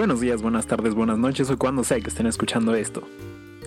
Buenos 0.00 0.22
días, 0.22 0.40
buenas 0.40 0.66
tardes, 0.66 0.94
buenas 0.94 1.18
noches 1.18 1.50
o 1.50 1.58
cuando 1.58 1.84
sea 1.84 2.00
que 2.00 2.08
estén 2.08 2.26
escuchando 2.26 2.74
esto. 2.74 3.02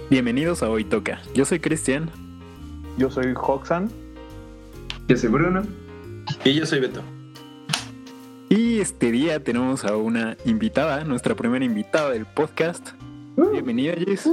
Bienvenidos 0.09 0.63
a 0.63 0.69
Hoy 0.71 0.83
Toca. 0.83 1.21
Yo 1.35 1.45
soy 1.45 1.59
Cristian. 1.59 2.09
Yo 2.97 3.11
soy 3.11 3.35
Hoxan. 3.35 3.87
Yo 5.07 5.15
soy 5.15 5.29
Bruno. 5.29 5.61
Y 6.43 6.55
yo 6.55 6.65
soy 6.65 6.79
Beto. 6.79 7.03
Y 8.49 8.79
este 8.79 9.11
día 9.11 9.43
tenemos 9.43 9.85
a 9.85 9.95
una 9.95 10.35
invitada, 10.43 11.03
nuestra 11.03 11.35
primera 11.35 11.63
invitada 11.63 12.09
del 12.09 12.25
podcast. 12.25 12.93
Bienvenida, 13.51 13.93
Jess. 13.93 14.27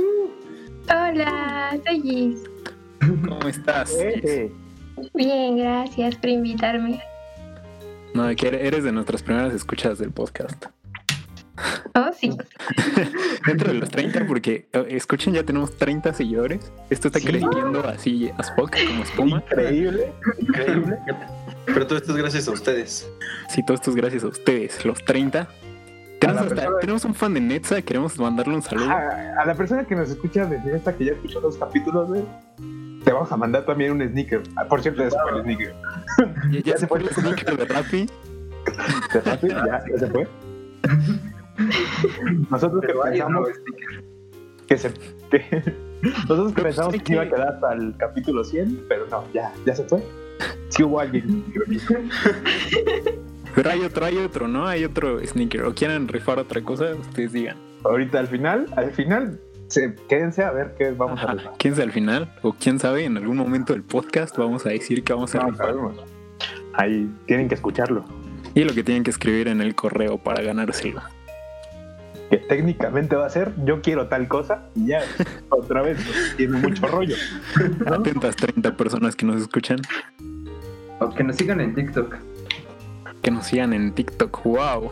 Hola, 0.88 1.78
soy 1.86 2.00
Gis. 2.00 2.38
¿Cómo 3.28 3.46
estás? 3.46 3.90
Jess? 3.90 4.24
Eh, 4.24 4.52
Bien, 5.12 5.58
gracias 5.58 6.16
por 6.16 6.30
invitarme. 6.30 6.98
No, 8.14 8.34
que 8.36 8.48
eres 8.48 8.84
de 8.84 8.90
nuestras 8.90 9.22
primeras 9.22 9.52
escuchas 9.52 9.98
del 9.98 10.12
podcast. 10.12 10.64
Oh, 11.94 12.10
sí. 12.18 12.36
Dentro 13.46 13.72
de 13.72 13.78
los 13.78 13.90
30, 13.90 14.26
porque 14.26 14.68
eh, 14.72 14.86
escuchen, 14.90 15.34
ya 15.34 15.42
tenemos 15.44 15.76
30 15.76 16.12
seguidores. 16.14 16.72
Esto 16.90 17.08
está 17.08 17.20
creciendo 17.20 17.86
así 17.86 18.30
a 18.38 18.42
Spock, 18.42 18.76
como 18.86 19.02
espuma. 19.02 19.36
increíble, 19.50 20.12
increíble. 20.38 20.98
Pero 21.66 21.86
todo 21.86 21.98
esto 21.98 22.12
es 22.12 22.18
gracias 22.18 22.48
a 22.48 22.52
ustedes. 22.52 23.08
Sí, 23.48 23.64
todo 23.64 23.74
esto 23.74 23.90
es 23.90 23.96
gracias 23.96 24.24
a 24.24 24.28
ustedes, 24.28 24.84
los 24.84 25.04
30. 25.04 25.48
Tenemos, 26.20 26.42
hasta- 26.42 26.54
persona- 26.54 26.78
tenemos 26.80 27.04
un 27.04 27.14
fan 27.14 27.34
de 27.34 27.40
Netza, 27.40 27.80
queremos 27.82 28.18
mandarle 28.18 28.54
un 28.54 28.62
saludo. 28.62 28.90
A, 28.90 29.40
a 29.40 29.46
la 29.46 29.54
persona 29.54 29.84
que 29.84 29.94
nos 29.96 30.10
escucha 30.10 30.44
desde 30.46 30.76
esta 30.76 30.94
que 30.94 31.06
ya 31.06 31.12
escuchó 31.12 31.40
los 31.40 31.56
capítulos, 31.56 32.08
güey, 32.08 32.22
te 33.04 33.12
vamos 33.12 33.32
a 33.32 33.36
mandar 33.38 33.64
también 33.64 33.92
un 33.92 34.06
sneaker. 34.06 34.42
Ah, 34.56 34.64
por 34.66 34.82
cierto, 34.82 35.02
ya 35.02 35.10
se 35.10 35.16
fue 35.18 35.38
el 35.38 35.42
sneaker. 35.44 35.74
Ya, 36.50 36.60
ya 36.72 36.76
se 36.78 36.86
fue 36.86 36.98
el 37.00 37.08
sneaker 37.08 37.56
de 37.56 37.64
Rappi. 37.64 38.06
¿Te 39.12 39.20
fue? 39.22 39.48
¿Ya, 39.48 39.82
ya 39.90 39.98
se 39.98 40.06
fue. 40.08 40.28
Nosotros 42.50 42.80
que 42.80 42.86
Pero 42.88 43.02
pensamos 43.02 43.48
que 44.66 44.78
se. 44.78 44.92
que- 45.30 45.74
nosotros 46.02 46.52
que 46.54 46.62
pensamos 46.62 46.94
que 47.02 47.12
iba 47.12 47.22
a 47.22 47.24
que- 47.26 47.30
quedar 47.34 47.48
hasta 47.54 47.72
el 47.74 47.94
capítulo 47.98 48.44
100, 48.44 48.84
pero 48.88 49.06
no, 49.10 49.24
ya, 49.32 49.52
ya 49.66 49.74
se 49.74 49.84
fue. 49.84 50.02
Sí 50.70 50.82
hubo 50.82 51.00
alguien. 51.00 51.44
Pero 53.54 53.70
hay 53.70 53.80
otro, 53.80 54.06
hay 54.06 54.16
otro, 54.16 54.46
¿no? 54.48 54.66
Hay 54.66 54.84
otro 54.84 55.18
sneaker. 55.26 55.64
¿O 55.64 55.74
quieren 55.74 56.06
rifar 56.08 56.38
otra 56.38 56.62
cosa? 56.62 56.94
Ustedes 56.94 57.32
digan. 57.32 57.56
Ahorita 57.84 58.20
al 58.20 58.28
final, 58.28 58.66
al 58.76 58.92
final, 58.92 59.40
se, 59.66 59.94
quédense 60.08 60.44
a 60.44 60.52
ver 60.52 60.74
qué 60.78 60.92
vamos 60.92 61.18
a 61.20 61.24
Ajá. 61.24 61.32
rifar. 61.34 61.52
¿Quién 61.58 61.74
sabe 61.74 61.84
al 61.86 61.92
final? 61.92 62.32
O 62.42 62.52
quién 62.52 62.78
sabe, 62.78 63.04
en 63.04 63.16
algún 63.16 63.36
momento 63.36 63.72
del 63.72 63.82
podcast 63.82 64.36
vamos 64.38 64.64
a 64.66 64.70
decir 64.70 65.02
que 65.02 65.12
vamos 65.12 65.34
a 65.34 65.38
No 65.40 65.50
rifar. 65.50 65.66
sabemos. 65.66 65.96
Ahí 66.74 67.10
tienen 67.26 67.48
que 67.48 67.56
escucharlo. 67.56 68.04
Y 68.54 68.62
lo 68.64 68.72
que 68.72 68.84
tienen 68.84 69.02
que 69.02 69.10
escribir 69.10 69.48
en 69.48 69.60
el 69.60 69.74
correo 69.74 70.18
para 70.18 70.42
ganárselo. 70.42 71.00
Que 72.30 72.38
técnicamente 72.38 73.16
va 73.16 73.26
a 73.26 73.30
ser 73.30 73.52
yo 73.64 73.82
quiero 73.82 74.06
tal 74.06 74.28
cosa 74.28 74.62
y 74.74 74.86
ya 74.86 75.02
otra 75.50 75.82
vez 75.82 75.98
tiene 76.36 76.58
mucho 76.58 76.86
rollo 76.86 77.16
¿no? 77.84 77.94
Atentas 77.96 78.36
30 78.36 78.76
personas 78.76 79.16
que 79.16 79.26
nos 79.26 79.40
escuchan, 79.42 79.78
O 81.00 81.10
que 81.10 81.24
nos 81.24 81.36
sigan 81.36 81.60
en 81.60 81.74
TikTok. 81.74 82.16
que 83.22 83.30
nos 83.30 83.46
sigan 83.46 83.72
en 83.72 83.92
TikTok. 83.92 84.44
¡Wow! 84.44 84.90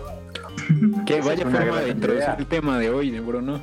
Que 1.06 1.20
vaya 1.20 1.44
forma 1.46 1.80
de 1.80 1.90
introducir 1.90 2.34
el 2.38 2.46
tema 2.46 2.78
de 2.78 2.90
hoy, 2.90 3.18
Bruno. 3.20 3.60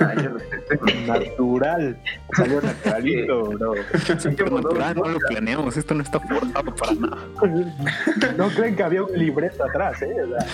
Ay, 0.00 0.16
yo 0.22 0.30
lo 0.30 0.38
sé. 0.38 1.04
natural 1.06 1.98
salió 2.36 2.60
naturalito 2.60 3.44
bro 3.44 3.74
Natural, 3.74 4.94
no 4.96 5.08
lo 5.08 5.18
planeamos, 5.18 5.76
esto 5.76 5.94
no 5.94 6.02
está 6.02 6.20
forzado 6.20 6.74
para 6.74 6.94
nada. 6.94 7.18
no 8.38 8.48
creen 8.50 8.76
que 8.76 8.82
había 8.82 9.02
un 9.02 9.18
libreto 9.18 9.64
atrás 9.64 10.00
eh 10.02 10.14
O 10.22 10.28
sea, 10.28 10.46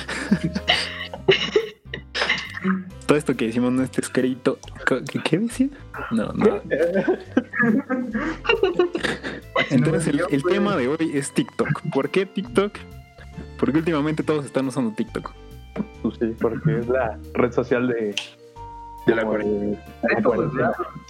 Todo 3.10 3.18
esto 3.18 3.34
que 3.36 3.46
decimos 3.48 3.72
no 3.72 3.82
está 3.82 4.00
escrito. 4.00 4.60
¿Qué, 4.86 5.02
qué 5.24 5.38
decía? 5.40 5.66
No, 6.12 6.32
no. 6.32 6.60
Entonces 9.70 10.06
el, 10.06 10.22
el 10.30 10.42
tema 10.44 10.76
de 10.76 10.86
hoy 10.86 11.10
es 11.14 11.34
TikTok. 11.34 11.82
¿Por 11.92 12.08
qué 12.10 12.24
TikTok? 12.24 12.72
Porque 13.58 13.78
últimamente 13.78 14.22
todos 14.22 14.44
están 14.44 14.68
usando 14.68 14.92
TikTok. 14.94 15.32
pues 16.02 16.18
sí 16.20 16.36
porque 16.40 16.78
es 16.78 16.86
la 16.86 17.18
red 17.34 17.50
social 17.50 17.88
de 17.88 18.14
De 19.08 19.14
la 19.16 19.24
cuarentena. 19.24 19.76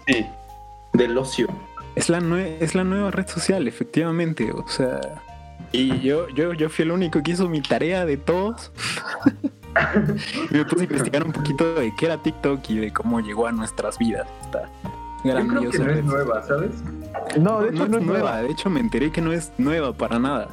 de-. 0.07 0.15
Sí. 0.15 0.27
Del 0.95 1.19
ocio. 1.19 1.49
Es 1.97 2.09
la, 2.09 2.21
nue- 2.23 2.57
es 2.61 2.75
la 2.75 2.85
nueva 2.85 3.11
red 3.11 3.27
social, 3.29 3.69
efectivamente. 3.69 4.53
O 4.53 4.67
sea. 4.69 5.23
Y 5.71 6.01
yo, 6.01 6.31
yo, 6.31 6.55
yo 6.55 6.71
fui 6.71 6.87
el 6.87 6.93
único 6.93 7.23
que 7.23 7.33
hizo 7.33 7.47
mi 7.47 7.61
tarea 7.61 8.07
de 8.07 8.17
todos. 8.17 8.73
y 10.51 10.55
me 10.55 10.65
puse 10.65 10.83
a 10.83 10.85
investigar 10.85 11.25
un 11.25 11.33
poquito 11.33 11.75
de 11.75 11.93
qué 11.97 12.07
era 12.07 12.17
TikTok 12.23 12.61
y 12.71 12.79
de 12.79 12.93
cómo 12.93 13.21
llegó 13.21 13.47
a 13.47 13.53
nuestras 13.53 13.99
vidas. 13.99 14.27
Esta 14.43 14.69
Yo 15.25 15.47
creo 15.47 15.71
que 15.71 15.79
no 15.79 15.91
es 15.93 16.05
nueva, 16.05 16.43
¿sabes? 16.43 16.71
no 17.39 17.61
de 17.63 17.73
No, 17.73 17.85
hecho 17.85 17.89
no, 17.89 17.99
es 17.99 18.05
nueva 18.05 18.43
De 18.43 18.51
hecho, 18.51 18.71
me 18.71 18.81
enteré 18.81 19.11
que 19.13 19.21
no 19.21 19.33
es 19.33 19.53
nueva 19.59 19.93
para 19.93 20.19
nada. 20.19 20.49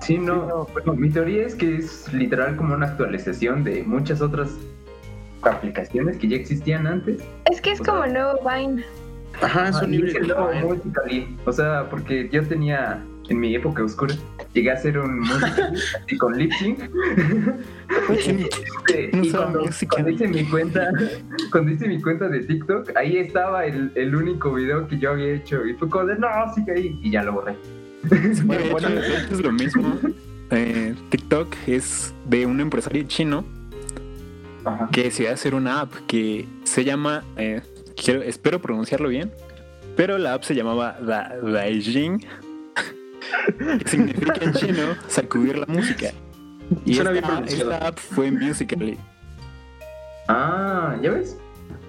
Sí, 0.00 0.16
no. 0.18 0.34
Sí, 0.34 0.46
no. 0.48 0.66
Bueno, 0.72 0.94
mi 0.94 1.10
teoría 1.10 1.46
es 1.46 1.54
que 1.54 1.76
es 1.76 2.12
literal 2.12 2.56
como 2.56 2.74
una 2.74 2.86
actualización 2.86 3.64
de 3.64 3.82
muchas 3.84 4.20
otras 4.20 4.50
aplicaciones 5.42 6.16
que 6.18 6.28
ya 6.28 6.36
existían 6.36 6.86
antes. 6.86 7.22
Es 7.50 7.60
que 7.60 7.72
es 7.72 7.80
como 7.80 8.04
el 8.04 8.12
nuevo 8.12 8.38
Vine. 8.48 8.84
Ajá, 9.40 9.68
es 9.68 9.76
un 9.82 9.94
y 9.94 9.98
libro. 9.98 10.08
es 10.10 10.16
el 10.16 10.28
nuevo 10.28 10.68
Musical.ly. 10.74 11.36
O 11.44 11.52
sea, 11.52 11.88
porque 11.90 12.28
yo 12.32 12.44
tenía 12.46 13.00
en 13.28 13.40
mi 13.40 13.54
época 13.54 13.82
oscura, 13.84 14.14
llegué 14.54 14.70
a 14.70 14.74
hacer 14.74 14.98
un 14.98 15.22
así 15.24 16.16
con 16.18 16.36
lip 16.38 16.52
sync. 16.58 16.80
Este, 18.10 19.10
No 19.12 19.24
y 19.24 19.30
cuando, 19.30 19.60
cuando 19.90 20.10
hice 20.10 20.28
mi 20.28 20.44
cuenta, 20.44 20.90
cuando 21.50 21.70
hice 21.72 21.88
mi 21.88 22.00
cuenta 22.00 22.28
de 22.28 22.40
TikTok, 22.40 22.96
ahí 22.96 23.18
estaba 23.18 23.66
el, 23.66 23.92
el 23.94 24.14
único 24.14 24.54
video 24.54 24.86
que 24.88 24.98
yo 24.98 25.10
había 25.12 25.34
hecho 25.34 25.64
y 25.66 25.74
fue 25.74 25.88
como 25.88 26.06
de 26.06 26.16
no, 26.18 26.28
sigue 26.54 26.72
ahí 26.72 26.98
y 27.02 27.10
ya 27.10 27.22
lo 27.22 27.32
borré. 27.34 27.54
Bueno, 28.44 28.64
bueno, 28.70 28.88
es 28.88 29.40
lo 29.40 29.52
mismo. 29.52 29.98
Eh, 30.50 30.94
TikTok 31.10 31.54
es 31.66 32.14
de 32.26 32.46
un 32.46 32.60
empresario 32.60 33.02
chino 33.02 33.44
Ajá. 34.64 34.88
que 34.92 35.04
decidió 35.04 35.32
hacer 35.32 35.54
una 35.54 35.80
app 35.80 35.92
que 36.06 36.46
se 36.64 36.84
llama, 36.84 37.24
eh, 37.36 37.60
quiero, 38.02 38.22
espero 38.22 38.60
pronunciarlo 38.60 39.08
bien, 39.08 39.30
pero 39.96 40.16
la 40.16 40.34
app 40.34 40.44
se 40.44 40.54
llamaba 40.54 40.96
Da- 41.00 41.36
Daijing, 41.42 42.24
que 43.78 43.88
significa 43.88 44.34
en 44.40 44.52
chino 44.54 44.94
sacudir 45.08 45.58
la 45.58 45.66
música. 45.66 46.10
Y 46.84 46.94
Suena 46.94 47.44
esta, 47.46 47.86
app 47.86 47.98
fue 47.98 48.30
Musical.ly. 48.30 48.98
Ah, 50.28 50.96
¿ya 51.02 51.12
ves? 51.12 51.36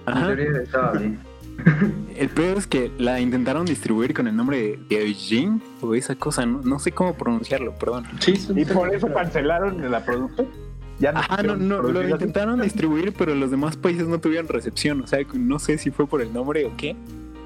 Ajá. 0.06 0.26
teoría 0.26 0.62
estaba 0.62 0.92
bien. 0.92 1.18
El 2.16 2.28
peor 2.30 2.56
es 2.56 2.66
que 2.66 2.90
la 2.96 3.20
intentaron 3.20 3.66
distribuir 3.66 4.14
con 4.14 4.26
el 4.26 4.34
nombre 4.34 4.78
de 4.88 4.98
Daijing 4.98 5.60
o 5.82 5.94
esa 5.94 6.14
cosa, 6.14 6.46
no, 6.46 6.62
no 6.62 6.78
sé 6.78 6.92
cómo 6.92 7.14
pronunciarlo, 7.14 7.74
perdón. 7.74 8.06
Sí, 8.20 8.34
y 8.56 8.64
por 8.64 8.94
eso 8.94 9.12
cancelaron 9.12 9.90
la 9.90 10.02
producción 10.02 10.48
ya 11.00 11.10
Ajá, 11.10 11.42
no, 11.42 11.56
no, 11.56 11.80
lo 11.80 12.06
intentaron 12.06 12.60
distribuir, 12.60 13.14
pero 13.16 13.34
los 13.34 13.50
demás 13.50 13.76
países 13.76 14.06
no 14.06 14.20
tuvieron 14.20 14.48
recepción. 14.48 15.00
O 15.00 15.06
sea, 15.06 15.20
no 15.32 15.58
sé 15.58 15.78
si 15.78 15.90
fue 15.90 16.06
por 16.06 16.20
el 16.20 16.32
nombre 16.32 16.66
o 16.66 16.76
qué. 16.76 16.94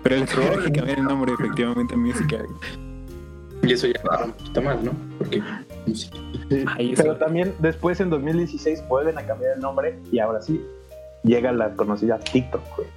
Pero 0.03 0.17
le 0.17 0.27
tuvieron 0.27 0.65
que 0.65 0.73
cambiar 0.73 0.99
el 0.99 1.05
nombre 1.05 1.33
efectivamente 1.33 1.95
a 1.95 1.97
Musical. 1.97 2.47
Y 3.67 3.73
eso 3.73 3.87
ya 3.87 3.93
está 3.95 4.25
un 4.25 4.33
poquito 4.33 4.63
mal, 4.63 4.79
¿no? 4.85 4.93
Porque 5.19 5.43
música. 5.87 6.17
Sí, 6.51 6.93
pero 6.97 7.17
también 7.17 7.55
después 7.61 8.01
en 8.01 8.11
2016 8.11 8.85
vuelven 8.89 9.17
a 9.19 9.23
cambiar 9.23 9.53
el 9.57 9.61
nombre 9.61 9.99
y 10.13 10.19
ahora 10.19 10.41
sí 10.43 10.61
llega 11.23 11.53
la 11.53 11.75
conocida 11.75 12.19
TikTok 12.19 12.61
güey. 12.77 12.89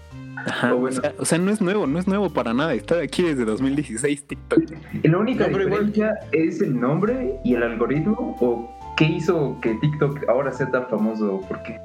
Ajá, 0.45 0.75
O 0.75 0.91
sea, 0.91 1.13
o 1.17 1.25
sea, 1.25 1.37
no 1.39 1.51
es 1.51 1.61
nuevo, 1.61 1.87
no 1.87 1.97
es 1.97 2.07
nuevo 2.07 2.29
para 2.29 2.53
nada. 2.53 2.73
Está 2.73 2.99
aquí 3.01 3.23
desde 3.23 3.43
2016 3.45 4.27
TikTok. 4.27 4.63
¿Y 5.03 5.07
la 5.07 5.17
única 5.17 5.47
No, 5.47 5.51
igual- 5.59 5.65
diferencia 5.91 6.19
es 6.31 6.61
el 6.61 6.79
nombre 6.79 7.39
y 7.43 7.55
el 7.55 7.63
algoritmo? 7.63 8.37
¿O 8.39 8.69
qué 8.97 9.05
hizo 9.05 9.57
que 9.61 9.73
TikTok 9.75 10.29
ahora 10.29 10.51
sea 10.51 10.69
tan 10.69 10.87
famoso? 10.87 11.41
¿Por 11.47 11.63
qué? 11.63 11.79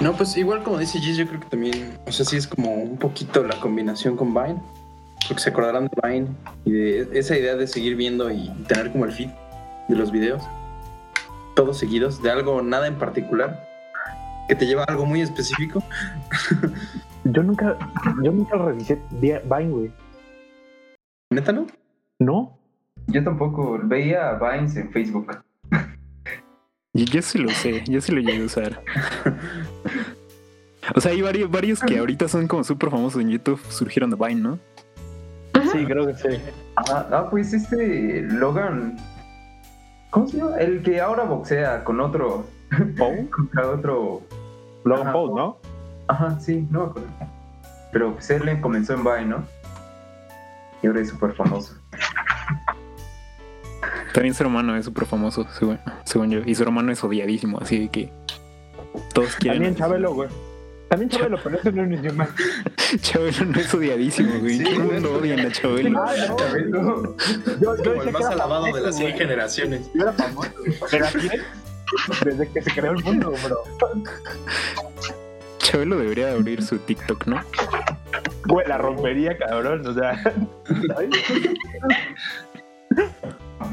No, 0.00 0.12
pues 0.12 0.36
igual 0.36 0.62
como 0.64 0.76
dice 0.78 0.98
Gis, 0.98 1.16
yo 1.16 1.26
creo 1.26 1.40
que 1.40 1.46
también, 1.46 1.96
o 2.06 2.12
sea, 2.12 2.26
sí 2.26 2.36
es 2.36 2.46
como 2.46 2.74
un 2.74 2.98
poquito 2.98 3.42
la 3.44 3.58
combinación 3.60 4.16
con 4.16 4.34
Vine. 4.34 4.56
Porque 5.28 5.42
se 5.42 5.50
acordarán 5.50 5.88
de 5.88 6.08
Vine 6.08 6.28
y 6.64 6.72
de 6.72 7.18
esa 7.18 7.36
idea 7.36 7.54
de 7.56 7.66
seguir 7.66 7.96
viendo 7.96 8.30
y 8.30 8.48
tener 8.68 8.92
como 8.92 9.04
el 9.06 9.12
feed 9.12 9.30
de 9.88 9.96
los 9.96 10.12
videos. 10.12 10.42
Todos 11.56 11.78
seguidos, 11.78 12.22
de 12.22 12.30
algo 12.30 12.60
nada 12.62 12.86
en 12.86 12.96
particular. 12.96 13.64
Que 14.48 14.54
te 14.54 14.66
lleva 14.66 14.82
a 14.82 14.86
algo 14.90 15.06
muy 15.06 15.22
específico. 15.22 15.82
Yo 17.26 17.42
nunca, 17.42 17.78
yo 18.22 18.30
nunca 18.32 18.54
revisé 18.58 19.00
Vi- 19.12 19.32
Vine, 19.44 19.70
güey. 19.70 19.90
¿Neta 21.30 21.52
no? 21.52 21.66
¿No? 22.18 22.58
Yo 23.06 23.24
tampoco 23.24 23.80
veía 23.82 24.34
Vines 24.34 24.76
en 24.76 24.92
Facebook. 24.92 25.38
Y 26.92 27.06
yo 27.06 27.22
sí 27.22 27.38
lo 27.38 27.48
sé, 27.48 27.82
yo 27.88 28.02
sí 28.02 28.12
lo 28.12 28.20
llegué 28.20 28.42
a 28.42 28.44
usar. 28.44 28.82
O 30.94 31.00
sea, 31.00 31.12
hay 31.12 31.22
varios, 31.22 31.50
varios 31.50 31.80
que 31.80 31.96
ahorita 31.98 32.28
son 32.28 32.46
como 32.46 32.62
súper 32.62 32.90
famosos 32.90 33.22
en 33.22 33.30
YouTube, 33.30 33.58
surgieron 33.70 34.10
de 34.10 34.16
Vine, 34.16 34.40
¿no? 34.42 34.58
Sí, 35.74 35.84
creo 35.86 36.06
que 36.06 36.14
sí. 36.14 36.40
Ah, 36.76 37.06
ah, 37.10 37.26
pues 37.30 37.52
este 37.52 38.22
Logan. 38.22 38.96
¿Cómo 40.10 40.28
se 40.28 40.38
llama? 40.38 40.56
El 40.58 40.82
que 40.82 41.00
ahora 41.00 41.24
boxea 41.24 41.82
con 41.84 42.00
otro. 42.00 42.46
¿Pau? 42.96 43.28
contra 43.36 43.68
otro. 43.68 44.22
Logan. 44.84 45.12
Paul, 45.12 45.34
¿no? 45.34 45.58
Ajá, 46.06 46.38
sí, 46.38 46.66
no 46.70 46.80
me 46.80 46.86
acuerdo. 46.86 47.08
Pero 47.92 48.12
pues 48.12 48.30
él 48.30 48.60
comenzó 48.60 48.94
en 48.94 49.04
Vine, 49.04 49.26
¿no? 49.26 49.44
Y 50.82 50.86
ahora 50.86 51.00
es 51.00 51.08
súper 51.08 51.32
famoso. 51.32 51.74
También 54.12 54.34
su 54.34 54.44
hermano 54.44 54.76
es 54.76 54.84
súper 54.84 55.06
famoso, 55.06 55.46
según, 55.58 55.80
según 56.04 56.30
yo. 56.30 56.40
Y 56.44 56.54
su 56.54 56.62
hermano 56.62 56.92
es 56.92 57.02
odiadísimo, 57.02 57.58
así 57.60 57.80
de 57.80 57.88
que 57.88 58.12
todos 59.12 59.34
quieren. 59.36 59.62
También 59.62 59.76
Chabelo, 59.76 60.14
güey. 60.14 60.28
También 60.88 61.08
Chabelo, 61.10 61.38
pero 61.42 61.58
ese 61.58 61.72
no 61.72 61.82
es 61.82 61.88
un 61.88 61.94
idioma. 61.94 62.28
Chabelo 63.00 63.44
no 63.46 63.58
es 63.58 63.74
odiadísimo, 63.74 64.38
güey. 64.40 64.58
Sí, 64.58 64.64
güey. 64.64 64.78
mundo 64.78 65.14
odia 65.14 65.34
a 65.34 65.50
Chabelo. 65.50 66.02
Ah, 66.02 66.14
no. 66.28 66.36
Chabelo. 66.36 67.16
Yo, 67.60 67.76
yo 67.76 67.82
Como 67.84 68.02
el 68.02 68.12
más 68.12 68.24
alabado 68.26 68.66
de 68.66 68.80
las 68.80 68.96
100 68.96 69.10
güey. 69.10 69.18
generaciones. 69.18 69.90
Yo 69.94 70.02
era 70.02 70.12
famoso. 70.12 70.52
Pero 70.90 71.06
aquí 71.06 71.28
desde 72.24 72.48
que 72.48 72.62
se 72.62 72.70
creó 72.72 72.92
el 72.92 73.02
mundo, 73.04 73.32
bro. 73.44 73.58
Chabelo 75.58 75.98
debería 75.98 76.26
de 76.26 76.32
abrir 76.32 76.62
su 76.62 76.78
TikTok, 76.78 77.26
¿no? 77.26 77.40
Güey, 78.46 78.66
la 78.68 78.78
rompería, 78.78 79.36
cabrón. 79.38 79.86
O 79.86 79.94
sea, 79.94 80.22
¿sabes? 80.88 81.10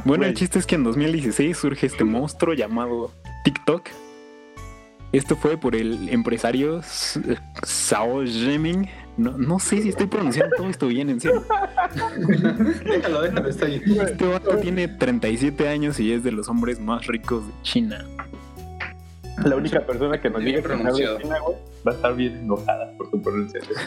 Bueno, 0.06 0.26
el 0.26 0.34
chiste 0.34 0.60
es 0.60 0.66
que 0.66 0.76
en 0.76 0.84
2016 0.84 1.58
surge 1.58 1.86
este 1.88 2.04
monstruo 2.04 2.54
llamado 2.54 3.12
TikTok. 3.44 3.90
Esto 5.12 5.36
fue 5.36 5.58
por 5.58 5.76
el 5.76 6.08
empresario 6.10 6.82
Sao 6.84 8.24
Jeming. 8.26 8.88
No, 9.18 9.38
no 9.38 9.60
sé 9.60 9.82
si 9.82 9.90
estoy 9.90 10.08
pronunciando 10.08 10.56
todo 10.56 10.70
esto 10.70 10.88
bien, 10.88 11.10
en 11.10 11.20
serio. 11.20 11.44
Déjalo, 12.86 13.22
déjalo, 13.22 13.50
está 13.50 13.66
ahí. 13.66 13.82
Este 13.86 14.26
vato 14.26 14.56
tiene 14.58 14.88
37 14.88 15.68
años 15.68 16.00
y 16.00 16.14
es 16.14 16.24
de 16.24 16.32
los 16.32 16.48
hombres 16.48 16.80
más 16.80 17.06
ricos 17.08 17.46
de 17.46 17.54
China. 17.62 18.06
La 19.44 19.56
única 19.58 19.86
persona 19.86 20.20
que 20.22 20.30
nos 20.30 20.42
Bien 20.42 20.56
diga 20.58 20.62
que 20.62 20.68
pronunciado. 20.76 21.20
China, 21.20 21.36
güey, 21.46 21.58
va 21.86 21.92
a 21.92 21.96
estar 21.96 22.16
bien 22.16 22.38
enojada 22.38 22.92
por 22.98 23.10
su 23.12 23.22
pronunciación. 23.22 23.78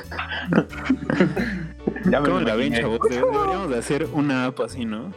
ya 2.11 2.21
me 2.21 2.29
¿Cómo 2.29 2.41
la 2.41 2.55
ven, 2.57 2.73
chavos? 2.75 2.99
Debe- 3.01 3.15
Deberíamos 3.33 3.71
de 3.71 3.79
hacer 3.79 4.07
una 4.13 4.45
app 4.47 4.61
así, 4.61 4.85
¿no? 4.85 5.11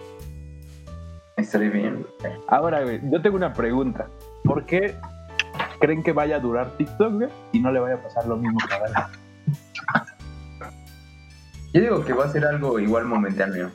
Estaría 1.35 1.69
bien. 1.69 2.05
Ahora, 2.47 2.83
güey, 2.83 3.01
yo 3.11 3.21
tengo 3.21 3.35
una 3.35 3.53
pregunta. 3.53 4.07
¿Por 4.43 4.65
qué 4.65 4.95
creen 5.79 6.03
que 6.03 6.11
vaya 6.11 6.37
a 6.37 6.39
durar 6.39 6.75
TikTok, 6.77 7.13
güey? 7.13 7.29
Y 7.51 7.59
no 7.59 7.71
le 7.71 7.79
vaya 7.79 7.95
a 7.95 8.01
pasar 8.01 8.27
lo 8.27 8.37
mismo 8.37 8.59
que 8.67 8.73
a? 8.73 9.09
Yo 11.73 11.81
digo 11.81 12.05
que 12.05 12.13
va 12.13 12.25
a 12.25 12.29
ser 12.29 12.45
algo 12.45 12.79
igual 12.79 13.05
momentáneo. 13.05 13.71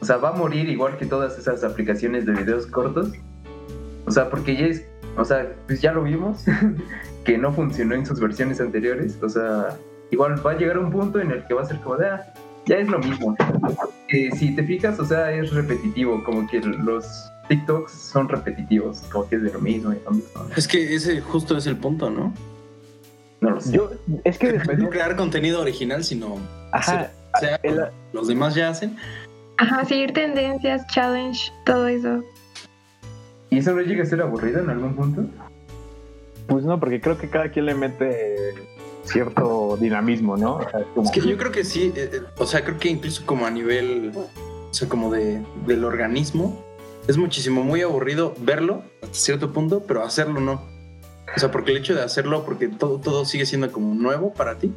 O 0.00 0.04
sea, 0.04 0.18
va 0.18 0.28
a 0.28 0.32
morir 0.32 0.68
igual 0.68 0.96
que 0.96 1.06
todas 1.06 1.38
esas 1.38 1.64
aplicaciones 1.64 2.26
de 2.26 2.32
videos 2.32 2.66
cortos. 2.66 3.12
O 4.06 4.10
sea, 4.10 4.30
porque 4.30 4.56
ya 4.56 4.66
es, 4.66 4.86
o 5.16 5.24
sea, 5.24 5.52
pues 5.66 5.80
ya 5.80 5.92
lo 5.92 6.04
vimos, 6.04 6.44
que 7.24 7.38
no 7.38 7.52
funcionó 7.52 7.94
en 7.94 8.06
sus 8.06 8.20
versiones 8.20 8.60
anteriores. 8.60 9.18
O 9.22 9.28
sea, 9.28 9.76
igual 10.10 10.46
va 10.46 10.52
a 10.52 10.56
llegar 10.56 10.78
un 10.78 10.90
punto 10.90 11.18
en 11.18 11.30
el 11.30 11.44
que 11.46 11.54
va 11.54 11.62
a 11.62 11.64
ser 11.64 11.80
como 11.80 11.96
de, 11.96 12.08
ah, 12.08 12.32
ya 12.66 12.76
es 12.76 12.88
lo 12.88 12.98
mismo. 12.98 13.36
Eh, 14.08 14.30
si 14.36 14.54
te 14.54 14.62
fijas, 14.62 15.00
o 15.00 15.04
sea, 15.04 15.32
es 15.32 15.52
repetitivo, 15.52 16.22
como 16.22 16.46
que 16.46 16.60
los 16.60 17.32
TikToks 17.48 17.92
son 17.92 18.28
repetitivos, 18.28 19.00
como 19.12 19.28
que 19.28 19.36
es 19.36 19.42
de 19.42 19.52
lo 19.52 19.60
mismo 19.60 19.92
y 19.92 19.98
lo 20.04 20.10
mismo. 20.12 20.46
Es 20.56 20.66
que 20.66 20.94
ese 20.94 21.20
justo 21.20 21.56
es 21.56 21.66
el 21.66 21.76
punto, 21.76 22.10
¿no? 22.10 22.32
No 23.40 23.50
lo 23.50 23.60
sé. 23.60 23.72
Yo, 23.76 23.90
es 24.24 24.38
que 24.38 24.52
No 24.52 24.58
depende. 24.60 24.88
crear 24.88 25.16
contenido 25.16 25.60
original, 25.60 26.02
sino 26.04 26.36
Ajá, 26.72 27.10
sea 27.40 27.60
el- 27.62 27.84
los 28.12 28.28
demás 28.28 28.54
ya 28.54 28.70
hacen. 28.70 28.96
Ajá, 29.58 29.84
seguir 29.84 30.12
tendencias, 30.12 30.86
challenge, 30.88 31.50
todo 31.64 31.86
eso. 31.88 32.22
¿Y 33.50 33.58
eso 33.58 33.72
no 33.72 33.80
llega 33.82 34.02
a 34.02 34.06
ser 34.06 34.20
aburrido 34.20 34.60
en 34.60 34.70
algún 34.70 34.94
punto? 34.96 35.24
pues 36.48 36.64
no, 36.64 36.78
porque 36.78 37.00
creo 37.00 37.18
que 37.18 37.28
cada 37.28 37.50
quien 37.50 37.66
le 37.66 37.74
mete 37.74 38.54
cierto 39.02 39.76
dinamismo, 39.80 40.36
¿no? 40.36 40.56
O 40.56 40.70
sea, 40.70 40.80
es 40.80 40.86
como- 40.94 41.06
Es 41.06 41.10
que 41.10 41.20
yo 41.28 41.36
creo 41.36 41.50
que 41.52 41.64
sí, 41.64 41.92
eh, 41.96 42.10
eh, 42.12 42.20
o 42.38 42.46
sea, 42.46 42.64
creo 42.64 42.78
que 42.78 42.88
incluso 42.88 43.24
como 43.26 43.46
a 43.46 43.50
nivel, 43.50 44.12
o 44.16 44.72
sea, 44.74 44.88
como 44.88 45.10
de, 45.12 45.42
del 45.66 45.84
organismo, 45.84 46.64
es 47.08 47.16
muchísimo 47.16 47.62
muy 47.62 47.82
aburrido 47.82 48.34
verlo 48.38 48.82
hasta 49.02 49.14
cierto 49.14 49.52
punto, 49.52 49.84
pero 49.86 50.02
hacerlo 50.02 50.40
no. 50.40 50.62
O 51.34 51.38
sea, 51.38 51.50
porque 51.50 51.72
el 51.72 51.78
hecho 51.78 51.94
de 51.94 52.02
hacerlo, 52.02 52.44
porque 52.44 52.68
todo, 52.68 52.98
todo 52.98 53.24
sigue 53.24 53.46
siendo 53.46 53.70
como 53.70 53.94
nuevo 53.94 54.32
para 54.32 54.56
ti, 54.56 54.72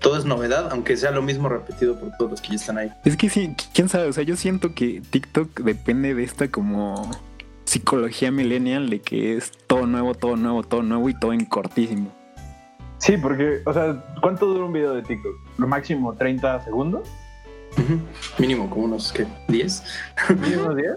todo 0.00 0.18
es 0.18 0.24
novedad, 0.24 0.68
aunque 0.70 0.96
sea 0.96 1.10
lo 1.12 1.22
mismo 1.22 1.48
repetido 1.48 1.98
por 1.98 2.10
todos 2.18 2.32
los 2.32 2.40
que 2.40 2.48
ya 2.50 2.54
están 2.56 2.78
ahí. 2.78 2.90
Es 3.04 3.16
que 3.16 3.30
sí, 3.30 3.54
quién 3.72 3.88
sabe, 3.88 4.08
o 4.08 4.12
sea, 4.12 4.22
yo 4.22 4.36
siento 4.36 4.74
que 4.74 5.00
TikTok 5.08 5.60
depende 5.60 6.14
de 6.14 6.24
esta 6.24 6.48
como 6.48 7.10
psicología 7.64 8.30
millennial 8.30 8.90
de 8.90 9.00
que 9.00 9.36
es 9.36 9.50
todo 9.66 9.86
nuevo, 9.86 10.14
todo 10.14 10.36
nuevo, 10.36 10.62
todo 10.62 10.82
nuevo 10.82 11.08
y 11.08 11.18
todo 11.18 11.32
en 11.32 11.46
cortísimo. 11.46 12.12
Sí, 12.98 13.16
porque, 13.16 13.62
o 13.64 13.72
sea, 13.72 14.04
¿cuánto 14.20 14.46
dura 14.46 14.64
un 14.66 14.72
video 14.72 14.94
de 14.94 15.02
TikTok? 15.02 15.32
Lo 15.58 15.66
máximo 15.66 16.14
30 16.14 16.64
segundos. 16.64 17.08
Mínimo 18.38 18.70
como 18.70 18.84
unos, 18.84 19.12
¿qué? 19.12 19.26
¿10? 19.48 19.82
¿Mínimo 20.40 20.74
10? 20.74 20.90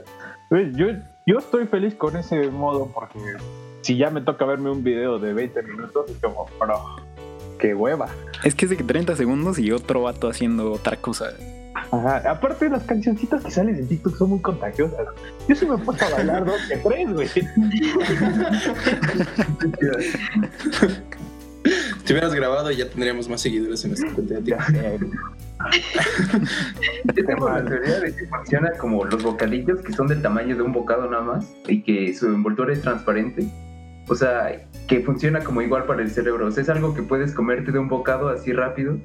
Yo, 0.49 0.87
yo 1.25 1.39
estoy 1.39 1.67
feliz 1.67 1.95
con 1.95 2.15
ese 2.15 2.49
modo 2.49 2.89
porque 2.93 3.19
si 3.81 3.97
ya 3.97 4.09
me 4.09 4.21
toca 4.21 4.45
verme 4.45 4.69
un 4.69 4.83
video 4.83 5.19
de 5.19 5.33
20 5.33 5.61
minutos, 5.63 6.09
es 6.09 6.17
como, 6.17 6.45
bro, 6.59 6.81
qué 7.59 7.75
hueva. 7.75 8.07
Es 8.43 8.55
que 8.55 8.65
es 8.65 8.69
de 8.69 8.77
que 8.77 8.83
30 8.83 9.15
segundos 9.15 9.59
y 9.59 9.71
otro 9.71 10.03
vato 10.03 10.29
haciendo 10.29 10.71
otra 10.71 10.95
cosa. 10.97 11.31
Ajá. 11.91 12.17
Aparte, 12.29 12.69
las 12.69 12.83
cancioncitas 12.83 13.43
que 13.43 13.51
salen 13.51 13.75
en 13.75 13.87
TikTok 13.87 14.17
son 14.17 14.29
muy 14.31 14.39
contagiosas. 14.39 15.07
Yo 15.47 15.55
sí 15.55 15.65
me 15.65 15.75
he 15.75 15.77
puesto 15.77 16.05
a 16.05 16.09
bailar 16.09 16.45
dos 16.45 16.59
que 16.67 16.77
tres, 16.77 17.13
güey. 17.13 17.27
Si 22.05 22.13
hubieras 22.13 22.33
grabado 22.33 22.71
ya 22.71 22.89
tendríamos 22.89 23.27
más 23.27 23.41
seguidores 23.41 23.83
en 23.83 23.91
nuestra 23.91 24.13
cuenta 24.13 24.35
de 24.35 24.41
TikTok. 24.41 24.67
Tengo 27.15 27.49
la 27.49 27.65
teoría 27.65 27.99
de 27.99 28.15
que 28.15 28.25
funciona 28.27 28.71
como 28.77 29.05
los 29.05 29.23
bocadillos 29.23 29.81
que 29.81 29.93
son 29.93 30.07
del 30.07 30.21
tamaño 30.21 30.55
de 30.55 30.61
un 30.61 30.71
bocado 30.71 31.09
nada 31.09 31.23
más 31.23 31.53
y 31.67 31.81
que 31.83 32.13
su 32.13 32.27
envoltura 32.27 32.73
es 32.73 32.81
transparente. 32.81 33.47
O 34.09 34.15
sea, 34.15 34.67
que 34.87 35.01
funciona 35.01 35.41
como 35.43 35.61
igual 35.61 35.85
para 35.85 36.01
el 36.01 36.09
cerebro. 36.09 36.47
O 36.47 36.51
sea, 36.51 36.63
es 36.63 36.69
algo 36.69 36.93
que 36.93 37.01
puedes 37.01 37.33
comerte 37.33 37.71
de 37.71 37.79
un 37.79 37.89
bocado 37.89 38.29
así 38.29 38.53
rápido 38.53 38.97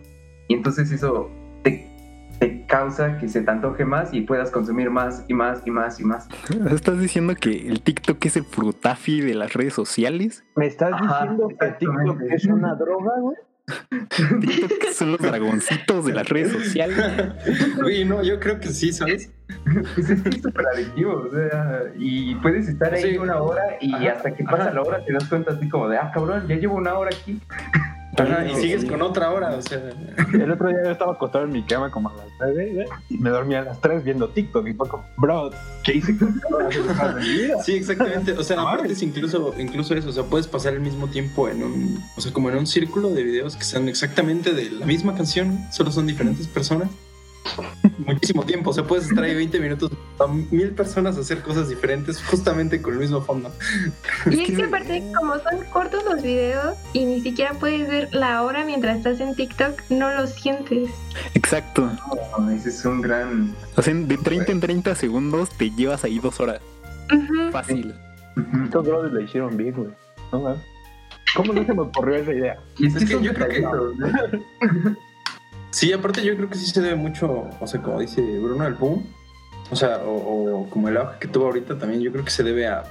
y 0.49 0.54
entonces 0.54 0.93
eso 0.93 1.31
te, 1.64 1.88
te 2.38 2.65
causa 2.67 3.19
que 3.19 3.29
se 3.29 3.43
te 3.43 3.50
antoje 3.50 3.84
más 3.84 4.12
y 4.15 4.20
puedas 4.20 4.50
consumir 4.50 4.91
más 4.91 5.24
y 5.27 5.34
más 5.34 5.62
y 5.67 5.70
más 5.70 5.98
y 5.98 6.05
más. 6.05 6.29
¿Estás 6.70 7.00
diciendo 7.00 7.34
que 7.34 7.67
el 7.69 7.82
TikTok 7.82 8.24
es 8.24 8.36
el 8.36 8.44
frutafi 8.44 9.20
de 9.20 9.34
las 9.34 9.55
redes 9.55 9.74
sociales? 9.74 10.44
¿Me 10.55 10.67
estás 10.67 10.93
Ajá, 10.93 11.22
diciendo 11.22 11.48
que 11.48 11.67
TikTok 11.79 12.20
es 12.31 12.44
una 12.46 12.74
droga, 12.74 13.12
güey? 13.20 13.36
TikTok 13.66 14.84
son 14.92 15.12
los 15.12 15.20
dragoncitos 15.20 16.04
de 16.04 16.12
las 16.12 16.28
redes 16.28 16.52
sociales. 16.52 16.98
Uy, 17.84 18.04
no, 18.04 18.22
yo 18.22 18.38
creo 18.40 18.58
que 18.60 18.69
sí, 18.69 18.92
¿sabes? 18.92 19.31
Pues 19.94 20.10
es 20.10 20.22
que 20.22 20.28
es 20.31 20.42
súper 20.42 20.66
adictivo, 20.74 21.26
o 21.28 21.31
sea, 21.31 21.82
y 21.96 22.34
puedes 22.36 22.69
estar 22.69 22.92
ahí 22.94 23.02
Sí. 23.12 23.19
una 23.19 23.40
hora 23.40 23.62
y 23.81 23.94
Ajá, 23.94 24.12
hasta 24.16 24.34
que 24.34 24.44
pasa 24.44 24.64
ajá. 24.64 24.74
la 24.74 24.82
hora 24.82 25.04
te 25.04 25.12
das 25.12 25.24
cuenta 25.28 25.52
así 25.52 25.69
como 25.69 25.88
de, 25.88 25.98
ah, 25.98 26.10
cabrón, 26.12 26.46
ya 26.48 26.56
llevo 26.56 26.76
una 26.76 26.94
hora 26.94 27.10
aquí. 27.16 27.40
Ajá, 28.16 28.44
y 28.46 28.54
Sí. 28.54 28.60
sigues 28.62 28.84
con 28.84 29.00
otra 29.00 29.31
hora, 29.31 29.56
o 29.56 29.62
sea. 29.62 29.81
El 30.34 30.50
otro 30.50 30.69
día 30.69 30.78
yo 30.84 30.90
estaba 30.90 31.12
acostado 31.14 31.44
en 31.44 31.50
mi 31.52 31.62
cama 31.62 31.90
como 31.90 32.10
a 32.10 32.14
las 32.16 32.26
9 32.38 32.70
güey, 32.74 32.86
y 33.08 33.16
me 33.19 33.31
dormía 33.31 33.60
a 33.60 33.64
las 33.64 33.81
3 33.81 34.04
viendo 34.04 34.28
TikTok 34.28 34.66
y 34.69 34.74
fue 34.74 34.88
como, 34.88 35.04
bro, 35.16 35.50
¿qué 35.82 35.94
hice? 35.94 36.14
Sí, 37.64 37.72
exactamente. 37.74 38.32
O 38.32 38.42
sea, 38.44 38.60
aparte 38.60 38.92
es 38.92 39.02
incluso, 39.02 39.54
incluso 39.58 39.94
eso, 39.94 40.10
o 40.10 40.12
sea, 40.12 40.24
puedes 40.24 40.46
pasar 40.46 40.74
el 40.74 40.81
mismo 40.81 41.08
tiempo 41.08 41.48
en 41.48 41.62
un, 41.62 42.04
o 42.16 42.20
sea, 42.20 42.32
como 42.32 42.50
en 42.50 42.58
un 42.58 42.66
círculo 42.66 43.10
de 43.10 43.22
videos 43.22 43.56
que 43.56 43.64
sean 43.64 43.88
exactamente 43.88 44.52
de 44.52 44.70
la 44.70 44.86
misma 44.86 45.14
canción, 45.14 45.58
solo 45.72 45.90
son 45.90 46.06
diferentes 46.06 46.46
personas. 46.48 46.88
Muchísimo 47.99 48.44
tiempo, 48.44 48.70
o 48.70 48.72
sea, 48.72 48.84
puedes 48.84 49.06
estar 49.08 49.22
ahí 49.25 49.34
20 49.34 49.58
minutos 49.61 49.91
a 50.19 50.27
mil 50.27 50.70
personas 50.70 51.17
a 51.17 51.20
hacer 51.20 51.43
cosas 51.43 51.69
diferentes 51.69 52.22
justamente 52.22 52.81
con 52.81 52.94
el 52.94 53.01
mismo 53.01 53.20
fondo. 53.20 53.51
Y 54.31 54.41
Es 54.43 54.56
que- 54.56 54.63
aparte, 54.65 55.03
como 55.17 55.34
son 55.34 55.65
cortos 55.72 56.05
los 56.05 56.22
videos 56.22 56.77
y 56.93 57.05
ni 57.05 57.20
siquiera 57.20 57.53
puedes 57.55 57.89
ver 57.89 58.08
la 58.15 58.43
hora 58.43 58.65
mientras 58.65 58.96
estás 58.99 59.20
en 59.20 59.34
TikTok, 59.34 59.81
no 59.91 60.11
lo 60.13 60.27
sientes. 60.27 60.89
Exacto. 61.34 61.91
Ese 62.55 62.69
es 62.70 62.84
un 62.84 63.01
gran... 63.01 63.55
O 63.77 63.82
sea, 63.82 63.93
de 63.94 64.17
30 64.17 64.53
en 64.53 64.61
30 64.61 64.94
segundos 64.94 65.51
te 65.51 65.70
llevas 65.70 66.05
ahí 66.05 66.19
dos 66.19 66.41
horas. 66.41 66.61
Ujú. 67.13 67.51
Fácil. 67.51 67.94
Ujú. 68.37 68.65
Estos 68.65 68.87
brothers 68.87 69.13
le 69.15 69.22
hicieron 69.25 69.56
bien, 69.56 69.75
güey. 69.75 69.91
No. 70.32 70.56
¿Cómo 71.37 71.53
no 71.53 71.65
se 71.65 71.72
me 71.75 71.81
ocurrió 71.82 72.17
esa 72.17 72.32
idea? 72.32 72.58
Es, 72.81 72.94
que 73.05 73.20
yo 73.22 73.32
creo 73.34 73.49
que-. 73.49 74.96
Sí, 75.72 75.93
aparte 75.93 76.22
yo 76.22 76.36
creo 76.36 76.48
que 76.48 76.56
sí 76.56 76.67
se 76.67 76.81
debe 76.81 76.94
mucho, 76.94 77.48
o 77.58 77.67
sea, 77.67 77.82
como 77.82 77.98
dice 77.98 78.20
Bruno, 78.38 78.67
el 78.67 78.74
boom, 78.74 79.06
o 79.70 79.76
sea, 79.76 79.98
o, 80.05 80.60
o 80.60 80.70
como 80.70 80.88
el 80.88 80.98
auge 80.98 81.19
que 81.19 81.29
tuvo 81.29 81.46
ahorita 81.46 81.79
también, 81.79 82.02
yo 82.02 82.12
creo 82.12 82.24
que 82.24 82.31
se 82.31 82.43
debe 82.43 82.69
a, 82.69 82.84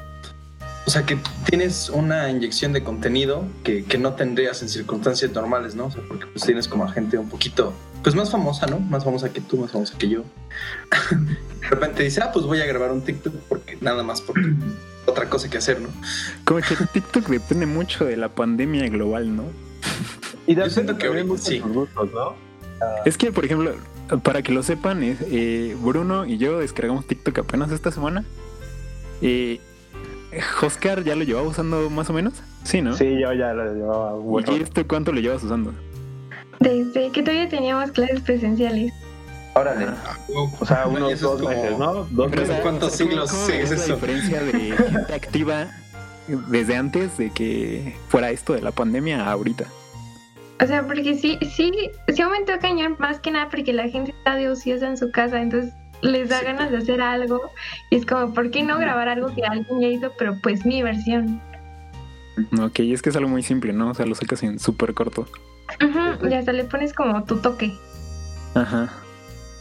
o 0.88 0.90
sea, 0.90 1.06
que 1.06 1.20
tienes 1.46 1.90
una 1.90 2.30
inyección 2.30 2.74
de 2.74 2.84
contenido 2.84 3.46
que, 3.64 3.86
que 3.86 3.98
no 4.00 4.14
tendrías 4.14 4.62
en 4.64 4.70
circunstancias 4.70 5.32
normales, 5.32 5.76
¿no? 5.76 5.86
O 5.86 5.92
sea, 5.92 6.02
porque 6.08 6.26
pues 6.26 6.44
tienes 6.44 6.68
como 6.68 6.84
a 6.84 6.92
gente 6.92 7.20
un 7.20 7.30
poquito, 7.30 7.72
pues 8.04 8.16
más 8.16 8.32
famosa, 8.32 8.66
¿no? 8.66 8.80
Más 8.80 9.04
famosa 9.04 9.32
que 9.32 9.42
tú, 9.42 9.58
más 9.58 9.72
famosa 9.72 9.96
que 9.98 10.10
yo. 10.10 10.24
de 11.62 11.68
repente 11.68 12.04
dice, 12.04 12.22
ah, 12.24 12.32
pues 12.34 12.46
voy 12.46 12.62
a 12.62 12.66
grabar 12.66 12.92
un 12.92 13.02
TikTok 13.04 13.34
porque 13.48 13.78
nada 13.80 14.02
más 14.02 14.22
porque 14.22 14.56
otra 15.06 15.30
cosa 15.30 15.50
que 15.50 15.60
hacer, 15.60 15.80
¿no? 15.80 15.90
Como 16.46 16.62
que 16.62 16.76
TikTok 16.76 17.28
depende 17.28 17.68
mucho 17.68 18.06
de 18.06 18.18
la 18.18 18.30
pandemia 18.30 18.90
global, 18.90 19.36
¿no? 19.36 19.44
Y 20.48 20.56
Yo 20.56 20.64
de 20.64 20.70
siento 20.72 20.98
que 20.98 21.08
ahorita 21.08 21.26
muchos 21.28 21.46
sí. 21.46 21.60
gustos, 21.60 22.12
¿no? 22.12 22.51
Es 23.06 23.18
que, 23.18 23.32
por 23.32 23.46
ejemplo, 23.46 23.74
para 24.24 24.42
que 24.42 24.52
lo 24.52 24.64
sepan, 24.64 25.04
es, 25.04 25.18
eh, 25.22 25.76
Bruno 25.82 26.26
y 26.26 26.38
yo 26.38 26.60
descargamos 26.60 27.06
TikTok 27.08 27.40
apenas 27.40 27.72
esta 27.72 27.92
semana. 27.92 28.24
Eh, 29.22 29.60
Oscar 30.62 31.04
ya 31.04 31.16
lo 31.16 31.24
llevaba 31.24 31.48
usando 31.48 31.90
más 31.90 32.10
o 32.10 32.14
menos. 32.14 32.34
Sí, 32.64 32.82
¿no? 32.82 32.96
Sí, 32.96 33.20
yo 33.20 33.34
ya 33.34 33.54
lo 33.54 33.74
llevaba. 33.74 34.14
Bueno, 34.14 34.56
¿Y 34.58 34.62
esto 34.62 34.86
cuánto 34.88 35.12
lo 35.12 35.20
llevas 35.20 35.44
usando? 35.44 35.74
Desde 36.60 37.12
que 37.12 37.22
todavía 37.22 37.50
teníamos 37.50 37.92
clases 37.92 38.22
presenciales. 38.22 38.94
Órale. 39.54 39.88
o 40.60 40.66
sea, 40.66 40.88
unos 40.88 41.20
dos 41.20 41.42
como- 41.42 41.50
meses, 41.50 41.78
¿no? 41.78 41.94
Dos 42.12 42.32
meses. 42.32 42.60
¿cuántos 42.62 42.94
siglos 42.94 43.32
¿cómo 43.32 43.46
sí 43.46 43.52
es 43.54 43.70
la 43.72 43.76
eso? 43.76 43.96
diferencia 43.96 44.42
de 44.44 44.54
gente 44.54 45.14
activa 45.14 45.68
desde 46.28 46.78
antes 46.78 47.18
de 47.18 47.32
que 47.32 47.96
fuera 48.08 48.30
esto 48.32 48.54
de 48.54 48.62
la 48.62 48.72
pandemia 48.72 49.26
a 49.26 49.32
ahorita? 49.34 49.66
O 50.62 50.68
sea, 50.68 50.84
porque 50.86 51.16
sí, 51.16 51.40
sí, 51.42 51.72
sí 52.08 52.22
aumentó 52.22 52.54
cañón, 52.60 52.96
más 53.00 53.20
que 53.20 53.32
nada 53.32 53.50
porque 53.50 53.74
la 53.74 53.90
gente 53.90 54.12
está 54.12 54.36
de 54.36 54.50
ociosa 54.50 54.88
en 54.88 54.98
su 54.98 55.12
casa, 55.12 55.42
entonces 55.42 55.74
les 56.02 56.30
da 56.30 56.40
Sí. 56.40 56.46
ganas 56.46 56.72
de 56.72 56.78
hacer 56.78 57.02
algo. 57.02 57.42
Y 57.90 57.96
es 57.98 58.06
como, 58.06 58.34
¿por 58.34 58.52
qué 58.52 58.64
no 58.64 58.78
grabar 58.78 59.08
algo 59.10 59.34
que 59.34 59.44
alguien 59.44 59.82
ya 59.82 59.88
hizo, 59.88 60.12
pero 60.18 60.38
pues 60.42 60.66
mi 60.66 60.84
versión? 60.84 61.42
Ok, 62.62 62.80
y 62.80 62.94
es 62.94 63.02
que 63.02 63.10
es 63.10 63.16
algo 63.16 63.30
muy 63.30 63.44
simple, 63.44 63.74
¿no? 63.74 63.90
O 63.90 63.94
sea, 63.94 64.06
lo 64.06 64.16
sacas 64.16 64.44
en 64.44 64.60
súper 64.60 64.94
corto. 64.94 65.28
Ujú, 65.84 66.28
y 66.28 66.34
hasta 66.34 66.54
le 66.54 66.64
pones 66.66 66.94
como 66.94 67.24
tu 67.24 67.38
toque. 67.38 67.74
Ajá. 68.56 68.90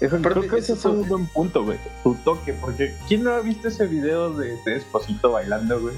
Eso, 0.00 0.16
creo 0.22 0.48
que 0.48 0.58
ese 0.58 0.72
es 0.72 0.84
un 0.86 1.06
buen 1.06 1.26
punto, 1.26 1.62
güey. 1.64 1.78
Tu 2.02 2.14
toque, 2.24 2.54
porque 2.54 2.94
¿quién 3.06 3.22
no 3.22 3.32
ha 3.32 3.40
visto 3.40 3.68
ese 3.68 3.86
video 3.86 4.32
de 4.32 4.54
este 4.54 4.76
esposito 4.76 5.32
bailando, 5.32 5.78
güey? 5.80 5.94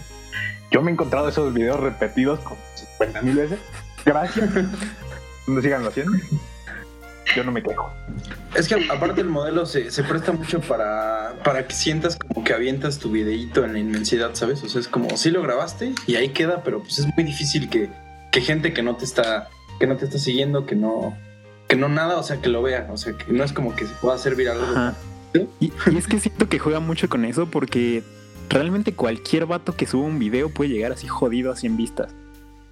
Yo 0.73 0.83
me 0.83 0.91
he 0.91 0.95
encontrado 0.95 1.29
esos 1.29 1.53
videos 1.55 1.79
repetidos 1.79 2.41
como 2.41 2.59
50 2.75 3.23
mil 3.23 3.37
veces. 3.37 3.59
Gracias. 4.05 4.51
no 5.47 5.61
sigan 5.61 5.87
haciendo. 5.87 6.13
Yo 7.37 7.45
no 7.45 7.53
me 7.53 7.63
quejo. 7.63 7.91
Es 8.55 8.69
que 8.69 8.87
aparte 8.91 9.21
el 9.23 9.29
modelo 9.29 9.65
se, 9.65 9.91
se 9.91 10.03
presta 10.03 10.33
mucho 10.33 10.61
para, 10.61 11.35
para 11.45 11.67
que 11.67 11.75
sientas 11.75 12.17
como 12.17 12.45
que 12.45 12.53
avientas 12.53 12.99
tu 12.99 13.11
videíto 13.11 13.65
en 13.65 13.73
la 13.73 13.79
inmensidad, 13.79 14.35
¿sabes? 14.35 14.63
O 14.63 14.69
sea, 14.69 14.81
es 14.81 14.89
como, 14.89 15.17
sí 15.17 15.31
lo 15.31 15.41
grabaste 15.43 15.95
y 16.07 16.17
ahí 16.17 16.31
queda, 16.31 16.63
pero 16.63 16.81
pues 16.81 16.99
es 16.99 17.07
muy 17.17 17.25
difícil 17.25 17.71
que, 17.71 17.89
que 18.31 18.41
gente 18.41 18.75
que 18.75 18.83
no 18.83 18.97
te 18.97 19.05
está, 19.05 19.49
que 19.81 19.87
no 19.87 19.97
te 19.97 20.05
está 20.05 20.19
siguiendo, 20.19 20.67
que 20.67 20.75
no, 20.75 21.17
que 21.69 21.77
no 21.77 21.89
nada, 21.89 22.19
o 22.19 22.23
sea, 22.23 22.43
que 22.43 22.49
lo 22.49 22.63
vea, 22.63 22.89
o 22.91 22.99
sea, 22.99 23.15
que 23.15 23.33
no 23.33 23.45
es 23.45 23.53
como 23.53 23.75
que 23.75 23.87
se 23.87 23.95
pueda 23.95 24.17
hacer 24.17 24.35
viral 24.35 24.59
algo. 24.63 24.97
Y 25.61 25.73
es 25.97 26.07
que 26.07 26.21
siento 26.21 26.49
que 26.49 26.59
juega 26.59 26.81
mucho 26.81 27.09
con 27.09 27.25
eso 27.25 27.47
porque 27.47 28.03
realmente 28.51 28.95
cualquier 28.95 29.47
vato 29.47 29.75
que 29.75 29.87
suba 29.87 30.05
un 30.05 30.19
video 30.19 30.51
puede 30.51 30.71
llegar 30.71 30.93
así 30.93 31.09
jodido 31.09 31.51
a 31.51 31.57
100 31.57 31.77
vistas. 31.79 32.15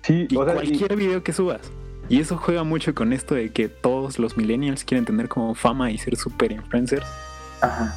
Sí, 0.03 0.27
Y 0.31 0.37
o 0.37 0.45
sea, 0.45 0.55
y- 0.55 0.57
cualquier 0.57 0.97
video 0.97 1.23
que 1.23 1.33
subas. 1.33 1.61
Y 2.09 2.21
eso 2.21 2.37
juega 2.37 2.65
mucho 2.65 2.95
con 2.95 3.13
esto 3.13 3.35
de 3.37 3.51
que 3.51 3.69
todos 3.69 4.19
los 4.19 4.37
millennials 4.37 4.83
quieren 4.85 5.05
tener 5.05 5.29
como 5.29 5.55
fama 5.55 5.91
y 5.93 5.99
ser 5.99 6.17
super 6.17 6.51
influencers. 6.51 7.07
Ajá. 7.61 7.95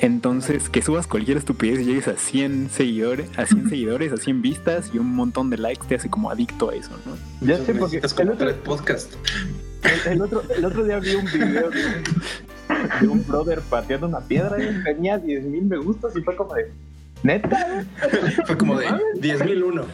Entonces, 0.00 0.68
que 0.68 0.82
subas 0.82 1.06
cualquier 1.06 1.36
estupidez 1.36 1.78
y 1.80 1.84
llegues 1.84 2.08
a 2.08 2.16
100 2.16 2.70
seguidores, 2.70 3.30
a 3.38 3.46
100 3.46 3.68
seguidores, 3.68 4.12
a 4.12 4.16
100 4.16 4.42
vistas 4.42 4.90
y 4.92 4.98
un 4.98 5.14
montón 5.14 5.48
de 5.48 5.58
likes 5.58 5.86
te 5.86 5.94
hace 5.94 6.10
como 6.10 6.28
adicto 6.28 6.70
a 6.70 6.74
eso, 6.74 6.90
¿no? 7.06 7.46
ya 7.46 7.56
sé, 7.64 7.72
porque 7.74 7.98
el 7.98 8.02
como 8.12 8.32
otro, 8.32 8.46
tres 8.48 8.56
podcast. 8.64 9.12
el, 10.06 10.12
el 10.14 10.22
otro, 10.22 10.42
el 10.56 10.64
otro 10.64 10.82
día 10.84 10.98
vi 10.98 11.14
un 11.14 11.26
video 11.26 11.70
de 11.70 11.84
un, 11.86 13.00
de 13.00 13.06
un 13.08 13.24
brother 13.24 13.60
pateando 13.60 14.08
una 14.08 14.20
piedra 14.22 14.56
y 14.60 14.82
tenía 14.82 15.18
10 15.18 15.44
mil 15.44 15.62
me 15.66 15.76
gustas 15.76 16.16
y 16.16 16.22
fue 16.22 16.34
como 16.34 16.52
de, 16.54 16.72
neta, 17.22 17.84
Fue 18.46 18.56
como 18.58 18.78
de 18.78 18.88
10.001. 19.20 19.84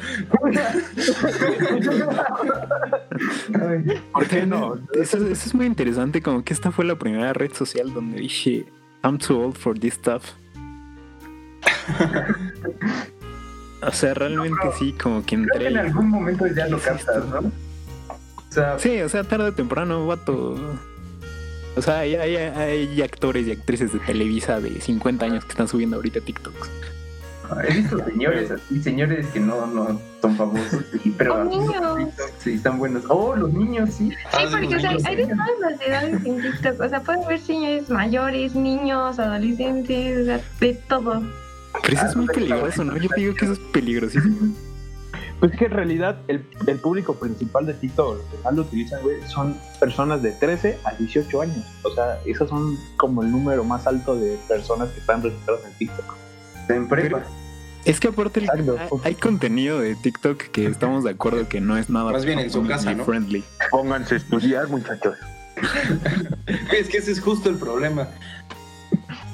¿por 4.13 4.27
qué 4.29 4.47
no? 4.47 4.79
Eso, 4.95 5.17
eso 5.19 5.27
es 5.33 5.55
muy 5.55 5.67
interesante, 5.67 6.23
como 6.23 6.45
que 6.45 6.53
esta 6.55 6.71
fue 6.71 6.85
la 6.85 6.97
primera 6.99 7.33
red 7.33 7.53
social 7.53 7.93
donde 7.93 8.21
dije, 8.21 8.67
I'm 9.03 9.19
too 9.19 9.39
old 9.41 9.57
for 9.57 9.79
this 9.79 9.95
stuff. 9.95 10.25
o 13.83 13.93
sea, 13.93 14.15
realmente 14.15 14.57
sí, 14.79 14.93
como 14.93 15.21
que 15.25 15.37
Creo 15.37 15.47
que 15.47 15.53
entré. 15.55 15.69
en 15.69 15.79
algún 15.79 16.09
momento 16.09 16.47
ya 16.47 16.67
lo 16.69 16.79
captas, 16.79 17.25
¿no? 17.27 17.39
O 17.39 18.51
sea, 18.53 18.79
Sí, 18.79 19.01
o 19.03 19.09
sea, 19.09 19.25
tarde 19.25 19.49
o 19.49 19.53
temprano, 19.53 20.07
vato. 20.07 20.57
O 21.77 21.83
sea, 21.83 21.99
hay, 22.01 22.15
hay- 22.17 22.37
hay 22.37 23.03
actores 23.03 23.47
y 23.47 23.53
actrices 23.53 23.93
de 23.93 23.99
Televisa 24.01 24.59
de 24.61 24.81
50 24.81 25.27
años 25.27 25.45
que 25.45 25.51
están 25.53 25.69
subiendo 25.69 25.97
ahorita 25.97 26.21
TikToks. 26.21 26.71
He 27.69 27.73
visto 27.75 28.05
señores 28.05 28.51
así, 28.51 28.83
señores 28.83 29.27
que 29.29 29.41
no, 29.41 29.67
no 29.67 30.01
son 30.21 30.37
famosos, 30.37 30.83
y- 31.05 31.11
pero 31.11 31.35
O 31.35 31.43
haciendo 31.43 31.99
niños. 31.99 32.15
Sí, 32.39 32.53
están 32.55 32.79
buenos. 32.79 33.05
Oh, 33.09 33.35
los 33.37 33.53
niños, 33.53 33.91
sí. 33.95 34.11
Ah, 34.33 34.39
Sí, 34.41 34.45
de 34.45 34.51
porque 34.51 34.77
o 34.77 34.81
sea, 34.81 34.91
hay 35.05 35.17
de 35.17 35.27
todas 35.27 35.49
las 35.61 35.81
edades 35.81 36.27
en 36.27 36.43
TikTok. 36.43 36.81
O 36.81 36.89
sea, 36.89 37.01
pueden 37.03 37.27
ver 37.29 37.41
señores 37.41 37.89
mayores, 37.91 38.55
niños, 38.55 39.19
adolescentes, 39.19 40.23
o 40.23 40.25
sea, 40.25 40.41
de 40.61 40.75
todo. 40.89 41.23
Pero 41.83 41.95
eso 41.95 42.03
Ah, 42.05 42.09
es 42.11 42.17
muy 42.17 42.27
no 42.27 42.33
te 42.33 42.41
peligroso, 42.41 42.85
¿no? 42.85 42.97
Yo 42.97 43.09
digo 43.17 43.35
que 43.35 43.45
eso 43.45 43.55
es 43.55 43.61
peligrosísimo. 43.73 44.55
Pues 45.41 45.53
que 45.53 45.67
en 45.67 45.71
realidad 45.71 46.19
el, 46.27 46.45
el 46.67 46.79
público 46.81 47.15
principal 47.15 47.65
de 47.65 47.73
TikTok, 47.73 48.17
los 48.17 48.25
que 48.27 48.37
más 48.43 48.55
lo 48.55 48.63
utilizan, 48.63 49.01
güey, 49.03 49.19
son 49.29 49.57
personas 49.79 50.21
de 50.21 50.33
13 50.33 50.81
a 50.83 50.95
18 50.97 51.41
años. 51.43 51.65
O 51.85 51.95
sea, 51.95 52.19
esos 52.27 52.49
son 52.49 52.77
como 52.97 53.23
el 53.23 53.31
número 53.31 53.63
más 53.63 53.87
alto 53.87 54.17
de 54.17 54.37
personas 54.49 54.89
que 54.91 54.99
están 54.99 55.23
registradas 55.23 55.65
en 55.65 55.79
TikTok. 55.79 56.17
En 56.69 56.89
prepa. 56.89 57.23
Es 57.85 58.01
que 58.01 58.09
aparte 58.09 58.41
Exacto. 58.41 59.01
hay, 59.05 59.05
hay 59.05 59.15
contenido 59.15 59.81
de 59.81 59.95
TikTok 59.95 60.51
que 60.51 60.67
estamos 60.67 61.05
de 61.05 61.11
acuerdo 61.11 61.49
que 61.49 61.61
no 61.61 61.77
es 61.77 61.89
nada 61.89 62.13
Más 62.13 62.25
bien 62.25 62.39
en 62.39 62.51
su 62.51 62.67
casa, 62.67 62.95
¿no? 62.95 63.05
friendly. 63.05 63.45
Pónganse 63.71 64.15
a 64.15 64.19
estudiar, 64.19 64.69
muchachos. 64.69 65.17
Es 66.73 66.89
que 66.89 66.99
ese 66.99 67.13
es 67.13 67.21
justo 67.21 67.49
el 67.49 67.57
problema. 67.57 68.09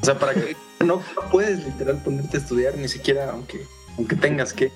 O 0.00 0.05
sea, 0.05 0.19
para 0.19 0.35
que 0.35 0.57
no 0.85 1.03
puedes 1.31 1.64
literal 1.64 2.00
ponerte 2.03 2.37
a 2.37 2.41
estudiar 2.41 2.76
ni 2.76 2.88
siquiera 2.88 3.31
aunque 3.31 3.67
aunque 3.97 4.17
tengas 4.17 4.53
que. 4.53 4.73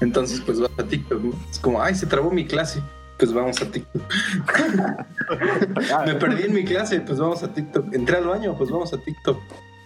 Entonces, 0.00 0.40
pues 0.40 0.60
vas 0.60 0.70
a 0.78 0.84
TikTok. 0.84 1.22
¿no? 1.22 1.32
Es 1.50 1.58
como, 1.58 1.82
ay, 1.82 1.94
se 1.94 2.06
trabó 2.06 2.30
mi 2.30 2.46
clase. 2.46 2.82
Pues 3.18 3.32
vamos 3.32 3.60
a 3.60 3.70
TikTok. 3.70 4.02
Me 6.06 6.14
perdí 6.14 6.44
en 6.44 6.54
mi 6.54 6.64
clase, 6.64 7.00
pues 7.00 7.18
vamos 7.18 7.42
a 7.42 7.52
TikTok. 7.52 7.94
Entré 7.94 8.16
al 8.16 8.26
baño, 8.26 8.56
pues 8.56 8.70
vamos 8.70 8.92
a 8.92 8.98
TikTok. 8.98 9.38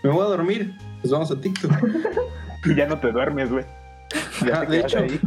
Me 0.02 0.10
voy 0.10 0.24
a 0.24 0.28
dormir, 0.28 0.72
pues 1.06 1.12
vamos 1.12 1.30
a 1.30 1.40
TikTok. 1.40 1.72
Y 2.64 2.74
ya 2.74 2.86
no 2.86 2.98
te 2.98 3.12
duermes, 3.12 3.48
güey. 3.48 3.64
Ya 4.44 4.54
Ajá, 4.54 4.66
te 4.66 4.72
de 4.72 4.80
hecho, 4.80 4.98
ahí. 4.98 5.20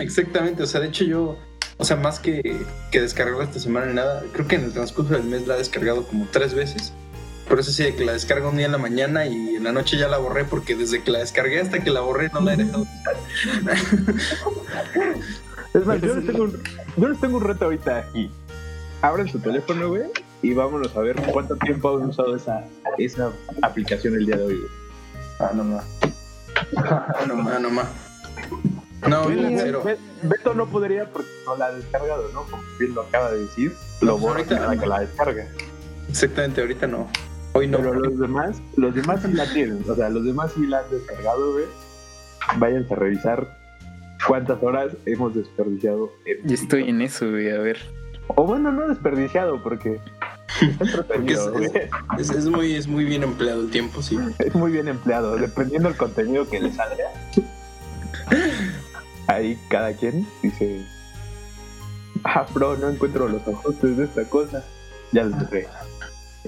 Exactamente, 0.02 0.64
o 0.64 0.66
sea, 0.66 0.80
de 0.80 0.88
hecho 0.88 1.04
yo, 1.04 1.38
o 1.76 1.84
sea, 1.84 1.94
más 1.96 2.18
que, 2.18 2.60
que 2.90 3.00
descargarla 3.00 3.44
esta 3.44 3.60
semana 3.60 3.86
ni 3.86 3.94
nada, 3.94 4.24
creo 4.32 4.48
que 4.48 4.56
en 4.56 4.64
el 4.64 4.72
transcurso 4.72 5.12
del 5.12 5.22
mes 5.22 5.46
la 5.46 5.54
he 5.54 5.58
descargado 5.58 6.04
como 6.04 6.26
tres 6.32 6.54
veces. 6.54 6.92
Por 7.48 7.60
eso 7.60 7.70
sí, 7.70 7.84
de 7.84 7.94
que 7.94 8.04
la 8.04 8.14
descargo 8.14 8.48
un 8.48 8.56
día 8.56 8.66
en 8.66 8.72
la 8.72 8.78
mañana 8.78 9.26
y 9.26 9.54
en 9.54 9.62
la 9.62 9.70
noche 9.70 9.96
ya 9.96 10.08
la 10.08 10.18
borré 10.18 10.44
porque 10.44 10.74
desde 10.74 11.04
que 11.04 11.12
la 11.12 11.20
descargué 11.20 11.60
hasta 11.60 11.84
que 11.84 11.90
la 11.90 12.00
borré 12.00 12.30
no 12.30 12.40
la 12.40 12.54
he 12.54 12.56
dejado. 12.56 12.84
Es 15.74 15.86
más, 15.86 16.00
yo 16.00 16.16
les, 16.16 16.26
tengo 16.26 16.44
un, 16.44 16.62
yo 16.96 17.08
les 17.08 17.20
tengo 17.20 17.36
un 17.36 17.44
reto 17.44 17.66
ahorita 17.66 17.98
aquí. 17.98 18.30
Abran 19.02 19.28
su 19.28 19.38
teléfono, 19.38 19.88
güey, 19.88 20.04
y 20.42 20.52
vámonos 20.52 20.96
a 20.96 21.00
ver 21.00 21.16
cuánto 21.32 21.56
tiempo 21.56 21.96
han 21.96 22.08
usado 22.08 22.34
esa, 22.34 22.64
esa 22.98 23.30
aplicación 23.62 24.14
el 24.14 24.26
día 24.26 24.36
de 24.36 24.44
hoy, 24.44 24.56
güey. 24.58 24.70
Ah, 25.40 25.50
no 25.54 25.64
más. 25.64 25.84
No 27.26 27.36
más, 27.36 27.60
no 27.60 27.70
más. 27.70 27.86
No, 29.08 29.26
bien, 29.26 29.58
cero. 29.58 29.82
Beto 30.22 30.54
no 30.54 30.66
podría 30.66 31.10
porque 31.10 31.28
no 31.44 31.56
la 31.56 31.66
ha 31.66 31.72
descargado, 31.72 32.30
¿no? 32.32 32.44
Como 32.44 32.62
bien 32.78 32.94
lo 32.94 33.02
acaba 33.02 33.30
de 33.32 33.40
decir, 33.40 33.74
lo 34.00 34.12
pues 34.12 34.22
borra 34.22 34.36
ahorita- 34.40 34.80
que 34.80 34.86
la 34.86 35.00
descarga. 35.00 35.46
Exactamente, 36.08 36.60
ahorita 36.60 36.86
no. 36.86 37.08
Hoy 37.52 37.66
no. 37.68 37.78
Pero 37.78 37.94
los 37.94 38.18
demás, 38.18 38.60
los 38.76 38.94
demás 38.94 39.20
sí 39.22 39.32
la 39.32 39.52
tienen. 39.52 39.84
O 39.88 39.94
sea, 39.94 40.08
los 40.08 40.24
demás 40.24 40.52
sí 40.54 40.66
la 40.66 40.78
han 40.80 40.90
descargado, 40.90 41.52
güey. 41.52 41.64
Váyanse 42.56 42.94
a 42.94 42.96
revisar 42.96 43.58
cuántas 44.26 44.62
horas 44.62 44.92
hemos 45.06 45.34
desperdiciado. 45.34 46.10
En 46.24 46.48
Yo 46.48 46.54
estoy 46.54 46.88
en 46.88 47.02
eso, 47.02 47.28
güey, 47.30 47.50
a 47.50 47.58
ver. 47.58 47.78
O 48.28 48.44
bueno, 48.46 48.72
no 48.72 48.88
desperdiciado, 48.88 49.62
porque 49.62 50.00
entretenido, 50.80 51.58
es- 51.58 51.70
güey. 51.72 51.88
Es, 52.18 52.30
es 52.30 52.46
muy, 52.46 52.74
es 52.74 52.86
muy 52.86 53.04
bien 53.04 53.22
empleado 53.22 53.60
el 53.62 53.70
tiempo, 53.70 54.02
sí. 54.02 54.18
Es 54.38 54.54
muy 54.54 54.72
bien 54.72 54.88
empleado, 54.88 55.36
dependiendo 55.36 55.88
del 55.88 55.96
contenido 55.98 56.48
que 56.48 56.60
le 56.60 56.72
salga. 56.72 57.04
Ahí 59.26 59.58
cada 59.68 59.92
quien 59.94 60.26
dice, 60.42 60.84
ah, 62.24 62.46
bro, 62.52 62.76
no 62.76 62.88
encuentro 62.90 63.28
los 63.28 63.46
ajustes 63.48 63.96
de 63.96 64.04
esta 64.04 64.24
cosa. 64.24 64.62
Ya 65.12 65.24
lo 65.24 65.38
sé. 65.48 65.66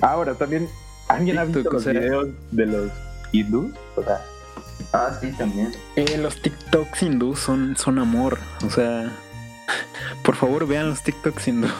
Ahora 0.02 0.34
también, 0.34 0.68
¿alguien 1.08 1.38
ha 1.38 1.44
visto 1.44 1.62
los 1.70 1.74
o 1.74 1.80
sea- 1.80 1.92
videos 1.92 2.28
de 2.50 2.66
los 2.66 2.90
hindús? 3.32 3.72
O 3.96 4.02
sea, 4.02 4.20
Ah, 4.92 5.10
sí, 5.20 5.32
también. 5.32 5.72
Eh, 5.96 6.16
los 6.18 6.40
TikToks 6.40 7.02
hindús 7.02 7.40
son, 7.40 7.76
son 7.76 7.98
amor. 7.98 8.38
O 8.64 8.70
sea, 8.70 9.10
por 10.22 10.36
favor 10.36 10.66
vean 10.66 10.88
los 10.90 11.02
TikToks 11.02 11.48
hindús. 11.48 11.70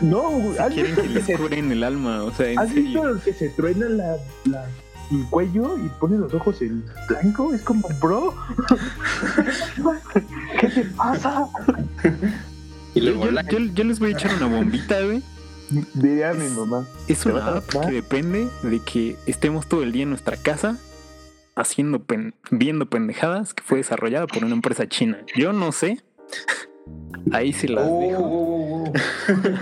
No, 0.00 0.52
¿has 0.58 0.72
Quieren 0.72 0.94
visto 0.96 1.02
que 1.02 1.08
que 1.08 1.14
les 1.14 1.24
se, 1.26 1.36
curen 1.36 1.72
el 1.72 1.82
alma. 1.84 2.22
O 2.24 2.32
sea, 2.34 2.48
en 2.50 2.58
¿has 2.58 2.72
visto 2.72 3.04
los 3.04 3.22
que 3.22 3.32
se 3.32 3.48
truenan 3.50 3.96
la, 3.98 4.16
la- 4.44 4.66
el 5.10 5.24
cuello 5.30 5.78
y 5.78 5.88
ponen 6.00 6.20
los 6.20 6.34
ojos 6.34 6.60
en 6.62 6.84
blanco? 7.08 7.54
Es 7.54 7.62
como, 7.62 7.88
bro. 8.00 8.34
¿Qué 10.60 10.68
te 10.68 10.84
pasa? 10.84 11.46
Y 12.94 13.00
Yo, 13.00 13.04
luego 13.10 13.24
yo- 13.26 13.30
la- 13.32 13.42
yo- 13.42 13.58
yo 13.58 13.84
les 13.84 13.98
voy 13.98 14.10
a 14.12 14.12
echar 14.14 14.34
una 14.34 14.46
bombita, 14.54 15.00
güey. 15.02 15.22
Diría 15.94 16.32
mi 16.32 16.48
mamá. 16.48 16.86
Es 17.08 17.20
¿Te 17.20 17.30
una 17.32 17.56
app 17.56 17.68
que 17.68 17.90
depende 17.92 18.48
de 18.62 18.80
que 18.80 19.16
estemos 19.26 19.66
todo 19.68 19.82
el 19.82 19.92
día 19.92 20.04
en 20.04 20.08
nuestra 20.10 20.36
casa 20.38 20.78
haciendo 21.56 22.02
pen- 22.02 22.34
viendo 22.50 22.86
pendejadas 22.88 23.52
que 23.52 23.62
fue 23.62 23.78
desarrollada 23.78 24.26
por 24.26 24.44
una 24.44 24.54
empresa 24.54 24.88
china. 24.88 25.18
Yo 25.36 25.52
no 25.52 25.72
sé. 25.72 26.02
Ahí 27.32 27.52
se 27.52 27.68
las 27.68 27.84
Oh, 27.86 28.00
dejo. 28.00 28.22
oh, 28.22 28.84
oh, 28.84 28.88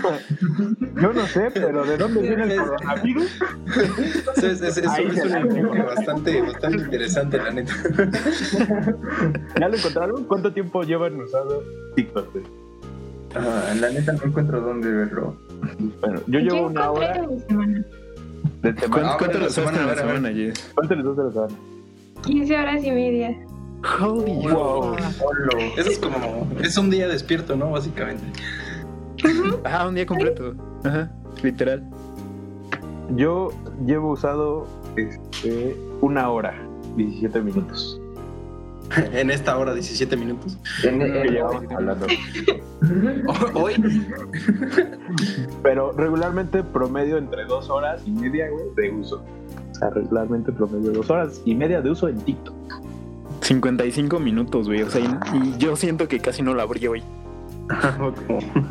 oh. 0.03 1.01
Yo 1.01 1.13
no 1.13 1.25
sé, 1.27 1.49
pero 1.53 1.83
¿de 1.85 1.97
dónde 1.97 2.21
viene 2.21 2.43
el 2.53 2.55
coronavirus? 2.59 3.39
Eso 4.37 4.47
es, 4.47 4.61
es- 4.61 4.77
es- 4.77 4.87
Ahí 4.87 5.05
es 5.05 5.25
un 5.25 5.35
enfoque 5.35 5.81
bastante, 5.81 6.41
bastante 6.41 6.77
interesante, 6.77 7.37
la 7.37 7.51
neta. 7.51 7.73
¿Ya 9.59 9.67
lo 9.67 9.75
encontraron? 9.75 10.23
¿Cuánto 10.25 10.53
tiempo 10.53 10.83
llevan 10.83 11.19
usando 11.19 11.61
TikTok? 11.95 12.37
Ah, 13.35 13.73
la 13.79 13.89
neta 13.89 14.13
no 14.13 14.23
encuentro 14.23 14.61
dónde 14.61 14.89
verlo. 14.89 15.35
Bueno, 16.01 16.21
yo 16.27 16.39
llevo 16.39 16.67
una 16.67 16.89
hora 16.91 17.13
semana 17.47 17.83
de 18.61 18.73
¿Cuánto, 18.73 18.81
semana. 18.81 19.11
Ah, 19.11 19.15
cuánto 19.17 19.33
lo 19.37 19.43
la 19.43 19.47
usaste 19.49 19.69
semana, 19.71 20.19
la 20.19 20.33
Jess? 20.33 20.71
¿Cuánto 20.73 20.95
les 20.95 21.05
la 21.05 21.31
semana? 21.31 21.53
15 22.23 22.57
horas 22.57 22.83
y 22.83 22.91
media. 22.91 23.37
Holy 23.99 24.47
Wow. 24.47 24.95
Eso 25.77 25.89
es 25.89 25.99
como, 25.99 26.47
es 26.61 26.77
un 26.77 26.89
día 26.89 27.07
despierto, 27.07 27.55
¿no? 27.55 27.71
Básicamente. 27.71 28.23
Ah, 29.63 29.87
un 29.87 29.95
día 29.95 30.05
completo. 30.05 30.53
Ajá, 30.83 31.11
literal. 31.43 31.83
Yo 33.15 33.49
llevo 33.85 34.11
usado 34.11 34.67
este, 34.95 35.75
una 36.01 36.29
hora, 36.29 36.53
17 36.95 37.41
minutos. 37.41 37.99
En 39.11 39.29
esta 39.31 39.57
hora, 39.57 39.73
17 39.73 40.15
minutos. 40.15 40.57
En, 40.81 41.01
en- 41.01 41.11
Que 41.21 41.29
llevamos 41.29 41.65
hablando. 41.73 42.07
Hoy, 43.53 43.73
Pero 45.61 45.91
regularmente 45.91 46.63
promedio 46.63 47.17
entre 47.17 47.43
dos 47.45 47.69
horas 47.69 48.01
y 48.05 48.11
media, 48.11 48.47
güey, 48.49 48.63
de 48.77 48.91
uso. 48.97 49.21
O 49.71 49.75
sea, 49.75 49.89
regularmente 49.89 50.53
promedio 50.53 50.91
dos 50.91 51.09
horas 51.09 51.41
y 51.43 51.53
media 51.53 51.81
de 51.81 51.89
uso 51.91 52.07
en 52.07 52.17
TikTok. 52.21 52.55
55 53.47 54.19
minutos, 54.19 54.67
güey. 54.67 54.81
O 54.81 54.89
sea, 54.89 55.01
y, 55.01 55.37
y 55.37 55.57
yo 55.57 55.75
siento 55.75 56.07
que 56.07 56.19
casi 56.19 56.41
no 56.41 56.53
la 56.53 56.63
abrí 56.63 56.85
hoy. 56.87 57.03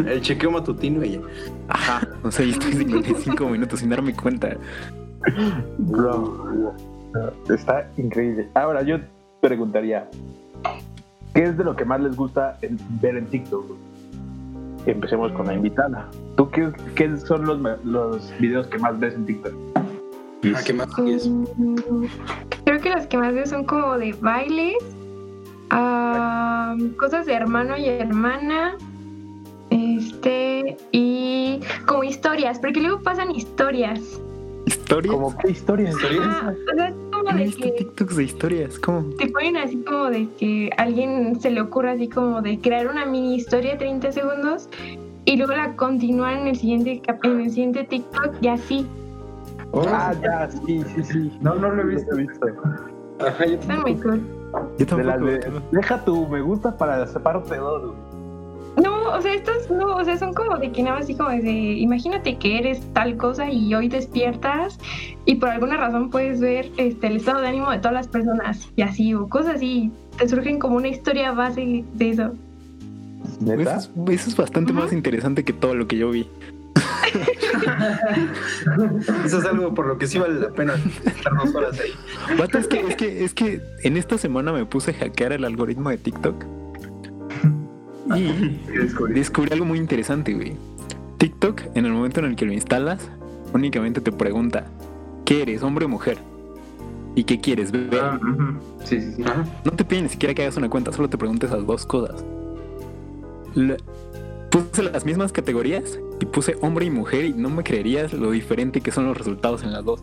el 0.06 0.20
chequeo 0.20 0.50
matutino 0.50 1.02
ya. 1.04 1.20
Ajá. 1.68 2.06
O 2.22 2.30
sea, 2.30 2.44
y 2.44 2.50
estoy 2.50 2.74
55 2.74 3.48
minutos 3.48 3.80
sin 3.80 3.88
darme 3.88 4.14
cuenta. 4.14 4.56
Bro, 5.78 6.74
está 7.48 7.90
increíble. 7.96 8.48
Ahora 8.54 8.82
yo 8.82 8.98
preguntaría, 9.40 10.08
¿qué 11.34 11.44
es 11.44 11.56
de 11.56 11.64
lo 11.64 11.74
que 11.74 11.84
más 11.84 12.00
les 12.00 12.14
gusta 12.14 12.58
ver 13.00 13.16
en 13.16 13.26
TikTok? 13.26 13.72
Empecemos 14.84 15.32
con 15.32 15.46
la 15.46 15.54
invitada. 15.54 16.08
¿Tú 16.36 16.50
qué, 16.50 16.70
qué 16.94 17.16
son 17.16 17.46
los, 17.46 17.58
los 17.84 18.32
videos 18.38 18.66
que 18.68 18.78
más 18.78 18.98
ves 18.98 19.14
en 19.14 19.26
TikTok? 19.26 19.54
Ah, 20.54 20.60
¿Qué 20.64 20.72
más 20.72 20.94
sigues? 20.94 21.26
Mm, 21.28 22.04
Creo 22.64 22.80
que 22.80 22.90
las 22.90 23.06
que 23.06 23.18
más 23.18 23.32
veo 23.34 23.46
son 23.46 23.64
como 23.64 23.98
de 23.98 24.12
bailes, 24.20 24.76
ah, 25.70 26.76
cosas 26.98 27.26
de 27.26 27.32
hermano 27.34 27.76
y 27.76 27.86
hermana, 27.88 28.76
este, 29.70 30.76
y 30.92 31.60
como 31.86 32.04
historias, 32.04 32.58
porque 32.58 32.80
luego 32.80 33.00
pasan 33.02 33.34
historias. 33.34 34.20
¿Historias? 34.66 35.14
¿Cómo 35.14 35.36
qué 35.38 35.50
historias? 35.50 35.94
Ah, 36.20 36.52
o 36.52 36.74
sea, 36.76 36.88
es 36.88 36.94
como 37.12 37.32
de 37.32 37.44
visto 37.44 37.62
que 37.62 37.70
TikToks 37.72 38.16
de 38.16 38.24
historias. 38.24 38.78
¿Cómo? 38.78 39.10
te 39.16 39.28
ponen 39.28 39.56
así 39.56 39.76
como 39.78 40.06
de 40.06 40.28
que 40.38 40.70
a 40.76 40.82
alguien 40.82 41.40
se 41.40 41.50
le 41.50 41.60
ocurre 41.60 41.90
así 41.92 42.08
como 42.08 42.42
de 42.42 42.58
crear 42.60 42.88
una 42.88 43.06
mini 43.06 43.36
historia 43.36 43.72
de 43.72 43.78
30 43.78 44.12
segundos 44.12 44.68
y 45.24 45.36
luego 45.36 45.52
la 45.54 45.74
continúan 45.76 46.40
en 46.40 46.46
el 46.48 46.56
siguiente 46.56 47.00
cap- 47.00 47.24
en 47.24 47.40
el 47.42 47.50
siguiente 47.50 47.84
TikTok 47.84 48.34
y 48.40 48.48
así. 48.48 48.86
Ah, 49.88 50.14
ya, 50.22 50.48
sí, 50.50 50.82
sí, 50.94 51.04
sí. 51.04 51.38
No, 51.40 51.54
no 51.54 51.70
lo 51.70 51.82
he 51.82 51.86
visto. 51.86 52.12
Lo 52.12 52.18
he 52.18 52.26
visto. 52.26 52.46
Ajá, 53.18 53.46
yo 53.46 53.54
Está 53.54 53.76
muy 53.80 53.94
cool. 53.96 54.20
Yo 54.78 54.96
De 54.96 55.04
las 55.04 55.20
deja 55.70 56.04
tu 56.04 56.26
me 56.28 56.40
gusta 56.40 56.76
para 56.76 57.04
parte 57.06 57.56
2, 57.56 57.94
No, 58.82 59.10
o 59.10 59.20
sea, 59.20 59.34
estos 59.34 59.70
no, 59.70 59.96
o 59.96 60.04
sea, 60.04 60.16
son 60.16 60.32
como 60.32 60.56
de 60.58 60.70
que 60.70 60.82
nada 60.82 60.98
más 60.98 61.08
como 61.16 61.30
de, 61.30 61.50
imagínate 61.50 62.38
que 62.38 62.58
eres 62.58 62.80
tal 62.92 63.16
cosa 63.16 63.50
y 63.50 63.74
hoy 63.74 63.88
despiertas 63.88 64.78
y 65.24 65.36
por 65.36 65.50
alguna 65.50 65.76
razón 65.76 66.10
puedes 66.10 66.40
ver 66.40 66.70
este, 66.76 67.08
el 67.08 67.16
estado 67.16 67.40
de 67.40 67.48
ánimo 67.48 67.70
de 67.70 67.78
todas 67.78 67.94
las 67.94 68.08
personas 68.08 68.68
y 68.76 68.82
así, 68.82 69.14
o 69.14 69.28
cosas 69.28 69.56
así, 69.56 69.90
te 70.18 70.28
surgen 70.28 70.58
como 70.58 70.76
una 70.76 70.88
historia 70.88 71.32
base 71.32 71.84
de 71.94 72.10
eso. 72.10 72.32
Eso 73.24 73.56
¿Neta? 73.56 73.76
es, 73.76 73.90
eso 74.08 74.30
es 74.30 74.36
bastante 74.36 74.72
más 74.72 74.92
interesante 74.92 75.44
que 75.44 75.52
todo 75.52 75.74
lo 75.74 75.86
que 75.86 75.98
yo 75.98 76.10
vi. 76.10 76.26
Eso 79.24 79.38
es 79.38 79.44
algo 79.46 79.74
por 79.74 79.86
lo 79.86 79.98
que 79.98 80.06
sí 80.06 80.18
vale 80.18 80.40
la 80.40 80.50
pena 80.50 80.74
estar 81.04 81.34
dos 81.36 81.54
horas 81.54 81.78
ahí. 81.80 82.36
Vato, 82.38 82.58
es 82.58 82.66
que, 82.68 82.80
es 82.80 82.96
que, 82.96 83.24
es 83.24 83.34
que 83.34 83.60
en 83.82 83.96
esta 83.96 84.18
semana 84.18 84.52
me 84.52 84.64
puse 84.66 84.90
a 84.92 84.94
hackear 84.94 85.32
el 85.32 85.44
algoritmo 85.44 85.90
de 85.90 85.98
TikTok. 85.98 86.44
Y 88.14 88.60
descubrí 89.12 89.52
algo 89.52 89.64
muy 89.64 89.78
interesante, 89.78 90.34
güey. 90.34 90.56
TikTok, 91.18 91.62
en 91.74 91.86
el 91.86 91.92
momento 91.92 92.20
en 92.20 92.26
el 92.26 92.36
que 92.36 92.44
lo 92.44 92.52
instalas, 92.52 93.08
únicamente 93.52 94.00
te 94.00 94.12
pregunta, 94.12 94.66
¿qué 95.24 95.42
eres, 95.42 95.62
hombre 95.62 95.86
o 95.86 95.88
mujer? 95.88 96.18
¿Y 97.14 97.24
qué 97.24 97.40
quieres 97.40 97.72
ver? 97.72 97.88
Ah. 98.00 98.18
Sí, 98.84 99.00
sí, 99.00 99.14
sí. 99.16 99.24
No 99.64 99.72
te 99.72 99.84
pide 99.84 100.02
ni 100.02 100.08
siquiera 100.10 100.34
que 100.34 100.42
hagas 100.42 100.56
una 100.56 100.68
cuenta, 100.68 100.92
solo 100.92 101.08
te 101.08 101.16
pregunta 101.16 101.46
esas 101.46 101.66
dos 101.66 101.86
cosas. 101.86 102.22
La- 103.54 103.76
puse 104.50 104.82
las 104.82 105.04
mismas 105.04 105.32
categorías 105.32 105.98
y 106.20 106.26
puse 106.26 106.56
hombre 106.62 106.86
y 106.86 106.90
mujer 106.90 107.24
y 107.26 107.32
no 107.32 107.50
me 107.50 107.62
creerías 107.62 108.12
lo 108.12 108.30
diferente 108.30 108.80
que 108.80 108.90
son 108.90 109.06
los 109.06 109.16
resultados 109.16 109.62
en 109.62 109.72
las 109.72 109.84
dos. 109.84 110.02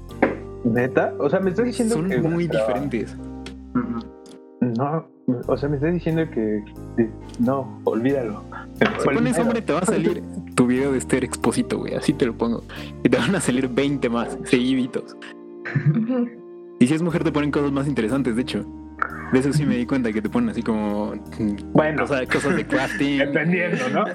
¿Neta? 0.64 1.14
O 1.20 1.30
sea, 1.30 1.40
me 1.40 1.50
estás 1.50 1.66
diciendo 1.66 1.96
Son 1.96 2.10
que... 2.10 2.22
muy 2.22 2.48
diferentes. 2.48 3.16
No, 4.62 5.06
o 5.48 5.58
sea, 5.58 5.68
me 5.68 5.76
estás 5.76 5.94
diciendo 5.94 6.24
que... 6.30 6.64
No, 7.40 7.82
olvídalo. 7.84 8.44
Si 9.00 9.10
pones 9.10 9.38
hombre 9.40 9.62
te 9.62 9.74
va 9.74 9.80
a 9.80 9.86
salir 9.86 10.24
tu 10.56 10.68
video 10.68 10.92
de 10.92 11.00
Esther 11.00 11.24
Exposito, 11.24 11.80
güey, 11.80 11.96
así 11.96 12.14
te 12.14 12.26
lo 12.26 12.34
pongo. 12.34 12.64
Y 13.04 13.10
te 13.10 13.18
van 13.18 13.36
a 13.36 13.42
salir 13.42 13.68
20 13.68 14.10
más, 14.10 14.38
seguiditos. 14.46 15.18
Y 16.80 16.88
si 16.88 16.96
es 16.96 17.02
mujer 17.02 17.24
te 17.24 17.32
ponen 17.32 17.50
cosas 17.50 17.72
más 17.72 17.88
interesantes, 17.88 18.36
de 18.36 18.42
hecho. 18.42 18.66
De 19.32 19.40
eso 19.40 19.54
sí 19.54 19.66
me 19.66 19.78
di 19.78 19.86
cuenta 19.86 20.12
que 20.12 20.22
te 20.22 20.30
ponen 20.30 20.50
así 20.50 20.62
como 20.62 21.14
Bueno. 21.74 22.02
cosas, 22.04 22.28
cosas 22.28 22.56
de 22.56 22.66
crafting. 22.66 23.18
Dependiendo, 23.26 23.90
¿no? 23.90 24.06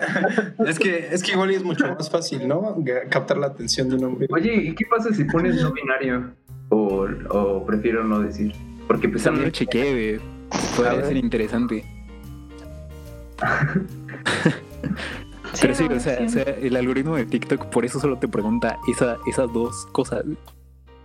Es 0.64 0.79
que, 0.79 1.09
es 1.11 1.22
que 1.22 1.33
igual 1.33 1.51
es 1.51 1.64
mucho 1.64 1.87
más 1.94 2.09
fácil, 2.11 2.46
¿no? 2.46 2.77
Captar 3.11 3.38
la 3.38 3.48
atención 3.48 3.88
de 3.88 3.96
un 3.96 4.05
hombre. 4.05 4.27
Oye, 4.31 4.55
¿y 4.55 4.74
qué 4.74 4.85
pasa 4.87 5.12
si 5.12 5.24
pones 5.24 5.61
no 5.62 5.72
binario? 5.72 6.31
O, 6.70 7.07
o 7.31 7.66
prefiero 7.66 8.05
no 8.05 8.20
decir. 8.20 8.53
Porque 8.87 9.09
pues 9.09 9.22
Eso 9.22 9.31
no 9.31 9.37
lo 9.38 9.42
también 9.42 9.53
chequeé, 9.53 10.20
Podría 10.77 11.05
ser 11.05 11.16
interesante. 11.16 11.85
Pero 15.61 15.74
sí, 15.74 15.85
o 15.85 16.01
sea, 16.01 16.18
o 16.24 16.29
sea, 16.29 16.42
el 16.42 16.77
algoritmo 16.77 17.16
de 17.16 17.27
TikTok 17.27 17.66
por 17.66 17.85
eso 17.85 17.98
solo 18.01 18.18
te 18.18 18.29
pregunta 18.29 18.79
esa, 18.90 19.16
esas 19.27 19.53
dos 19.53 19.87
cosas. 19.92 20.24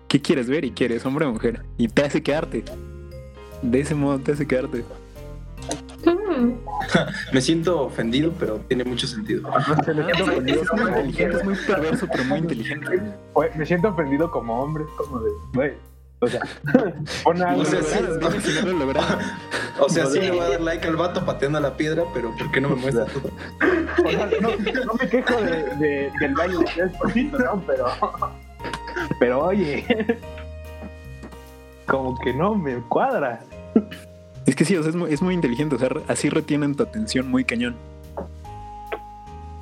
¿Qué 0.07 0.21
quieres 0.21 0.47
ver 0.47 0.63
y 0.65 0.71
quieres, 0.71 1.05
hombre 1.05 1.25
o 1.25 1.31
mujer? 1.33 1.61
Y 1.77 1.87
te 1.87 2.03
hace 2.03 2.21
quedarte. 2.21 2.63
De 3.63 3.79
ese 3.79 3.95
modo 3.95 4.19
te 4.19 4.33
hace 4.33 4.45
quedarte. 4.47 4.83
Me 7.33 7.41
siento 7.41 7.81
ofendido, 7.81 8.33
pero 8.39 8.57
tiene 8.67 8.83
mucho 8.83 9.07
sentido. 9.07 9.49
Siento 9.65 9.91
Es, 10.11 10.21
ofendido 10.21 10.61
es 11.37 11.43
muy 11.45 11.55
perverso, 11.55 12.07
pero 12.11 12.25
muy 12.25 12.39
inteligente. 12.39 13.01
Me 13.55 13.65
siento 13.65 13.87
ofendido 13.89 14.29
como 14.31 14.61
hombre, 14.61 14.83
como 14.97 15.19
de, 15.19 15.29
güey, 15.53 15.73
o 16.19 16.27
sea, 16.27 16.41
O 17.25 17.35
sea, 17.65 17.81
sí, 17.81 17.95
no. 18.01 18.29
dime 18.29 18.41
si 18.41 18.65
no 18.65 18.71
lo. 18.73 18.93
O 19.79 19.89
sea, 19.89 20.05
sí 20.07 20.19
le 20.19 20.31
voy 20.31 20.39
a 20.41 20.49
dar 20.49 20.61
like 20.61 20.87
al 20.87 20.95
vato 20.97 21.25
pateando 21.25 21.59
la 21.59 21.75
piedra, 21.77 22.03
pero 22.13 22.35
¿por 22.37 22.51
qué 22.51 22.59
no 22.61 22.69
me 22.69 22.75
muestra 22.75 23.05
todo? 23.05 23.29
o 24.05 24.09
sea, 24.09 24.29
no, 24.41 24.49
no 24.49 24.93
me 24.93 25.09
quejo 25.09 25.41
de, 25.41 25.63
de- 25.77 26.11
del 26.19 26.33
baile 26.35 26.57
de 26.75 26.83
Despacito, 26.83 27.37
¿no? 27.39 27.63
Pero, 27.65 27.85
pero 29.19 29.45
oye, 29.45 29.85
como 31.87 32.17
que 32.19 32.33
no 32.33 32.55
me 32.55 32.75
cuadra. 32.89 33.41
Es 34.45 34.55
que 34.55 34.65
sí, 34.65 34.75
o 34.75 34.83
sea, 34.83 34.89
es 34.89 34.95
muy, 34.95 35.13
es 35.13 35.21
muy 35.21 35.33
inteligente, 35.33 35.75
o 35.75 35.79
sea, 35.79 35.89
así 36.07 36.29
retienen 36.29 36.75
tu 36.75 36.83
atención 36.83 37.29
muy 37.29 37.45
cañón. 37.45 37.75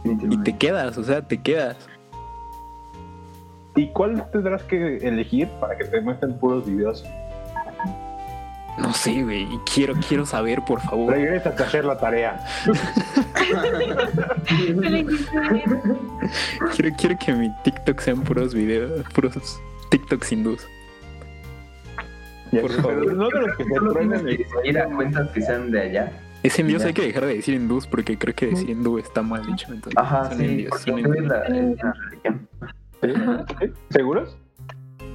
Y 0.03 0.37
te 0.37 0.57
quedas, 0.57 0.97
o 0.97 1.03
sea, 1.03 1.21
te 1.21 1.37
quedas. 1.37 1.77
¿Y 3.75 3.87
cuál 3.89 4.29
tendrás 4.31 4.63
que 4.63 4.97
elegir 4.97 5.47
para 5.59 5.77
que 5.77 5.85
te 5.85 6.01
muestren 6.01 6.37
puros 6.39 6.65
videos? 6.65 7.05
No 8.77 8.93
sé, 8.93 9.21
güey. 9.23 9.43
y 9.43 9.59
Quiero, 9.71 9.93
quiero 10.07 10.25
saber, 10.25 10.63
por 10.65 10.81
favor. 10.81 11.13
Regresa 11.13 11.49
a 11.49 11.63
hacer 11.63 11.85
la 11.85 11.97
tarea. 11.97 12.43
Quiero, 16.75 16.95
quiero 16.97 17.17
que 17.17 17.33
mi 17.33 17.49
TikTok 17.63 17.99
sean 17.99 18.21
puros 18.21 18.53
videos, 18.53 19.03
puros 19.13 19.33
TikToks 19.89 20.31
hindús. 20.31 20.67
Ya, 22.51 22.61
Por 22.61 22.71
pero 22.71 22.83
favor. 22.83 23.13
no 23.13 23.29
de 23.29 23.39
los 23.47 23.57
que 23.57 23.63
se 23.63 23.69
truenan 23.73 24.27
el 24.27 24.45
seguir 24.47 24.79
a 24.79 24.85
cuentas 24.85 25.29
que 25.31 25.41
sean 25.41 25.71
de 25.71 25.81
allá. 25.81 26.11
Es 26.43 26.57
envíos 26.59 26.83
hay 26.83 26.93
que 26.93 27.03
dejar 27.03 27.25
de 27.27 27.35
decir 27.35 27.53
hindús 27.53 27.85
porque 27.87 28.17
creo 28.17 28.33
que 28.35 28.47
decir 28.47 28.69
hindú 28.69 28.97
está 28.97 29.21
mal 29.21 29.45
dicho. 29.45 29.67
Entonces, 29.71 29.93
Ajá, 29.95 30.29
son 30.29 30.39
sí. 30.39 30.67
¿Seguros? 33.89 34.37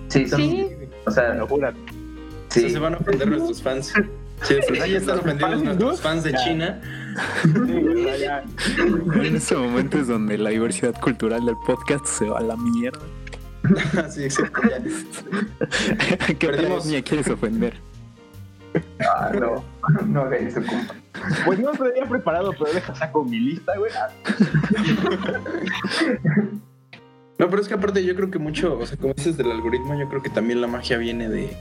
Sí, 0.08 0.26
son, 0.28 0.40
Sí. 0.40 0.68
o 1.04 1.10
sea, 1.10 1.34
Lo 1.34 1.46
juran. 1.46 1.74
O 1.74 2.52
sea, 2.52 2.62
sí. 2.62 2.70
se 2.70 2.78
van 2.78 2.94
a 2.94 2.98
ofender 2.98 3.28
nuestros 3.28 3.62
fans. 3.62 3.92
Sí, 4.42 4.54
ahí 4.82 4.94
están 4.96 5.18
ofendidos 5.18 5.62
nuestros 5.64 6.00
fans 6.00 6.22
de 6.24 6.34
China. 6.34 6.80
Sí, 7.42 8.06
ya. 8.20 8.44
En 9.24 9.36
ese 9.36 9.56
momento 9.56 9.98
es 9.98 10.08
donde 10.08 10.36
la 10.38 10.50
diversidad 10.50 10.94
cultural 11.00 11.44
del 11.46 11.56
podcast 11.66 12.06
se 12.06 12.26
va 12.28 12.38
a 12.38 12.42
la 12.42 12.56
mierda. 12.56 13.00
sí, 14.10 14.24
exacto. 14.24 14.62
ya. 14.68 14.78
¿Qué 16.38 16.46
Perdimos. 16.46 16.86
quieres 17.04 17.28
ofender? 17.28 17.74
Ah, 19.00 19.32
no, 19.32 19.64
no 20.06 20.22
haga 20.22 20.36
eso, 20.36 20.60
compa. 20.66 20.94
Pues 21.44 21.58
no 21.58 21.72
lo 21.72 21.84
tenía 21.84 22.06
preparado, 22.08 22.52
pero 22.58 22.72
deja 22.72 22.94
saco 22.94 23.24
mi 23.24 23.38
lista, 23.38 23.72
güey. 23.76 23.90
No, 27.38 27.50
pero 27.50 27.60
es 27.60 27.68
que 27.68 27.74
aparte 27.74 28.04
yo 28.04 28.14
creo 28.14 28.30
que 28.30 28.38
mucho, 28.38 28.78
o 28.78 28.86
sea, 28.86 28.96
como 28.96 29.14
dices 29.14 29.36
del 29.36 29.50
algoritmo, 29.50 29.98
yo 29.98 30.08
creo 30.08 30.22
que 30.22 30.30
también 30.30 30.60
la 30.60 30.66
magia 30.66 30.98
viene 30.98 31.28
de 31.28 31.56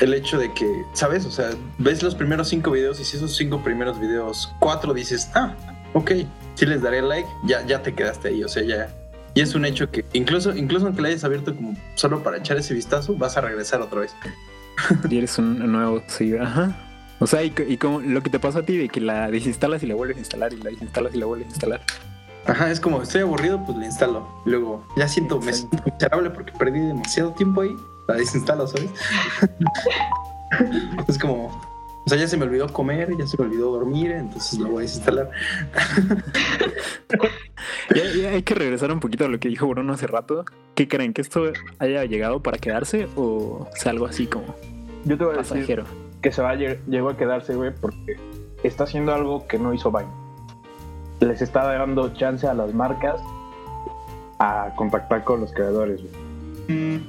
el 0.00 0.14
hecho 0.14 0.38
de 0.38 0.52
que, 0.52 0.66
¿sabes? 0.92 1.24
O 1.26 1.30
sea, 1.30 1.50
ves 1.78 2.02
los 2.02 2.14
primeros 2.14 2.48
cinco 2.48 2.70
videos 2.70 3.00
y 3.00 3.04
si 3.04 3.16
esos 3.16 3.36
cinco 3.36 3.62
primeros 3.62 4.00
videos, 4.00 4.52
cuatro 4.60 4.94
dices, 4.94 5.30
ah, 5.34 5.54
ok, 5.94 6.12
si 6.54 6.66
les 6.66 6.82
daré 6.82 7.02
like, 7.02 7.28
ya, 7.44 7.66
ya 7.66 7.82
te 7.82 7.94
quedaste 7.94 8.28
ahí, 8.28 8.44
o 8.44 8.48
sea, 8.48 8.62
ya. 8.62 8.88
Y 9.34 9.40
es 9.40 9.54
un 9.54 9.64
hecho 9.64 9.90
que 9.90 10.04
incluso, 10.12 10.54
incluso 10.56 10.86
aunque 10.86 11.02
le 11.02 11.08
hayas 11.08 11.24
abierto 11.24 11.54
como 11.54 11.76
solo 11.94 12.22
para 12.22 12.38
echar 12.38 12.56
ese 12.56 12.74
vistazo, 12.74 13.14
vas 13.16 13.36
a 13.36 13.40
regresar 13.40 13.80
otra 13.80 14.00
vez. 14.00 14.14
Y 15.08 15.18
eres 15.18 15.38
un 15.38 15.70
nuevo 15.70 16.02
seguidor. 16.08 16.42
Ajá. 16.42 16.76
O 17.20 17.26
sea, 17.26 17.42
y, 17.42 17.50
co- 17.50 17.62
y 17.62 17.76
como 17.78 18.00
lo 18.00 18.22
que 18.22 18.30
te 18.30 18.38
pasó 18.38 18.60
a 18.60 18.62
ti 18.62 18.76
de 18.76 18.88
que 18.88 19.00
la 19.00 19.30
desinstalas 19.30 19.82
y 19.82 19.86
la 19.86 19.94
vuelves 19.96 20.16
a 20.16 20.20
instalar 20.20 20.52
y 20.52 20.56
la 20.56 20.70
desinstalas 20.70 21.14
y 21.14 21.18
la 21.18 21.26
vuelves 21.26 21.48
a 21.48 21.50
instalar. 21.50 21.80
Ajá, 22.46 22.70
es 22.70 22.80
como, 22.80 23.02
estoy 23.02 23.20
aburrido, 23.22 23.62
pues 23.66 23.76
le 23.76 23.86
instalo. 23.86 24.26
Luego, 24.46 24.86
ya 24.96 25.06
siento, 25.08 25.40
me 25.40 25.52
siento 25.52 25.82
miserable 25.84 26.30
porque 26.30 26.52
perdí 26.58 26.78
demasiado 26.80 27.32
tiempo 27.32 27.60
ahí. 27.62 27.74
La 28.06 28.14
desinstalo, 28.14 28.66
¿sabes? 28.66 28.88
es 31.08 31.18
como, 31.18 31.60
o 32.08 32.10
sea, 32.10 32.16
ya 32.16 32.26
se 32.26 32.38
me 32.38 32.44
olvidó 32.44 32.72
comer, 32.72 33.10
ya 33.18 33.26
se 33.26 33.36
me 33.36 33.44
olvidó 33.44 33.70
dormir, 33.72 34.12
entonces 34.12 34.58
la 34.58 34.68
voy 34.68 34.78
a 34.78 34.80
desinstalar. 34.86 35.30
Ya, 37.94 38.02
ya 38.14 38.30
hay 38.30 38.42
que 38.42 38.54
regresar 38.54 38.92
un 38.92 39.00
poquito 39.00 39.24
a 39.24 39.28
lo 39.28 39.38
que 39.40 39.48
dijo 39.48 39.66
Bruno 39.66 39.92
hace 39.94 40.06
rato. 40.06 40.44
¿Qué 40.74 40.86
creen? 40.88 41.12
¿Que 41.12 41.22
esto 41.22 41.44
haya 41.78 42.04
llegado 42.04 42.40
para 42.42 42.58
quedarse 42.58 43.08
o 43.16 43.66
sea 43.74 43.92
algo 43.92 44.06
así 44.06 44.26
como 44.26 44.54
Yo 45.04 45.16
te 45.18 45.24
voy 45.24 45.34
a 45.34 45.38
decir 45.38 45.54
pasajero? 45.56 45.84
que 46.22 46.30
se 46.32 46.42
va 46.42 46.50
a 46.50 46.54
lle- 46.54 46.78
llegó 46.86 47.08
a 47.10 47.16
quedarse, 47.16 47.54
güey, 47.54 47.72
porque 47.80 48.16
está 48.62 48.84
haciendo 48.84 49.14
algo 49.14 49.46
que 49.48 49.58
no 49.58 49.72
hizo 49.74 49.90
Vine. 49.90 50.08
Les 51.20 51.40
está 51.42 51.64
dando 51.66 52.12
chance 52.14 52.46
a 52.46 52.54
las 52.54 52.72
marcas 52.74 53.20
a 54.38 54.72
contactar 54.76 55.24
con 55.24 55.40
los 55.40 55.52
creadores, 55.52 56.00
güey. 56.02 57.00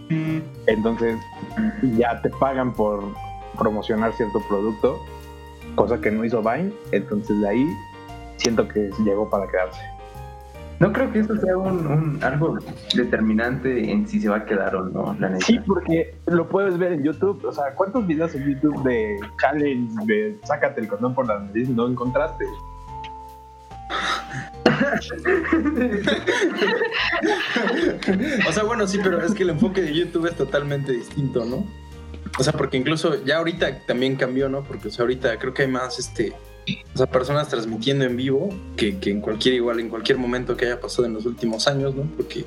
Entonces, 0.67 1.17
ya 1.97 2.21
te 2.21 2.29
pagan 2.29 2.73
por 2.73 3.03
promocionar 3.59 4.13
cierto 4.13 4.41
producto, 4.47 4.99
cosa 5.75 6.01
que 6.01 6.09
no 6.09 6.25
hizo 6.25 6.41
Vine. 6.41 6.71
Entonces, 6.91 7.39
de 7.41 7.47
ahí 7.49 7.67
siento 8.37 8.67
que 8.67 8.89
llegó 9.05 9.29
para 9.29 9.47
quedarse. 9.51 9.79
No 10.79 10.93
creo 10.93 11.11
que 11.11 11.19
eso 11.19 11.35
sea 11.35 11.57
un, 11.57 11.85
un- 11.87 12.23
algo 12.23 12.57
determinante 12.95 13.91
en 13.91 14.07
si 14.07 14.21
se 14.21 14.29
va 14.29 14.37
a 14.37 14.45
quedar 14.45 14.73
o 14.77 14.85
no, 14.85 15.13
la 15.19 15.27
neta. 15.27 15.45
Sí, 15.45 15.59
porque 15.67 16.15
lo 16.27 16.47
puedes 16.47 16.77
ver 16.77 16.93
en 16.93 17.03
YouTube. 17.03 17.43
O 17.43 17.51
sea, 17.51 17.75
¿cuántos 17.75 18.07
videos 18.07 18.33
en 18.35 18.53
YouTube 18.53 18.81
de 18.83 19.17
challenge 19.41 19.91
de 20.05 20.39
sácate 20.45 20.79
el 20.79 20.87
condón 20.87 21.13
por 21.13 21.27
la 21.27 21.37
nariz 21.39 21.67
no 21.67 21.85
encontraste? 21.85 22.45
o 28.47 28.51
sea, 28.51 28.63
bueno, 28.63 28.87
sí, 28.87 28.99
pero 29.03 29.21
es 29.23 29.33
que 29.33 29.43
el 29.43 29.51
enfoque 29.51 29.81
de 29.81 29.93
YouTube 29.93 30.27
es 30.27 30.35
totalmente 30.35 30.91
distinto, 30.93 31.45
¿no? 31.45 31.63
O 32.37 32.43
sea, 32.43 32.53
porque 32.53 32.77
incluso 32.77 33.23
ya 33.23 33.37
ahorita 33.37 33.85
también 33.85 34.15
cambió, 34.15 34.49
¿no? 34.49 34.63
Porque 34.63 34.89
o 34.89 34.91
sea, 34.91 35.03
ahorita 35.03 35.37
creo 35.39 35.53
que 35.53 35.63
hay 35.63 35.67
más, 35.67 35.99
este, 35.99 36.33
o 36.93 36.97
sea, 36.97 37.07
personas 37.07 37.49
transmitiendo 37.49 38.05
en 38.05 38.15
vivo 38.15 38.49
que, 38.77 38.97
que 38.99 39.11
en 39.11 39.21
cualquier 39.21 39.55
igual, 39.55 39.79
en 39.79 39.89
cualquier 39.89 40.17
momento 40.17 40.55
que 40.55 40.65
haya 40.65 40.79
pasado 40.79 41.05
en 41.05 41.13
los 41.13 41.25
últimos 41.25 41.67
años, 41.67 41.95
¿no? 41.95 42.03
Porque 42.15 42.45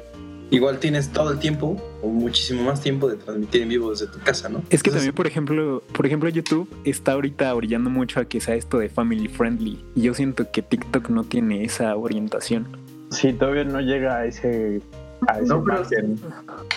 igual 0.52 0.78
tienes 0.78 1.08
todo 1.10 1.32
el 1.32 1.38
tiempo 1.38 1.82
o 2.02 2.08
muchísimo 2.08 2.62
más 2.62 2.80
tiempo 2.80 3.08
de 3.08 3.16
transmitir 3.16 3.62
en 3.62 3.70
vivo 3.70 3.90
desde 3.90 4.06
tu 4.06 4.18
casa, 4.20 4.48
¿no? 4.48 4.58
Es 4.70 4.82
que 4.82 4.90
Entonces, 4.90 4.92
también, 4.94 5.14
por 5.14 5.26
ejemplo, 5.26 5.82
por 5.92 6.06
ejemplo, 6.06 6.28
YouTube 6.28 6.68
está 6.84 7.12
ahorita 7.12 7.54
orillando 7.54 7.90
mucho 7.90 8.20
a 8.20 8.26
que 8.26 8.40
sea 8.40 8.54
esto 8.54 8.78
de 8.78 8.88
family 8.88 9.28
friendly. 9.28 9.82
Y 9.94 10.02
yo 10.02 10.14
siento 10.14 10.50
que 10.50 10.62
TikTok 10.62 11.08
no 11.08 11.24
tiene 11.24 11.64
esa 11.64 11.96
orientación. 11.96 12.76
Sí, 13.10 13.32
todavía 13.32 13.64
no 13.64 13.80
llega 13.80 14.18
a 14.18 14.26
ese. 14.26 14.80
A 15.28 15.38
ese 15.38 15.46
No, 15.46 15.62
pero- 15.64 15.78
margen. 15.80 16.18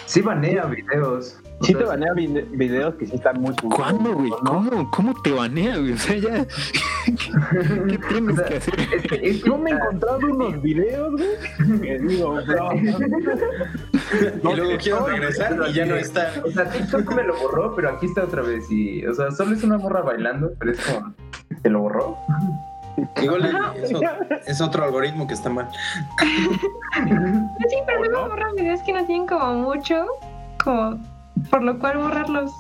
Sí 0.06 0.22
banea 0.22 0.66
videos. 0.66 1.40
O 1.60 1.64
Sí 1.64 1.72
sea, 1.72 1.80
te 1.80 1.88
banea 1.88 2.14
vide- 2.14 2.46
videos 2.52 2.96
que 2.96 3.06
sí 3.08 3.16
están 3.16 3.40
muy 3.40 3.56
subidos, 3.56 3.76
¿Cuándo, 3.76 4.12
güey? 4.14 4.30
¿no? 4.30 4.38
¿Cómo, 4.44 4.92
¿Cómo 4.92 5.22
te 5.22 5.32
banea, 5.32 5.78
güey? 5.78 5.94
O 5.94 5.98
sea, 5.98 6.18
ya. 6.18 6.46
¿Qué 7.88 7.98
tienes 8.10 8.34
O 8.34 8.36
sea, 8.38 8.46
que 8.50 8.56
hacer? 8.58 8.80
es 8.80 9.02
que- 9.08 9.16
es 9.16 9.22
que- 9.22 9.40
Yo 9.50 9.58
me 9.58 9.72
he 9.72 9.74
encontrado 9.74 10.20
unos 10.20 10.62
videos, 10.62 11.14
güey, 11.14 11.80
que 11.82 12.00
digo, 12.00 12.34
bro. 12.46 12.70
y 14.52 14.56
luego 14.56 14.78
quiero 14.82 15.06
regresar 15.08 15.58
y 15.70 15.74
ya 15.74 15.86
no 15.86 15.96
está. 15.96 16.32
O 16.46 16.52
sea, 16.52 16.70
TikTok 16.70 17.16
me 17.16 17.24
lo 17.24 17.36
borró, 17.38 17.74
pero 17.76 17.90
aquí 17.90 18.06
está 18.08 18.26
otra 18.26 18.42
vez. 18.42 18.70
Y, 18.70 19.06
o 19.06 19.14
sea, 19.14 19.32
solo 19.32 19.56
es 19.56 19.64
una 19.64 19.78
morra 19.78 20.02
bailando, 20.02 20.52
pero 20.60 20.72
es 20.74 20.80
como. 20.86 21.14
¿Te 21.62 21.70
lo 21.70 21.80
borró? 21.82 22.18
Igual 23.22 23.46
es, 23.82 23.94
otro- 23.94 24.10
es 24.48 24.62
otro 24.62 24.84
algoritmo 24.86 25.28
que 25.28 25.34
está 25.34 25.50
mal. 25.50 25.68
Sí, 27.70 27.76
pero 27.86 28.04
luego 28.06 28.30
borran 28.30 28.56
videos 28.56 28.82
que 28.84 28.94
no 28.94 29.06
tienen 29.06 29.28
como 29.28 29.54
mucho, 29.56 30.06
como 30.64 30.98
por 31.50 31.62
lo 31.64 31.78
cual 31.80 31.98
borrarlos. 31.98 32.52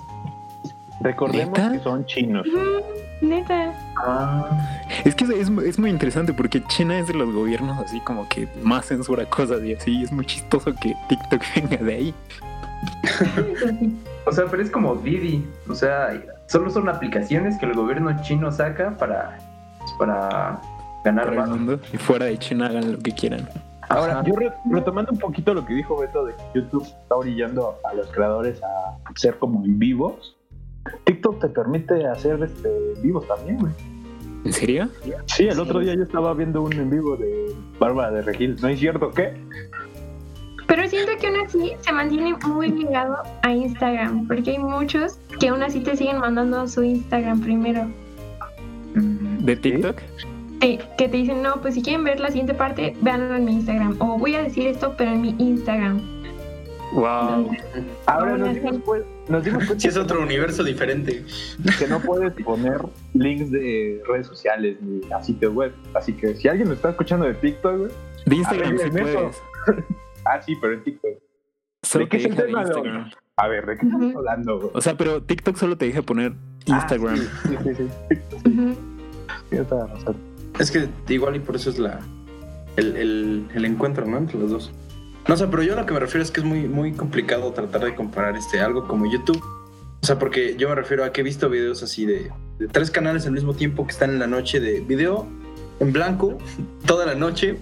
Recordemos 1.02 1.58
¿Neta? 1.58 1.72
que 1.72 1.80
son 1.80 2.06
chinos. 2.06 2.46
Mm, 2.48 3.28
neta. 3.30 3.74
Ah. 3.98 4.50
Es 5.06 5.14
que 5.16 5.24
es, 5.26 5.50
es 5.50 5.80
muy 5.80 5.90
interesante 5.90 6.34
porque 6.34 6.62
China 6.68 6.98
es 7.00 7.08
de 7.08 7.14
los 7.14 7.34
gobiernos 7.34 7.78
así 7.80 8.00
como 8.02 8.28
que 8.28 8.48
más 8.64 8.86
censura 8.88 9.26
cosas 9.26 9.62
y 9.64 9.74
así. 9.74 10.04
Es 10.04 10.12
muy 10.12 10.26
chistoso 10.26 10.74
que 10.74 10.96
TikTok 11.10 11.42
venga 11.56 11.78
de 11.78 11.94
ahí. 11.94 12.14
O 14.28 14.32
sea, 14.32 14.46
pero 14.50 14.64
es 14.64 14.72
como 14.72 14.96
Didi. 14.96 15.48
O 15.70 15.76
sea, 15.76 16.20
solo 16.48 16.72
son 16.72 16.90
aplicaciones 16.90 17.58
que 17.60 17.68
el 17.68 17.74
gobierno 17.76 18.12
chino 18.24 18.52
saca 18.52 18.98
para. 18.98 19.38
Para 19.98 20.60
ganar 21.04 21.26
Para 21.28 21.44
el 21.44 21.50
mundo 21.50 21.80
y 21.94 21.98
fuera 21.98 22.26
de 22.26 22.38
China 22.38 22.68
hagan 22.68 22.92
lo 22.94 23.00
que 23.00 23.12
quieran. 23.12 23.48
Ahora, 23.90 24.14
Ajá. 24.20 24.24
yo 24.28 24.36
re- 24.36 24.52
retomando 24.72 25.12
un 25.12 25.20
poquito 25.20 25.54
lo 25.54 25.64
que 25.66 25.74
dijo 25.76 25.98
Beto 26.00 26.26
de 26.26 26.34
que 26.34 26.42
YouTube 26.56 26.84
está 26.84 27.16
orillando 27.16 27.76
a 27.84 27.94
los 27.94 28.08
creadores 28.08 28.60
a 28.64 28.98
ser 29.16 29.38
como 29.38 29.64
en 29.64 29.78
vivos. 29.78 30.36
TikTok 31.04 31.40
te 31.40 31.50
permite 31.50 32.08
hacer 32.08 32.42
este 32.42 32.70
vivos 33.04 33.28
también, 33.28 33.60
güey. 33.60 33.74
¿En 34.44 34.54
serio? 34.54 34.90
Sí, 35.26 35.48
el 35.48 35.60
otro 35.60 35.80
día 35.80 35.96
yo 35.96 36.04
estaba 36.04 36.34
viendo 36.34 36.62
un 36.62 36.74
en 36.74 36.90
vivo 36.90 37.16
de 37.18 37.56
Bárbara 37.80 38.12
de 38.12 38.22
Regil. 38.24 38.56
¿No 38.62 38.68
es 38.68 38.80
cierto 38.80 39.10
qué? 39.12 39.34
Pero 40.68 40.88
siento 40.88 41.12
que 41.20 41.28
aún 41.28 41.38
así 41.46 41.74
se 41.80 41.92
mantiene 41.92 42.36
muy 42.48 42.70
ligado 42.72 43.18
a 43.44 43.52
Instagram, 43.52 44.28
porque 44.28 44.52
hay 44.52 44.60
muchos 44.60 45.20
que 45.40 45.50
aún 45.50 45.62
así 45.64 45.80
te 45.80 45.96
siguen 45.96 46.18
mandando 46.20 46.62
a 46.62 46.68
su 46.68 46.84
Instagram 46.84 47.42
primero. 47.42 47.88
¿De 48.96 49.56
TikTok? 49.56 50.00
Sí, 50.62 50.80
que 50.98 51.08
te 51.10 51.18
dicen, 51.18 51.42
no, 51.44 51.62
pues 51.62 51.74
si 51.76 51.82
quieren 51.84 52.04
ver 52.04 52.20
la 52.20 52.28
siguiente 52.30 52.54
parte, 52.54 52.96
véanlo 53.02 53.36
en 53.36 53.46
mi 53.46 53.52
Instagram. 53.54 53.98
O 54.00 54.18
voy 54.18 54.36
a 54.36 54.42
decir 54.44 54.68
esto, 54.68 54.96
pero 54.98 55.12
en 55.12 55.22
mi 55.22 55.36
Instagram. 55.38 56.02
Wow. 56.94 57.52
Ahora 58.06 58.38
nos 58.38 58.54
dimos, 58.54 58.78
cuen- 58.86 59.04
nos 59.28 59.44
dimos 59.44 59.66
cuenta 59.66 59.80
Sí, 59.82 59.88
es 59.90 59.98
otro 59.98 60.22
universo 60.22 60.64
diferente. 60.64 61.26
que 61.78 61.88
no 61.88 62.00
puedes 62.00 62.32
poner 62.44 62.78
links 63.14 63.52
de 63.52 64.02
redes 64.08 64.28
sociales 64.28 64.78
ni 64.82 65.02
a 65.12 65.22
sitios 65.22 65.54
web. 65.54 65.74
Así 65.94 66.14
que 66.14 66.36
si 66.36 66.48
alguien 66.48 66.70
lo 66.70 66.76
está 66.76 66.92
escuchando 66.92 67.26
de 67.26 67.34
TikTok, 67.34 67.78
güey. 67.78 67.92
De 68.26 68.36
Instagram 68.36 68.78
sí 68.78 68.90
puedes. 68.92 69.42
Ah, 70.28 70.42
sí, 70.42 70.56
pero 70.60 70.74
en 70.74 70.84
TikTok. 70.84 71.12
Solo 71.84 72.06
¿De 72.06 72.10
qué 72.10 72.18
te 72.18 72.24
es 72.24 72.30
el 72.32 72.36
deja 72.48 72.48
de? 72.48 72.62
Instagram. 72.64 73.12
A 73.38 73.48
ver, 73.48 73.66
¿de 73.68 73.78
qué 73.78 73.86
estamos 73.86 74.16
hablando, 74.16 74.58
güey? 74.58 74.70
O 74.74 74.82
sea, 74.82 74.96
pero 74.98 75.22
TikTok 75.22 75.56
solo 75.58 75.78
te 75.78 75.86
deja 75.86 76.02
poner 76.02 76.34
Instagram. 76.66 77.20
Ah, 77.20 77.48
sí, 77.48 77.58
sí, 77.76 77.90
sí. 78.44 79.58
la 79.70 79.86
razón. 79.88 80.16
Es 80.60 80.72
que 80.72 80.88
igual 81.10 81.36
y 81.36 81.40
por 81.40 81.56
eso 81.56 81.70
es 81.70 81.80
la 81.80 82.00
el, 82.78 82.96
el- 82.98 83.48
el 83.54 83.66
encuentro, 83.66 84.06
¿no? 84.06 84.18
Entre 84.18 84.38
los 84.40 84.52
dos. 84.52 84.72
No 85.28 85.36
sé, 85.38 85.48
pero 85.48 85.64
yo 85.64 85.74
a 85.74 85.82
lo 85.82 85.86
que 85.86 85.94
me 85.94 86.00
refiero 86.00 86.24
es 86.24 86.30
que 86.32 86.42
es 86.42 86.46
muy, 86.46 86.68
muy 86.68 86.92
complicado 86.94 87.52
tratar 87.52 87.84
de 87.84 87.96
comparar 87.96 88.36
este 88.38 88.60
algo 88.60 88.88
como 88.88 89.12
YouTube. 89.12 89.42
O 89.42 89.66
O 90.04 90.06
sea, 90.06 90.20
porque 90.20 90.56
yo 90.58 90.70
me 90.70 90.76
refiero 90.76 91.04
a 91.04 91.12
que 91.12 91.22
he 91.22 91.24
visto 91.24 91.50
videos 91.50 91.82
así 91.82 92.06
de, 92.06 92.32
de 92.60 92.68
tres 92.68 92.92
canales 92.92 93.26
al 93.26 93.32
mismo 93.32 93.54
tiempo 93.56 93.86
que 93.88 93.92
están 93.92 94.12
en 94.12 94.20
la 94.20 94.28
noche 94.28 94.60
de 94.60 94.82
video 94.82 95.26
en 95.80 95.92
blanco 95.92 96.38
toda 96.86 97.06
la 97.06 97.16
noche 97.16 97.58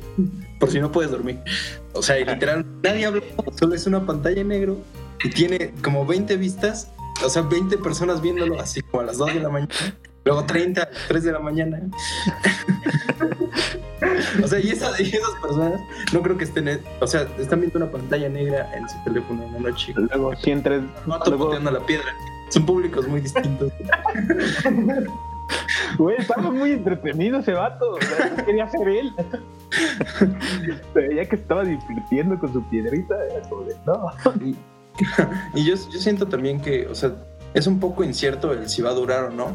por 0.60 0.70
si 0.70 0.80
no 0.80 0.92
puedes 0.92 1.10
dormir. 1.12 1.40
O 1.94 2.02
sea, 2.04 2.20
y 2.20 2.26
literal, 2.26 2.66
nadie 2.84 3.06
habla, 3.06 3.22
solo 3.58 3.76
es 3.76 3.88
una 3.88 4.06
pantalla 4.06 4.42
en 4.42 4.50
negro 4.50 4.78
y 5.24 5.30
tiene 5.30 5.74
como 5.84 6.06
20 6.06 6.36
vistas, 6.38 6.92
o 7.26 7.30
sea, 7.30 7.42
20 7.42 7.78
personas 7.80 8.22
viéndolo 8.22 8.60
así 8.60 8.82
como 8.82 9.02
a 9.02 9.06
las 9.06 9.18
2 9.18 9.34
de 9.34 9.40
la 9.42 9.50
mañana, 9.50 9.74
luego 10.26 10.46
30 10.46 10.82
a 10.82 10.90
las 10.90 11.08
3 11.08 11.24
de 11.24 11.32
la 11.32 11.40
mañana. 11.40 11.82
o 14.44 14.48
sea, 14.48 14.60
y, 14.60 14.70
esa- 14.72 15.02
y 15.02 15.08
esas 15.10 15.32
personas 15.42 15.80
no 16.14 16.22
creo 16.22 16.38
que 16.38 16.44
estén, 16.46 16.82
o 17.00 17.08
sea, 17.08 17.28
están 17.40 17.60
viendo 17.62 17.78
una 17.80 17.92
pantalla 17.92 18.30
negra 18.30 18.70
en 18.76 18.88
su 18.90 18.96
teléfono 19.04 19.44
en 19.44 19.54
la 19.54 19.60
noche. 19.70 19.94
Luego, 19.96 20.36
si 20.38 20.52
entres. 20.52 20.82
No 21.06 21.20
topoteando 21.20 21.72
la 21.72 21.86
piedra. 21.86 22.14
Son 22.50 22.66
públicos 22.66 23.08
muy 23.08 23.22
distintos. 23.22 23.72
Güey, 25.98 26.18
estaba 26.18 26.52
muy 26.52 26.72
entretenido 26.72 27.40
ese 27.40 27.54
vato. 27.54 27.92
o 27.94 28.02
sea, 28.02 28.36
¿qué 28.36 28.46
quería 28.46 28.70
ser 28.70 28.88
él. 28.88 29.14
Pero 30.94 31.12
ya 31.14 31.26
que 31.26 31.36
estaba 31.36 31.64
divirtiendo 31.64 32.38
con 32.40 32.54
su 32.54 32.64
piedrita, 32.70 33.16
era 33.32 33.42
como 33.50 33.64
de, 33.64 33.76
no. 33.86 34.12
Y, 35.56 35.66
yo, 35.66 35.76
yo 35.76 36.00
siento 36.00 36.28
también 36.28 36.60
que, 36.62 36.88
o 36.88 36.96
sea, 36.96 37.12
es 37.54 37.68
un 37.68 37.80
poco 37.80 38.04
incierto 38.04 38.52
el 38.54 38.70
si 38.70 38.82
va 38.82 38.92
a 38.92 38.94
durar 38.94 39.26
o 39.26 39.30
no. 39.30 39.52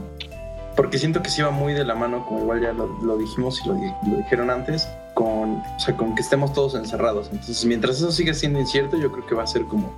Porque 0.77 0.99
siento 0.99 1.23
que 1.23 1.31
sí 1.31 1.43
va 1.43 1.51
muy 1.51 1.73
de 1.73 1.85
la 1.85 1.95
mano, 1.97 2.25
como 2.25 2.41
igual 2.41 2.61
ya 2.61 2.73
lo, 2.73 2.87
lo 3.03 3.17
dijimos 3.19 3.61
y 3.65 3.69
lo, 3.69 3.75
di- 3.75 3.93
lo 4.09 4.17
dijeron 4.19 4.49
antes, 4.49 4.87
con, 5.15 5.57
o 5.57 5.81
sea, 5.81 5.97
con 5.97 6.15
que 6.15 6.23
estemos 6.23 6.53
todos 6.53 6.75
encerrados. 6.77 7.29
Entonces, 7.33 7.65
mientras 7.65 7.97
eso 7.97 8.13
siga 8.13 8.33
siendo 8.33 8.61
incierto, 8.61 8.97
yo 8.97 9.11
creo 9.11 9.27
que 9.27 9.35
va 9.35 9.43
a 9.43 9.47
ser 9.49 9.65
como, 9.65 9.93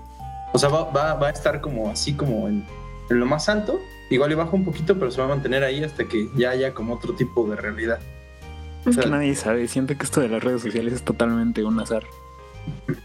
o 0.52 0.58
sea, 0.58 0.70
va, 0.70 0.84
va, 0.90 1.14
va 1.14 1.26
a 1.28 1.30
estar 1.30 1.60
como 1.60 1.90
así 1.90 2.14
como 2.14 2.48
en, 2.48 2.64
en 3.10 3.20
lo 3.20 3.26
más 3.26 3.50
alto. 3.50 3.78
Igual 4.08 4.32
y 4.32 4.34
baja 4.36 4.50
un 4.52 4.64
poquito, 4.64 4.98
pero 4.98 5.10
se 5.10 5.18
va 5.20 5.26
a 5.26 5.28
mantener 5.28 5.62
ahí 5.64 5.84
hasta 5.84 6.04
que 6.04 6.28
ya 6.34 6.50
haya 6.50 6.72
como 6.72 6.94
otro 6.94 7.14
tipo 7.14 7.46
de 7.48 7.56
realidad. 7.56 7.98
Es 8.86 8.96
O 8.96 9.00
que 9.00 9.08
nadie 9.10 9.34
sabe. 9.36 9.68
Siento 9.68 9.96
que 9.98 10.04
esto 10.04 10.22
de 10.22 10.30
las 10.30 10.42
redes 10.42 10.62
sociales 10.62 10.94
es 10.94 11.04
totalmente 11.04 11.62
un 11.62 11.78
azar. 11.78 12.04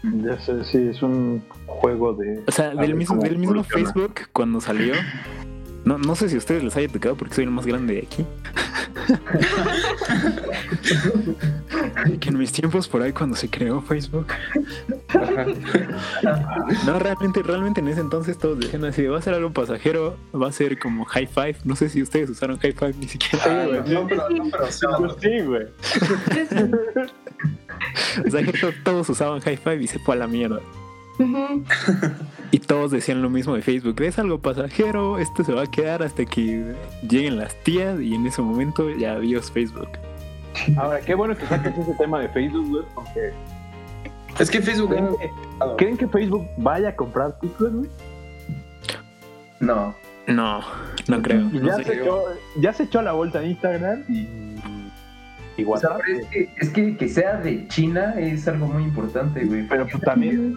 Ya 0.02 0.38
sé, 0.40 0.64
sí, 0.64 0.78
es 0.78 1.02
un 1.02 1.42
juego 1.66 2.14
de. 2.14 2.42
O 2.46 2.52
sea, 2.52 2.70
A 2.70 2.74
del 2.74 2.94
mismo, 2.94 3.22
del 3.22 3.38
mismo. 3.38 3.62
Facebook 3.64 4.14
cuando 4.32 4.60
salió. 4.60 4.94
No, 5.84 5.98
no 5.98 6.16
sé 6.16 6.28
si 6.28 6.34
a 6.34 6.38
ustedes 6.38 6.64
les 6.64 6.76
haya 6.76 6.88
tocado 6.88 7.14
porque 7.14 7.34
soy 7.34 7.44
el 7.44 7.50
más 7.50 7.66
grande 7.66 7.94
de 7.94 8.00
aquí. 8.00 8.24
que 12.20 12.28
en 12.28 12.38
mis 12.38 12.52
tiempos 12.52 12.88
por 12.88 13.02
ahí 13.02 13.12
cuando 13.12 13.36
se 13.36 13.48
creó 13.48 13.80
Facebook. 13.80 14.26
No, 16.86 16.98
realmente, 16.98 17.42
realmente 17.42 17.80
en 17.80 17.88
ese 17.88 18.00
entonces 18.00 18.38
todos 18.38 18.58
decían 18.60 18.84
así, 18.84 19.06
va 19.06 19.18
a 19.18 19.22
ser 19.22 19.34
algo 19.34 19.50
pasajero, 19.52 20.16
va 20.34 20.48
a 20.48 20.52
ser 20.52 20.78
como 20.78 21.04
high 21.04 21.26
five. 21.26 21.56
No 21.64 21.76
sé 21.76 21.88
si 21.88 22.02
ustedes 22.02 22.30
usaron 22.30 22.58
high 22.58 22.72
five 22.72 22.94
ni 22.98 23.08
siquiera. 23.08 23.44
Ah, 23.46 23.66
no, 23.86 24.00
no, 24.02 24.06
pero, 24.08 24.28
no, 24.30 24.44
pero, 24.50 24.70
sí, 24.70 24.86
Pues 24.98 25.12
sí, 25.20 25.40
güey. 25.44 25.66
O 28.26 28.30
sea, 28.30 28.42
que 28.42 28.52
to- 28.52 28.72
todos 28.84 29.08
usaban 29.08 29.40
high 29.40 29.56
five 29.56 29.82
y 29.82 29.86
se 29.86 29.98
fue 30.00 30.14
a 30.14 30.18
la 30.18 30.26
mierda. 30.26 30.60
Y 32.50 32.58
todos 32.58 32.90
decían 32.90 33.22
lo 33.22 33.30
mismo 33.30 33.54
de 33.54 33.62
Facebook, 33.62 34.00
es 34.02 34.18
algo 34.18 34.38
pasajero, 34.40 35.18
esto 35.18 35.44
se 35.44 35.52
va 35.52 35.62
a 35.62 35.66
quedar 35.70 36.02
hasta 36.02 36.26
que 36.26 36.74
lleguen 37.08 37.38
las 37.38 37.54
tías 37.64 38.00
y 38.00 38.14
en 38.14 38.26
ese 38.26 38.42
momento 38.42 38.90
ya 38.96 39.12
adiós 39.14 39.50
Facebook. 39.50 39.88
Ahora, 40.76 41.00
qué 41.00 41.14
bueno 41.14 41.36
que 41.36 41.46
saques 41.46 41.76
ese 41.76 41.94
tema 41.94 42.20
de 42.20 42.28
Facebook, 42.28 42.68
güey, 42.68 42.84
porque. 42.94 43.32
Es 44.38 44.50
que 44.50 44.60
Facebook 44.60 44.90
¿Creen 44.90 45.16
que, 45.18 45.30
¿creen 45.76 45.96
que 45.96 46.08
Facebook 46.08 46.46
vaya 46.58 46.90
a 46.90 46.96
comprar 46.96 47.38
TikTok, 47.40 47.72
güey? 47.72 47.90
No. 49.60 49.94
No, 50.26 50.60
no 51.08 51.22
creo. 51.22 51.40
No 51.40 51.68
ya, 51.68 51.76
sé. 51.76 51.84
se 51.84 52.02
echó, 52.02 52.22
ya 52.58 52.72
se 52.72 52.82
echó 52.84 52.98
a 52.98 53.02
la 53.02 53.12
vuelta 53.12 53.42
en 53.42 53.50
Instagram 53.50 54.04
y. 54.08 54.28
Y 55.58 55.64
O 55.64 55.76
sea, 55.78 55.90
WhatsApp. 55.92 56.02
es 56.08 56.26
que, 56.26 56.50
es 56.60 56.68
que 56.70 56.96
que 56.98 57.08
sea 57.08 57.36
de 57.36 57.66
China 57.68 58.14
es 58.18 58.46
algo 58.46 58.66
muy 58.66 58.82
importante, 58.82 59.44
güey. 59.44 59.66
Pero 59.66 59.86
pues 59.86 60.02
también, 60.02 60.54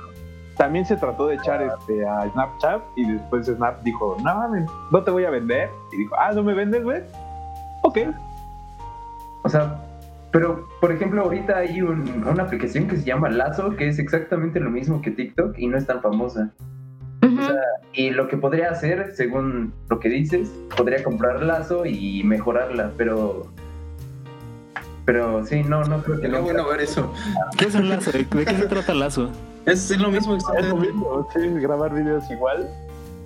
también 0.58 0.86
se 0.86 0.98
trató 0.98 1.28
de 1.28 1.36
echar 1.36 1.62
este, 1.62 2.06
a 2.06 2.30
Snapchat 2.32 2.82
y 2.98 3.10
después 3.10 3.46
Snap 3.46 3.82
dijo, 3.84 4.18
no 4.22 4.36
mames, 4.36 4.70
no 4.92 5.04
te 5.04 5.12
voy 5.12 5.24
a 5.24 5.30
vender. 5.30 5.70
Y 5.94 5.98
dijo, 5.98 6.16
ah, 6.20 6.34
¿no 6.34 6.44
me 6.44 6.54
vendes, 6.54 6.84
güey? 6.84 7.02
Ok. 7.84 8.00
O 9.44 9.50
sea, 9.50 9.82
pero 10.32 10.68
por 10.80 10.92
ejemplo, 10.92 11.24
ahorita 11.24 11.58
hay 11.58 11.82
un- 11.82 12.24
una 12.28 12.44
aplicación 12.44 12.88
que 12.88 12.98
se 12.98 13.04
llama 13.06 13.30
Lazo, 13.30 13.76
que 13.76 13.88
es 13.88 14.00
exactamente 14.00 14.60
lo 14.60 14.70
mismo 14.70 15.02
que 15.02 15.12
TikTok 15.12 15.58
y 15.58 15.68
no 15.68 15.78
es 15.78 15.86
tan 15.88 16.02
famosa. 16.02 16.52
Ujú. 17.24 17.42
Y 17.94 18.12
lo 18.12 18.28
que 18.28 18.38
podría 18.38 18.70
hacer, 18.70 19.14
según 19.16 19.74
lo 19.90 20.00
que 20.00 20.10
dices, 20.10 20.50
podría 20.78 21.04
comprar 21.04 21.42
Lazo 21.44 21.86
y 21.86 22.24
mejorarla, 22.24 22.92
pero. 22.98 23.48
Pero 25.06 25.44
sí, 25.46 25.64
no, 25.64 25.84
no 25.86 26.04
creo 26.04 26.22
que 26.22 26.28
no. 26.28 26.42
bueno 26.44 26.68
ver 26.68 26.82
eso. 26.82 27.12
¿Qué 27.58 27.66
es 27.66 27.76
un 27.76 27.90
lazo? 27.90 28.12
¿De 28.12 28.26
qué 28.26 28.56
se 28.56 28.68
trata 28.68 28.94
lazo? 28.94 29.32
Es, 29.66 29.90
es 29.90 30.00
lo 30.00 30.10
mismo 30.12 30.38
Es 30.38 30.66
lo 30.68 30.76
mismo, 30.78 31.28
sí, 31.34 31.40
grabar 31.60 31.94
videos 31.94 32.30
igual 32.30 32.70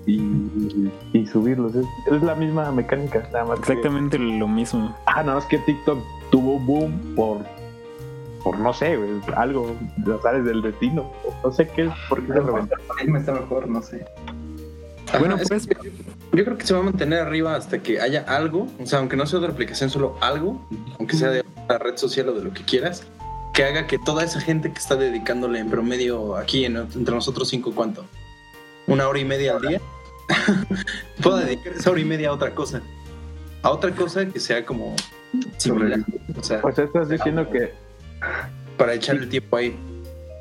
y, 0.06 0.90
y 1.14 1.26
subirlos. 1.28 1.76
Es, 1.76 1.86
es 2.12 2.22
la 2.24 2.36
misma 2.36 2.72
mecánica, 2.72 3.28
nada 3.32 3.46
más. 3.46 3.60
que- 3.60 3.72
Exactamente 3.74 4.18
lo 4.20 4.48
mismo. 4.48 4.96
ah, 5.06 5.24
nada 5.24 5.36
más 5.36 5.46
que 5.46 5.58
TikTok 5.60 6.00
tuvo 6.32 6.60
boom 6.60 7.16
por, 7.16 7.38
por 8.44 8.60
no 8.60 8.74
sé, 8.74 8.98
algo, 9.36 9.76
las 10.06 10.26
áreas 10.26 10.46
del 10.46 10.62
destino. 10.62 11.12
No 11.44 11.52
sé 11.52 11.68
qué, 11.68 11.90
por 12.10 12.22
qué 12.22 12.28
se 12.28 12.34
Pero 12.34 12.46
reventó. 12.48 12.76
algoritmo 12.76 13.18
está 13.18 13.32
mejor, 13.34 13.68
no 13.68 13.82
sé. 13.82 14.06
Ajá, 15.10 15.20
Bueno, 15.20 15.36
es 15.38 15.48
pues- 15.48 15.68
que 15.68 15.76
yo 16.34 16.44
creo 16.44 16.58
que 16.58 16.66
se 16.66 16.74
va 16.74 16.80
a 16.80 16.84
mantener 16.84 17.20
arriba 17.20 17.56
hasta 17.56 17.80
que 17.84 18.02
haya 18.02 18.22
algo, 18.28 18.68
o 18.82 18.86
sea, 18.86 19.00
aunque 19.00 19.16
no 19.16 19.26
sea 19.28 19.40
otra 19.40 19.52
aplicación, 19.52 19.90
solo 19.92 20.18
algo, 20.22 20.66
aunque 20.98 21.16
sea 21.16 21.30
de 21.30 21.46
una 21.66 21.78
red 21.78 21.98
social 21.98 22.30
o 22.30 22.34
de 22.34 22.44
lo 22.44 22.52
que 22.52 22.64
quieras, 22.64 23.06
que 23.54 23.64
haga 23.64 23.86
que 23.86 24.00
toda 24.00 24.24
esa 24.24 24.42
gente 24.42 24.72
que 24.72 24.80
está 24.80 24.96
dedicándole 24.96 25.60
en 25.60 25.70
promedio 25.70 26.36
aquí 26.36 26.66
en- 26.66 26.78
entre 26.78 27.14
nosotros 27.14 27.48
cinco, 27.50 27.72
¿cuánto? 27.76 28.04
Una 28.88 29.08
hora 29.08 29.20
y 29.20 29.26
media 29.26 29.56
al 29.56 29.62
día, 29.62 29.82
pueda 31.24 31.42
dedicar 31.42 31.74
esa 31.74 31.92
hora 31.92 32.00
y 32.00 32.06
media 32.06 32.30
a 32.30 32.34
otra 32.34 32.54
cosa. 32.54 32.82
A 33.62 33.72
otra 33.72 33.92
cosa 33.92 34.26
que 34.26 34.40
sea 34.40 34.66
como 34.66 34.96
similar, 35.58 36.00
o 36.38 36.44
sea, 36.44 36.62
Pues 36.62 36.78
estás 36.78 37.08
diciendo 37.10 37.50
que 37.50 37.72
para 38.78 38.94
echar 38.94 39.16
el 39.18 39.30
tiempo 39.30 39.58
ahí. 39.58 39.76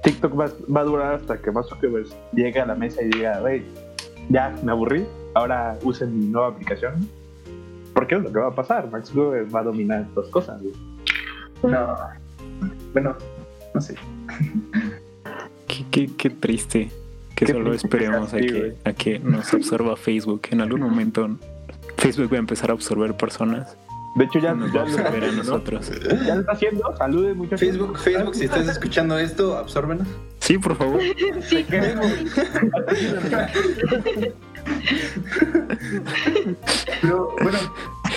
TikTok 0.03 0.39
va, 0.39 0.51
va 0.75 0.81
a 0.81 0.85
durar 0.85 1.15
hasta 1.15 1.39
que 1.41 1.53
Mark 1.53 1.67
Zuckerberg 1.69 2.07
llegue 2.33 2.59
a 2.59 2.67
la 2.67 2.75
mesa 2.75 3.01
y 3.03 3.09
diga, 3.11 3.39
güey, 3.39 3.63
ya 4.31 4.53
me 4.65 4.73
aburrí, 4.73 5.07
ahora 5.35 5.79
usen 5.83 6.19
mi 6.19 6.27
nueva 6.27 6.49
aplicación. 6.49 7.09
Porque 7.95 8.17
es 8.17 8.23
lo 8.23 8.33
que 8.33 8.41
va 8.41 8.49
a 8.49 8.55
pasar, 8.55 8.91
Mark 8.91 9.07
Zuckerberg 9.07 9.55
va 9.55 9.61
a 9.61 9.63
dominar 9.63 10.03
estas 10.09 10.27
cosas. 10.29 10.61
güey. 10.61 10.75
No. 11.63 11.97
Bueno, 12.93 13.17
no 13.73 13.81
sé. 13.81 13.95
Qué, 15.69 15.85
qué, 15.93 16.11
qué 16.17 16.31
triste 16.31 16.91
que 17.47 17.53
solo 17.53 17.75
esperemos 17.75 18.35
a 18.35 18.39
que, 18.39 18.75
a 18.85 18.93
que 18.93 19.19
nos 19.19 19.53
absorba 19.53 19.97
Facebook. 19.97 20.43
En 20.51 20.61
algún 20.61 20.81
momento 20.81 21.39
Facebook 21.97 22.33
va 22.33 22.37
a 22.37 22.41
empezar 22.41 22.71
a 22.71 22.75
absorber 22.75 23.17
personas. 23.17 23.77
De 24.15 24.25
hecho, 24.25 24.41
ya, 24.41 24.53
Nos 24.53 24.71
ya 24.73 24.85
va 24.85 25.09
a 25.09 25.09
a 25.09 25.33
nosotros. 25.33 25.91
Ya 26.27 26.35
lo 26.35 26.43
está 26.43 26.53
haciendo. 26.53 26.95
Saludes, 26.99 27.35
muchachos. 27.35 27.61
Facebook, 27.61 27.99
Facebook, 27.99 28.35
si 28.35 28.45
estás 28.45 28.69
escuchando 28.69 29.19
esto, 29.19 29.57
absórbenos. 29.57 30.07
Sí, 30.39 30.59
por 30.59 30.77
favor. 30.77 31.01
Sí, 31.43 31.65
Pero 37.01 37.35
bueno, 37.43 37.59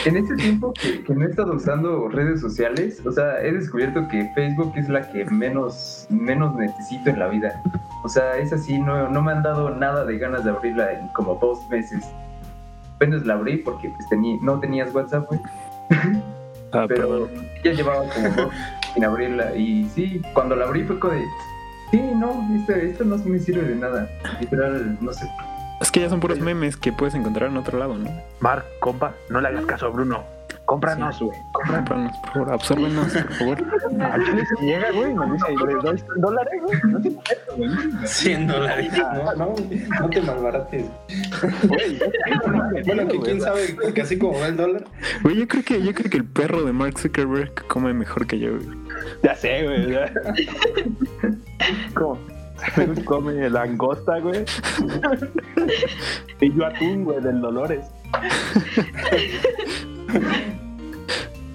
en 0.05 0.17
este 0.17 0.36
tiempo 0.36 0.73
que, 0.73 1.03
que 1.03 1.13
no 1.15 1.25
he 1.25 1.29
estado 1.29 1.53
usando 1.53 2.08
redes 2.10 2.41
sociales, 2.41 3.01
o 3.05 3.12
sea, 3.12 3.41
he 3.41 3.51
descubierto 3.51 4.08
que 4.08 4.29
Facebook 4.36 4.73
es 4.75 4.89
la 4.89 5.10
que 5.12 5.25
menos, 5.25 6.05
menos 6.10 6.55
necesito 6.55 7.10
en 7.10 7.19
la 7.19 7.27
vida. 7.27 7.62
O 8.03 8.10
sea, 8.10 8.38
es 8.38 8.53
así, 8.53 8.77
no, 8.79 9.10
no 9.10 9.21
me 9.21 9.31
han 9.31 9.43
dado 9.43 9.69
nada 9.71 10.05
de 10.05 10.17
ganas 10.17 10.43
de 10.45 10.51
abrirla 10.51 10.93
en 10.93 11.08
como 11.10 11.36
dos 11.41 11.60
meses. 11.69 12.03
Apenas 12.95 13.25
la 13.25 13.34
abrí 13.34 13.58
porque 13.58 13.89
pues, 13.89 14.08
tení- 14.10 14.39
no 14.41 14.60
tenías 14.60 14.93
WhatsApp, 14.93 15.27
güey. 15.27 15.39
Ah, 16.71 16.86
Pero 16.88 17.27
ya 17.63 17.71
llevaba 17.71 18.03
como 18.13 18.29
dos 18.29 18.53
sin 18.93 19.03
abrirla. 19.05 19.55
Y 19.55 19.86
sí, 19.95 20.21
cuando 20.34 20.55
la 20.55 20.65
abrí 20.65 20.84
fue 20.84 20.99
como 20.99 21.13
de, 21.13 21.23
sí, 21.91 22.01
no, 22.15 22.47
esto, 22.55 22.73
esto 22.73 23.03
no 23.03 23.17
me 23.17 23.39
sirve 23.39 23.63
de 23.63 23.75
nada. 23.75 24.08
Literal, 24.39 24.97
no 25.01 25.12
sé. 25.13 25.25
Es 25.85 25.91
que 25.91 25.99
ya 25.99 26.09
son 26.09 26.19
puros 26.19 26.39
memes 26.39 26.77
que 26.77 26.91
puedes 26.91 27.13
encontrar 27.13 27.51
en 27.51 27.57
otro 27.57 27.77
lado, 27.77 27.95
¿no? 27.95 28.09
Mark, 28.39 28.65
compa, 28.79 29.13
no 29.29 29.39
le 29.39 29.49
hagas 29.49 29.67
caso 29.67 29.85
a 29.85 29.89
Bruno. 29.89 30.23
Cómpranos, 30.65 31.19
güey. 31.19 31.37
Cómpranos, 31.53 32.17
por 32.17 32.33
favor, 32.33 32.53
absórbenos, 32.53 33.13
por 33.13 33.33
favor. 33.33 33.57
Al 34.01 34.25
chile 34.25 34.43
si 34.47 34.65
llega, 34.65 34.89
güey, 34.89 35.13
me 35.13 35.31
dice, 35.33 35.45
y 35.53 35.57
le 35.57 35.73
doy 35.75 35.97
100 35.99 36.21
dólares, 36.21 36.61
güey. 36.63 36.79
No 36.85 37.01
te 37.03 37.09
meto, 37.11 37.55
güey. 37.55 37.69
100 38.03 38.47
dólares. 38.47 38.93
No, 38.97 39.35
no, 39.35 39.55
no 40.01 40.09
te 40.09 40.21
malbarates. 40.23 40.85
Güey, 41.67 41.99
Bueno, 42.87 43.07
que 43.07 43.19
quién 43.19 43.39
sabe, 43.41 43.77
que 43.93 44.01
así 44.01 44.17
como 44.17 44.39
va 44.39 44.47
el 44.47 44.57
dólar. 44.57 44.85
Güey, 45.21 45.35
yo 45.35 45.47
creo 45.47 45.63
que, 45.63 45.83
yo 45.83 45.93
creo 45.93 46.09
que 46.09 46.17
el 46.17 46.25
perro 46.25 46.63
de 46.63 46.73
Mark 46.73 46.97
Zuckerberg 46.97 47.53
come 47.67 47.93
mejor 47.93 48.25
que 48.25 48.39
yo, 48.39 48.57
güey. 48.57 48.75
Ya 49.21 49.35
sé, 49.35 49.63
güey. 49.63 49.95
¿Cómo? 51.93 52.17
come 53.05 53.49
langosta, 53.49 54.19
güey. 54.19 54.45
y 56.41 56.53
yo 56.55 56.65
atún, 56.65 57.03
güey, 57.03 57.21
del 57.21 57.41
Dolores. 57.41 57.85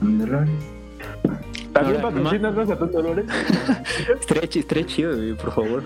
Dolores. 0.01 0.51
También 1.73 2.03
patrocinas 2.03 2.55
los 2.55 2.71
atún 2.71 2.93
Dolores. 2.93 3.25
Estaría, 4.21 4.49
chi- 4.49 4.59
estaría 4.61 4.87
chido, 4.87 5.17
güey, 5.17 5.35
por 5.35 5.53
favor. 5.55 5.83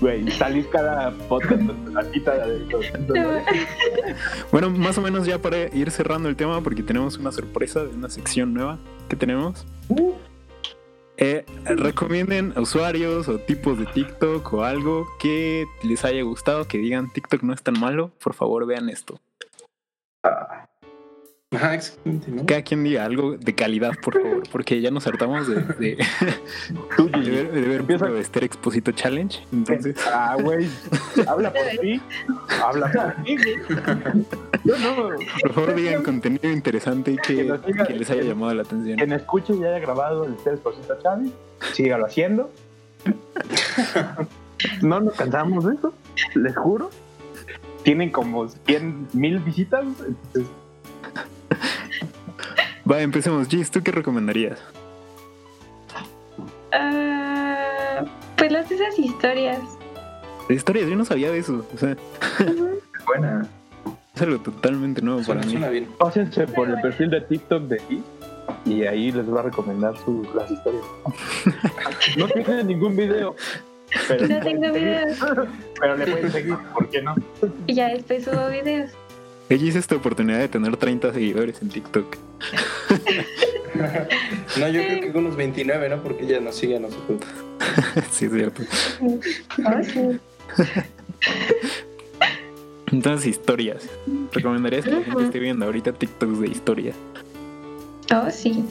Güey, 0.00 0.30
salís 0.32 0.66
cada 0.68 1.10
podcast 1.28 1.66
con 1.66 1.94
la 1.94 2.02
cita 2.04 2.46
de 2.46 2.58
los 2.66 2.86
atún 2.88 3.06
Dolores. 3.06 3.44
Bueno, 4.50 4.70
más 4.70 4.98
o 4.98 5.02
menos 5.02 5.26
ya 5.26 5.38
para 5.38 5.66
ir 5.74 5.90
cerrando 5.90 6.28
el 6.28 6.36
tema, 6.36 6.60
porque 6.62 6.82
tenemos 6.82 7.16
una 7.18 7.32
sorpresa 7.32 7.84
de 7.84 7.94
una 7.94 8.08
sección 8.08 8.52
nueva 8.54 8.78
que 9.08 9.16
tenemos. 9.16 9.66
Eh, 11.22 11.44
recomienden 11.66 12.54
a 12.56 12.60
usuarios 12.62 13.28
o 13.28 13.38
tipos 13.38 13.78
de 13.78 13.84
TikTok 13.86 14.52
o 14.54 14.64
algo 14.64 15.06
que 15.20 15.66
les 15.82 16.02
haya 16.04 16.22
gustado, 16.22 16.66
que 16.66 16.78
digan 16.78 17.12
TikTok 17.12 17.42
no 17.42 17.52
es 17.52 17.62
tan 17.62 17.78
malo, 17.78 18.10
por 18.22 18.32
favor 18.34 18.64
vean 18.66 18.88
esto. 18.88 19.20
Ajá, 21.52 21.74
exactamente, 21.74 22.30
¿no? 22.30 22.46
Cada 22.46 22.62
quien 22.62 22.84
diga 22.84 23.04
algo 23.04 23.36
de 23.36 23.54
calidad, 23.56 23.92
por 24.02 24.14
favor, 24.22 24.42
porque 24.52 24.80
ya 24.80 24.90
nos 24.92 25.04
hartamos 25.08 25.48
de, 25.48 25.56
de, 25.56 25.96
de 27.22 27.30
ver, 27.30 27.50
de 27.52 27.60
ver 27.60 27.80
Empieza. 27.80 28.06
puro 28.06 28.16
Esther 28.18 28.44
Exposito 28.44 28.92
Challenge. 28.92 29.40
Entonces, 29.52 29.96
Ah, 30.06 30.36
güey. 30.40 30.68
Habla 31.26 31.52
por 31.52 31.62
ti. 31.82 32.00
Habla 32.64 32.92
por 32.92 33.24
ti, 33.24 33.36
no. 34.64 35.08
por 35.42 35.52
favor 35.52 35.74
digan 35.74 36.02
contenido 36.02 36.50
interesante 36.50 37.12
y 37.12 37.16
que, 37.16 37.36
Que 37.36 37.44
nos 37.44 37.62
diga- 37.64 37.86
que 37.86 37.94
les 37.94 38.10
haya 38.10 38.22
llamado 38.22 38.54
la 38.54 38.62
atención. 38.62 38.96
Quien 38.98 39.12
escuche 39.12 39.54
y 39.54 39.64
haya 39.64 39.78
grabado 39.78 40.24
el 40.24 40.36
Tres 40.36 40.60
Cosita 40.60 40.98
Chávez, 41.02 41.30
sígalo 41.72 42.06
haciendo. 42.06 42.50
No 44.82 45.00
nos 45.00 45.14
cansamos 45.14 45.64
de 45.64 45.74
eso, 45.74 45.94
les 46.34 46.54
juro. 46.54 46.90
Tienen 47.82 48.10
como 48.10 48.46
100 48.46 49.08
mil 49.14 49.38
visitas. 49.38 49.82
entonces, 49.84 50.52
Va, 52.90 53.00
empecemos. 53.00 53.48
Gis, 53.48 53.70
¿tú 53.70 53.82
qué 53.82 53.90
recomendarías? 53.90 54.58
Ah, 56.72 58.04
pues 58.36 58.52
las 58.52 58.68
de 58.68 58.74
esas 58.74 58.98
historias. 58.98 59.60
De 60.48 60.54
historias, 60.54 60.88
yo 60.88 60.96
no 60.96 61.04
sabía 61.06 61.30
de 61.30 61.38
eso. 61.38 61.64
O 61.74 61.78
sea, 61.78 61.96
Buena. 63.06 63.48
Es 64.20 64.26
algo 64.26 64.38
totalmente 64.42 65.00
nuevo 65.00 65.22
para 65.22 65.40
mí. 65.42 65.56
bien. 65.70 65.88
Pásense 65.98 66.46
por 66.48 66.68
el 66.68 66.80
perfil 66.80 67.10
de 67.10 67.22
TikTok 67.22 67.62
de 67.64 67.76
ti 67.76 68.02
y 68.66 68.82
ahí 68.82 69.10
les 69.12 69.32
va 69.32 69.40
a 69.40 69.42
recomendar 69.44 69.96
sus, 70.04 70.32
las 70.34 70.50
historias. 70.50 70.84
No 72.16 72.26
tiene 72.28 72.64
ningún 72.64 72.96
video. 72.96 73.36
Pero, 74.08 74.26
No 74.28 74.40
tengo 74.40 74.72
videos. 74.72 75.18
pero 75.80 75.96
le 75.96 76.06
pueden 76.06 76.32
seguir, 76.32 76.56
¿por 76.74 76.88
qué 76.88 77.02
no? 77.02 77.14
Y 77.66 77.74
ya 77.74 77.88
después 77.88 78.24
subo 78.24 78.48
videos. 78.48 78.90
Ella 79.48 79.66
hizo 79.66 79.78
esta 79.78 79.96
oportunidad 79.96 80.38
de 80.38 80.48
tener 80.48 80.76
30 80.76 81.12
seguidores 81.12 81.60
en 81.62 81.68
TikTok. 81.70 82.16
No, 84.58 84.68
yo 84.68 84.82
creo 84.82 85.00
que 85.00 85.12
con 85.12 85.26
unos 85.26 85.36
29, 85.36 85.88
¿no? 85.88 86.02
Porque 86.02 86.24
ella 86.24 86.40
nos 86.40 86.56
sigue 86.56 86.76
a 86.76 86.80
nosotros. 86.80 87.20
sí, 88.10 88.24
es 88.26 88.32
cierto. 88.32 88.62
Ah, 89.64 89.80
sí. 89.80 90.20
Entonces, 92.92 93.26
historias. 93.26 93.88
¿Recomendarías 94.32 94.84
que 94.84 94.90
la 94.90 95.02
gente 95.02 95.24
esté 95.24 95.38
viendo 95.38 95.66
ahorita 95.66 95.92
TikToks 95.92 96.40
de 96.40 96.48
historia? 96.48 96.92
Oh, 98.12 98.30
sí. 98.30 98.64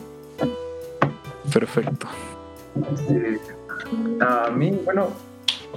Perfecto. 1.53 2.07
Este, 2.97 3.39
a 4.19 4.49
mí, 4.51 4.77
bueno, 4.83 5.09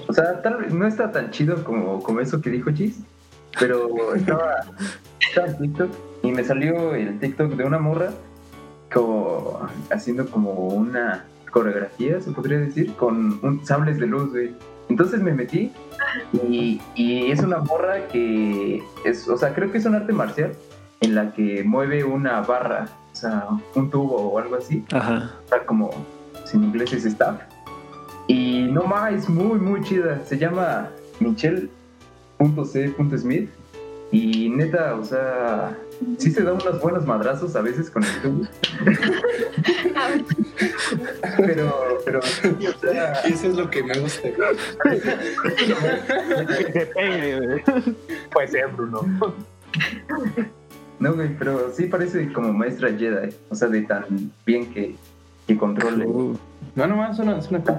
o 0.06 0.12
sea, 0.12 0.42
tal 0.42 0.56
vez 0.56 0.72
no 0.72 0.86
está 0.86 1.10
tan 1.12 1.30
chido 1.30 1.62
como, 1.64 2.02
como 2.02 2.20
eso 2.20 2.40
que 2.40 2.50
dijo 2.50 2.70
Chis, 2.72 2.98
pero 3.58 4.14
estaba, 4.14 4.64
estaba 5.20 5.46
en 5.48 5.58
TikTok 5.58 5.90
y 6.22 6.32
me 6.32 6.44
salió 6.44 6.94
el 6.94 7.18
TikTok 7.18 7.52
de 7.52 7.64
una 7.64 7.78
morra 7.78 8.10
como 8.92 9.68
haciendo 9.90 10.26
como 10.26 10.52
una 10.52 11.24
coreografía, 11.50 12.20
se 12.20 12.30
podría 12.32 12.58
decir, 12.58 12.92
con 12.94 13.38
un, 13.42 13.64
sables 13.64 13.98
de 13.98 14.06
luz, 14.06 14.30
güey. 14.30 14.54
Entonces 14.88 15.20
me 15.20 15.32
metí 15.32 15.72
y, 16.48 16.80
y 16.94 17.30
es 17.30 17.40
una 17.40 17.58
morra 17.58 18.08
que 18.08 18.82
es, 19.04 19.28
o 19.28 19.36
sea, 19.36 19.54
creo 19.54 19.70
que 19.70 19.78
es 19.78 19.84
un 19.84 19.94
arte 19.94 20.12
marcial 20.12 20.52
en 21.00 21.14
la 21.14 21.32
que 21.32 21.62
mueve 21.64 22.04
una 22.04 22.40
barra, 22.42 22.88
o 23.12 23.16
sea, 23.16 23.46
un 23.74 23.90
tubo 23.90 24.16
o 24.16 24.38
algo 24.38 24.56
así 24.56 24.84
Ajá. 24.92 25.32
está 25.44 25.64
como 25.66 25.90
si 26.44 26.56
en 26.56 26.64
inglés 26.64 26.92
es 26.92 27.04
staff. 27.04 27.40
Y 28.28 28.68
no 28.70 28.84
más, 28.84 29.12
es 29.12 29.28
muy, 29.28 29.58
muy 29.58 29.82
chida. 29.82 30.20
Se 30.24 30.38
llama 30.38 30.88
Michelle.c.smith. 32.38 33.50
Y 34.12 34.48
neta, 34.50 34.94
o 34.94 35.04
sea, 35.04 35.76
sí 36.18 36.30
se 36.30 36.42
da 36.42 36.52
unos 36.52 36.80
buenos 36.80 37.04
madrazos 37.06 37.56
a 37.56 37.62
veces 37.62 37.90
con 37.90 38.04
el 38.04 38.20
tubo. 38.22 38.46
pero, 41.38 41.98
pero, 42.04 42.20
sí, 42.22 42.48
o 42.66 42.72
sea, 42.78 43.12
Eso 43.24 43.48
es 43.48 43.56
lo 43.56 43.70
que 43.70 43.82
me 43.82 43.98
gusta. 43.98 44.28
Que 44.28 45.00
se 46.72 46.86
pegue. 46.86 47.40
güey. 47.46 47.62
Puede 48.32 48.48
ser, 48.48 48.68
Bruno. 48.68 49.02
no, 50.98 51.14
güey, 51.14 51.36
pero 51.38 51.72
sí 51.72 51.86
parece 51.86 52.32
como 52.32 52.52
maestra 52.52 52.90
Jedi. 52.96 53.34
O 53.50 53.54
sea, 53.54 53.68
de 53.68 53.82
tan 53.82 54.32
bien 54.46 54.72
que, 54.72 54.96
que 55.46 55.56
controle. 55.56 56.06
Uh, 56.06 56.36
No, 56.74 56.86
nomás 56.86 57.16
suena, 57.16 57.40
suena 57.42 57.62
cool. 57.64 57.78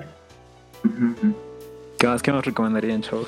¿Qué 1.97 2.07
más, 2.07 2.21
qué 2.21 2.31
más 2.33 2.45
recomendarían, 2.45 3.01
chavos? 3.01 3.27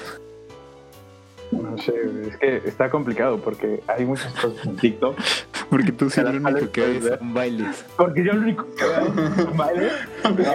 No 1.75 1.81
sé, 1.81 1.93
es 2.29 2.37
que 2.37 2.61
está 2.69 2.89
complicado 2.89 3.39
porque 3.39 3.81
hay 3.87 4.05
muchas 4.05 4.31
cosas 4.33 4.65
en 4.65 4.75
TikTok. 4.77 5.15
Porque 5.69 5.91
tú 5.91 6.11
sí 6.11 6.21
lo 6.23 6.29
único 6.29 6.71
que 6.71 6.81
ves 6.81 7.03
ver. 7.03 7.17
son 7.19 7.33
bailes. 7.33 7.85
Porque 7.97 8.23
yo 8.23 8.33
lo 8.33 8.41
único 8.41 8.67
que 8.75 8.83
veo 8.85 9.51
¿vale? 9.55 9.89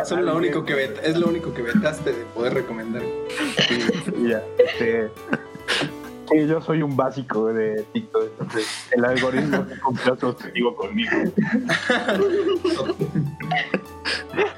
Eso 0.00 0.16
es 0.18 0.24
lo 0.24 0.36
único 0.36 0.64
que 0.64 0.74
vet- 0.76 1.00
es 1.02 1.16
lo 1.18 1.26
único 1.28 1.52
que 1.52 1.62
vetaste 1.62 2.12
de 2.12 2.24
poder 2.26 2.54
recomendar. 2.54 3.02
Y 4.16 4.28
ya, 4.28 4.42
este, 4.58 5.10
yo 6.36 6.60
soy 6.60 6.82
un 6.82 6.96
básico 6.96 7.52
de 7.52 7.84
TikTok, 7.92 8.24
entonces 8.32 8.88
el 8.92 9.04
algoritmo 9.04 9.66
se 9.68 9.80
cumplió 9.80 10.16
su 10.16 10.26
objetivo 10.28 10.74
conmigo. 10.76 11.10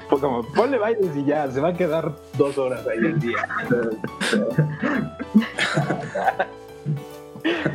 Pues 0.09 0.21
como, 0.21 0.43
ponle 0.53 0.77
bailes 0.77 1.15
y 1.15 1.25
ya, 1.25 1.49
se 1.49 1.59
va 1.59 1.69
a 1.69 1.73
quedar 1.73 2.15
dos 2.37 2.57
horas 2.57 2.85
ahí 2.87 2.99
al 2.99 3.19
día. 3.19 3.47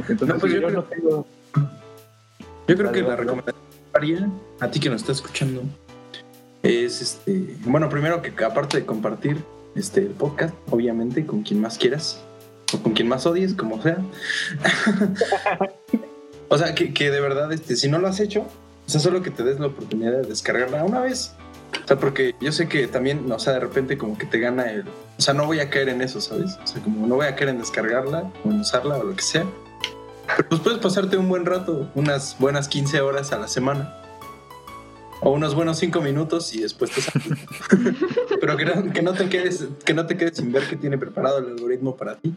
Entonces, 0.08 0.28
No, 0.28 0.38
pues 0.38 0.52
yo 0.52 0.60
yo 0.60 0.70
no 0.70 0.82
tengo... 0.84 1.26
Yo 2.68 2.76
creo 2.76 2.92
que 2.92 3.02
la 3.02 3.16
recomendación 3.16 3.64
haría 3.94 4.30
a 4.60 4.70
ti 4.70 4.78
que 4.78 4.90
nos 4.90 5.00
está 5.00 5.12
escuchando 5.12 5.62
es 6.62 7.00
este, 7.00 7.56
bueno, 7.64 7.88
primero 7.88 8.20
que 8.20 8.32
aparte 8.44 8.78
de 8.78 8.86
compartir 8.86 9.42
este 9.74 10.00
el 10.00 10.08
podcast, 10.08 10.54
obviamente 10.70 11.24
con 11.24 11.42
quien 11.42 11.60
más 11.60 11.78
quieras 11.78 12.22
o 12.72 12.82
con 12.82 12.92
quien 12.92 13.08
más 13.08 13.26
odies, 13.26 13.54
como 13.54 13.82
sea. 13.82 13.98
o 16.48 16.58
sea, 16.58 16.74
que, 16.74 16.92
que 16.92 17.10
de 17.10 17.20
verdad 17.20 17.52
este 17.52 17.76
si 17.76 17.88
no 17.88 17.98
lo 17.98 18.08
has 18.08 18.20
hecho, 18.20 18.40
o 18.40 18.90
sea, 18.90 19.00
solo 19.00 19.22
que 19.22 19.30
te 19.30 19.42
des 19.42 19.60
la 19.60 19.66
oportunidad 19.66 20.12
de 20.12 20.22
descargarla 20.22 20.84
una 20.84 21.00
vez. 21.00 21.34
O 21.84 21.86
sea, 21.86 21.98
porque 21.98 22.34
yo 22.40 22.52
sé 22.52 22.68
que 22.68 22.86
también, 22.86 23.30
o 23.30 23.38
sea, 23.38 23.52
de 23.54 23.60
repente 23.60 23.98
como 23.98 24.16
que 24.16 24.26
te 24.26 24.38
gana 24.38 24.70
el, 24.70 24.82
o 24.82 25.20
sea, 25.20 25.34
no 25.34 25.46
voy 25.46 25.60
a 25.60 25.68
caer 25.68 25.88
en 25.88 26.00
eso, 26.00 26.20
¿sabes? 26.20 26.58
O 26.62 26.66
sea, 26.66 26.82
como 26.82 27.06
no 27.06 27.16
voy 27.16 27.26
a 27.26 27.36
caer 27.36 27.50
en 27.50 27.58
descargarla 27.58 28.30
o 28.44 28.50
en 28.50 28.60
usarla 28.60 28.96
o 28.96 29.04
lo 29.04 29.14
que 29.14 29.22
sea. 29.22 29.46
Pero 30.36 30.48
pues 30.48 30.60
puedes 30.60 30.78
pasarte 30.78 31.16
un 31.16 31.28
buen 31.28 31.46
rato, 31.46 31.90
unas 31.94 32.36
buenas 32.38 32.68
15 32.68 33.00
horas 33.00 33.32
a 33.32 33.38
la 33.38 33.48
semana. 33.48 33.94
O 35.20 35.32
unos 35.32 35.54
buenos 35.54 35.78
5 35.78 36.00
minutos 36.00 36.54
y 36.54 36.60
después 36.60 36.92
te 36.92 37.00
sales. 37.00 37.26
Pero 38.40 38.56
que 38.56 38.64
no, 38.64 38.92
que 38.92 39.02
no 39.02 39.12
te 39.14 39.28
quedes, 39.28 39.66
que 39.84 39.94
no 39.94 40.06
te 40.06 40.16
quedes 40.16 40.36
sin 40.36 40.52
ver 40.52 40.68
que 40.68 40.76
tiene 40.76 40.96
preparado 40.96 41.38
el 41.38 41.46
algoritmo 41.46 41.96
para 41.96 42.16
ti. 42.16 42.34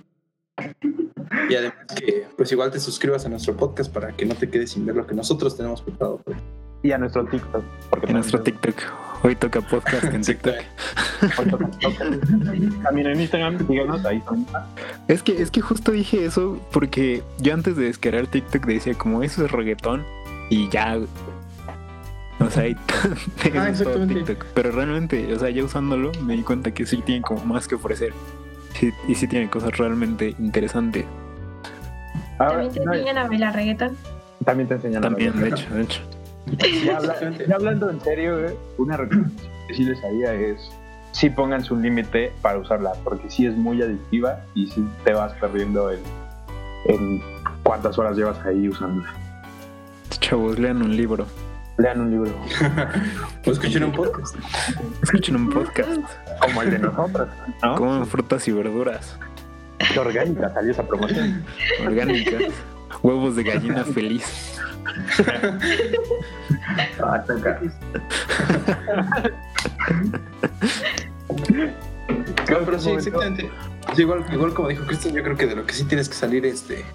Y 1.50 1.56
además 1.56 1.76
que 1.97 2.28
pues 2.38 2.52
igual 2.52 2.71
te 2.71 2.80
suscribas 2.80 3.26
a 3.26 3.30
nuestro 3.30 3.56
podcast 3.56 3.91
para 3.91 4.12
que 4.15 4.26
no 4.26 4.36
te 4.36 4.50
quedes 4.50 4.71
sin 4.71 4.86
ver 4.86 4.95
lo 4.95 5.06
que 5.08 5.13
nosotros 5.15 5.56
tenemos 5.58 5.82
preparado. 5.82 6.17
para 6.17 6.38
ti. 6.38 6.43
Y 6.84 6.91
a 6.93 6.97
nuestro 6.97 7.26
TikTok. 7.26 7.63
Porque 7.89 8.07
En 8.07 8.14
nuestro 8.14 8.41
TikTok. 8.41 8.76
Hoy 9.24 9.36
toca 9.36 9.62
podcast 9.62 10.03
en 10.05 10.22
TikTok. 10.24 10.55
También 12.84 13.07
en 13.12 13.22
Instagram, 13.22 13.57
díganos 13.68 14.03
ahí. 14.05 14.22
Es 15.07 15.22
que, 15.22 15.41
es 15.41 15.51
que 15.51 15.62
justo 15.62 15.91
dije 15.91 16.26
eso 16.26 16.59
porque 16.72 17.22
yo 17.39 17.53
antes 17.53 17.76
de 17.76 17.86
descargar 17.86 18.28
TikTok 18.28 18.66
decía 18.66 18.93
como 18.95 19.22
eso 19.24 19.45
es 19.45 19.51
reggaetón 19.51 20.03
y 20.49 20.70
ya. 20.70 20.97
O 22.39 22.49
sea, 22.49 22.68
y 22.68 22.76
tengo 23.43 23.59
Ah. 23.59 23.72
TikTok. 23.72 24.45
Pero 24.55 24.72
realmente, 24.72 25.32
o 25.34 25.38
sea, 25.39 25.51
ya 25.51 25.64
usándolo 25.64 26.12
me 26.24 26.36
di 26.36 26.41
cuenta 26.41 26.74
que 26.74 26.88
sí 26.88 26.97
tiene 27.05 27.22
como 27.22 27.45
más 27.45 27.68
que 27.68 27.76
ofrecer. 27.76 28.14
Sí, 28.74 28.91
y 29.07 29.15
sí 29.15 29.28
tiene 29.28 29.49
cosas 29.49 29.78
realmente 29.78 30.36
interesantes. 30.39 31.05
Ahora, 32.39 32.53
También 32.63 32.74
te 32.74 32.80
no, 32.86 32.93
enseñan 32.93 33.17
a 33.17 33.28
bailar 33.28 33.55
reggaetón. 33.55 33.97
también 34.45 34.67
te 34.69 34.76
enseñan 34.76 35.03
a 35.05 35.07
También, 35.09 35.34
de 35.34 35.41
bailar. 35.41 35.59
hecho, 35.59 35.74
de 35.76 35.82
hecho. 35.84 36.01
Ya, 36.86 36.97
habla- 36.97 37.15
ya 37.47 37.55
hablando 37.55 37.89
en 37.91 38.01
serio, 38.01 38.39
güey, 38.39 38.53
una 38.80 38.97
recomendación 38.97 39.51
que 39.67 39.74
sí 39.76 39.84
les 39.84 40.03
haría 40.03 40.34
es 40.34 40.57
sí 41.11 41.30
pónganse 41.30 41.74
un 41.74 41.82
límite 41.84 42.32
para 42.41 42.57
usarla, 42.57 42.93
porque 43.03 43.30
sí 43.30 43.45
es 43.45 43.55
muy 43.55 43.82
adictiva 43.82 44.39
y 44.55 44.67
sí 44.67 44.84
te 45.03 45.13
vas 45.13 45.34
perdiendo 45.34 45.89
el, 45.91 45.99
el 46.86 47.22
cuántas 47.63 47.99
horas 47.99 48.17
llevas 48.17 48.43
ahí 48.45 48.67
usándola. 48.69 49.13
Chavos, 50.19 50.57
lean 50.57 50.82
un 50.82 50.95
libro. 50.95 51.28
Lean 51.78 52.01
un 52.01 52.11
libro 52.11 52.32
O 53.45 53.51
escuchen 53.51 53.84
un 53.84 53.91
podcast. 53.91 54.36
Escuchen 55.01 55.36
un 55.36 55.49
podcast. 55.49 56.01
como 56.41 56.61
el 56.61 56.72
de 56.72 56.80
nosotros, 56.80 57.30
¿no? 57.63 58.05
Frutas 58.05 58.47
y 58.47 58.51
verduras 58.51 59.17
Qué 59.93 59.99
orgánica 59.99 60.53
salió 60.53 60.72
esa 60.72 60.84
promoción. 60.84 61.43
orgánicas. 61.86 62.43
Huevos 63.01 63.36
de 63.36 63.43
gallina 63.43 63.84
feliz. 63.84 64.59
Ah. 67.01 67.24
No, 72.49 72.57
pero 72.65 72.80
sí, 72.80 72.89
exactamente. 72.91 73.49
Sí, 73.95 74.01
igual, 74.01 74.26
igual 74.32 74.53
como 74.53 74.67
dijo 74.67 74.86
Cristian, 74.86 75.15
yo 75.15 75.24
creo 75.24 75.38
que 75.38 75.47
de 75.47 75.55
lo 75.55 75.65
que 75.65 75.74
sí 75.74 75.86
tienes 75.86 76.09
que 76.09 76.15
salir, 76.15 76.45
este. 76.45 76.86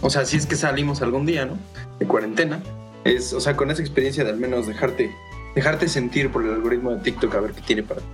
O 0.00 0.10
sea, 0.10 0.24
si 0.24 0.36
es 0.36 0.46
que 0.46 0.56
salimos 0.56 1.02
algún 1.02 1.26
día, 1.26 1.46
¿no? 1.46 1.56
De 1.98 2.06
cuarentena. 2.06 2.60
Es, 3.04 3.32
o 3.32 3.40
sea, 3.40 3.56
con 3.56 3.70
esa 3.70 3.80
experiencia 3.82 4.24
de 4.24 4.30
al 4.30 4.36
menos 4.36 4.66
dejarte, 4.66 5.10
dejarte 5.54 5.88
sentir 5.88 6.30
por 6.30 6.44
el 6.44 6.52
algoritmo 6.52 6.90
de 6.94 7.00
TikTok 7.02 7.34
a 7.34 7.40
ver 7.40 7.52
qué 7.52 7.62
tiene 7.62 7.82
para 7.82 8.00
ti. 8.00 8.06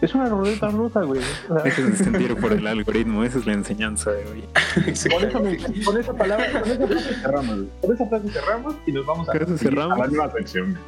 Es 0.00 0.14
una 0.14 0.28
ruleta 0.28 0.68
rusa, 0.68 1.02
güey. 1.02 1.20
De 1.64 1.70
sentir 1.96 2.36
por 2.36 2.52
el 2.52 2.64
algoritmo. 2.68 3.24
Esa 3.24 3.38
es 3.38 3.46
la 3.46 3.54
enseñanza 3.54 4.12
de 4.12 4.24
hoy. 4.26 4.44
con, 4.44 4.84
esa, 4.84 4.90
Exactamente. 4.90 5.84
con 5.84 5.98
esa 5.98 6.12
palabra, 6.14 6.62
con 6.62 6.70
esa 6.70 6.86
frase 6.86 7.14
cerramos. 7.20 7.56
güey. 7.56 7.68
Con 7.80 7.94
esa 7.94 8.06
frase 8.06 8.28
cerramos 8.30 8.74
y 8.86 8.92
nos 8.92 9.06
vamos 9.06 9.28
a, 9.28 9.32
Con 9.32 9.42
eso 9.42 9.58
cerramos. 9.58 9.98
a 9.98 10.02
la 10.02 10.06
nueva 10.06 10.32
sección. 10.32 10.78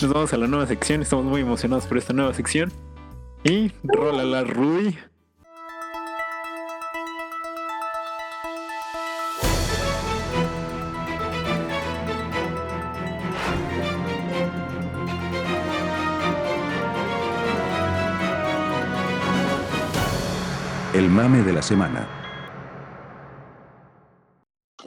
Nos 0.00 0.12
vamos 0.12 0.32
a 0.32 0.36
la 0.36 0.46
nueva 0.46 0.66
sección. 0.68 1.02
Estamos 1.02 1.24
muy 1.24 1.40
emocionados 1.40 1.86
por 1.86 1.98
esta 1.98 2.12
nueva 2.12 2.32
sección. 2.34 2.72
Y 3.42 3.72
rola 3.82 4.22
la 4.24 4.44
Rui. 4.44 4.96
El 21.02 21.08
mame 21.08 21.42
de 21.42 21.52
la 21.52 21.62
semana. 21.62 22.06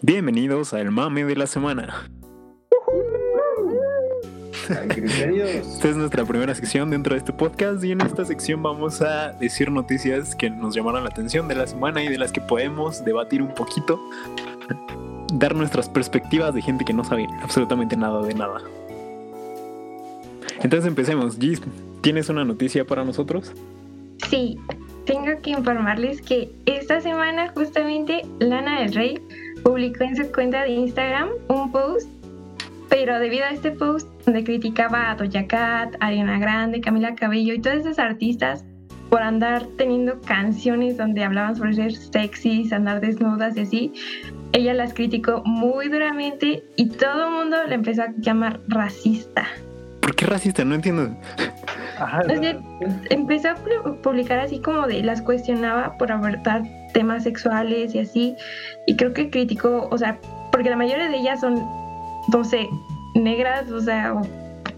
Bienvenidos 0.01 0.73
al 0.73 0.89
mame 0.89 1.25
de 1.25 1.35
la 1.35 1.45
semana. 1.45 2.09
Esta 4.69 5.89
es 5.89 5.97
nuestra 5.97 6.23
primera 6.23 6.55
sección 6.55 6.89
dentro 6.89 7.15
de 7.15 7.19
este 7.19 7.33
podcast 7.33 7.83
y 7.83 7.91
en 7.91 7.99
esta 7.99 8.23
sección 8.23 8.63
vamos 8.63 9.01
a 9.01 9.33
decir 9.33 9.69
noticias 9.69 10.37
que 10.37 10.49
nos 10.49 10.73
llamaron 10.73 11.03
la 11.03 11.09
atención 11.09 11.49
de 11.49 11.55
la 11.55 11.67
semana 11.67 12.01
y 12.01 12.07
de 12.07 12.17
las 12.17 12.31
que 12.31 12.39
podemos 12.39 13.03
debatir 13.03 13.41
un 13.41 13.53
poquito, 13.53 13.99
dar 15.33 15.53
nuestras 15.53 15.89
perspectivas 15.89 16.55
de 16.55 16.61
gente 16.61 16.85
que 16.85 16.93
no 16.93 17.03
sabe 17.03 17.27
absolutamente 17.41 17.97
nada 17.97 18.21
de 18.21 18.33
nada. 18.35 18.61
Entonces 20.61 20.87
empecemos. 20.87 21.37
Gis, 21.37 21.61
¿tienes 21.99 22.29
una 22.29 22.45
noticia 22.45 22.87
para 22.87 23.03
nosotros? 23.03 23.51
Sí, 24.29 24.57
tengo 25.05 25.41
que 25.41 25.51
informarles 25.51 26.21
que 26.21 26.49
esta 26.65 26.99
semana 26.99 27.49
justamente 27.49 28.23
Lana 28.39 28.81
del 28.81 28.93
Rey 28.93 29.21
publicó 29.63 30.03
en 30.03 30.15
su 30.15 30.31
cuenta 30.31 30.63
de 30.63 30.71
Instagram 30.71 31.29
un 31.47 31.71
post, 31.71 32.09
pero 32.89 33.19
debido 33.19 33.45
a 33.45 33.49
este 33.49 33.71
post 33.71 34.07
donde 34.25 34.43
criticaba 34.43 35.11
a 35.11 35.15
Doja 35.15 35.47
Cat, 35.47 35.95
Ariana 35.99 36.39
Grande, 36.39 36.81
Camila 36.81 37.15
Cabello 37.15 37.53
y 37.53 37.61
todas 37.61 37.79
esas 37.79 37.99
artistas 37.99 38.65
por 39.09 39.21
andar 39.21 39.65
teniendo 39.77 40.19
canciones 40.21 40.97
donde 40.97 41.23
hablaban 41.23 41.55
sobre 41.55 41.73
ser 41.73 41.93
sexys, 41.93 42.73
andar 42.73 42.99
desnudas 42.99 43.55
y 43.55 43.61
así, 43.61 43.93
ella 44.51 44.73
las 44.73 44.93
criticó 44.93 45.43
muy 45.45 45.89
duramente 45.89 46.63
y 46.75 46.89
todo 46.89 47.27
el 47.27 47.31
mundo 47.31 47.57
le 47.67 47.75
empezó 47.75 48.03
a 48.03 48.13
llamar 48.17 48.59
racista. 48.67 49.47
¿Por 50.05 50.15
qué 50.15 50.27
racista? 50.27 50.63
No 50.63 50.75
entiendo. 50.75 51.09
Ajá, 51.97 52.21
O 52.25 52.29
sea, 52.39 52.59
empezó 53.09 53.49
a 53.49 53.55
pu- 53.55 54.01
publicar 54.01 54.37
así 54.37 54.59
como 54.59 54.85
de 54.85 55.01
las 55.01 55.19
cuestionaba 55.23 55.97
por 55.97 56.11
abordar 56.11 56.61
temas 56.93 57.23
sexuales 57.23 57.95
y 57.95 57.99
así. 57.99 58.35
Y 58.85 58.95
creo 58.97 59.13
que 59.15 59.31
criticó, 59.31 59.87
o 59.89 59.97
sea, 59.97 60.19
porque 60.51 60.69
la 60.69 60.75
mayoría 60.75 61.09
de 61.09 61.17
ellas 61.17 61.39
son, 61.41 61.55
no 62.31 62.43
sé, 62.43 62.67
negras, 63.15 63.71
o 63.71 63.81
sea, 63.81 64.13
o 64.13 64.21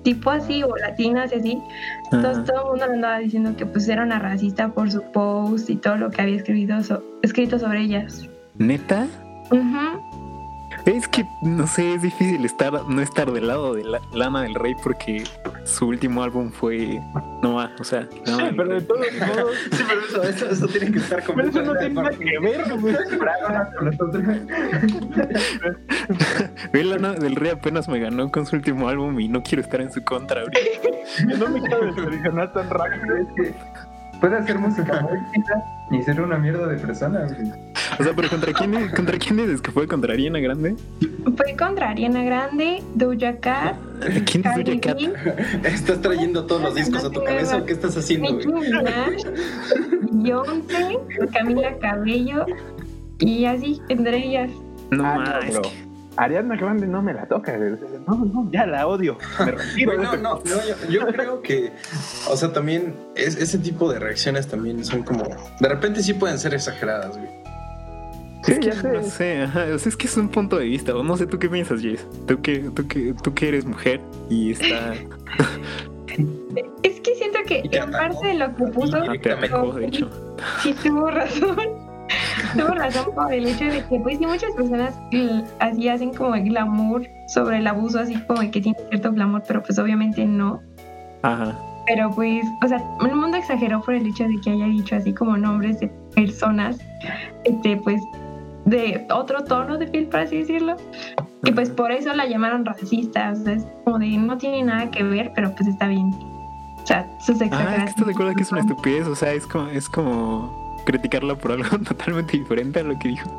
tipo 0.04 0.30
así, 0.30 0.64
o 0.64 0.74
latinas 0.78 1.34
y 1.34 1.36
así. 1.40 1.58
Entonces 2.14 2.38
Ajá. 2.38 2.46
todo 2.46 2.62
el 2.62 2.70
mundo 2.70 2.88
le 2.88 2.94
andaba 2.94 3.18
diciendo 3.20 3.54
que 3.58 3.66
pues 3.66 3.90
era 3.90 4.04
una 4.04 4.20
racista 4.20 4.70
por 4.70 4.90
su 4.90 5.02
post 5.12 5.70
y 5.70 5.76
todo 5.76 5.98
lo 5.98 6.10
que 6.10 6.22
había 6.22 6.38
escrito, 6.38 6.82
so- 6.84 7.04
escrito 7.22 7.60
sobre 7.60 7.82
ellas. 7.82 8.30
¿Neta? 8.58 9.06
Ujú. 9.52 10.07
Es 10.88 11.06
que, 11.10 11.26
no 11.42 11.68
sé, 11.68 11.96
es 11.96 12.02
difícil 12.02 12.46
estar, 12.46 12.72
no 12.88 13.02
estar 13.02 13.30
del 13.34 13.48
lado 13.48 13.74
de 13.74 13.84
la, 13.84 14.00
Lana 14.14 14.44
del 14.44 14.56
Rey 14.56 14.74
porque 14.82 15.22
su 15.66 15.88
último 15.88 16.24
álbum 16.24 16.50
fue... 16.50 17.02
No 17.44 17.56
va, 17.56 17.72
o 17.78 17.84
sea... 17.84 18.08
Lana 18.26 18.46
del 18.46 18.56
pero 18.56 18.70
de 18.70 18.80
Rey. 18.80 18.88
todos 18.88 19.00
modos, 19.28 19.56
Sí, 19.74 19.84
pero 19.86 20.02
eso, 20.02 20.24
eso, 20.24 20.50
eso 20.50 20.68
tiene 20.68 20.90
que 20.94 21.00
estar 21.00 21.22
pero 21.26 21.50
eso 21.50 21.62
no 21.62 21.76
tiene 21.76 21.94
nada 21.94 22.12
que 22.12 22.40
ver, 22.40 22.80
güey. 22.80 22.96
Con 23.76 23.86
nosotros. 23.86 24.24
Ve, 26.72 26.84
Lana 26.86 27.14
del 27.16 27.36
Rey 27.36 27.52
apenas 27.52 27.90
me 27.90 28.00
ganó 28.00 28.32
con 28.32 28.46
su 28.46 28.56
último 28.56 28.88
álbum 28.88 29.20
y 29.20 29.28
no 29.28 29.44
quiero 29.44 29.64
estar 29.64 29.82
en 29.82 29.92
su 29.92 30.02
contra 30.06 30.40
ahorita. 30.40 30.62
No 31.38 31.50
me 31.50 31.60
quiero 31.64 31.86
decepcionar 31.94 32.54
tan 32.54 32.70
rápido. 32.70 33.18
Es 33.18 33.28
que 33.36 33.54
puede 34.20 34.38
hacer 34.38 34.58
música 34.60 35.02
muy 35.02 35.20
chida 35.34 35.64
y 35.92 36.04
ser 36.04 36.20
una 36.22 36.38
mierda 36.38 36.68
de 36.68 36.78
persona. 36.78 37.26
güey. 37.26 37.52
O 38.00 38.04
sea, 38.04 38.14
pero 38.16 38.30
¿contra 38.30 38.54
quién, 38.54 38.90
¿contra 38.90 39.18
quién 39.18 39.38
dices 39.38 39.62
que 39.62 39.72
fue? 39.72 39.88
¿Contra 39.88 40.14
Ariana 40.14 40.40
Grande? 40.40 40.76
Fue 41.36 41.56
contra 41.58 41.90
Ariana 41.90 42.24
Grande, 42.24 42.84
Doja 42.96 43.38
Cat, 43.40 43.76
¿Quién 44.26 44.44
es 44.46 44.54
Cardi 44.54 44.64
Doja 44.78 44.80
Cat? 44.82 44.98
B, 45.64 45.70
¿Estás 45.70 46.02
trayendo 46.02 46.46
todos 46.46 46.62
los 46.62 46.76
discos 46.76 47.04
a 47.06 47.10
tu 47.10 47.24
cabeza 47.24 47.58
o 47.58 47.66
qué 47.66 47.74
estás 47.74 47.96
haciendo, 47.98 48.30
Nicki 48.32 48.48
güey? 48.50 48.70
Minaj, 48.72 49.10
Beyoncé, 50.12 51.00
Camila 51.34 51.78
Cabello 51.80 52.46
y 53.20 53.46
así 53.46 53.82
entre 53.90 54.18
ellas. 54.28 54.52
No, 54.92 55.06
Ah, 55.06 55.40
no, 55.46 55.52
bro. 55.62 55.62
Que- 56.18 56.24
Ariana 56.24 56.56
Grande 56.56 56.88
no 56.88 57.02
me 57.02 57.14
la 57.14 57.26
toca. 57.28 57.58
No, 58.08 58.16
no, 58.26 58.50
ya 58.52 58.66
la 58.66 58.88
odio. 58.88 59.18
Me 59.40 59.52
retiro 59.52 59.94
no, 59.98 60.16
no, 60.16 60.18
no, 60.18 60.42
yo, 60.44 60.90
yo 60.90 61.08
creo 61.08 61.42
que, 61.42 61.72
o 62.30 62.36
sea, 62.36 62.52
también 62.52 62.96
es, 63.16 63.36
ese 63.36 63.58
tipo 63.60 63.92
de 63.92 64.00
reacciones 64.00 64.48
también 64.48 64.84
son 64.84 65.04
como, 65.04 65.24
de 65.60 65.70
repente 65.70 66.02
sí 66.04 66.14
pueden 66.14 66.38
ser 66.40 66.54
exageradas, 66.54 67.18
güey. 67.18 67.30
Sí, 68.44 68.52
es 68.54 68.60
que 68.60 68.66
ya 68.68 68.74
sé. 68.82 68.88
no 68.90 69.04
sé, 69.04 69.42
ajá, 69.44 69.66
o 69.74 69.80
sea, 69.80 69.90
es 69.90 69.98
que 69.98 70.08
es 70.08 70.16
un 70.16 70.30
punto 70.30 70.58
de 70.58 70.66
vista, 70.66 70.96
o 70.96 71.04
no 71.04 71.18
sé 71.18 71.26
tú 71.28 71.38
qué 71.40 71.50
piensas, 71.50 71.82
Jess. 71.82 72.06
Tú 72.28 72.42
que, 72.42 72.60
tú 72.74 72.88
que, 72.88 73.14
tú 73.22 73.34
que 73.34 73.48
eres 73.50 73.66
mujer 73.66 74.00
y 74.30 74.52
está... 74.52 74.94
Es 76.84 77.00
que 77.02 77.14
siento 77.16 77.40
que 77.46 77.62
en 77.72 77.92
parte 77.92 78.28
de 78.28 78.34
lo 78.36 78.56
que 78.56 78.64
puso, 78.68 78.98
Ah, 78.98 79.14
te 79.22 79.32
atacó, 79.32 79.74
de 79.74 79.86
hecho. 79.88 80.10
sí 80.64 80.74
tuvo 80.84 81.12
razón. 81.12 81.58
Tuvo 82.58 82.76
razón 82.76 83.06
por 83.16 83.34
el 83.34 83.48
hecho 83.48 83.66
de 83.66 83.84
que, 83.86 84.00
pues, 84.00 84.18
sí, 84.18 84.26
muchas 84.26 84.52
personas 84.56 84.94
mm, 85.12 85.40
así 85.60 85.90
hacen 85.90 86.14
como 86.14 86.36
el 86.36 86.44
glamour 86.46 87.04
sobre 87.28 87.58
el 87.58 87.68
abuso, 87.68 88.00
así 88.00 88.16
como 88.28 88.40
que 88.52 88.62
tiene 88.62 88.78
cierto 88.90 89.12
glamour, 89.12 89.44
pero 89.48 89.62
pues 89.64 89.78
obviamente 89.80 90.26
no. 90.26 90.62
Ajá. 91.24 91.56
Pero 91.88 92.12
pues, 92.12 92.44
o 92.64 92.68
sea, 92.68 92.84
el 93.02 93.16
mundo 93.16 93.38
exageró 93.38 93.82
por 93.82 93.94
el 93.94 94.06
hecho 94.08 94.26
de 94.26 94.40
que 94.44 94.52
haya 94.52 94.66
dicho 94.66 94.96
así 94.98 95.14
como 95.14 95.38
nombres 95.38 95.80
de 95.80 95.88
personas, 96.16 96.78
este, 97.46 97.78
pues, 97.78 98.02
de 98.66 99.08
otro 99.10 99.44
tono 99.46 99.78
de 99.78 99.88
piel, 99.88 100.08
por 100.08 100.20
así 100.20 100.40
decirlo. 100.40 100.76
Y 101.46 101.52
pues 101.54 101.70
por 101.70 101.92
eso 101.94 102.14
la 102.14 102.26
llamaron 102.26 102.66
racista. 102.66 103.32
O 103.32 103.36
sea, 103.38 103.54
es 103.54 103.66
como 103.86 104.00
de 104.00 104.08
no 104.18 104.38
tiene 104.38 104.64
nada 104.64 104.92
que 104.92 105.04
ver, 105.04 105.32
pero 105.34 105.54
pues 105.56 105.70
está 105.70 105.88
bien. 105.88 106.10
O 106.10 106.86
sea, 106.86 107.08
sus 107.22 107.30
Ah, 107.30 107.32
es 107.32 107.38
que 107.40 107.46
exageraciones. 107.46 107.90
estás 107.92 108.06
de 108.06 108.12
acuerdo 108.12 108.34
que 108.36 108.42
es 108.44 108.52
una 108.52 108.62
estupidez, 108.62 109.08
o 109.08 109.16
sea, 109.16 109.32
es 109.32 109.48
como, 109.48 109.68
es 109.70 109.88
como 109.88 110.67
criticarla 110.92 111.36
por 111.36 111.52
algo 111.52 111.78
totalmente 111.88 112.38
diferente 112.38 112.80
a 112.80 112.84
lo 112.84 112.98
que 112.98 113.10
dijo. 113.10 113.30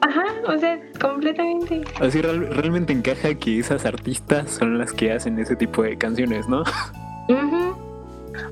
Ajá, 0.00 0.22
o 0.48 0.58
sea, 0.58 0.78
completamente. 1.00 1.82
Así 2.00 2.20
real- 2.22 2.48
realmente 2.54 2.92
encaja 2.92 3.34
que 3.34 3.58
esas 3.58 3.84
artistas 3.84 4.50
son 4.50 4.78
las 4.78 4.92
que 4.92 5.12
hacen 5.12 5.38
ese 5.38 5.54
tipo 5.56 5.82
de 5.82 5.96
canciones, 5.98 6.48
¿no? 6.48 6.62
Ujú. 7.28 7.76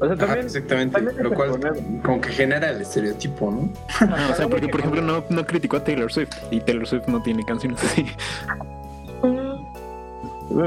O 0.01 0.07
sea, 0.07 0.15
Ajá, 0.15 0.17
también. 0.17 0.47
exactamente, 0.47 0.95
también 0.95 1.23
lo 1.23 1.33
cual 1.33 1.51
poner- 1.51 2.03
como 2.03 2.21
que 2.21 2.29
genera 2.31 2.71
el 2.71 2.81
estereotipo, 2.83 3.51
¿no? 3.51 3.71
Ah, 4.01 4.29
o 4.33 4.35
sea, 4.37 4.47
porque 4.49 4.69
por 4.69 4.81
ejemplo 4.81 5.01
no, 5.01 5.25
no 5.31 5.47
criticó 5.47 5.79
a 5.79 5.85
Taylor 5.85 6.13
Swift 6.13 6.35
y 6.51 6.61
Taylor 6.61 6.87
Swift 6.87 7.07
no 7.09 7.23
tiene 7.23 7.45
canciones 7.45 7.83
así. 7.85 8.07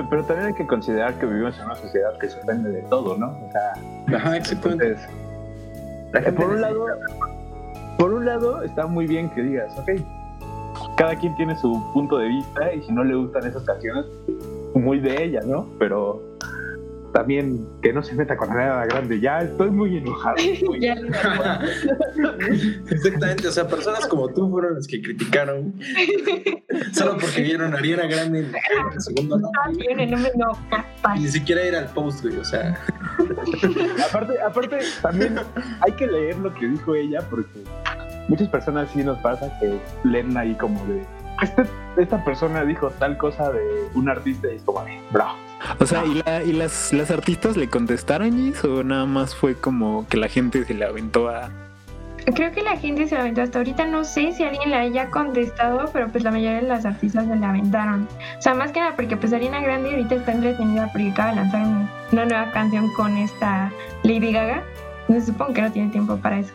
Pero 0.09 0.23
también 0.23 0.47
hay 0.47 0.53
que 0.53 0.65
considerar 0.65 1.13
que 1.19 1.25
vivimos 1.25 1.57
en 1.59 1.65
una 1.65 1.75
sociedad 1.75 2.17
que 2.17 2.29
se 2.29 2.39
ofende 2.39 2.69
de 2.71 2.81
todo, 2.84 3.17
¿no? 3.17 3.27
O 3.27 3.51
sea, 3.51 4.17
Ajá, 4.17 4.38
exactamente. 4.38 4.88
entonces, 4.88 5.09
La 6.13 6.21
gente 6.21 6.41
por 6.41 6.51
un 6.51 6.61
lado, 6.61 6.86
por 7.97 8.13
un 8.13 8.25
lado 8.25 8.63
está 8.63 8.85
muy 8.87 9.07
bien 9.07 9.29
que 9.29 9.41
digas, 9.41 9.71
ok, 9.77 9.91
cada 10.97 11.15
quien 11.15 11.35
tiene 11.35 11.55
su 11.59 11.71
punto 11.93 12.17
de 12.17 12.27
vista 12.27 12.73
y 12.73 12.81
si 12.83 12.91
no 12.91 13.03
le 13.03 13.15
gustan 13.15 13.45
esas 13.47 13.63
canciones, 13.63 14.05
muy 14.75 14.99
de 14.99 15.23
ella, 15.23 15.41
¿no? 15.45 15.67
Pero 15.79 16.21
también 17.13 17.63
que 17.83 17.93
no 17.93 18.01
se 18.01 18.15
meta 18.15 18.35
con 18.35 18.49
Ariana 18.51 18.85
Grande. 18.87 19.19
Ya 19.19 19.41
estoy 19.41 19.69
muy 19.69 19.97
enojado. 19.97 20.35
muy- 20.65 20.79
Ya. 20.79 20.95
Exactamente, 22.89 23.47
o 23.47 23.51
sea, 23.51 23.67
personas 23.67 24.07
como 24.07 24.27
tú 24.29 24.49
fueron 24.49 24.75
las 24.75 24.87
que 24.87 24.99
criticaron 25.01 25.73
solo 26.93 27.17
porque 27.19 27.41
vieron 27.41 27.73
a 27.73 27.77
Ariana 27.77 28.07
Grande 28.07 28.39
en 28.39 28.51
el 28.93 29.01
segundo 29.01 29.37
no, 29.37 29.49
no, 30.35 30.51
capaz. 30.69 31.15
ni 31.19 31.27
siquiera 31.27 31.63
ir 31.65 31.75
al 31.75 31.85
post, 31.93 32.23
güey, 32.23 32.37
o 32.37 32.43
sea, 32.45 32.77
aparte, 34.09 34.41
aparte, 34.41 34.79
también 35.01 35.35
hay 35.81 35.91
que 35.93 36.07
leer 36.07 36.37
lo 36.39 36.53
que 36.53 36.67
dijo 36.67 36.95
ella 36.95 37.21
porque 37.29 37.62
muchas 38.28 38.47
personas 38.47 38.89
sí 38.93 39.03
nos 39.03 39.17
pasa 39.19 39.47
que 39.59 39.80
leen 40.03 40.36
ahí 40.38 40.53
como 40.55 40.84
de 40.86 41.05
este- 41.41 41.65
esta 41.97 42.24
persona 42.24 42.63
dijo 42.63 42.89
tal 42.91 43.17
cosa 43.17 43.51
de 43.51 43.61
un 43.95 44.09
artista 44.09 44.47
y 44.51 44.55
es 44.55 44.61
como 44.63 44.84
de 44.86 44.99
bro. 45.11 45.26
O 45.80 45.86
sea, 45.86 46.05
¿y, 46.05 46.21
la- 46.26 46.43
y 46.43 46.53
las, 46.53 46.91
las 46.93 47.09
artistas 47.11 47.55
le 47.57 47.69
contestaron, 47.69 48.32
Gis? 48.32 48.63
¿O 48.65 48.84
nada 48.84 49.05
más 49.05 49.36
fue 49.36 49.55
como 49.55 50.05
que 50.07 50.17
la 50.17 50.28
gente 50.28 50.63
se 50.65 50.74
le 50.74 50.86
aventó 50.86 51.30
a. 51.30 51.49
Creo 52.36 52.51
que 52.53 52.61
la 52.61 52.78
gente 52.78 53.05
se 53.07 53.15
la 53.15 53.21
aventó 53.21 53.41
hasta 53.41 53.59
ahorita. 53.59 53.86
No 53.88 54.03
sé 54.05 54.32
si 54.32 54.43
alguien 54.43 54.71
la 54.71 54.80
haya 54.80 55.09
contestado, 55.09 55.89
pero 55.91 56.07
pues 56.07 56.24
la 56.24 56.32
mayoría 56.32 56.61
de 56.61 56.67
las 56.67 56.86
artistas 56.86 57.26
se 57.28 57.36
la 57.36 57.49
aventaron. 57.49 58.07
O 58.38 58.41
sea, 58.41 58.53
más 58.53 58.71
que 58.71 58.80
nada 58.80 58.95
porque 58.95 59.17
pues 59.17 59.34
Ariana 59.34 59.59
Grande 59.61 59.89
ahorita 59.91 60.15
está 60.15 60.32
entretenida 60.32 60.88
porque 60.93 61.11
acaba 61.11 61.30
de 61.32 61.36
lanzar 61.36 61.61
un- 61.61 61.89
una 62.13 62.26
nueva 62.26 62.51
canción 62.51 62.91
con 62.93 63.17
esta 63.17 63.71
Lady 64.03 64.32
Gaga. 64.32 64.63
Entonces 65.01 65.26
supongo 65.26 65.53
que 65.53 65.61
no 65.63 65.71
tiene 65.74 65.89
tiempo 65.91 66.15
para 66.17 66.39
eso. 66.39 66.53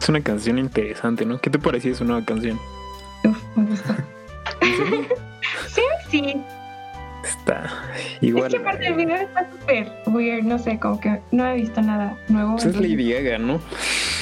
Es 0.00 0.08
una 0.08 0.20
canción 0.20 0.58
interesante, 0.58 1.24
¿no? 1.24 1.40
¿Qué 1.40 1.50
te 1.50 1.58
pareció 1.58 1.94
su 1.94 2.04
nueva 2.04 2.24
canción? 2.24 2.58
Uf, 3.24 3.56
me 3.56 3.64
gustó. 3.66 3.94
sí, 5.68 5.82
sí. 6.10 6.34
Está 7.48 7.70
Es 7.96 8.22
igual. 8.22 8.50
que 8.50 8.58
aparte 8.58 8.86
el 8.86 8.94
video 8.94 9.16
está 9.16 9.48
súper 9.50 9.92
weird. 10.06 10.44
No 10.44 10.58
sé, 10.58 10.78
como 10.78 11.00
que 11.00 11.20
no 11.30 11.46
he 11.46 11.54
visto 11.54 11.80
nada 11.80 12.14
nuevo. 12.28 12.52
Pues 12.52 12.66
es 12.66 12.76
Lady 12.76 13.10
Gaga, 13.12 13.38
¿no? 13.38 13.60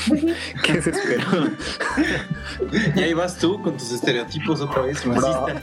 ¿Qué 0.63 0.81
se 0.81 0.91
esperó? 0.91 1.49
y 2.95 3.03
ahí 3.03 3.13
vas 3.15 3.37
tú 3.39 3.61
con 3.61 3.77
tus 3.77 3.91
estereotipos 3.93 4.61
otra 4.61 4.83
vez, 4.83 5.05
racistas. 5.05 5.63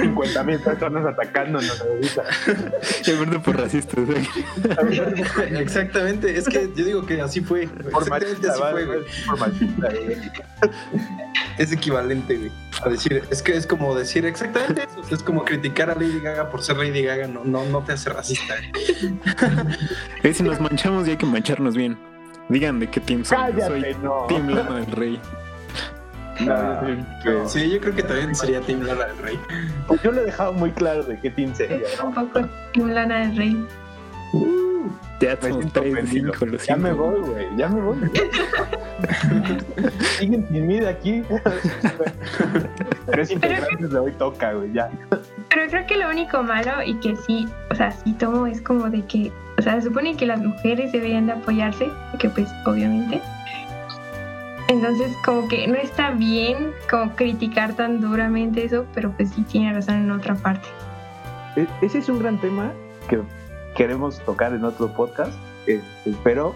50 0.00 0.42
mil 0.44 0.60
personas 0.60 1.06
atacándonos 1.06 1.80
ahorita. 1.80 2.22
Acuerdo 3.12 3.42
por 3.42 3.58
racistas. 3.60 3.98
¿eh? 4.08 5.58
Exactamente, 5.58 6.36
es 6.36 6.48
que 6.48 6.70
yo 6.76 6.84
digo 6.84 7.04
que 7.04 7.20
así 7.20 7.40
fue, 7.40 7.66
Por 7.66 8.02
exactamente 8.02 8.46
machista, 8.48 8.52
así 8.52 8.62
fue, 8.72 8.84
güey. 8.84 9.00
por 9.26 9.38
machista, 9.38 9.88
güey. 9.88 10.72
Es 11.58 11.72
equivalente, 11.72 12.36
güey, 12.36 12.52
a 12.84 12.88
decir, 12.88 13.22
es 13.30 13.42
que 13.42 13.56
es 13.56 13.66
como 13.66 13.94
decir 13.94 14.24
exactamente 14.24 14.84
eso, 14.84 15.14
es 15.14 15.22
como 15.22 15.44
criticar 15.44 15.90
a 15.90 15.94
Lady 15.94 16.11
Gaga 16.20 16.50
por 16.50 16.62
ser 16.62 16.76
Lady 16.76 17.02
Gaga, 17.02 17.26
no, 17.26 17.44
no, 17.44 17.64
no 17.64 17.82
te 17.82 17.92
hace 17.92 18.10
racista. 18.10 18.54
güey. 18.72 19.18
Eh, 20.22 20.34
si 20.34 20.42
nos 20.42 20.60
manchamos, 20.60 21.06
ya 21.06 21.12
hay 21.12 21.18
que 21.18 21.26
mancharnos 21.26 21.76
bien. 21.76 21.98
Digan 22.48 22.78
de 22.80 22.88
qué 22.90 23.00
team 23.00 23.24
soy. 23.24 23.38
Yo 23.56 23.66
soy 23.66 23.80
Cállate, 23.82 24.02
no. 24.02 24.26
Team 24.28 24.48
Lana 24.48 24.76
del 24.76 24.92
Rey. 24.92 25.20
No, 26.40 26.80
no. 26.82 27.48
Sí, 27.48 27.70
yo 27.70 27.78
creo 27.78 27.94
que 27.94 28.02
también 28.02 28.34
sería 28.34 28.60
Team 28.62 28.82
Lara 28.82 29.06
del 29.06 29.18
Rey. 29.18 29.38
Pues 29.86 30.02
yo 30.02 30.10
le 30.10 30.22
he 30.22 30.24
dejado 30.24 30.52
muy 30.54 30.72
claro 30.72 31.02
de 31.04 31.20
qué 31.20 31.30
team 31.30 31.54
sería. 31.54 31.76
Es 31.76 32.00
un 32.00 32.12
poco 32.12 32.40
un 32.78 32.94
lana 32.94 33.20
del 33.20 33.36
rey. 33.36 33.66
Ya 35.20 35.36
Me 35.40 35.48
somos 35.50 35.56
siento 35.58 35.80
3 35.80 35.84
de 35.84 36.00
ofendido. 36.00 36.32
5 36.32 36.46
los 36.46 36.66
Ya 36.66 36.76
me 36.76 36.92
voy, 36.94 37.20
güey. 37.20 37.46
Ya 37.56 37.68
me 37.68 37.80
voy. 37.82 37.96
Siguen 40.18 40.48
sin 40.50 40.66
mí 40.66 40.80
de 40.80 40.88
aquí. 40.88 41.22
Tres 43.06 43.30
integrantes 43.30 43.90
de 43.90 43.98
hoy 43.98 44.12
toca, 44.12 44.52
güey. 44.54 44.72
Ya. 44.72 44.90
Pero 45.54 45.68
creo 45.70 45.86
que 45.86 45.96
lo 45.96 46.08
único 46.08 46.42
malo 46.42 46.82
y 46.84 46.94
que 47.00 47.14
sí, 47.16 47.46
o 47.70 47.74
sea, 47.74 47.90
sí 47.90 48.12
tomo 48.14 48.46
es 48.46 48.60
como 48.62 48.88
de 48.88 49.04
que, 49.04 49.30
o 49.58 49.62
sea, 49.62 49.74
se 49.74 49.88
supone 49.88 50.16
que 50.16 50.24
las 50.26 50.40
mujeres 50.40 50.92
deberían 50.92 51.26
de 51.26 51.32
apoyarse, 51.32 51.90
que 52.18 52.28
pues 52.30 52.48
obviamente. 52.64 53.20
Entonces 54.68 55.12
como 55.24 55.48
que 55.48 55.66
no 55.66 55.74
está 55.74 56.12
bien 56.12 56.70
como 56.90 57.14
criticar 57.14 57.74
tan 57.74 58.00
duramente 58.00 58.64
eso, 58.64 58.86
pero 58.94 59.10
pues 59.12 59.30
sí 59.30 59.42
tiene 59.42 59.72
razón 59.74 59.96
en 59.96 60.10
otra 60.10 60.34
parte. 60.34 60.66
E- 61.56 61.66
Ese 61.82 61.98
es 61.98 62.08
un 62.08 62.18
gran 62.18 62.38
tema 62.40 62.72
que 63.08 63.20
queremos 63.76 64.20
tocar 64.24 64.54
en 64.54 64.64
otro 64.64 64.88
podcast. 64.94 65.34
este, 65.66 66.14
pero 66.24 66.54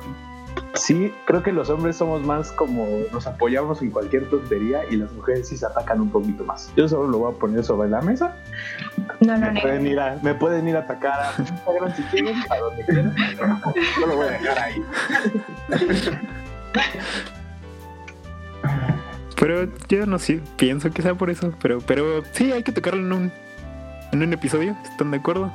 sí, 0.74 1.12
creo 1.24 1.42
que 1.42 1.52
los 1.52 1.70
hombres 1.70 1.96
somos 1.96 2.22
más 2.22 2.52
como 2.52 2.86
nos 3.12 3.26
apoyamos 3.26 3.82
en 3.82 3.90
cualquier 3.90 4.28
tontería 4.28 4.82
y 4.90 4.96
las 4.96 5.12
mujeres 5.12 5.48
sí 5.48 5.56
se 5.56 5.66
atacan 5.66 6.00
un 6.00 6.10
poquito 6.10 6.44
más. 6.44 6.72
Yo 6.76 6.88
solo 6.88 7.08
lo 7.08 7.18
voy 7.18 7.34
a 7.34 7.38
poner 7.38 7.64
sobre 7.64 7.88
la 7.88 8.00
mesa. 8.00 8.36
No 9.20 9.36
lo 9.36 9.52
Me 9.52 9.60
pueden 9.60 9.86
ir 9.86 10.00
a, 10.00 10.18
me 10.22 10.34
pueden 10.34 10.68
ir 10.68 10.76
a 10.76 10.80
atacar 10.80 11.20
a 11.20 11.34
Instagram 11.38 11.96
si 11.96 12.02
quieren, 12.04 12.36
a 12.50 12.56
donde 12.56 12.84
quieran. 12.84 13.14
Yo 14.00 14.06
lo 14.06 14.16
voy 14.16 14.28
a 14.28 14.30
dejar 14.32 14.58
ahí. 14.58 14.82
Pero 19.38 19.68
yo 19.88 20.06
no 20.06 20.18
sé, 20.18 20.40
pienso 20.56 20.90
que 20.90 21.02
sea 21.02 21.14
por 21.14 21.30
eso. 21.30 21.52
Pero, 21.60 21.80
pero 21.80 22.22
sí, 22.32 22.52
hay 22.52 22.62
que 22.62 22.72
tocarlo 22.72 23.00
en 23.00 23.12
un, 23.12 23.32
en 24.12 24.22
un 24.22 24.32
episodio. 24.32 24.76
¿Están 24.84 25.10
de 25.10 25.18
acuerdo? 25.18 25.52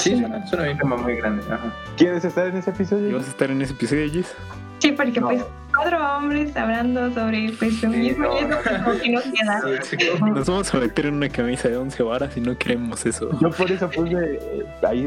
Sí, 0.00 0.18
suena, 0.18 0.46
suena 0.46 0.62
Un 0.62 0.68
bien. 0.68 0.78
tema 0.78 0.96
muy 0.96 1.16
grande. 1.16 1.42
Ajá. 1.52 1.72
¿Quieres 1.96 2.24
estar 2.24 2.46
en 2.46 2.56
ese 2.56 2.70
¿Y 2.70 2.74
episodio? 2.74 3.16
vas 3.16 3.26
a 3.26 3.30
estar 3.30 3.50
en 3.50 3.62
ese 3.62 3.72
episodio, 3.72 4.10
Gis? 4.10 4.34
Sí, 4.78 4.92
porque 4.92 5.20
No. 5.20 5.26
pues 5.28 5.44
cuatro 5.74 6.16
hombres 6.16 6.56
hablando 6.56 7.12
sobre 7.12 7.52
pues 7.58 7.78
feminismo 7.80 8.24
no, 8.26 8.34
y 8.34 8.38
eso 8.38 8.48
no. 8.48 8.84
como 8.84 8.98
que 8.98 9.10
no 9.10 9.20
queda. 9.20 9.60
Sí, 9.82 9.94
exacto. 9.96 10.26
Nos 10.26 10.46
vamos 10.48 10.74
a 10.74 10.78
meter 10.78 11.06
en 11.06 11.14
una 11.14 11.28
camisa 11.28 11.68
de 11.68 11.76
11 11.76 12.02
varas 12.02 12.36
y 12.36 12.40
no 12.40 12.56
queremos 12.56 13.04
eso. 13.04 13.28
Yo 13.40 13.50
por 13.50 13.70
eso 13.70 13.90
puse 13.90 14.14
eh, 14.16 14.66
ahí 14.88 15.06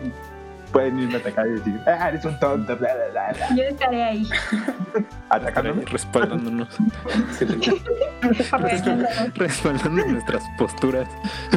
pueden 0.74 1.00
irme 1.00 1.16
a 1.16 1.18
atacar 1.20 1.48
y 1.48 1.52
decir, 1.52 1.80
ah, 1.86 2.10
eres 2.10 2.26
un 2.26 2.38
tonto, 2.40 2.76
bla, 2.76 2.94
bla, 2.94 3.06
bla, 3.12 3.34
bla. 3.34 3.56
Yo 3.56 3.64
estaré 3.64 4.04
ahí. 4.04 4.28
Atacándome. 5.30 5.86
Respaldándonos. 5.86 6.68
Respaldando 9.36 10.06
nuestras 10.06 10.44
posturas 10.58 11.08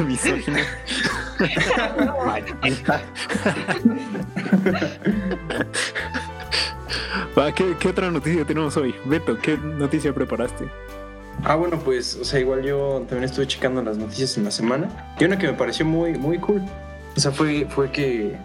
misóginas. 0.05 0.65
Va, 7.37 7.51
¿qué, 7.51 7.75
qué 7.79 7.89
otra 7.89 8.09
noticia 8.11 8.45
tenemos 8.45 8.77
hoy? 8.77 8.95
Beto, 9.05 9.37
¿qué 9.37 9.57
noticia 9.57 10.13
preparaste? 10.13 10.69
Ah, 11.43 11.55
bueno, 11.55 11.79
pues, 11.79 12.15
o 12.15 12.25
sea, 12.25 12.39
igual 12.39 12.63
yo 12.63 13.03
también 13.07 13.25
estuve 13.25 13.47
checando 13.47 13.81
las 13.81 13.97
noticias 13.97 14.37
en 14.37 14.45
la 14.45 14.51
semana. 14.51 14.87
Y 15.19 15.25
una 15.25 15.37
que 15.37 15.47
me 15.47 15.53
pareció 15.53 15.85
muy, 15.85 16.17
muy 16.17 16.37
cool. 16.39 16.63
O 17.15 17.19
sea, 17.19 17.31
fue, 17.31 17.65
fue 17.69 17.91
que 17.91 18.37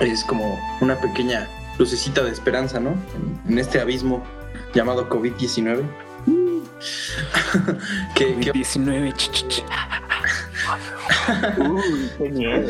es 0.00 0.24
como 0.24 0.58
una 0.80 0.96
pequeña 0.96 1.48
lucecita 1.78 2.22
de 2.22 2.30
esperanza, 2.30 2.80
¿no? 2.80 2.90
En, 3.46 3.52
en 3.52 3.58
este 3.58 3.80
abismo 3.80 4.22
llamado 4.74 5.08
COVID-19. 5.08 5.82
que, 8.14 8.36
que 8.40 8.52
19. 8.52 9.12
ch, 9.12 9.30
ch, 9.30 9.48
ch. 9.48 9.62
Uy, 11.58 12.10
qué 12.18 12.28
miedo. 12.30 12.68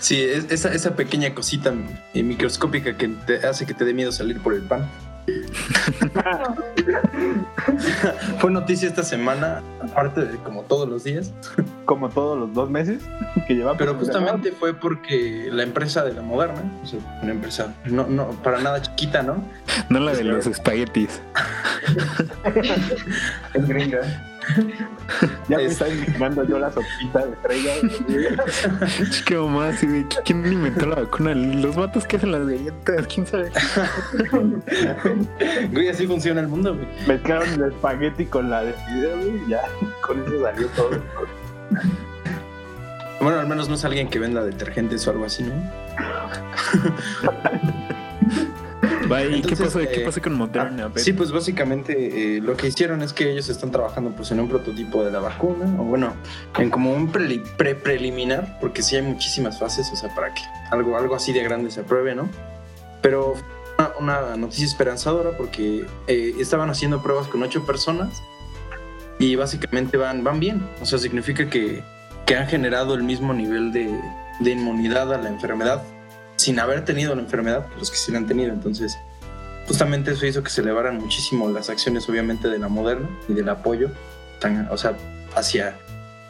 sí, 0.00 0.20
es- 0.22 0.50
esa, 0.50 0.72
esa 0.72 0.94
pequeña 0.96 1.34
cosita 1.34 1.72
microscópica 2.14 2.96
que 2.96 3.08
te 3.08 3.46
hace 3.46 3.66
que 3.66 3.74
te 3.74 3.84
dé 3.84 3.94
miedo 3.94 4.12
salir 4.12 4.40
por 4.40 4.54
el 4.54 4.62
pan. 4.62 4.88
Fue 8.38 8.50
noticia 8.50 8.88
esta 8.88 9.02
semana, 9.02 9.62
aparte 9.82 10.24
de 10.24 10.36
como 10.38 10.62
todos 10.62 10.88
los 10.88 11.04
días, 11.04 11.32
Como 11.84 12.08
todos 12.08 12.38
los 12.38 12.54
dos 12.54 12.70
meses 12.70 13.02
que 13.46 13.54
llevamos. 13.54 13.78
pero 13.78 13.94
justamente 13.94 14.52
fue 14.52 14.74
porque 14.74 15.48
la 15.50 15.62
empresa 15.62 16.04
de 16.04 16.14
la 16.14 16.22
Moderna, 16.22 16.62
o 16.82 16.86
sea, 16.86 16.98
una 17.22 17.32
empresa 17.32 17.74
no, 17.84 18.06
no 18.06 18.28
para 18.42 18.60
nada 18.60 18.80
chiquita, 18.82 19.22
¿no? 19.22 19.42
No 19.88 20.00
la 20.00 20.12
de 20.12 20.24
los 20.24 20.46
espaguetis. 20.46 21.20
Es 23.54 23.66
gringa. 23.66 24.00
Ya 25.48 25.56
me 25.56 25.64
es- 25.64 25.72
están 25.72 25.92
imaginando 25.96 26.44
yo 26.44 26.58
la 26.58 26.70
sopita 26.72 27.26
de 27.26 27.32
estrella. 27.32 27.74
Chica 29.10 29.34
mamá, 29.36 29.68
así 29.68 29.86
de 29.86 30.06
¿quién 30.24 30.44
inventó 30.52 30.86
la 30.86 30.96
vacuna? 30.96 31.34
Los 31.34 31.76
vatos 31.76 32.06
que 32.06 32.16
hacen 32.16 32.32
las 32.32 32.46
galletas, 32.46 33.06
quién 33.06 33.26
sabe. 33.26 33.50
Güey, 35.72 35.88
así 35.88 36.06
funciona 36.06 36.40
el 36.40 36.48
mundo, 36.48 36.74
güey. 36.74 36.86
Mezclaron 37.06 37.48
el 37.54 37.72
espagueti 37.72 38.26
con 38.26 38.50
la 38.50 38.62
de 38.62 38.72
fideo 38.72 39.18
y 39.20 39.50
ya 39.50 39.62
con 40.00 40.22
eso 40.22 40.42
salió 40.42 40.66
todo. 40.68 40.90
Bueno, 43.20 43.40
al 43.40 43.48
menos 43.48 43.68
no 43.68 43.74
es 43.74 43.84
alguien 43.84 44.08
que 44.08 44.18
venda 44.18 44.42
detergentes 44.44 45.06
o 45.06 45.10
algo 45.10 45.24
así, 45.24 45.42
¿no? 45.42 45.54
Va, 49.10 49.22
¿y 49.22 49.42
qué 49.42 49.48
Entonces, 49.54 49.88
qué 49.88 50.02
eh, 50.02 50.04
pasó 50.04 50.20
con 50.20 50.34
Moderna? 50.34 50.86
Ah, 50.86 50.98
sí, 50.98 51.12
pues 51.12 51.32
básicamente 51.32 52.36
eh, 52.36 52.40
lo 52.40 52.56
que 52.56 52.66
hicieron 52.68 53.02
es 53.02 53.12
que 53.12 53.30
ellos 53.30 53.48
están 53.48 53.70
trabajando 53.70 54.10
pues 54.10 54.30
en 54.30 54.40
un 54.40 54.48
prototipo 54.48 55.04
de 55.04 55.10
la 55.10 55.20
vacuna, 55.20 55.64
o 55.80 55.84
bueno, 55.84 56.12
en 56.58 56.70
como 56.70 56.92
un 56.92 57.10
preli- 57.12 57.42
pre-preliminar, 57.56 58.58
porque 58.60 58.82
sí 58.82 58.96
hay 58.96 59.02
muchísimas 59.02 59.58
fases, 59.58 59.90
o 59.92 59.96
sea, 59.96 60.14
para 60.14 60.34
que 60.34 60.42
algo, 60.70 60.96
algo 60.96 61.14
así 61.14 61.32
de 61.32 61.42
grande 61.42 61.70
se 61.70 61.80
apruebe, 61.80 62.14
¿no? 62.14 62.28
Pero 63.02 63.34
una, 63.78 64.20
una 64.20 64.36
noticia 64.36 64.66
esperanzadora 64.66 65.30
porque 65.36 65.86
eh, 66.06 66.34
estaban 66.38 66.68
haciendo 66.70 67.02
pruebas 67.02 67.28
con 67.28 67.42
ocho 67.42 67.64
personas 67.64 68.22
y 69.18 69.36
básicamente 69.36 69.96
van, 69.96 70.22
van 70.22 70.38
bien, 70.40 70.62
o 70.80 70.86
sea, 70.86 70.98
significa 70.98 71.48
que, 71.48 71.82
que 72.26 72.36
han 72.36 72.46
generado 72.46 72.94
el 72.94 73.02
mismo 73.02 73.32
nivel 73.34 73.72
de, 73.72 73.88
de 74.40 74.50
inmunidad 74.50 75.12
a 75.12 75.18
la 75.18 75.28
enfermedad 75.28 75.82
sin 76.48 76.58
haber 76.60 76.82
tenido 76.82 77.14
la 77.14 77.20
enfermedad 77.20 77.66
que 77.66 77.78
los 77.78 77.90
que 77.90 77.96
sí 77.98 78.10
la 78.10 78.16
han 78.16 78.26
tenido. 78.26 78.50
Entonces, 78.54 78.98
justamente 79.66 80.12
eso 80.12 80.24
hizo 80.24 80.42
que 80.42 80.48
se 80.48 80.62
elevaran 80.62 80.96
muchísimo 80.96 81.46
las 81.50 81.68
acciones, 81.68 82.08
obviamente, 82.08 82.48
de 82.48 82.58
la 82.58 82.68
Moderna 82.68 83.06
y 83.28 83.34
del 83.34 83.50
apoyo, 83.50 83.90
tan, 84.40 84.66
o 84.70 84.78
sea, 84.78 84.94
hacia, 85.36 85.76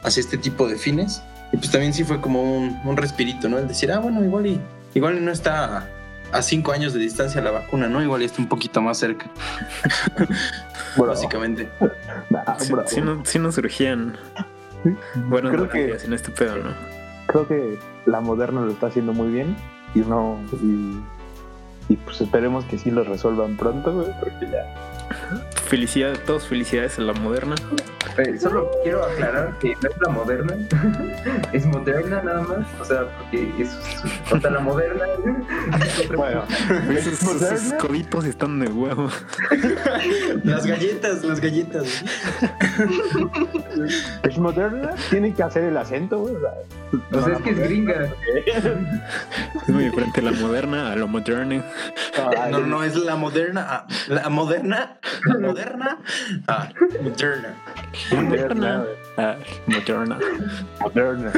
hacia 0.03 0.21
este 0.21 0.37
tipo 0.37 0.67
de 0.67 0.77
fines. 0.77 1.23
Y 1.53 1.57
pues 1.57 1.71
también 1.71 1.95
sí 1.95 2.03
fue 2.03 2.21
como 2.21 2.43
un, 2.43 2.81
un 2.85 2.97
respirito, 2.97 3.49
¿no? 3.49 3.59
El 3.59 3.69
decir, 3.69 3.93
ah, 3.93 4.01
bueno, 4.01 4.25
igual 4.25 4.47
y, 4.49 4.61
igual 4.95 5.19
y 5.19 5.21
no 5.21 5.31
está 5.31 5.79
a, 5.79 5.89
a 6.33 6.43
cinco 6.43 6.73
años 6.73 6.93
de 6.95 6.99
distancia 6.99 7.41
la 7.41 7.53
vacuna, 7.53 7.87
¿no? 7.87 8.03
Igual 8.03 8.23
y 8.23 8.25
está 8.25 8.43
un 8.43 8.49
poquito 8.49 8.83
más 8.83 8.99
cerca, 8.99 9.31
Bro, 10.97 11.07
básicamente. 11.07 11.71
nah, 12.29 12.59
Sí, 12.59 12.73
bro. 12.73 12.85
sí 12.89 13.01
no, 13.01 13.23
sí 13.25 13.39
nos 13.39 13.55
surgían 13.55 14.17
buenas 15.29 15.53
Creo 15.53 15.69
que- 15.69 15.97
en 16.05 16.13
este 16.13 16.31
pedo, 16.33 16.57
¿no? 16.57 16.71
Creo 17.29 17.47
que 17.47 17.79
la 18.07 18.21
moderna 18.21 18.63
lo 18.63 18.73
está 18.73 18.89
haciendo 18.89 19.13
muy 19.13 19.29
bien 19.31 19.55
y 19.95 20.01
no 20.01 20.39
y, 20.63 20.99
y 21.93 21.97
pues 21.97 22.21
esperemos 22.21 22.65
que 22.67 22.79
sí 22.79 22.91
lo 22.91 23.05
resuelvan 23.05 23.57
pronto, 23.57 23.93
güey, 23.93 24.09
porque 24.21 24.47
ya. 24.51 24.98
Felicidades, 25.69 26.25
todos 26.25 26.47
felicidades 26.47 26.99
a 26.99 27.03
la 27.03 27.13
moderna. 27.13 27.55
Eh, 28.17 28.39
solo 28.39 28.71
quiero 28.83 29.05
aclarar 29.05 29.57
que 29.59 29.75
no 29.81 29.89
es 29.91 29.97
la 30.01 30.09
moderna, 30.11 30.55
es 31.53 31.67
moderna 31.67 32.23
nada 32.23 32.41
más. 32.43 32.67
O 32.81 32.85
sea, 32.85 33.05
porque 33.19 33.53
es, 33.61 33.71
o 34.33 34.41
sea, 34.41 34.51
la 34.51 34.61
moderna. 34.61 35.05
Bueno, 36.17 36.45
Esos, 36.91 37.13
esos 37.15 37.23
moderna, 37.23 37.79
coditos 37.79 38.25
están 38.25 38.59
de 38.61 38.69
huevo. 38.69 39.09
Las 40.45 40.67
galletas, 40.67 41.23
las 41.25 41.41
galletas. 41.41 42.03
es 44.23 44.39
moderna, 44.39 44.91
tiene 45.11 45.35
que 45.35 45.43
hacer 45.43 45.65
el 45.65 45.77
acento, 45.77 46.19
güey. 46.19 46.35
O 46.35 46.41
sea, 46.41 47.21
O 47.21 47.25
sea, 47.25 47.35
es 47.37 47.43
que 47.43 47.51
es 47.51 47.59
gringa. 47.59 48.09
Es 49.63 49.69
muy 49.69 49.85
diferente 49.85 50.23
la 50.23 50.33
moderna 50.33 50.93
a 50.93 50.97
lo 50.97 51.07
moderno. 51.09 51.63
Ay, 52.37 52.53
No, 52.53 52.61
no, 52.61 52.83
es 52.83 52.97
la 52.97 53.17
moderna. 53.17 53.87
La 54.09 54.29
moderna. 54.29 54.98
La 55.27 55.39
moderna. 55.47 55.99
Ah, 56.47 56.69
moderna. 57.03 57.55
moderna, 58.13 58.79
güey. 58.79 58.97
Ah, 59.17 59.37
moderna. 59.67 60.19
moderna, 60.81 61.33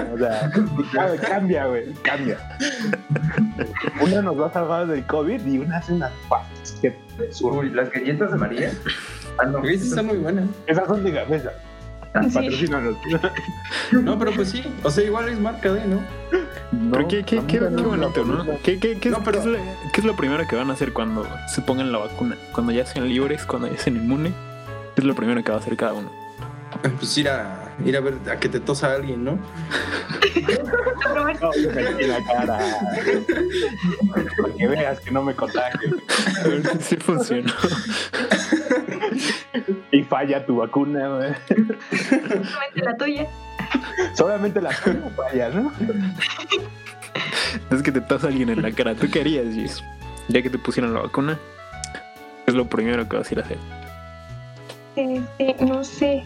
o 0.79 0.85
sea, 0.93 1.17
cambia, 1.29 1.67
güey, 1.67 1.93
cambia. 2.03 2.39
Una 4.01 4.23
nos 4.23 4.41
va 4.41 4.47
a 4.47 4.53
salvar 4.53 4.87
del 4.87 5.05
COVID 5.07 5.47
y 5.47 5.59
una 5.59 5.79
hace 5.79 5.93
unas 5.93 6.13
pastas 6.29 6.79
que 6.81 6.97
Uy, 7.43 7.71
las 7.71 7.91
galletas 7.91 8.33
de 8.33 8.39
María. 8.39 8.73
Ah, 9.39 9.45
no. 9.45 9.63
Está 9.65 10.03
muy 10.03 10.17
buena. 10.19 10.43
esas 10.67 10.87
son 10.89 11.05
de 11.05 11.13
cabeza. 11.13 11.53
Ah, 12.13 12.23
Sí. 12.29 12.67
No, 13.93 14.19
pero 14.19 14.33
pues 14.33 14.51
sí. 14.51 14.65
O 14.83 14.91
sea, 14.91 15.05
igual 15.05 15.29
es 15.29 15.39
marca 15.39 15.73
de, 15.73 15.87
¿no? 15.87 16.01
No, 16.73 16.93
Pero 16.93 17.09
qué, 17.09 17.23
qué, 17.25 17.41
qué, 17.47 17.61
no 17.61 17.77
qué 17.77 17.83
bonito, 17.83 18.25
¿no? 18.25 18.45
¿Qué, 18.63 18.79
qué, 18.79 18.99
qué, 18.99 19.09
es, 19.09 19.13
No, 19.17 19.23
pero- 19.25 19.43
qué 19.43 19.49
es 19.51 19.59
la- 19.59 19.91
qué 19.93 20.01
es 20.01 20.05
lo 20.05 20.17
primero 20.17 20.47
que 20.47 20.57
van 20.57 20.71
a 20.71 20.73
hacer 20.75 20.93
cuando 20.93 21.27
se 21.49 21.61
pongan 21.63 21.91
la 21.93 21.99
vacuna? 21.99 22.37
Cuando 22.53 22.73
ya 22.73 22.85
sean 22.87 23.09
libres, 23.09 23.45
cuando 23.45 23.69
ya 23.71 23.79
sean 23.79 23.97
inmunes. 23.97 24.33
¿Qué 24.95 25.03
es 25.03 25.05
lo 25.05 25.15
primero 25.15 25.43
que 25.45 25.51
va 25.53 25.59
a 25.59 25.61
hacer 25.61 25.77
cada 25.77 25.93
uno? 25.95 26.11
Pues 26.99 27.17
ir 27.19 27.29
a, 27.29 27.70
ir 27.85 27.97
a 27.97 28.01
ver 28.01 28.15
a 28.31 28.39
que 28.39 28.49
te 28.49 28.61
tosa 28.61 28.95
alguien, 28.95 29.25
¿no? 29.25 29.39
No, 31.15 31.53
yo 31.55 31.71
me 31.73 31.83
metí 31.83 32.07
la 32.07 32.25
cara. 32.25 32.59
Para 34.13 34.55
que 34.57 34.67
veas 34.69 35.01
que 35.01 35.11
no 35.11 35.23
me 35.23 35.35
contagio. 35.35 35.97
A 36.45 36.49
ver 36.49 36.67
si 36.67 36.79
sí 36.83 36.97
funcionó. 36.97 37.53
Y 39.93 40.03
falla 40.03 40.45
tu 40.47 40.57
vacuna, 40.57 41.09
güey. 41.09 41.33
Solamente 42.45 42.83
la 42.83 42.97
tuya. 42.97 43.27
Solamente 44.15 44.61
la 44.61 44.71
tuya 44.71 45.11
falla, 45.17 45.49
¿no? 45.51 45.73
Es 47.71 47.83
que 47.83 47.93
te 47.93 48.01
tosa 48.01 48.29
alguien 48.29 48.51
en 48.51 48.63
la 48.63 48.73
cara. 48.73 48.95
¿Tú 48.95 49.11
qué 49.11 49.21
harías, 49.21 49.53
Gis? 49.53 49.83
Ya 50.29 50.43
que 50.43 50.51
te 50.51 50.59
pusieron 50.59 50.95
la 50.95 51.01
vacuna, 51.01 51.39
¿qué 52.45 52.53
es 52.53 52.55
lo 52.55 52.69
primero 52.69 53.09
que 53.09 53.17
vas 53.17 53.31
a 53.31 53.35
ir 53.35 53.41
a 53.41 53.43
hacer? 53.43 53.59
Este, 54.97 55.65
no 55.65 55.83
sé. 55.83 56.25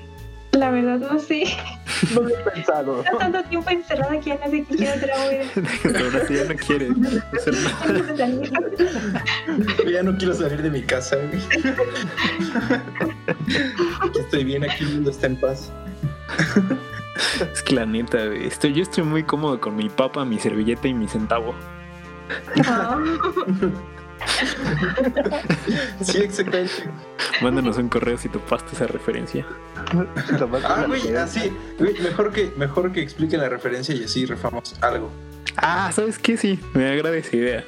La 0.56 0.70
verdad, 0.70 0.98
no 0.98 1.18
sé. 1.18 1.44
No 2.14 2.22
lo 2.22 2.28
he 2.28 2.50
pensado. 2.50 2.94
Tengo 3.04 3.18
tanto 3.18 3.44
tiempo 3.44 3.70
encerrada 3.70 4.20
que 4.20 4.30
ya 4.30 4.38
no 4.44 4.50
sé 4.50 4.64
qué 4.64 4.76
quiero 4.76 4.92
hacer 4.94 5.10
ahora. 5.10 5.44
Ahora 6.04 6.26
sí 6.26 6.34
ya 6.34 6.44
no 6.44 6.54
de 7.92 8.16
salir. 8.16 9.92
Ya 9.92 10.02
no 10.02 10.16
quiero 10.16 10.34
salir 10.34 10.62
de 10.62 10.70
mi 10.70 10.82
casa, 10.82 11.16
güey. 11.16 11.42
Aquí 14.00 14.18
estoy 14.18 14.44
bien, 14.44 14.64
aquí 14.64 14.84
el 14.84 14.94
mundo 14.94 15.10
está 15.10 15.26
en 15.26 15.36
paz. 15.36 15.72
Es 17.52 17.62
que 17.62 17.74
la 17.74 17.86
neta, 17.86 18.26
güey, 18.26 18.46
estoy, 18.46 18.74
yo 18.74 18.82
estoy 18.82 19.04
muy 19.04 19.22
cómodo 19.22 19.60
con 19.60 19.76
mi 19.76 19.88
papa, 19.88 20.24
mi 20.24 20.38
servilleta 20.38 20.88
y 20.88 20.94
mi 20.94 21.08
centavo. 21.08 21.54
Ah, 22.66 22.98
Sí, 26.02 26.18
exactamente. 26.18 26.72
Mándanos 27.40 27.76
un 27.78 27.88
correo 27.88 28.16
si 28.18 28.28
topaste 28.28 28.74
esa 28.74 28.86
referencia. 28.86 29.46
Ah, 30.66 30.84
güey, 30.86 31.14
así. 31.16 31.52
Güey, 31.78 31.94
mejor 32.00 32.32
que, 32.32 32.50
mejor 32.56 32.90
que 32.92 33.00
explique 33.02 33.36
la 33.36 33.48
referencia 33.48 33.94
y 33.94 34.04
así 34.04 34.24
refamos 34.26 34.74
algo. 34.80 35.10
Ah, 35.56 35.90
¿sabes 35.92 36.18
qué? 36.18 36.36
Sí, 36.36 36.58
me 36.74 36.88
agrada 36.88 37.16
esa 37.16 37.36
idea. 37.36 37.64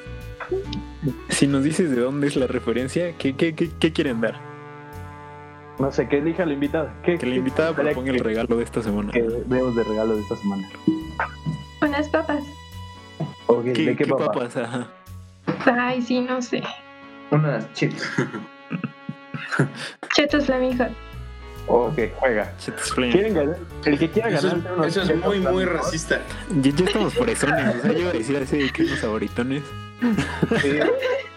Si 1.29 1.47
nos 1.47 1.63
dices 1.65 1.91
de 1.91 2.01
dónde 2.01 2.27
es 2.29 2.37
la 2.37 2.47
referencia, 2.47 3.13
¿qué, 3.19 3.37
qué, 3.37 3.55
qué, 3.55 3.71
qué 3.79 3.93
quieren 3.93 4.21
dar? 4.21 4.41
No 5.79 5.93
sé, 5.93 6.09
que 6.09 6.19
elija 6.19 6.47
la 6.47 6.55
invitada. 6.55 6.95
¿Qué, 7.05 7.19
Que 7.19 7.27
la 7.27 7.35
invitada 7.37 7.75
proponga 7.75 8.11
el 8.11 8.17
que- 8.17 8.23
regalo 8.23 8.57
de 8.57 8.65
esta 8.65 8.83
semana. 8.83 9.13
Que 9.13 9.23
veamos 9.47 9.77
de 9.77 9.85
regalo 9.85 10.17
de 10.17 10.23
esta 10.23 10.37
semana. 10.37 10.69
unas 11.83 12.09
papas. 12.09 12.43
Ok, 13.47 13.65
¿Qué, 13.65 13.73
¿De 13.85 13.97
qué, 13.97 14.07
papas? 14.07 14.57
Ajá. 14.57 14.89
Ay, 15.67 16.03
sí, 16.03 16.21
no 16.21 16.41
sé. 16.43 16.63
Unas 17.31 17.73
chips. 17.75 18.03
Chetos 20.15 20.47
flamijos. 20.47 20.89
Ok, 21.69 21.99
juega. 22.21 22.53
Chetos. 22.59 22.93
¿Quieren 22.95 23.35
ganar? 23.35 23.57
El 23.85 23.99
que 23.99 24.09
quiera 24.11 24.29
Eso 24.31 24.49
ganar. 24.51 24.87
es, 24.87 24.97
eso 24.97 25.13
es 25.13 25.21
muy, 25.25 25.41
muy 25.41 25.65
racista. 25.65 26.21
Ya, 26.61 26.71
ya 26.71 26.85
estamos 26.85 27.15
por 27.15 27.29
esones. 27.29 27.77
O 27.77 27.81
sea, 27.83 27.93
yo 27.93 27.99
iba 28.01 28.11
a 28.11 28.13
decir 28.13 28.37
así 28.37 28.59
de 28.59 28.71
que 28.71 28.85
unos 28.85 28.99
saboritones. 29.01 29.63
Sí. 30.63 30.79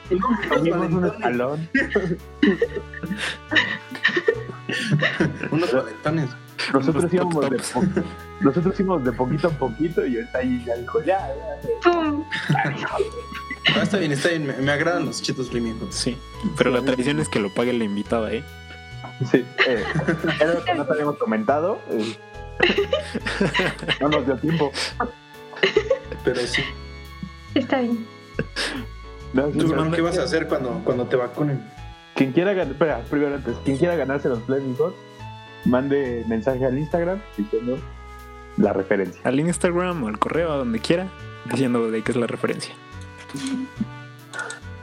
Comimos 0.50 0.92
un 0.92 1.06
escalón. 1.06 1.70
Unos 5.52 5.72
valentones. 5.74 6.30
Nosotros 6.74 7.14
íbamos 7.14 7.50
de 7.50 7.58
po- 7.58 7.84
nosotros 8.42 8.80
íbamos 8.80 9.04
de 9.04 9.12
poquito 9.14 9.48
a 9.48 9.52
poquito 9.52 10.06
y 10.06 10.16
ahorita 10.18 10.38
ahí 10.40 10.64
ya 10.66 10.76
dijo, 10.76 11.04
ya, 11.04 11.20
ya. 11.20 11.92
¡Pum! 11.92 12.24
Ah, 13.76 13.82
está 13.84 13.98
bien, 13.98 14.12
está 14.12 14.30
bien. 14.30 14.48
Me, 14.48 14.54
me 14.54 14.72
agradan 14.72 15.06
los 15.06 15.22
chetos 15.22 15.50
flamingos. 15.50 15.94
Sí. 15.96 16.18
Pero 16.58 16.72
la 16.72 16.82
tradición 16.82 17.20
es 17.20 17.30
que 17.30 17.40
lo 17.40 17.54
pague 17.54 17.74
la 17.74 17.84
invitada, 17.84 18.32
¿eh? 18.34 18.44
Sí, 19.32 19.46
eh, 19.68 19.84
era 20.40 20.54
lo 20.54 20.64
que 20.64 20.74
no 20.76 20.86
te 20.86 20.94
habíamos 20.94 21.18
comentado. 21.18 21.80
eh. 21.92 22.18
No 24.02 24.10
nos 24.10 24.26
dio 24.26 24.36
tiempo. 24.38 24.72
Pero 26.24 26.40
sí. 26.42 26.62
Está 27.56 27.80
bien. 27.82 28.06
No, 29.34 29.52
sí, 29.52 29.58
¿Tú, 29.60 29.68
Manu, 29.76 29.92
qué 29.92 30.02
vas 30.02 30.18
a 30.18 30.24
hacer 30.24 30.48
cuando, 30.48 30.82
cuando 30.84 31.06
te 31.06 31.16
vacunen? 31.16 31.62
Quien 32.16 32.32
quiera 32.32 32.54
ganar, 32.54 32.72
espera, 32.74 33.02
primero 33.10 33.36
antes, 33.36 33.56
quien 33.64 33.78
quiera 33.78 33.96
ganarse 33.96 34.28
los 34.30 34.42
Flaming 34.44 34.76
mande 35.66 36.24
mensaje 36.28 36.66
al 36.66 36.78
Instagram 36.78 37.20
diciendo 37.38 37.78
la 38.58 38.74
referencia. 38.74 39.22
Al 39.24 39.40
Instagram 39.40 40.04
o 40.04 40.08
al 40.08 40.20
correo, 40.20 40.52
a 40.52 40.58
donde 40.58 40.80
quiera, 40.80 41.08
diciendo 41.50 41.90
de 41.92 42.04
qué 42.04 42.12
es 42.12 42.18
la 42.18 42.28
referencia. 42.28 42.74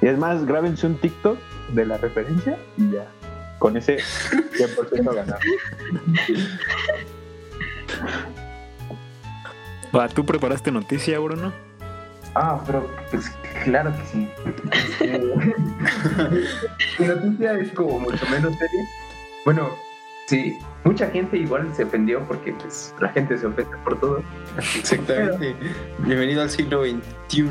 Y 0.00 0.06
es 0.06 0.18
más, 0.18 0.44
grábense 0.46 0.86
un 0.86 0.96
TikTok 0.98 1.38
de 1.72 1.86
la 1.86 1.96
referencia 1.98 2.58
y 2.76 2.90
ya. 2.92 3.06
Con 3.58 3.76
ese 3.76 3.98
100% 3.98 5.14
ganar. 5.14 5.38
Va, 9.94 10.08
¿tú 10.08 10.26
preparaste 10.26 10.70
noticia, 10.70 11.18
Bruno? 11.18 11.52
Ah, 12.34 12.62
pero 12.66 12.86
pues 13.10 13.30
claro 13.64 13.92
que 13.96 14.04
sí. 14.04 14.28
Mi 16.98 17.06
noticia 17.06 17.52
es 17.58 17.72
como 17.72 18.00
mucho 18.00 18.26
menos 18.26 18.52
seria. 18.58 18.84
Bueno, 19.46 19.70
sí, 20.26 20.58
mucha 20.84 21.08
gente 21.08 21.36
igual 21.36 21.72
se 21.74 21.84
ofendió 21.84 22.20
porque 22.26 22.52
pues 22.52 22.94
la 23.00 23.08
gente 23.10 23.36
se 23.38 23.46
ofende 23.46 23.76
por 23.84 23.98
todo. 23.98 24.22
Exactamente. 24.76 25.56
Bienvenido 25.98 26.42
al 26.42 26.50
siglo 26.50 26.84
XXI. 26.84 27.48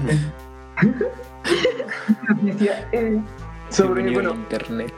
Noticia 2.28 2.88
eh, 2.92 3.20
sobre, 3.70 4.04
Bienvenido 4.04 4.34
bueno, 4.34 4.44
internet. 4.44 4.94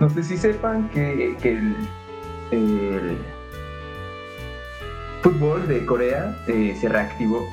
no 0.00 0.10
sé 0.10 0.22
si 0.22 0.36
sepan 0.36 0.88
que, 0.90 1.36
que 1.40 1.52
el, 1.52 1.76
el 2.50 3.16
fútbol 5.22 5.66
de 5.68 5.84
Corea 5.86 6.36
eh, 6.48 6.76
se 6.80 6.88
reactivó, 6.88 7.46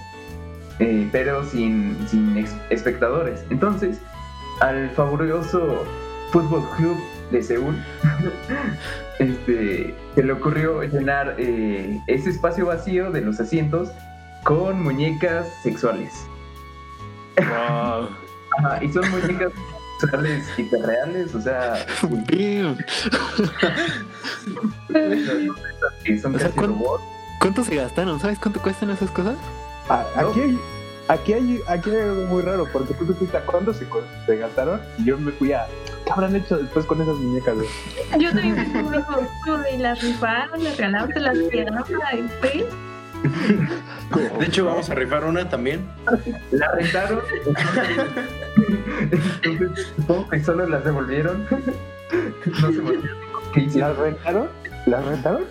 eh, 0.80 1.08
pero 1.12 1.44
sin, 1.46 1.96
sin 2.08 2.46
espectadores. 2.70 3.44
Entonces, 3.50 4.00
al 4.62 4.90
fabuloso 4.92 5.86
Fútbol 6.32 6.64
Club 6.78 6.98
de 7.32 7.44
Seúl, 7.44 7.76
este, 9.20 9.94
se 10.16 10.24
le 10.24 10.34
ocurrió 10.34 10.82
llenar 10.84 11.36
eh, 11.38 12.00
ese 12.08 12.30
espacio 12.32 12.66
vacío 12.66 13.12
de 13.12 13.22
los 13.22 13.40
asientos 13.40 13.90
con 14.44 14.82
muñecas 14.82 15.48
sexuales. 15.64 16.12
Wow. 17.38 18.10
Ajá, 18.58 18.84
y 18.84 18.92
son 18.92 19.10
muñecas 19.12 19.52
sexuales 20.00 20.44
hiperreales, 20.58 21.36
o 21.36 21.42
sea, 21.42 21.86
son 22.00 22.26
O 26.36 26.40
sea, 26.40 26.48
casi 26.48 26.58
¿cuán- 26.58 26.70
robots. 26.70 27.04
¿Cuánto 27.40 27.64
se 27.64 27.76
gastaron? 27.76 28.20
¿Sabes 28.20 28.40
cuánto 28.40 28.62
cuestan 28.62 28.90
esas 28.90 29.12
cosas? 29.12 29.36
Ah, 29.88 30.04
Aquí 30.18 30.42
hay, 30.42 30.60
aquí 31.08 31.34
hay, 31.34 31.62
aquí 31.68 31.90
hay 31.92 31.98
algo 32.02 32.26
muy 32.26 32.42
raro, 32.42 32.68
porque 32.74 32.94
tú 32.96 33.06
te 33.06 33.14
fuiste 33.14 33.38
a 33.38 33.42
cuándo 33.46 33.74
se, 33.74 33.86
se 34.26 34.36
gastaron 34.38 34.82
y 34.98 35.06
yo 35.06 35.18
me 35.18 35.32
fui 35.32 35.54
a. 35.54 35.66
¿Qué 36.10 36.14
habrán 36.14 36.36
hecho 36.36 36.58
después 36.58 36.88
con 36.88 37.00
esas 37.00 37.16
muñecas? 37.18 37.54
güey? 37.54 37.68
Yo 38.20 38.32
también 38.32 38.56
me 38.56 38.66
de 39.62 39.78
las 39.78 40.02
rifaron, 40.02 40.64
las 40.64 40.76
regalaron, 40.76 41.14
se 41.14 41.20
las 41.20 41.38
quedaron 41.52 41.84
para 41.84 42.18
después. 42.18 42.66
De 44.40 44.46
hecho, 44.48 44.66
vamos 44.66 44.90
a 44.90 44.96
rifar 44.96 45.24
una 45.24 45.48
también. 45.48 45.88
La 46.50 46.72
rentaron. 46.72 47.20
Entonces, 49.12 49.94
supongo 49.98 50.30
que 50.30 50.44
solo 50.44 50.68
las 50.68 50.84
devolvieron. 50.84 51.46
No 52.60 52.72
se. 52.72 53.78
¿Las 53.78 53.96
rentaron? 53.96 54.50
¿Las 54.88 55.06
rentaron? 55.06 55.44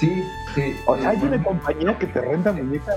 Sí, 0.00 0.24
sí. 0.54 0.76
O 0.86 0.96
sea, 0.96 1.10
hay 1.10 1.18
una 1.18 1.42
compañía 1.42 1.98
que 1.98 2.06
te 2.06 2.22
renta 2.22 2.52
muñecas. 2.52 2.96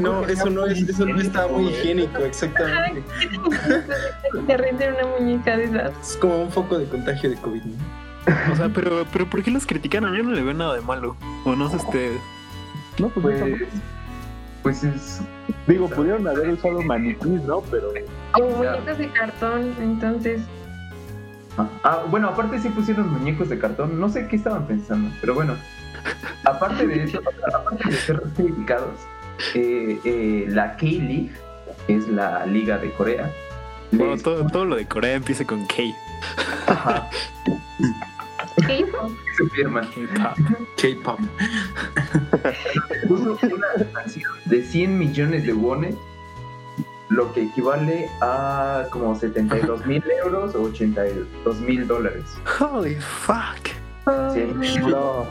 No, 0.00 0.24
eso 0.24 0.48
no 0.48 0.66
es, 0.66 0.88
eso 0.88 1.04
no 1.04 1.20
está 1.20 1.46
muy 1.48 1.68
higiénico, 1.68 2.18
exactamente. 2.20 3.02
Te 4.46 4.56
renden 4.56 4.94
una 4.94 5.06
muñeca 5.18 5.56
de 5.58 5.64
esas. 5.64 5.92
Es 6.00 6.16
como 6.16 6.42
un 6.44 6.50
foco 6.50 6.78
de 6.78 6.86
contagio 6.86 7.28
de 7.28 7.36
COVID. 7.36 7.62
¿no? 7.62 8.52
O 8.52 8.56
sea, 8.56 8.70
pero, 8.70 9.04
pero 9.12 9.28
¿por 9.28 9.42
qué 9.42 9.50
los 9.50 9.66
criticaron? 9.66 10.14
Yo 10.16 10.22
no 10.22 10.30
le 10.30 10.42
veo 10.42 10.54
nada 10.54 10.74
de 10.74 10.80
malo. 10.80 11.14
O 11.44 11.54
no 11.54 11.68
sé 11.68 11.76
ustedes. 11.76 12.20
No, 12.98 13.08
pues, 13.10 13.38
no 13.38 13.46
Pues, 14.62 14.82
pues 14.82 14.84
es. 14.84 15.20
Digo, 15.66 15.88
pudieron 15.88 16.26
haber 16.26 16.48
usado 16.50 16.80
maniquís, 16.82 17.42
¿no? 17.42 17.60
Pero 17.70 17.92
Como 18.32 18.48
muñecas 18.50 18.96
de 18.96 19.10
cartón, 19.10 19.74
entonces. 19.78 20.40
Ah, 21.82 22.04
bueno, 22.10 22.28
aparte 22.28 22.58
sí 22.60 22.68
pusieron 22.68 23.10
muñecos 23.12 23.48
de 23.48 23.58
cartón. 23.58 23.98
No 24.00 24.08
sé 24.08 24.26
qué 24.28 24.36
estaban 24.36 24.66
pensando, 24.66 25.10
pero 25.20 25.34
bueno. 25.34 25.54
Aparte 26.44 26.86
de 26.86 27.04
eso, 27.04 27.20
aparte 27.52 27.88
de 27.90 27.96
ser 27.96 28.22
criticados, 28.36 28.98
eh, 29.54 29.98
eh, 30.04 30.44
la 30.48 30.76
K-League, 30.76 31.32
que 31.86 31.96
es 31.96 32.08
la 32.08 32.46
liga 32.46 32.78
de 32.78 32.92
Corea, 32.92 33.30
Bueno, 33.90 34.12
les- 34.14 34.22
todo, 34.22 34.46
todo 34.46 34.64
lo 34.64 34.76
de 34.76 34.86
Corea 34.86 35.14
empieza 35.14 35.44
con 35.44 35.66
K. 35.66 35.74
K-pop. 38.66 39.12
K-pop. 40.76 41.20
puso 43.08 43.38
una 43.54 43.92
sanción 43.92 44.30
de 44.46 44.62
100 44.62 44.98
millones 44.98 45.46
de 45.46 45.52
wones, 45.52 45.94
lo 47.08 47.32
que 47.32 47.44
equivale 47.44 48.08
a 48.20 48.86
como 48.90 49.14
72 49.14 49.86
mil 49.86 50.02
euros 50.24 50.54
o 50.54 50.62
82 50.62 51.60
mil 51.60 51.86
dólares. 51.86 52.24
Holy 52.60 52.96
fuck. 52.96 53.68
Sí. 54.32 54.78
no. 54.86 55.26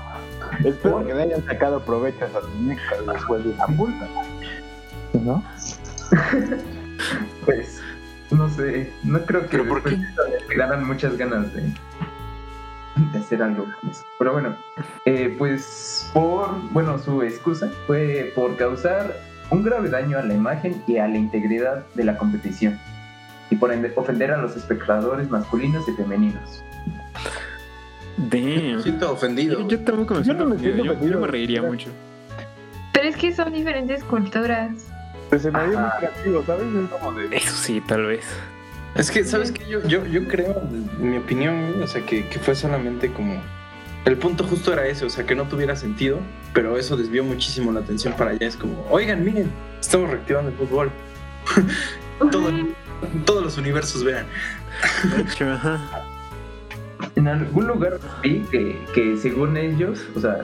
Espero 0.64 1.06
que 1.06 1.14
le 1.14 1.24
hayan 1.24 1.44
sacado 1.46 1.80
provecho 1.82 2.24
a 2.24 2.28
esas 2.28 2.48
muñecas 2.50 3.06
después 3.06 3.44
de 3.44 3.52
esa 3.52 3.68
multa. 3.68 4.08
¿No? 5.14 5.44
Pues, 7.46 7.80
no 8.32 8.50
sé, 8.50 8.92
no 9.04 9.22
creo 9.22 9.42
que 9.44 9.58
¿Pero 9.60 9.68
por 9.70 9.84
qué? 9.84 9.92
después 9.92 10.50
le 10.50 10.58
daran 10.58 10.86
muchas 10.86 11.16
ganas 11.16 11.54
de, 11.54 11.62
de 11.62 13.20
hacer 13.20 13.42
algo 13.42 13.66
con 13.66 13.90
eso. 13.90 14.04
Pero 14.18 14.34
bueno, 14.34 14.56
eh, 15.06 15.34
pues 15.38 16.10
por, 16.14 16.50
bueno, 16.72 16.98
su 16.98 17.22
excusa 17.22 17.70
fue 17.86 18.32
por 18.36 18.58
causar 18.58 19.16
un 19.50 19.64
grave 19.64 19.90
daño 19.90 20.18
a 20.18 20.24
la 20.24 20.34
imagen 20.34 20.82
y 20.88 20.98
a 20.98 21.08
la 21.08 21.18
integridad 21.18 21.86
de 21.96 22.04
la 22.04 22.18
competición 22.18 22.78
y 23.50 23.56
por 23.56 23.72
ende 23.72 23.94
ofender 23.96 24.32
a 24.32 24.38
los 24.38 24.56
espectadores 24.58 25.30
masculinos 25.30 25.88
y 25.88 25.94
femeninos. 25.94 26.64
Damn. 28.18 28.76
Me 28.78 28.82
siento 28.84 29.12
ofendido. 29.12 29.62
Yo, 29.62 29.68
yo 29.68 29.80
tampoco 29.84 30.16
me 30.16 30.20
Yo 30.22 30.24
siento 30.26 30.44
no 30.44 30.50
me 30.50 30.56
ofendido. 30.56 30.76
siento 30.76 30.84
Yo, 30.84 30.92
yo 30.94 30.98
ofendido. 30.98 31.22
me 31.22 31.28
reiría 31.28 31.62
mucho. 31.62 31.90
Pero 32.94 33.08
es 33.10 33.16
que 33.16 33.34
son 33.34 33.54
diferentes 33.54 34.04
culturas. 34.04 34.72
Pues 35.30 35.44
se 35.44 35.52
me 35.52 35.68
dio 35.70 35.80
muy 35.80 35.90
creativo, 36.00 36.44
¿sabes? 36.46 36.64
Es 36.66 36.90
como 36.90 37.12
de. 37.14 37.36
Eso 37.38 37.56
sí, 37.56 37.82
tal 37.88 38.06
vez. 38.08 38.26
Es 38.96 39.12
que, 39.12 39.24
¿sabes 39.24 39.52
qué? 39.52 39.68
Yo, 39.70 39.84
yo, 39.88 40.04
yo 40.08 40.28
creo, 40.28 40.60
en 41.00 41.12
mi 41.12 41.18
opinión, 41.18 41.82
o 41.84 41.86
sea, 41.88 42.02
que, 42.04 42.28
que 42.28 42.40
fue 42.40 42.56
solamente 42.56 43.12
como... 43.14 43.40
El 44.08 44.16
punto 44.18 44.46
justo 44.46 44.72
era 44.72 44.88
ese, 44.88 45.04
o 45.04 45.10
sea, 45.10 45.26
que 45.26 45.36
no 45.36 45.44
tuviera 45.50 45.76
sentido, 45.76 46.20
pero 46.54 46.78
eso 46.78 46.96
desvió 46.96 47.26
muchísimo 47.26 47.74
la 47.74 47.82
atención 47.82 48.14
para 48.18 48.32
allá. 48.32 48.48
Es 48.48 48.56
como, 48.56 48.86
oigan, 48.90 49.22
miren, 49.26 49.52
estamos 49.82 50.10
reactivando 50.10 50.50
el 50.50 50.56
fútbol. 50.56 50.90
Todo- 52.32 52.52
todos 53.26 53.44
los 53.44 53.58
universos 53.58 54.06
vean. 54.06 54.26
En 57.16 57.28
algún 57.28 57.68
lugar 57.68 58.00
vi 58.24 58.40
que, 58.50 58.80
que 58.94 59.18
según 59.18 59.58
ellos, 59.58 60.06
o 60.16 60.22
sea, 60.22 60.38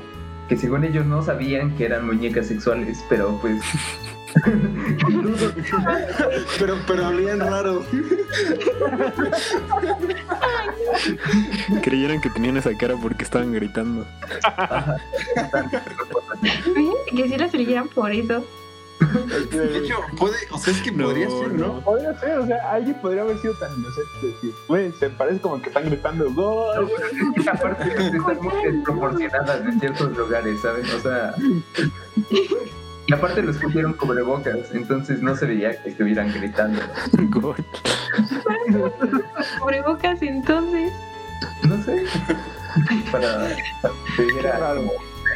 que 0.50 0.58
según 0.58 0.84
ellos 0.84 1.06
no 1.06 1.24
sabían 1.24 1.74
que 1.78 1.86
eran 1.86 2.06
muñecas 2.06 2.48
sexuales, 2.48 3.00
pero 3.10 3.38
pues... 3.42 3.62
Pero, 6.60 6.78
pero 6.88 7.08
olían 7.08 7.40
raro. 7.40 7.84
Creyeron 11.82 12.22
que 12.22 12.30
tenían 12.30 12.58
esa 12.58 12.76
cara 12.78 12.96
porque 13.02 13.24
estaban 13.24 13.54
gritando. 13.54 14.06
Que 17.16 17.28
sí 17.28 17.38
las 17.38 17.54
eligieran 17.54 17.88
por 17.90 18.12
eso. 18.12 18.46
De 19.52 19.80
hecho, 19.80 19.96
puede, 20.18 20.36
o 20.52 20.58
sea, 20.58 20.74
es 20.74 20.82
que 20.82 20.92
No, 20.92 21.06
podría 21.06 21.30
ser, 21.30 21.54
¿no? 21.54 21.80
Podría 21.82 22.20
ser, 22.20 22.40
o 22.40 22.48
sea, 22.48 22.72
alguien 22.72 22.96
podría 23.02 23.24
haber 23.24 23.38
sido 23.40 23.54
tan 23.56 23.72
inocente 23.78 24.12
de 24.22 24.28
decir, 24.28 24.54
güey, 24.68 24.92
se 24.94 25.10
parece 25.10 25.42
como 25.42 25.62
que 25.62 25.70
están 25.70 25.86
gritando 25.86 26.32
gol. 26.34 26.90
Y 27.36 27.48
aparte 27.48 27.92
pues, 27.96 28.14
están 28.14 28.38
muy 28.42 28.64
desproporcionadas 28.64 29.66
en 29.66 29.80
ciertos 29.80 30.18
lugares, 30.18 30.62
¿saben? 30.62 30.86
O 30.86 31.00
sea... 31.02 31.36
Y 33.08 33.14
aparte 33.14 33.42
los 33.42 33.58
pusieron 33.58 33.94
cubrebocas, 33.94 34.74
entonces 34.74 35.22
no 35.22 35.36
se 35.36 35.46
veía 35.46 35.82
que 35.82 35.90
estuvieran 35.90 36.32
gritando. 36.34 36.82
Gol. 37.30 37.56
Cubrebocas 39.60 40.22
entonces. 40.22 40.92
No 41.68 41.84
sé. 41.84 42.06
Para, 43.12 43.50
que 44.16 44.24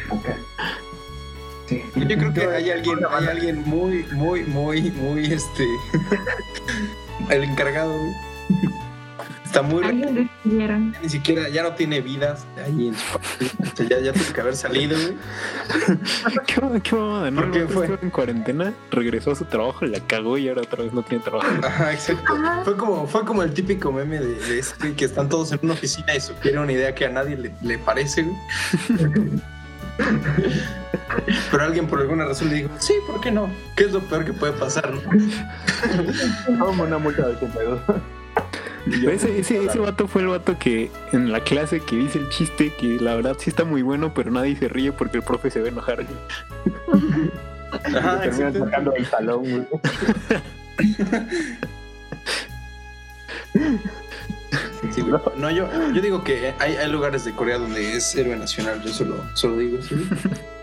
época. 0.04 0.36
Sí. 1.66 1.84
Yo 1.96 2.06
creo 2.06 2.32
que 2.32 2.46
hay 2.46 2.70
alguien, 2.70 3.00
hay 3.10 3.26
alguien 3.26 3.62
muy, 3.66 4.04
muy, 4.12 4.44
muy, 4.44 4.90
muy, 4.92 5.26
este... 5.26 5.66
el 7.28 7.44
encargado. 7.44 7.94
Está 9.48 9.62
muy... 9.62 9.82
Decidieron. 10.44 10.94
Ni 11.02 11.08
siquiera, 11.08 11.48
ya 11.48 11.62
no 11.62 11.72
tiene 11.72 12.02
vidas 12.02 12.44
ahí 12.62 12.88
en 12.88 12.94
su 12.94 13.82
ya, 13.88 13.98
ya 13.98 14.12
tuvo 14.12 14.30
que 14.34 14.40
haber 14.42 14.54
salido, 14.54 14.94
güey. 14.94 15.16
¿Qué, 16.46 16.60
qué 16.82 16.94
mamada, 16.94 17.30
¿no? 17.30 17.40
¿Por 17.40 17.50
qué 17.52 17.66
fue? 17.66 17.98
en 18.02 18.10
cuarentena, 18.10 18.74
regresó 18.90 19.30
a 19.30 19.36
su 19.36 19.46
trabajo, 19.46 19.86
la 19.86 20.00
cagó 20.00 20.36
y 20.36 20.50
ahora 20.50 20.60
otra 20.60 20.84
vez 20.84 20.92
no 20.92 21.02
tiene 21.02 21.24
trabajo. 21.24 21.48
Ajá, 21.64 21.94
exacto. 21.94 22.34
Fue 22.62 22.76
como, 22.76 23.06
fue 23.06 23.24
como 23.24 23.42
el 23.42 23.54
típico 23.54 23.90
meme 23.90 24.20
de, 24.20 24.62
güey 24.80 24.94
que 24.94 25.06
están 25.06 25.30
todos 25.30 25.50
en 25.52 25.60
una 25.62 25.72
oficina 25.72 26.14
y 26.14 26.20
sugiere 26.20 26.58
una 26.58 26.72
idea 26.72 26.94
que 26.94 27.06
a 27.06 27.08
nadie 27.08 27.38
le, 27.38 27.54
le 27.62 27.78
parece, 27.78 28.24
güey. 28.24 28.36
Pero 31.50 31.64
alguien 31.64 31.86
por 31.86 32.00
alguna 32.00 32.26
razón 32.26 32.50
le 32.50 32.56
dijo, 32.56 32.68
sí, 32.80 32.92
¿por 33.06 33.18
qué 33.22 33.30
no? 33.30 33.48
¿Qué 33.76 33.84
es 33.84 33.92
lo 33.92 34.00
peor 34.00 34.26
que 34.26 34.34
puede 34.34 34.52
pasar? 34.52 34.92
no? 36.50 36.68
Una 36.82 36.98
multa 36.98 37.26
de 37.26 37.36
82. 37.36 37.80
Ese, 39.10 39.38
ese, 39.38 39.64
ese 39.64 39.78
vato 39.78 40.08
fue 40.08 40.22
el 40.22 40.28
vato 40.28 40.58
que 40.58 40.90
en 41.12 41.32
la 41.32 41.40
clase 41.40 41.80
que 41.80 41.96
dice 41.96 42.18
el 42.18 42.28
chiste 42.28 42.72
que 42.74 42.98
la 43.00 43.14
verdad 43.14 43.36
sí 43.38 43.50
está 43.50 43.64
muy 43.64 43.82
bueno, 43.82 44.12
pero 44.14 44.30
nadie 44.30 44.56
se 44.56 44.68
ríe 44.68 44.92
porque 44.92 45.18
el 45.18 45.22
profe 45.22 45.50
se 45.50 45.60
va 45.60 45.66
a 45.66 45.68
enojar. 45.68 46.06
Ajá, 47.70 48.20
terminan 48.20 48.54
sacando 48.54 48.94
el 48.94 49.06
salón, 49.06 49.42
güey. 49.42 49.66
Sí, 54.90 55.02
güey. 55.02 55.20
No, 55.36 55.50
yo, 55.50 55.68
yo 55.92 56.00
digo 56.00 56.24
que 56.24 56.54
hay, 56.58 56.76
hay 56.76 56.90
lugares 56.90 57.24
de 57.24 57.32
Corea 57.32 57.58
donde 57.58 57.96
es 57.96 58.14
héroe 58.14 58.36
nacional, 58.36 58.82
yo 58.82 58.92
solo, 58.92 59.24
solo 59.34 59.58
digo. 59.58 59.78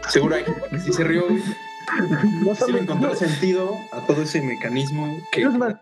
Seguro 0.10 0.36
hay 0.36 0.46
gente 0.46 0.62
que 0.72 0.80
sí 0.80 0.94
se 0.94 1.04
rió, 1.04 1.28
güey. 1.28 1.42
No 2.44 2.56
Sí 2.56 2.72
le 2.72 2.80
encontró 2.80 3.16
sentido 3.16 3.78
a 3.92 4.02
todo 4.08 4.22
ese 4.22 4.42
mecanismo 4.42 5.22
que... 5.32 5.42
yo 5.42 5.50
es 5.50 5.58
más, 5.58 5.76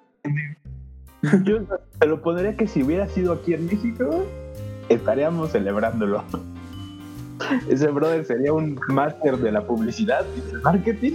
yo 1.43 1.63
te 1.99 2.07
lo 2.07 2.21
pondría 2.21 2.55
que 2.57 2.67
si 2.67 2.83
hubiera 2.83 3.07
sido 3.07 3.33
aquí 3.33 3.53
en 3.53 3.65
México, 3.65 4.25
estaríamos 4.89 5.51
celebrándolo. 5.51 6.23
Ese 7.69 7.87
brother 7.87 8.25
sería 8.25 8.53
un 8.53 8.79
máster 8.89 9.37
de 9.37 9.51
la 9.51 9.65
publicidad 9.65 10.25
y 10.37 10.41
del 10.51 10.61
marketing. 10.61 11.13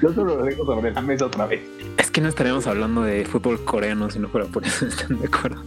Yo 0.00 0.12
solo 0.12 0.36
lo 0.36 0.44
dejo 0.44 0.64
sobre 0.64 0.92
la 0.92 1.00
mesa 1.00 1.26
otra 1.26 1.46
vez. 1.46 1.60
Es 1.98 2.10
que 2.10 2.20
no 2.20 2.28
estaríamos 2.28 2.66
hablando 2.66 3.02
de 3.02 3.24
fútbol 3.24 3.62
coreano 3.64 4.10
si 4.10 4.18
no 4.18 4.28
fuera 4.28 4.46
por 4.46 4.64
eso, 4.64 4.86
¿están 4.88 5.20
de 5.20 5.26
acuerdo? 5.26 5.62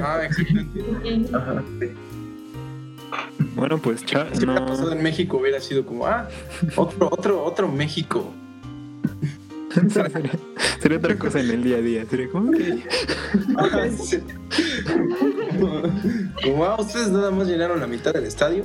Ah. 0.00 0.28
Ajá. 1.32 1.62
Bueno, 3.54 3.78
pues 3.78 4.04
cha, 4.04 4.26
Si 4.32 4.44
hubiera 4.44 4.66
pasado 4.66 4.90
no. 4.90 4.96
en 4.96 5.02
México 5.02 5.38
hubiera 5.38 5.60
sido 5.60 5.84
como, 5.84 6.06
ah, 6.06 6.28
otro, 6.76 7.08
otro, 7.10 7.44
otro 7.44 7.68
México. 7.68 8.32
Sería, 9.90 10.30
sería 10.80 10.98
otra 10.98 11.18
cosa 11.18 11.40
en 11.40 11.50
el 11.50 11.62
día 11.62 11.76
a 11.76 11.80
día. 11.80 12.04
Sería 12.06 12.30
como 12.30 12.52
que. 12.52 12.82
Ah, 16.58 16.76
ustedes 16.78 17.08
nada 17.08 17.30
más 17.30 17.46
llenaron 17.46 17.80
la 17.80 17.86
mitad 17.86 18.12
del 18.12 18.24
estadio. 18.24 18.64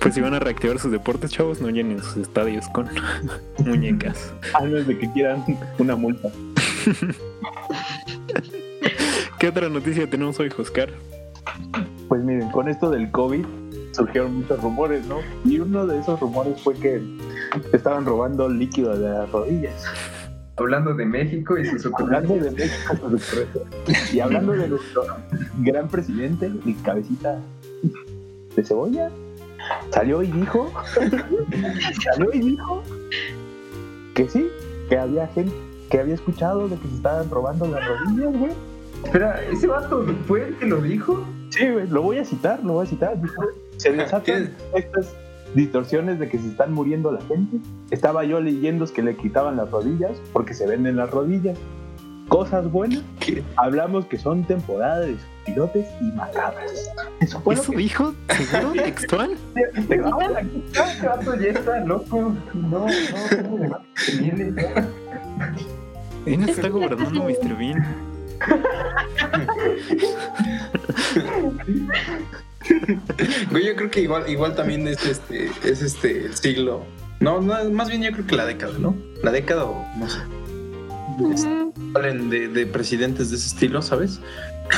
Pues 0.00 0.14
si 0.14 0.20
van 0.20 0.34
a 0.34 0.40
reactivar 0.40 0.78
sus 0.78 0.90
deportes, 0.90 1.30
chavos, 1.30 1.60
no 1.60 1.70
llenen 1.70 2.02
sus 2.02 2.16
estadios 2.16 2.68
con 2.68 2.88
muñecas. 3.58 4.32
A 4.54 4.62
menos 4.62 4.86
de 4.86 4.98
que 4.98 5.12
quieran 5.12 5.44
una 5.78 5.94
multa. 5.94 6.28
¿Qué 9.38 9.48
otra 9.48 9.68
noticia 9.68 10.08
tenemos 10.10 10.40
hoy, 10.40 10.52
Oscar? 10.56 10.90
Pues 12.08 12.24
miren, 12.24 12.50
con 12.50 12.68
esto 12.68 12.90
del 12.90 13.10
COVID 13.10 13.44
surgieron 13.98 14.36
muchos 14.36 14.62
rumores, 14.62 15.04
¿no? 15.06 15.18
Y 15.44 15.58
uno 15.58 15.86
de 15.86 15.98
esos 15.98 16.18
rumores 16.20 16.60
fue 16.62 16.74
que 16.74 17.02
estaban 17.72 18.06
robando 18.06 18.48
líquido 18.48 18.96
de 18.96 19.10
las 19.10 19.30
rodillas. 19.30 19.84
Hablando 20.56 20.94
de 20.94 21.04
México 21.04 21.58
y 21.58 21.66
sus 21.66 21.92
Hablando 21.92 22.34
de 22.34 22.50
México. 22.50 23.10
Y 24.12 24.20
hablando 24.20 24.52
de 24.52 24.68
nuestro 24.68 25.02
gran 25.58 25.88
presidente, 25.88 26.46
el 26.46 26.76
cabecita 26.82 27.38
de 28.56 28.64
cebolla, 28.64 29.10
salió 29.90 30.22
y 30.22 30.30
dijo, 30.30 30.72
salió 32.04 32.32
y 32.32 32.38
dijo 32.38 32.82
que 34.14 34.28
sí, 34.28 34.48
que 34.88 34.96
había 34.96 35.26
gente 35.28 35.52
que 35.90 35.98
había 35.98 36.14
escuchado 36.14 36.68
de 36.68 36.76
que 36.76 36.88
se 36.88 36.94
estaban 36.96 37.30
robando 37.30 37.66
las 37.66 37.86
rodillas, 37.86 38.38
güey. 38.38 38.52
Espera, 39.04 39.42
¿ese 39.50 39.66
vato 39.66 40.04
fue 40.26 40.48
el 40.48 40.56
que 40.56 40.66
lo 40.66 40.82
dijo? 40.82 41.24
Sí, 41.50 41.68
güey, 41.70 41.86
lo 41.88 42.02
voy 42.02 42.18
a 42.18 42.24
citar, 42.24 42.62
lo 42.62 42.74
voy 42.74 42.86
a 42.86 42.90
citar. 42.90 43.20
Dijo, 43.20 43.42
se 43.78 43.92
desatan 43.92 44.54
estas 44.74 45.14
distorsiones 45.54 46.18
de 46.18 46.28
que 46.28 46.38
se 46.38 46.48
están 46.48 46.74
muriendo 46.74 47.10
la 47.10 47.20
gente. 47.22 47.56
Estaba 47.90 48.24
yo 48.24 48.40
leyendo 48.40 48.86
que 48.92 49.02
le 49.02 49.16
quitaban 49.16 49.56
las 49.56 49.70
rodillas 49.70 50.12
porque 50.32 50.52
se 50.54 50.66
venden 50.66 50.96
las 50.96 51.10
rodillas. 51.10 51.58
Cosas 52.28 52.70
buenas, 52.70 53.02
¿Qué? 53.20 53.42
hablamos 53.56 54.04
que 54.04 54.18
son 54.18 54.44
temporadas 54.44 55.06
de 55.06 55.16
pilotes 55.46 55.86
y 56.02 56.12
macabras. 56.14 56.90
Eso 57.20 57.40
fue 57.40 57.54
¿Eso 57.54 57.72
que 57.72 57.78
dijo? 57.78 58.14
¿Seguro? 58.28 58.82
¿Textual? 58.82 59.30
te 59.88 59.96
grabó 59.96 60.20
la- 60.20 60.40
Ese 60.40 61.06
vato 61.06 61.34
ya 61.36 61.48
está 61.48 61.80
loco. 61.86 62.34
No, 62.52 62.86
no. 62.86 63.80
¿Quién 66.24 66.42
está 66.42 66.68
gobernando 66.68 67.24
Mr. 67.24 67.56
Bean? 67.56 67.82
Güey, 73.50 73.66
yo 73.66 73.76
creo 73.76 73.90
que 73.90 74.00
igual, 74.00 74.28
igual 74.28 74.54
también 74.54 74.86
es 74.86 75.04
este, 75.04 75.50
es 75.64 75.82
este 75.82 76.26
el 76.26 76.34
siglo. 76.34 76.84
No, 77.20 77.40
no, 77.40 77.70
más 77.70 77.88
bien 77.88 78.02
yo 78.02 78.12
creo 78.12 78.26
que 78.26 78.36
la 78.36 78.46
década, 78.46 78.78
¿no? 78.78 78.96
La 79.22 79.32
década 79.32 79.64
o 79.64 79.86
no 79.96 80.08
sé. 80.08 80.18
Hablen 81.94 82.30
de, 82.30 82.48
de 82.48 82.66
presidentes 82.66 83.30
de 83.30 83.36
ese 83.36 83.48
estilo, 83.48 83.82
¿sabes? 83.82 84.20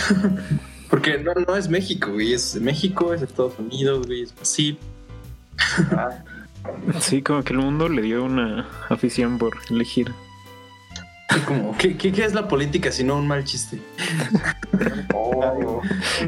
Porque 0.90 1.18
no, 1.18 1.32
no 1.34 1.56
es 1.56 1.68
México, 1.68 2.12
güey. 2.12 2.32
Es 2.32 2.60
México, 2.60 3.14
es 3.14 3.22
Estados 3.22 3.58
Unidos, 3.58 4.06
güey. 4.06 4.22
Es 4.22 4.34
Brasil. 4.34 4.78
Sí, 7.00 7.22
como 7.22 7.42
que 7.42 7.54
el 7.54 7.58
mundo 7.58 7.88
le 7.88 8.02
dio 8.02 8.22
una 8.22 8.68
afición 8.90 9.38
por 9.38 9.56
elegir. 9.70 10.12
Como, 11.46 11.76
¿qué, 11.76 11.96
qué, 11.96 12.12
qué 12.12 12.24
es 12.24 12.34
la 12.34 12.48
política 12.48 12.90
si 12.90 13.04
no 13.04 13.16
un 13.16 13.28
mal 13.28 13.44
chiste? 13.44 13.80
Oh, 15.14 15.80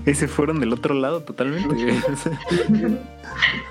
Y 0.07 0.15
se 0.15 0.29
fueron 0.29 0.61
del 0.61 0.73
otro 0.73 0.95
lado 0.95 1.23
totalmente. 1.23 1.75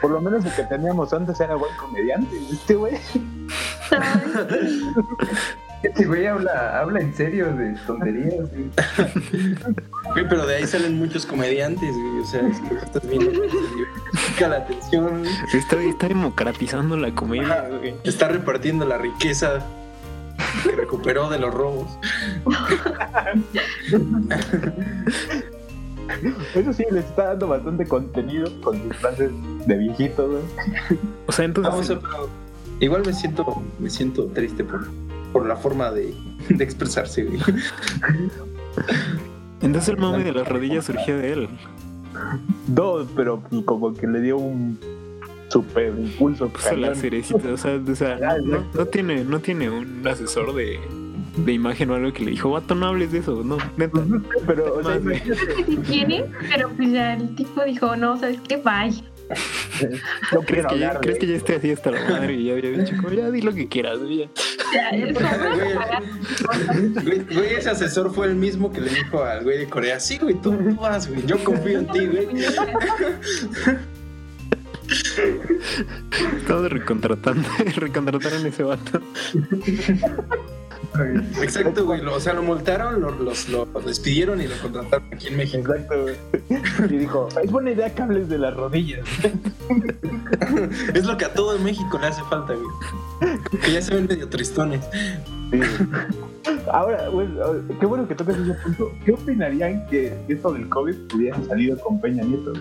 Por 0.01 0.11
lo 0.11 0.21
menos 0.21 0.43
el 0.45 0.53
que 0.53 0.63
teníamos 0.63 1.13
antes 1.13 1.39
era 1.39 1.55
buen 1.55 1.75
comediante. 1.77 2.36
Este 2.51 2.75
güey. 2.75 2.97
Este 5.84 6.05
güey 6.05 6.27
habla, 6.27 6.79
habla 6.79 6.99
en 6.99 7.11
serio 7.15 7.55
de 7.55 7.73
tonterías. 7.88 8.51
güey. 8.51 8.69
Güey, 10.13 10.29
pero 10.29 10.45
de 10.45 10.57
ahí 10.57 10.67
salen 10.67 10.95
muchos 10.99 11.25
comediantes, 11.25 11.91
güey. 11.91 12.19
O 12.19 12.25
sea, 12.25 12.41
es 12.47 12.59
que 12.59 12.75
estás 12.75 13.09
viendo. 13.09 13.32
Pica 14.27 14.47
la 14.47 14.57
atención. 14.57 15.23
Está, 15.51 15.82
está 15.82 16.07
democratizando 16.07 16.97
la 16.97 17.09
comedia, 17.15 17.67
güey. 17.67 17.95
Está 18.03 18.27
repartiendo 18.27 18.86
la 18.86 18.99
riqueza 18.99 19.65
que 20.64 20.72
recuperó 20.72 21.30
de 21.30 21.39
los 21.39 21.54
robos. 21.54 21.88
Eso 26.56 26.74
sí, 26.74 26.84
les 26.92 27.06
está 27.06 27.30
dando 27.30 27.48
bastante 27.48 27.86
contenido 27.86 28.50
con 28.62 28.82
sus 28.82 28.96
frases 28.98 29.32
de 29.66 29.78
viejito, 29.78 30.28
güey. 30.28 30.42
O 31.28 31.32
sea, 31.32 31.46
entonces. 31.46 31.72
Vamos 31.72 31.89
a, 31.89 32.00
pero 32.00 32.30
igual 32.80 33.04
me 33.06 33.14
siento, 33.14 33.64
me 33.80 33.89
siento 33.89 34.26
triste 34.28 34.64
por, 34.64 34.88
por 35.32 35.46
la 35.46 35.56
forma 35.56 35.92
de, 35.92 36.14
de 36.50 36.64
expresarse, 36.64 37.24
güey. 37.24 37.39
Entonces 39.62 39.89
el 39.89 39.98
mame 39.98 40.24
de 40.24 40.34
las 40.34 40.48
rodillas 40.48 40.86
surgió 40.86 41.18
de 41.18 41.34
él. 41.34 41.50
No, 42.68 43.06
pero 43.16 43.42
como 43.66 43.94
que 43.94 44.08
le 44.08 44.22
dio 44.22 44.38
un 44.38 44.80
super 45.52 45.93
impulso. 45.97 46.47
Puso 46.49 46.76
la 46.76 46.95
cerecita. 46.95 47.49
O 47.52 47.58
sea, 47.58 47.80
o 47.86 47.95
sea, 47.95 48.18
Ah, 48.28 48.38
no, 48.43 48.66
no 48.74 48.86
tiene, 48.86 49.24
no 49.24 49.39
tiene 49.39 49.70
un 49.70 50.08
asesor 50.08 50.54
de, 50.56 50.80
de 51.38 51.54
imagen 51.54 51.89
o 51.89 51.95
algo 51.95 52.14
que 52.14 52.24
le 52.24 52.32
dijo, 52.32 52.52
vato, 52.52 52.76
no 52.76 52.88
hables 52.88 53.12
de 53.12 53.20
eso. 53.20 53.43
No, 53.43 53.58
neta. 53.78 53.99
Pero, 54.47 54.76
o 54.76 54.84
sea, 54.84 54.99
Si 55.66 55.78
quiere, 55.78 56.26
pero 56.49 56.70
pues 56.70 56.91
ya 56.91 57.14
el 57.14 57.36
tipo 57.36 57.64
dijo, 57.64 57.95
no, 57.95 58.18
¿sabes 58.18 58.39
qué? 58.47 58.58
Bye. 58.58 59.04
no 60.34 60.41
¿Crees 60.41 60.66
que, 60.68 60.80
ya, 60.80 60.99
¿Crees 60.99 61.20
que 61.20 61.28
ya 61.28 61.36
esté 61.36 61.56
así 61.56 61.72
hasta 61.72 61.91
la 61.91 62.02
madre 62.10 62.34
y 62.34 62.45
ya 62.45 62.54
habría 62.54 62.72
dicho, 62.72 62.95
como, 62.97 63.12
ya 63.12 63.32
di 63.32 63.41
lo 63.41 63.54
que 63.54 63.68
quieras, 63.68 63.99
güey, 63.99 64.18
ya. 64.18 64.30
Güey, 67.04 67.20
güey, 67.34 67.54
ese 67.56 67.70
asesor 67.70 68.14
fue 68.14 68.28
el 68.28 68.36
mismo 68.36 68.74
que 68.74 68.82
le 68.82 68.89
dijo 68.89 69.24
al 69.24 69.43
güey 69.43 69.60
de 69.60 69.68
Corea, 69.68 70.02
sí, 70.02 70.18
güey, 70.18 70.36
tú, 70.36 70.52
tú 70.52 70.76
vas, 70.76 71.08
güey, 71.08 71.26
yo 71.26 71.41
confío 71.45 71.80
en 71.80 71.88
ti, 71.88 72.08
güey. 72.08 72.28
Estamos 76.38 76.70
recontratando, 76.72 77.47
recontrataron 77.76 78.45
ese 78.45 78.64
vato. 78.64 78.99
Exacto, 81.41 81.86
güey, 81.86 82.01
lo- 82.01 82.16
o 82.16 82.20
sea, 82.20 82.34
lo 82.34 82.43
multaron, 82.43 82.99
lo, 83.01 83.12
los, 83.12 83.47
lo 83.49 83.66
despidieron 83.86 84.41
y 84.41 84.47
lo 84.47 84.55
contrataron 84.62 85.07
aquí 85.14 85.28
en 85.28 85.38
México. 85.38 85.74
Exacto, 85.74 86.01
güey. 86.03 86.16
Y 86.93 86.97
dijo, 86.97 87.30
es 87.43 87.51
buena 87.51 87.72
idea 87.72 87.93
que 87.93 88.01
hables 88.01 88.30
de 88.30 88.38
las 88.38 88.53
rodillas. 88.55 89.01
Es 90.93 91.05
lo 91.05 91.18
que 91.18 91.26
a 91.26 91.34
todo 91.34 91.57
México 91.59 91.97
le 91.99 92.07
hace 92.07 92.22
falta, 92.24 92.53
güey. 92.53 93.38
Que 93.62 93.74
ya 93.74 93.82
se 93.82 93.93
ven 93.93 94.07
medio 94.07 94.28
tristones. 94.28 94.82
Sí. 95.51 95.59
Ahora, 96.72 97.07
güey, 97.09 97.28
qué 97.80 97.86
bueno 97.86 98.07
que 98.07 98.16
tocas 98.16 98.38
ese 98.38 98.53
punto. 98.55 98.91
¿Qué 99.05 99.12
opinarían 99.12 99.86
que 99.88 100.14
esto 100.30 100.51
del 100.53 100.68
COVID 100.70 100.95
hubiera 101.16 101.41
salido 101.45 101.78
con 101.80 102.01
Peña 102.01 102.24
Nieto? 102.24 102.53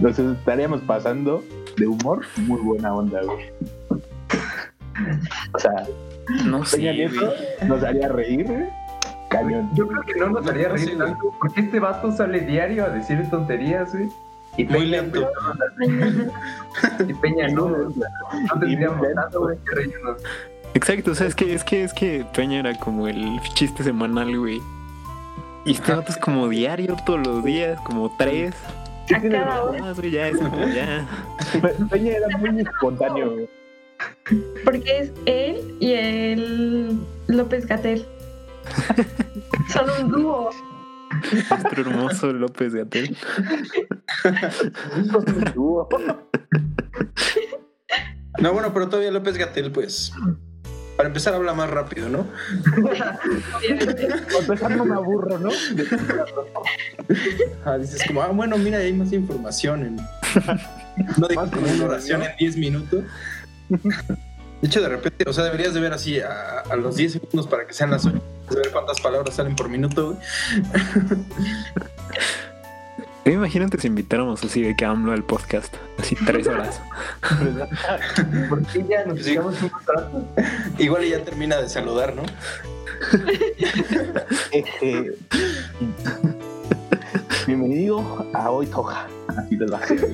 Nos 0.00 0.18
estaríamos 0.18 0.80
pasando 0.82 1.42
de 1.78 1.86
humor 1.86 2.24
muy 2.36 2.60
buena 2.60 2.94
onda, 2.94 3.20
güey. 3.22 3.46
O 5.54 5.58
sea, 5.58 5.86
No 6.44 6.60
Peña 6.60 6.92
sé, 6.92 6.92
Nieto 6.94 7.32
nos 7.66 7.82
haría 7.82 8.08
reír, 8.08 8.46
güey. 8.46 8.64
Cañón. 9.30 9.70
Yo 9.74 9.86
creo 9.86 10.02
que 10.02 10.14
no 10.16 10.30
nos 10.30 10.46
haría 10.46 10.68
reír 10.70 10.96
tanto, 10.98 11.34
porque 11.38 11.60
este 11.60 11.80
vato 11.80 12.10
sale 12.12 12.40
diario 12.40 12.84
a 12.84 12.88
decir 12.88 13.28
tonterías, 13.30 13.92
güey. 13.92 14.08
Y 14.56 14.64
Muy 14.64 14.80
Peña, 14.80 15.02
lento. 15.02 15.28
Y 17.06 17.14
Peña 17.14 17.48
no, 17.48 17.68
no 17.68 18.60
tendríamos 18.60 19.00
lento, 19.00 19.20
tanto 19.20 19.40
güey, 19.40 19.58
que 19.58 19.74
reírnos. 19.74 20.22
Exacto, 20.74 21.12
o 21.12 21.14
sea, 21.14 21.26
es 21.26 21.34
que, 21.34 21.54
es 21.54 21.64
que, 21.64 21.84
es 21.84 21.92
que 21.92 22.26
Peña 22.34 22.58
era 22.60 22.78
como 22.78 23.06
el 23.08 23.40
chiste 23.54 23.84
semanal, 23.84 24.36
güey. 24.36 24.60
Y 25.64 25.72
este 25.72 25.92
vato 25.94 26.10
es 26.10 26.18
como 26.18 26.48
diario, 26.48 26.96
todos 27.06 27.24
los 27.26 27.44
días, 27.44 27.78
como 27.82 28.14
tres. 28.16 28.54
A 29.16 29.20
tiene 29.20 29.36
cada 29.36 29.62
hora. 29.64 29.78
Ah, 29.96 30.02
ya, 30.02 30.28
es 30.28 30.38
como 30.38 30.68
ya. 30.68 31.06
Pe- 31.60 31.74
Peña 31.90 32.12
era 32.12 32.38
muy 32.38 32.60
espontáneo, 32.60 33.32
güey. 33.32 33.48
Porque 34.64 34.98
es 34.98 35.12
él 35.26 35.76
y 35.80 35.92
el 35.92 36.98
López 37.26 37.66
Gatel. 37.66 38.06
Son 39.72 39.86
un 40.00 40.10
dúo. 40.12 40.50
Nuestro 41.50 41.82
hermoso 41.82 42.32
López 42.32 42.74
Gatel. 42.74 43.16
No, 48.40 48.52
bueno, 48.52 48.72
pero 48.72 48.88
todavía 48.88 49.10
López 49.10 49.36
Gatel, 49.36 49.72
pues, 49.72 50.12
para 50.98 51.06
empezar 51.10 51.32
habla 51.32 51.54
más 51.54 51.70
rápido, 51.70 52.08
¿no? 52.08 52.26
Para 52.82 54.38
empezar 54.40 54.76
no 54.76 54.84
me 54.84 54.96
aburro, 54.96 55.38
¿no? 55.38 55.50
Ah, 57.64 57.78
dices 57.78 58.02
como, 58.04 58.20
ah, 58.20 58.32
bueno, 58.32 58.58
mira, 58.58 58.78
hay 58.78 58.92
más 58.92 59.12
información. 59.12 59.84
En... 59.84 59.96
No 61.16 61.28
digo 61.28 61.42
Más 61.42 61.50
como 61.52 61.70
una 61.70 61.84
oración 61.84 62.24
en 62.24 62.36
10 62.36 62.56
minutos. 62.56 63.04
De 63.68 64.66
hecho, 64.66 64.82
de 64.82 64.88
repente, 64.88 65.24
o 65.28 65.32
sea, 65.32 65.44
deberías 65.44 65.72
de 65.72 65.80
ver 65.80 65.92
así 65.92 66.18
a, 66.18 66.62
a 66.68 66.74
los 66.74 66.96
10 66.96 67.12
segundos 67.12 67.46
para 67.46 67.64
que 67.64 67.74
sean 67.74 67.92
las 67.92 68.04
8. 68.04 68.20
ver 68.56 68.72
cuántas 68.72 69.00
palabras 69.00 69.36
salen 69.36 69.54
por 69.54 69.68
minuto, 69.68 70.14
güey. 70.14 70.18
Sí, 73.28 73.34
Imagínate 73.34 73.78
si 73.78 73.88
invitáramos 73.88 74.42
así 74.42 74.62
de 74.62 74.74
que 74.74 74.86
AMLO 74.86 75.12
al 75.12 75.22
podcast, 75.22 75.74
así 75.98 76.16
tres 76.24 76.46
horas. 76.46 76.80
¿Por 78.48 78.64
qué 78.68 78.86
ya 78.88 79.04
nos 79.04 79.22
Sí. 79.22 79.36
un 79.36 79.54
contrato? 79.54 80.24
Igual 80.78 81.04
y 81.04 81.10
ya 81.10 81.22
termina 81.22 81.58
de 81.58 81.68
saludar, 81.68 82.14
¿no? 82.16 82.22
Este, 84.50 85.12
bienvenido 87.48 88.28
a 88.34 88.50
Hoy 88.50 88.66
Toja. 88.66 89.06
Así 89.28 89.58
a 89.62 89.86
ser. 89.86 90.10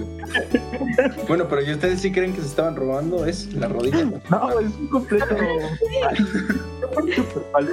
Bueno, 1.27 1.49
pero 1.49 1.63
¿y 1.63 1.73
ustedes 1.73 2.01
sí 2.01 2.13
creen 2.13 2.33
que 2.33 2.41
se 2.41 2.47
estaban 2.47 2.77
robando? 2.77 3.27
¿Es 3.27 3.53
la 3.55 3.67
rodilla? 3.67 4.05
No, 4.31 4.61
es 4.61 4.73
un 4.77 4.87
completo. 4.87 5.37
Falso. 7.51 7.73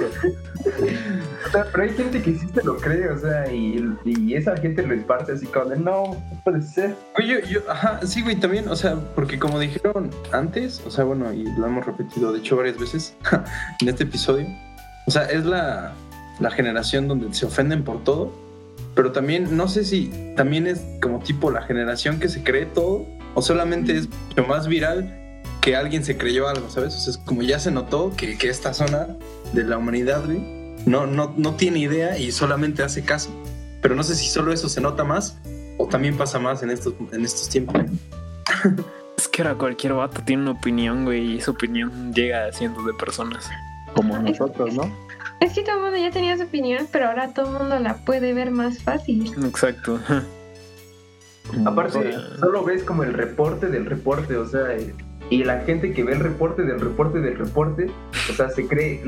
O 1.46 1.50
sea, 1.50 1.64
pero 1.70 1.84
hay 1.84 1.90
gente 1.90 2.20
que 2.20 2.34
sí 2.34 2.48
se 2.52 2.64
lo 2.64 2.76
cree, 2.76 3.08
o 3.08 3.18
sea, 3.18 3.52
y, 3.52 3.96
y 4.04 4.34
esa 4.34 4.56
gente 4.56 4.84
lo 4.84 4.94
esparce 4.94 5.32
así 5.32 5.46
como 5.46 5.66
de, 5.66 5.76
no, 5.76 6.06
no 6.08 6.40
puede 6.42 6.60
ser. 6.62 6.96
Oye, 7.16 7.42
yo, 7.48 7.60
ajá, 7.68 8.00
sí, 8.04 8.22
güey, 8.22 8.34
también, 8.34 8.68
o 8.68 8.74
sea, 8.74 8.96
porque 9.14 9.38
como 9.38 9.60
dijeron 9.60 10.10
antes, 10.32 10.82
o 10.84 10.90
sea, 10.90 11.04
bueno, 11.04 11.32
y 11.32 11.44
lo 11.56 11.66
hemos 11.66 11.86
repetido, 11.86 12.32
de 12.32 12.40
hecho, 12.40 12.56
varias 12.56 12.78
veces 12.78 13.14
en 13.80 13.88
este 13.88 14.02
episodio, 14.02 14.46
o 15.06 15.10
sea, 15.12 15.26
es 15.26 15.44
la, 15.44 15.92
la 16.40 16.50
generación 16.50 17.06
donde 17.06 17.32
se 17.32 17.46
ofenden 17.46 17.84
por 17.84 18.02
todo, 18.02 18.32
pero 18.94 19.12
también, 19.12 19.56
no 19.56 19.68
sé 19.68 19.84
si 19.84 20.10
también 20.36 20.66
es 20.66 20.82
como 21.00 21.20
tipo 21.20 21.50
la 21.50 21.62
generación 21.62 22.20
que 22.20 22.28
se 22.28 22.42
cree 22.42 22.66
todo, 22.66 23.06
o 23.34 23.42
solamente 23.42 23.96
es 23.96 24.08
mucho 24.08 24.46
más 24.46 24.68
viral 24.68 25.18
que 25.60 25.76
alguien 25.76 26.04
se 26.04 26.16
creyó 26.16 26.48
algo, 26.48 26.68
¿sabes? 26.68 26.94
O 26.94 26.98
sea, 26.98 27.12
es 27.12 27.18
como 27.18 27.42
ya 27.42 27.58
se 27.58 27.70
notó 27.70 28.12
que, 28.16 28.36
que 28.36 28.48
esta 28.48 28.74
zona 28.74 29.16
de 29.52 29.64
la 29.64 29.78
humanidad, 29.78 30.24
güey, 30.24 30.40
no, 30.86 31.06
no, 31.06 31.32
no 31.36 31.54
tiene 31.54 31.78
idea 31.78 32.18
y 32.18 32.32
solamente 32.32 32.82
hace 32.82 33.04
caso. 33.04 33.30
Pero 33.80 33.94
no 33.94 34.02
sé 34.02 34.14
si 34.14 34.28
solo 34.28 34.52
eso 34.52 34.68
se 34.68 34.80
nota 34.80 35.04
más 35.04 35.38
o 35.78 35.86
también 35.86 36.16
pasa 36.16 36.38
más 36.38 36.62
en 36.62 36.70
estos, 36.70 36.94
en 37.12 37.24
estos 37.24 37.48
tiempos. 37.48 37.76
Es 39.16 39.28
que 39.28 39.42
ahora 39.42 39.54
cualquier 39.54 39.92
vato 39.92 40.22
tiene 40.24 40.42
una 40.42 40.52
opinión, 40.52 41.04
güey, 41.04 41.34
y 41.34 41.38
esa 41.38 41.52
opinión 41.52 42.12
llega 42.12 42.46
a 42.46 42.52
cientos 42.52 42.84
de 42.84 42.92
personas. 42.94 43.48
Como 43.94 44.18
nosotros, 44.18 44.74
¿no? 44.74 44.90
Es 45.40 45.52
que 45.54 45.62
todo 45.62 45.76
el 45.76 45.82
mundo 45.82 45.98
ya 45.98 46.10
tenía 46.10 46.36
su 46.36 46.44
opinión, 46.44 46.86
pero 46.90 47.06
ahora 47.08 47.28
todo 47.34 47.46
el 47.46 47.58
mundo 47.58 47.78
la 47.78 47.96
puede 47.96 48.32
ver 48.32 48.50
más 48.50 48.82
fácil. 48.82 49.32
Exacto. 49.44 49.98
Aparte, 51.66 52.14
solo 52.38 52.64
ves 52.64 52.84
como 52.84 53.02
el 53.02 53.12
reporte 53.12 53.66
del 53.66 53.86
reporte, 53.86 54.36
o 54.36 54.46
sea, 54.46 54.76
y 55.30 55.44
la 55.44 55.60
gente 55.60 55.92
que 55.92 56.04
ve 56.04 56.12
el 56.12 56.20
reporte 56.20 56.62
del 56.62 56.78
reporte 56.78 57.20
del 57.20 57.38
reporte, 57.38 57.90
o 58.30 58.32
sea, 58.34 58.50
se 58.50 58.66
cree 58.66 59.02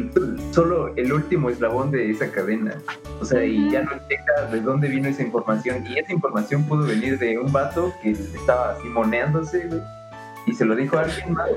solo 0.53 0.95
el 0.97 1.13
último 1.13 1.51
eslabón 1.51 1.91
de 1.91 2.11
esa 2.11 2.31
cadena. 2.31 2.79
O 3.21 3.25
sea, 3.25 3.45
y 3.45 3.71
ya 3.71 3.83
no 3.83 3.93
checa 4.09 4.47
de 4.51 4.61
dónde 4.61 4.89
vino 4.89 5.09
esa 5.09 5.23
información. 5.23 5.87
Y 5.87 5.99
esa 5.99 6.13
información 6.13 6.65
pudo 6.65 6.87
venir 6.87 7.19
de 7.19 7.39
un 7.39 7.53
vato 7.53 7.93
que 8.03 8.13
estaba 8.13 8.73
así 8.73 8.89
moneándose, 8.89 9.67
güey. 9.67 9.81
Y 10.47 10.55
se 10.55 10.65
lo 10.65 10.77
dijo 10.77 10.99
a 10.99 11.03
alguien 11.03 11.33
más. 11.33 11.51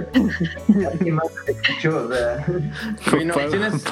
alguien 0.91 1.15
más 1.15 1.27
escuchó, 1.45 2.07
o 2.07 2.13
sea. 2.13 2.45
No, 3.25 3.33
tienes, 3.33 3.83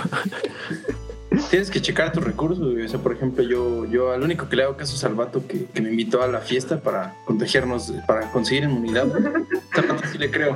tienes 1.49 1.69
que 1.69 1.81
checar 1.81 2.11
tus 2.11 2.23
recursos. 2.23 2.73
güey. 2.73 2.85
O 2.85 2.89
sea, 2.89 2.99
por 2.99 3.13
ejemplo, 3.13 3.43
yo, 3.43 3.85
yo 3.85 4.11
al 4.11 4.23
único 4.23 4.47
que 4.47 4.55
le 4.55 4.63
hago 4.63 4.77
caso 4.77 4.95
es 4.95 5.03
al 5.03 5.15
vato 5.15 5.45
que, 5.47 5.65
que 5.65 5.81
me 5.81 5.89
invitó 5.89 6.21
a 6.21 6.27
la 6.27 6.39
fiesta 6.39 6.79
para 6.79 7.15
contagiarnos, 7.25 7.93
para 8.07 8.31
conseguir 8.31 8.63
inmunidad. 8.63 9.07
vato 9.75 10.07
sí 10.11 10.17
le 10.17 10.31
creo. 10.31 10.55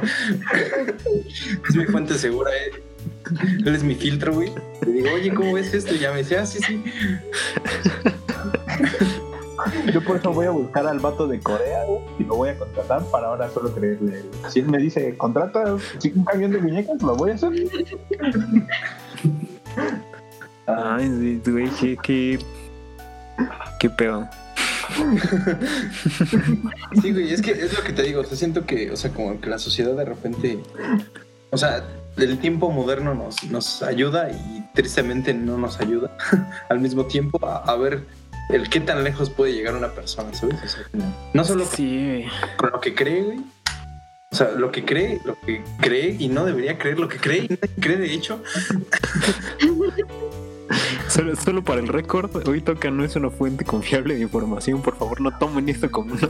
es 1.69 1.75
mi 1.75 1.85
fuente 1.85 2.13
segura, 2.15 2.51
eh. 2.51 2.83
Él 3.65 3.75
es 3.75 3.83
mi 3.83 3.95
filtro, 3.95 4.33
güey. 4.33 4.51
Le 4.85 4.91
digo, 4.91 5.09
oye, 5.13 5.33
¿cómo 5.33 5.53
ves 5.53 5.73
esto? 5.73 5.95
Y 5.95 5.99
ya 5.99 6.11
me 6.11 6.19
dice, 6.19 6.37
ah, 6.37 6.45
sí, 6.45 6.59
sí. 6.65 6.83
Yo 9.93 10.03
por 10.03 10.18
eso 10.18 10.34
voy 10.34 10.45
a 10.45 10.51
buscar 10.51 10.86
al 10.88 10.99
vato 10.99 11.28
de 11.28 11.39
Corea 11.39 11.86
y 12.18 12.24
lo 12.24 12.36
voy 12.36 12.49
a 12.49 12.57
contratar 12.57 13.03
para 13.05 13.28
ahora 13.28 13.49
solo 13.49 13.74
creerle. 13.74 14.24
Si 14.49 14.60
él 14.60 14.68
me 14.68 14.78
dice, 14.78 15.16
contrata 15.18 15.74
un 15.74 16.24
camión 16.26 16.51
de 16.51 16.60
muñecas, 16.60 17.01
lo 17.01 17.16
voy 17.16 17.32
a 17.32 17.36
hacer. 17.36 17.51
Ay, 20.68 21.41
güey, 21.45 21.70
qué, 21.80 21.97
qué, 22.01 22.39
qué 23.80 23.89
pedo. 23.89 24.28
Sí, 27.01 27.12
güey, 27.12 27.34
es 27.34 27.41
que 27.41 27.51
es 27.51 27.76
lo 27.76 27.84
que 27.84 27.93
te 27.93 28.03
digo. 28.03 28.22
O 28.22 28.24
sea, 28.24 28.38
siento 28.38 28.66
que, 28.66 28.91
o 28.91 28.95
sea, 28.95 29.12
como 29.12 29.39
que 29.41 29.49
la 29.49 29.60
sociedad 29.60 29.95
de 29.95 30.05
repente. 30.05 30.60
O 31.51 31.57
sea, 31.57 31.84
el 32.18 32.38
tiempo 32.39 32.70
moderno 32.70 33.16
nos, 33.16 33.43
nos 33.45 33.82
ayuda 33.82 34.30
y 34.30 34.64
tristemente 34.74 35.34
no 35.34 35.57
nos 35.57 35.80
ayuda 35.80 36.16
al 36.70 36.80
mismo 36.80 37.05
tiempo 37.05 37.43
a, 37.45 37.57
a 37.57 37.76
ver 37.76 38.05
el 38.49 38.69
qué 38.69 38.79
tan 38.79 39.03
lejos 39.03 39.29
puede 39.29 39.53
llegar 39.53 39.75
una 39.75 39.93
persona, 39.93 40.33
¿sabes? 40.33 40.61
O 40.63 40.67
sea, 40.67 40.83
no 41.33 41.43
solo 41.43 41.65
Sí, 41.65 42.25
con 42.57 42.71
lo 42.71 42.81
que 42.81 42.93
cree, 42.95 43.23
güey. 43.23 43.39
O 44.31 44.35
sea, 44.35 44.51
lo 44.51 44.71
que 44.71 44.85
cree, 44.85 45.19
lo 45.25 45.39
que 45.41 45.63
cree 45.79 46.15
y 46.19 46.27
no 46.27 46.45
debería 46.45 46.77
creer 46.77 46.99
lo 46.99 47.07
que 47.07 47.17
cree 47.17 47.39
y 47.39 47.47
nadie 47.49 47.75
cree 47.79 47.97
de 47.97 48.13
hecho. 48.13 48.43
Solo, 51.07 51.36
solo 51.36 51.63
para 51.63 51.82
el 51.82 51.88
récord, 51.88 52.47
hoy 52.47 52.61
toca 52.61 52.91
no 52.91 53.03
es 53.03 53.15
una 53.15 53.30
fuente 53.30 53.65
confiable 53.65 54.15
de 54.15 54.22
información. 54.22 54.82
Por 54.82 54.95
favor, 54.95 55.22
no 55.22 55.38
tomen 55.38 55.67
esto 55.70 55.89
como 55.89 56.13
una. 56.13 56.30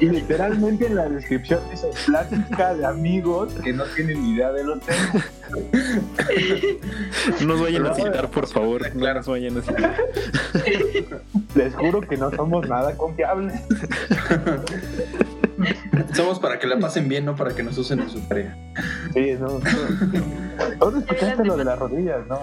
Y 0.00 0.06
literalmente 0.06 0.86
en 0.86 0.96
la 0.96 1.08
descripción 1.08 1.60
dice 1.70 1.88
plática 2.06 2.74
de 2.74 2.84
amigos 2.86 3.52
que 3.62 3.72
no 3.72 3.84
tienen 3.84 4.24
idea 4.26 4.52
de 4.52 4.62
temas. 4.62 5.24
No 7.40 7.46
nos 7.46 7.60
vayan 7.60 7.86
a 7.86 7.94
citar, 7.94 8.30
por 8.30 8.46
favor. 8.46 8.94
No 8.94 9.14
nos 9.14 9.26
vayan 9.26 9.58
a 9.58 9.62
citar. 9.62 9.96
Les 11.54 11.74
juro 11.74 12.00
que 12.00 12.16
no 12.16 12.30
somos 12.30 12.68
nada 12.68 12.96
confiables. 12.96 13.60
Somos 16.14 16.38
para 16.38 16.58
que 16.58 16.66
la 16.66 16.78
pasen 16.78 17.08
bien, 17.08 17.24
no 17.24 17.34
para 17.36 17.54
que 17.54 17.62
nos 17.62 17.76
usen 17.78 18.00
en 18.00 18.10
su 18.10 18.20
tarea. 18.20 18.56
Sí, 19.14 19.32
no. 19.38 19.58
no. 19.58 19.60
¿Dónde 20.78 21.00
escuchaste 21.00 21.44
lo 21.44 21.56
de 21.56 21.64
las 21.64 21.78
rodillas? 21.78 22.26
No. 22.26 22.40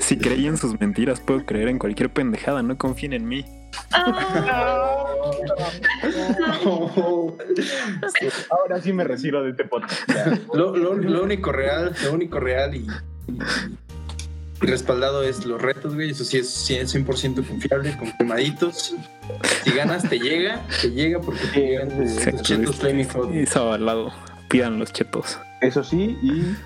Si 0.00 0.16
creí 0.18 0.46
en 0.46 0.56
sus 0.56 0.78
mentiras, 0.80 1.20
puedo 1.20 1.44
creer 1.44 1.68
en 1.68 1.78
cualquier 1.78 2.10
pendejada. 2.10 2.62
No 2.62 2.76
confíen 2.78 3.12
en 3.12 3.26
mí. 3.28 3.44
Ah, 3.92 5.06
Ahora 8.50 8.80
sí 8.80 8.92
me 8.92 9.04
retiro 9.04 9.42
de 9.42 9.50
este 9.50 9.64
podcast. 9.64 10.42
Lo, 10.54 10.76
lo- 10.76 10.94
lo 10.94 11.22
único 11.22 11.52
real, 11.52 11.94
lo 12.04 12.12
único 12.12 12.40
real 12.40 12.74
y, 12.74 12.78
y- 12.78 12.86
y 13.32 13.89
respaldado 14.68 15.22
es 15.22 15.44
los 15.46 15.60
retos, 15.60 15.94
güey. 15.94 16.10
Eso 16.10 16.24
sí 16.24 16.38
es 16.38 16.48
100%, 16.68 17.04
100% 17.04 17.46
confiable, 17.46 17.96
confirmaditos. 17.96 18.94
Si 19.64 19.70
ganas, 19.72 20.08
te 20.08 20.18
llega, 20.18 20.60
te 20.80 20.90
llega 20.90 21.20
porque 21.20 21.46
te 21.54 21.60
llegan 21.60 22.08
Sí, 22.08 22.30
los 22.30 22.42
chetos 22.42 22.76
Flaming 22.76 23.08
Hot. 23.10 23.30
Es 23.34 23.56
avalado. 23.56 24.12
Pidan 24.48 24.78
los 24.78 24.92
chetos. 24.92 25.38
Eso 25.60 25.84
sí, 25.84 26.18
y, 26.22 26.56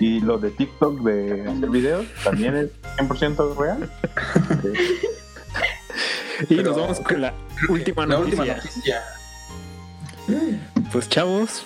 y 0.00 0.20
lo 0.20 0.38
de 0.38 0.50
TikTok 0.50 1.00
de 1.02 1.42
hacer 1.48 1.70
videos 1.70 2.06
también 2.24 2.56
es 2.56 2.70
100% 2.98 3.56
real. 3.56 3.90
Y 6.50 6.56
Pero- 6.56 6.62
nos 6.72 6.76
vamos 6.80 7.00
con 7.00 7.20
la 7.20 7.32
última 7.68 8.06
La 8.06 8.16
noticia. 8.18 8.40
última 8.42 8.56
noticia. 8.56 9.02
Pues 10.92 11.08
chavos, 11.08 11.62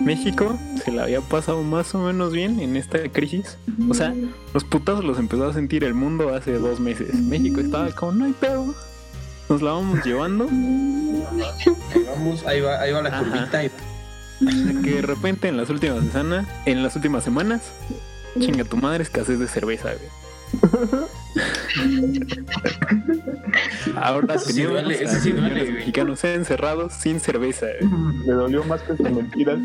México 0.00 0.56
se 0.84 0.92
la 0.92 1.04
había 1.04 1.20
pasado 1.20 1.62
más 1.62 1.94
o 1.94 1.98
menos 1.98 2.32
bien 2.32 2.60
en 2.60 2.76
esta 2.76 2.98
crisis. 3.08 3.56
O 3.90 3.94
sea, 3.94 4.14
los 4.54 4.64
putazos 4.64 5.04
los 5.04 5.18
empezó 5.18 5.46
a 5.48 5.52
sentir 5.52 5.84
el 5.84 5.94
mundo 5.94 6.34
hace 6.34 6.52
dos 6.52 6.78
meses. 6.80 7.14
México 7.14 7.60
estaba 7.60 7.90
como, 7.92 8.12
no 8.12 8.24
hay 8.26 8.32
pedo. 8.32 8.74
Nos 9.48 9.62
la 9.62 9.72
vamos 9.72 10.04
llevando. 10.04 10.46
Ahí 10.48 12.04
vamos, 12.06 12.46
ahí 12.46 12.60
va, 12.60 12.80
ahí 12.80 12.92
va 12.92 13.02
la 13.02 13.08
Ajá. 13.08 13.18
curvita. 13.24 13.62
va. 13.62 14.82
Que 14.84 14.90
de 14.96 15.02
repente 15.02 15.48
en 15.48 15.56
las 15.56 15.68
últimas 15.70 16.04
semanas, 16.12 16.46
en 16.66 16.82
las 16.82 16.94
últimas 16.94 17.24
semanas, 17.24 17.62
chinga 18.38 18.64
tu 18.64 18.76
madre 18.76 19.02
escasez 19.02 19.38
de 19.38 19.48
cerveza, 19.48 19.88
güey. 19.94 20.08
Ahora 23.96 24.34
Eso 24.34 24.50
sí 24.50 24.62
duele, 24.62 25.02
eso 25.02 25.20
sí 25.20 25.32
duele, 25.32 25.72
mexicanos 25.72 26.24
encerrados 26.24 26.92
sin 26.94 27.20
cerveza. 27.20 27.66
Me 28.26 28.32
dolió 28.32 28.64
más 28.64 28.82
que 28.82 28.96
sus 28.96 29.10
mentiras. 29.10 29.58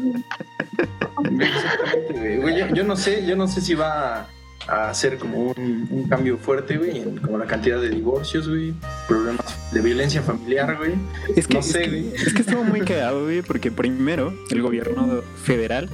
Exactamente, 1.40 2.38
güey. 2.38 2.60
Yo, 2.60 2.68
yo 2.74 2.84
no 2.84 2.96
sé, 2.96 3.26
yo 3.26 3.36
no 3.36 3.48
sé 3.48 3.62
si 3.62 3.74
va 3.74 4.28
a, 4.68 4.90
hacer 4.90 5.18
como 5.18 5.52
un, 5.52 5.88
un 5.90 6.08
cambio 6.08 6.38
fuerte, 6.38 6.78
güey, 6.78 7.00
en 7.00 7.18
como 7.18 7.38
la 7.38 7.46
cantidad 7.46 7.82
de 7.82 7.90
divorcios, 7.90 8.48
güey, 8.48 8.74
problemas 9.08 9.46
de 9.72 9.82
violencia 9.82 10.22
familiar, 10.22 10.78
güey. 10.78 10.94
Es 11.36 11.48
que, 11.48 11.56
No 11.56 11.64
sé, 11.64 11.84
es, 11.84 11.90
que, 11.90 11.90
güey. 11.90 12.16
es 12.16 12.34
que 12.34 12.42
estuvo 12.42 12.64
muy 12.64 12.82
cagado, 12.82 13.24
güey, 13.24 13.42
porque 13.42 13.72
primero 13.72 14.34
el 14.50 14.62
gobierno 14.62 15.22
federal 15.44 15.90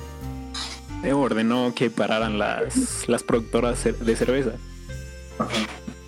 ordenó 1.14 1.74
que 1.74 1.90
pararan 1.90 2.38
las, 2.38 3.08
las 3.08 3.24
productoras 3.24 3.84
de 3.84 4.16
cerveza. 4.16 4.52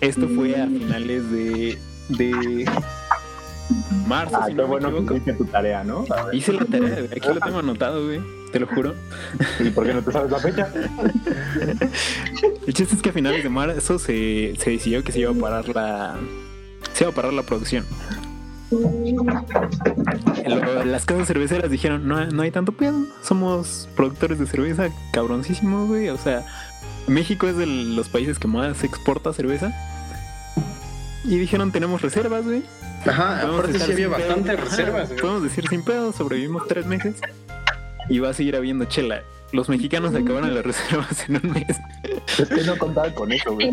Esto 0.00 0.28
fue 0.34 0.60
a 0.60 0.66
finales 0.66 1.30
de, 1.30 1.78
de, 2.08 2.70
Marzo, 4.06 4.36
Ah, 4.36 4.46
si 4.46 4.52
qué 4.52 4.56
no 4.56 4.62
me 4.64 4.68
bueno 4.68 5.06
que 5.06 5.14
hiciste 5.14 5.32
tu 5.34 5.44
tarea, 5.46 5.84
¿no? 5.84 6.04
Hice 6.32 6.52
la 6.52 6.64
tarea, 6.64 6.88
güey, 7.00 7.06
aquí 7.06 7.28
lo 7.28 7.40
tengo 7.40 7.58
anotado, 7.60 8.04
güey. 8.04 8.20
Te 8.52 8.60
lo 8.60 8.66
juro. 8.66 8.94
¿Y 9.60 9.70
por 9.70 9.86
qué 9.86 9.94
no 9.94 10.02
te 10.02 10.12
sabes 10.12 10.30
la 10.30 10.38
fecha? 10.38 10.68
El 12.66 12.74
chiste 12.74 12.94
es 12.96 13.00
que 13.00 13.08
a 13.08 13.12
finales 13.12 13.42
de 13.42 13.48
marzo 13.48 13.98
se, 13.98 14.54
se 14.58 14.70
decidió 14.70 15.02
que 15.04 15.12
se 15.12 15.20
iba 15.20 15.30
a 15.30 15.34
parar 15.34 15.68
la. 15.68 16.16
Se 16.92 17.04
iba 17.04 17.12
a 17.12 17.14
parar 17.14 17.32
la 17.32 17.42
producción. 17.44 17.84
Lo- 20.46 20.84
las 20.84 21.04
casas 21.06 21.26
cerveceras 21.28 21.70
dijeron, 21.70 22.06
no, 22.08 22.24
no 22.26 22.42
hay 22.42 22.50
tanto 22.50 22.72
pedo, 22.72 23.06
somos 23.22 23.88
productores 23.96 24.38
de 24.38 24.46
cerveza 24.46 24.88
cabroncísimos, 25.12 25.88
güey. 25.88 26.08
O 26.08 26.18
sea, 26.18 26.44
México 27.12 27.46
es 27.48 27.56
de 27.56 27.66
los 27.66 28.08
países 28.08 28.38
que 28.38 28.48
más 28.48 28.82
exporta 28.84 29.32
cerveza. 29.32 29.72
Y 31.24 31.38
dijeron, 31.38 31.70
tenemos 31.72 32.02
reservas, 32.02 32.44
güey. 32.44 32.62
Ajá, 33.06 33.40
Podemos 33.42 33.60
aparte 33.60 33.78
sí 33.78 33.92
había 33.92 33.96
sin 33.96 34.04
pedo". 34.06 34.10
bastantes 34.28 34.60
reservas, 34.60 35.08
güey. 35.08 35.20
Podemos 35.20 35.42
decir 35.44 35.68
sin 35.68 35.82
pedo, 35.84 36.12
sobrevivimos 36.12 36.66
tres 36.68 36.86
meses. 36.86 37.16
Y 38.08 38.18
va 38.18 38.30
a 38.30 38.34
seguir 38.34 38.56
habiendo 38.56 38.84
chela. 38.86 39.22
Los 39.52 39.68
mexicanos 39.68 40.14
acabaron 40.14 40.54
las 40.54 40.64
reservas 40.64 41.28
en 41.28 41.36
un 41.36 41.52
mes. 41.52 41.76
Es 42.38 42.48
que 42.48 42.62
no 42.64 42.76
contaba 42.78 43.12
con 43.14 43.30
eso, 43.32 43.52
güey. 43.54 43.70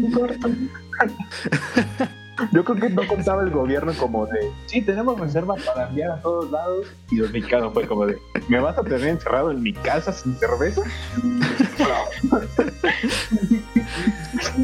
Yo 2.52 2.64
creo 2.64 2.78
que 2.80 2.90
no 2.90 3.06
contaba 3.08 3.44
el 3.44 3.50
gobierno 3.50 3.94
como 3.94 4.26
de, 4.26 4.52
sí, 4.68 4.82
tenemos 4.82 5.20
reservas 5.20 5.62
para 5.64 5.88
enviar 5.90 6.12
a 6.12 6.22
todos 6.22 6.50
lados. 6.52 6.88
Y 7.12 7.18
los 7.18 7.32
mexicanos 7.32 7.74
fue 7.74 7.86
como 7.88 8.06
de, 8.06 8.18
¿me 8.48 8.60
vas 8.60 8.78
a 8.78 8.84
tener 8.84 9.06
encerrado 9.08 9.52
en 9.52 9.62
mi 9.62 9.74
casa 9.74 10.12
sin 10.14 10.36
cerveza? 10.38 10.82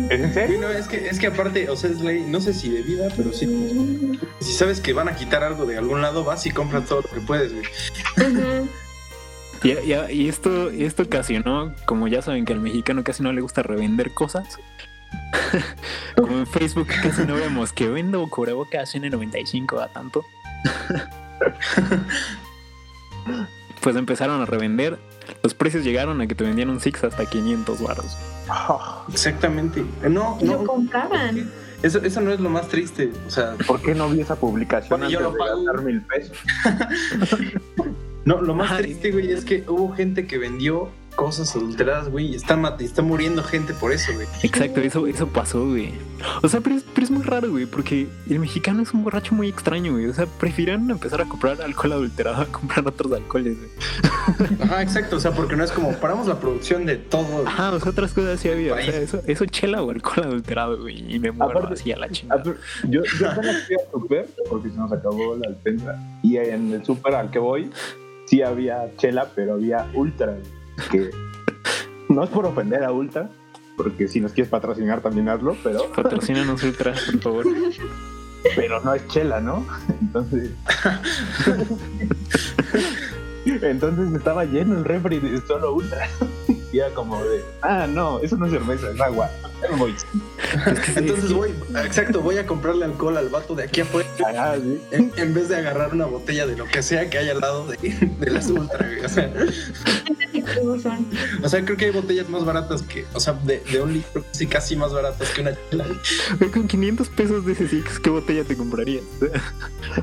¿Es 0.10 0.22
en 0.22 0.34
serio? 0.34 0.62
no, 0.62 0.70
es 0.70 0.88
que, 0.88 1.08
es 1.08 1.20
que 1.20 1.28
aparte, 1.28 1.70
o 1.70 1.76
sea, 1.76 1.90
es 1.90 2.02
ley, 2.02 2.26
no 2.28 2.40
sé 2.40 2.54
si 2.54 2.70
de 2.70 2.82
vida, 2.82 3.08
pero 3.16 3.32
sí. 3.34 4.20
Si 4.40 4.54
sabes 4.54 4.80
que 4.82 4.94
van 4.94 5.08
a 5.10 5.16
quitar 5.16 5.44
algo 5.44 5.66
de 5.66 5.78
algún 5.78 6.02
lado, 6.02 6.24
vas 6.24 6.46
y 6.46 6.52
compras 6.52 6.86
todo 6.86 7.02
lo 7.02 7.10
que 7.10 7.22
puedes, 7.22 7.54
güey. 7.54 7.66
Y, 9.64 9.70
y- 9.72 10.12
y 10.24 10.30
esto, 10.30 10.70
esto 10.70 11.04
ocasionó, 11.04 11.74
como 11.86 12.08
ya 12.08 12.22
saben 12.22 12.46
que 12.46 12.54
al 12.54 12.60
mexicano 12.62 13.04
casi 13.04 13.24
no 13.24 13.34
le 13.34 13.42
gusta 13.42 13.64
revender 13.64 14.12
cosas. 14.14 14.60
Como 16.16 16.38
en 16.38 16.48
Facebook 16.48 16.88
casi 17.02 17.24
no 17.26 17.36
vemos 17.36 17.74
que 17.74 17.88
vendo 17.88 18.26
cubrebocas 18.30 18.94
N95 18.96 19.82
a 19.84 19.88
tanto. 19.90 20.24
pues 23.82 23.96
empezaron 23.96 24.42
a 24.42 24.46
revender. 24.46 24.98
Los 25.44 25.54
precios 25.54 25.84
llegaron 25.84 26.22
a 26.22 26.28
que 26.28 26.36
te 26.36 26.44
vendían 26.44 26.70
un 26.70 26.80
Six 26.80 27.04
hasta 27.04 27.26
500 27.26 27.82
baros. 27.82 28.18
Ah, 28.50 29.04
Exactamente. 29.12 29.84
No, 30.10 30.38
Y 30.42 30.46
lo 30.46 30.60
no, 30.62 30.66
compraban. 30.66 31.50
eso, 31.82 32.00
eso 32.04 32.22
no 32.22 32.32
es 32.32 32.40
lo 32.40 32.50
más 32.50 32.68
triste. 32.68 33.12
O 33.28 33.32
sea, 33.32 33.56
¿Por 33.68 33.82
qué 33.82 33.96
no 33.96 34.10
vi 34.10 34.22
esa 34.22 34.36
publicación 34.36 35.00
Bueno, 35.00 35.10
yo 35.10 35.20
antes 35.20 35.32
lo 35.32 35.34
de 35.34 35.40
pago. 35.52 35.64
gastar 35.66 35.86
mil 35.86 36.02
pesos? 36.04 36.38
no, 38.26 38.42
lo 38.42 38.54
más 38.56 38.72
Ay. 38.72 38.84
triste, 38.84 39.12
güey, 39.12 39.32
es 39.32 39.46
que 39.46 39.64
hubo 39.68 39.94
gente 39.96 40.28
que 40.28 40.38
vendió 40.38 40.90
cosas 41.16 41.56
adulteradas, 41.56 42.10
güey, 42.10 42.28
y 42.28 42.36
está, 42.36 42.76
está 42.80 43.02
muriendo 43.02 43.44
gente 43.44 43.74
por 43.74 43.92
eso, 43.92 44.14
güey. 44.14 44.28
Exacto, 44.44 44.82
eso, 44.82 45.08
eso 45.08 45.28
pasó, 45.28 45.66
güey. 45.66 45.94
O 46.44 46.48
sea, 46.48 46.62
pero 46.62 46.76
es, 46.76 46.84
pero 46.94 47.06
es 47.06 47.12
muy 47.12 47.24
raro, 47.24 47.50
güey, 47.52 47.66
porque 47.66 48.08
el 48.30 48.40
mexicano 48.40 48.82
es 48.82 48.94
un 48.94 49.04
borracho 49.04 49.34
muy 49.36 49.48
extraño, 49.50 49.94
güey. 49.94 50.08
O 50.08 50.14
sea, 50.14 50.26
prefirieron 50.26 50.90
empezar 50.90 51.22
a 51.22 51.26
comprar 51.26 51.62
alcohol 51.62 51.94
adulterado 51.94 52.42
a 52.42 52.46
comprar 52.46 52.88
otros 52.88 53.12
alcoholes, 53.14 53.58
güey. 53.58 53.70
Ajá, 54.62 54.82
exacto. 54.82 55.18
O 55.18 55.20
sea, 55.20 55.32
porque 55.32 55.56
no 55.56 55.64
es 55.64 55.72
como 55.72 55.92
paramos 55.94 56.28
la 56.28 56.40
producción 56.40 56.86
de 56.86 56.98
todo. 56.98 57.48
Ajá, 57.48 57.72
o 57.72 57.80
sea, 57.80 57.92
otras 57.92 58.14
cosas 58.14 58.40
sí 58.40 58.50
había. 58.50 58.74
O 58.74 58.78
sea, 58.78 59.00
eso, 59.00 59.22
eso 59.28 59.46
chela 59.46 59.82
o 59.84 59.92
alcohol 59.92 60.24
adulterado, 60.26 60.80
güey. 60.82 61.16
Y 61.16 61.20
me 61.20 61.32
muero 61.32 61.60
Aparte- 61.60 61.76
así 61.76 61.92
a 61.92 61.98
la 61.98 62.10
chingada. 62.10 62.44
yo, 62.44 63.02
yo 63.20 63.30
apenas 63.30 63.64
fui 63.68 63.76
al 63.76 63.92
super 63.92 64.28
porque 64.50 64.70
se 64.70 64.76
nos 64.78 64.92
acabó 64.92 65.36
la 65.38 65.48
alpensa. 65.50 66.00
Y 66.24 66.38
en 66.38 66.74
el 66.74 66.86
super 66.86 67.14
al 67.16 67.30
que 67.30 67.40
voy, 67.40 67.70
sí 68.26 68.42
había 68.42 68.90
chela, 68.98 69.30
pero 69.36 69.54
había 69.54 69.88
ultra. 69.94 70.38
Que 70.92 71.12
no 72.10 72.24
es 72.24 72.30
por 72.30 72.46
ofender 72.46 72.84
a 72.84 72.92
ultra, 72.92 73.30
porque 73.78 74.08
si 74.08 74.20
nos 74.20 74.34
quieres 74.34 74.50
patrocinar 74.50 75.02
también 75.02 75.30
hazlo, 75.30 75.56
pero, 75.64 75.92
Patrocínanos 75.96 76.62
ultra, 76.64 76.94
por 76.94 77.22
favor. 77.22 77.46
pero 78.56 78.82
no 78.82 78.94
es 78.94 79.08
chela, 79.08 79.42
¿no? 79.42 79.66
Entonces. 80.02 80.52
Entonces 83.46 84.14
estaba 84.14 84.46
lleno 84.46 84.78
el 84.78 84.86
refri 84.86 85.20
de 85.20 85.42
solo 85.42 85.76
ultra. 85.76 86.08
Como 86.94 87.24
de, 87.24 87.44
ah, 87.62 87.88
no, 87.88 88.20
eso 88.20 88.38
no 88.38 88.46
es 88.46 88.52
cerveza, 88.52 88.92
es 88.92 89.02
agua. 89.02 89.30
Ya 89.62 89.70
me 89.70 89.78
voy. 89.78 89.96
Es 89.96 90.80
que 90.80 90.86
sí, 90.92 90.94
Entonces 90.98 91.28
sí. 91.30 91.34
voy, 91.34 91.50
exacto, 91.84 92.22
voy 92.22 92.38
a 92.38 92.46
comprarle 92.46 92.86
alcohol 92.86 93.18
al 93.18 93.30
vato 93.30 93.56
de 93.56 93.64
aquí 93.64 93.82
afuera 93.82 94.10
Ah, 94.38 94.56
sí. 94.62 94.82
en, 94.92 95.12
en 95.16 95.34
vez 95.34 95.50
de 95.50 95.56
agarrar 95.58 95.94
una 95.94 96.06
botella 96.06 96.46
de 96.46 96.56
lo 96.58 96.66
que 96.66 96.84
sea 96.84 97.10
que 97.10 97.18
haya 97.18 97.32
al 97.32 97.40
lado 97.40 97.68
de, 97.68 97.78
de 98.20 98.32
las 98.32 98.48
ultra. 98.50 98.86
O 101.44 101.50
sea, 101.50 101.64
creo 101.66 101.78
que 101.78 101.86
hay 101.86 101.92
botellas 101.92 102.30
más 102.30 102.46
baratas 102.46 102.82
que, 102.84 103.06
o 103.14 103.20
sea, 103.20 103.34
de, 103.34 103.60
de 103.72 103.82
un 103.82 103.94
litro, 103.94 104.24
sí, 104.32 104.48
casi 104.48 104.76
más 104.76 104.94
baratas 104.94 105.30
que 105.30 105.42
una 105.42 105.52
chela. 105.70 105.86
Con 106.54 106.68
500 106.68 107.10
pesos 107.10 107.46
de 107.46 107.54
ese 107.54 107.66
¿qué 108.04 108.10
botella 108.10 108.44
te 108.44 108.56
comprarías? 108.56 109.04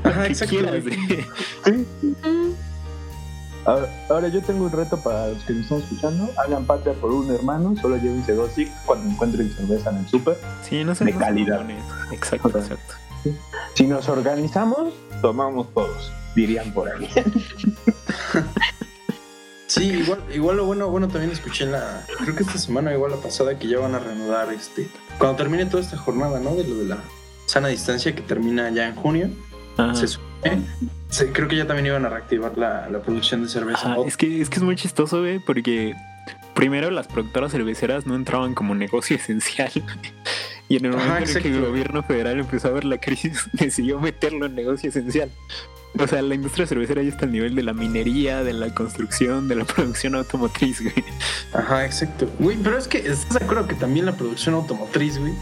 Ajá, 0.03 0.23
¿Qué 0.25 0.29
exacto. 0.29 0.55
quieras. 0.55 0.83
Ahora, 3.65 3.87
ahora 4.09 4.27
yo 4.27 4.41
tengo 4.41 4.65
un 4.65 4.71
reto 4.71 4.97
para 4.97 5.27
los 5.29 5.43
que 5.43 5.53
me 5.53 5.61
están 5.61 5.79
escuchando. 5.79 6.29
Hagan 6.37 6.65
patria 6.65 6.93
por 6.93 7.11
un 7.11 7.33
hermano, 7.33 7.75
solo 7.81 7.97
llévense 7.97 8.33
dos 8.33 8.51
six 8.53 8.71
cuando 8.85 9.09
encuentren 9.09 9.51
cerveza 9.53 9.89
en 9.91 9.97
el 9.97 10.07
súper. 10.07 10.37
Sí, 10.63 10.83
no 10.83 10.93
sé. 10.95 11.05
De 11.05 11.13
calidad. 11.13 11.65
Exacto, 12.11 12.49
exacto. 12.49 12.95
Si 13.73 13.87
nos 13.87 14.09
organizamos, 14.09 14.93
tomamos 15.21 15.73
todos, 15.73 16.11
dirían 16.35 16.73
por 16.73 16.89
ahí. 16.89 17.09
Sí, 19.67 19.85
igual, 19.85 20.21
igual 20.31 20.57
lo 20.57 20.65
bueno, 20.65 20.89
bueno 20.89 21.07
también 21.07 21.31
escuché 21.31 21.63
en 21.63 21.71
la, 21.71 22.05
creo 22.19 22.35
que 22.35 22.43
esta 22.43 22.59
semana, 22.59 22.93
igual 22.93 23.09
la 23.09 23.17
pasada, 23.17 23.57
que 23.57 23.67
ya 23.67 23.79
van 23.79 23.95
a 23.95 23.99
reanudar 23.99 24.53
este, 24.53 24.87
cuando 25.17 25.37
termine 25.37 25.65
toda 25.65 25.81
esta 25.81 25.97
jornada, 25.97 26.39
¿no? 26.39 26.53
De 26.53 26.63
lo 26.63 26.75
de 26.75 26.85
la 26.85 26.97
sana 27.47 27.69
distancia 27.69 28.13
que 28.13 28.21
termina 28.21 28.69
ya 28.69 28.87
en 28.87 28.95
junio, 28.95 29.31
Ajá. 29.77 29.95
se 29.95 30.07
supone, 30.09 30.63
se- 31.13 31.31
creo 31.31 31.47
que 31.47 31.55
ya 31.55 31.67
también 31.67 31.85
iban 31.87 32.05
a 32.05 32.09
reactivar 32.09 32.57
la, 32.57 32.89
la 32.89 32.99
producción 33.01 33.43
de 33.43 33.49
cerveza. 33.49 33.93
Ajá, 33.93 33.97
es, 34.05 34.17
que, 34.17 34.41
es 34.41 34.49
que 34.49 34.57
es 34.57 34.63
muy 34.63 34.75
chistoso, 34.75 35.19
güey, 35.19 35.39
porque 35.39 35.93
primero 36.53 36.89
las 36.91 37.07
productoras 37.07 37.51
cerveceras 37.51 38.05
no 38.05 38.15
entraban 38.15 38.53
como 38.55 38.75
negocio 38.75 39.15
esencial. 39.21 39.71
Y 40.69 40.77
en 40.77 40.85
el 40.85 40.95
Ajá, 40.95 41.07
momento 41.07 41.31
en 41.37 41.43
que 41.43 41.49
el 41.49 41.61
gobierno 41.61 42.03
federal 42.03 42.39
empezó 42.39 42.69
a 42.69 42.71
ver 42.71 42.85
la 42.85 42.97
crisis, 42.97 43.47
decidió 43.53 43.99
meterlo 43.99 44.45
en 44.47 44.55
negocio 44.55 44.89
esencial. 44.89 45.29
O 45.99 46.07
sea, 46.07 46.23
la 46.23 46.33
industria 46.33 46.65
cervecera 46.65 47.03
ya 47.03 47.09
está 47.09 47.25
al 47.25 47.31
nivel 47.31 47.53
de 47.53 47.61
la 47.61 47.73
minería, 47.73 48.43
de 48.43 48.53
la 48.53 48.73
construcción, 48.73 49.47
de 49.47 49.55
la 49.55 49.65
producción 49.65 50.15
automotriz, 50.15 50.81
güey. 50.81 51.05
Ajá, 51.53 51.85
exacto. 51.85 52.27
Güey, 52.39 52.57
pero 52.57 52.77
es 52.79 52.87
que, 52.87 52.97
¿estás 52.97 53.37
de 53.37 53.45
acuerdo 53.45 53.67
que 53.67 53.75
también 53.75 54.07
la 54.07 54.13
producción 54.13 54.55
automotriz, 54.55 55.19
güey? 55.19 55.33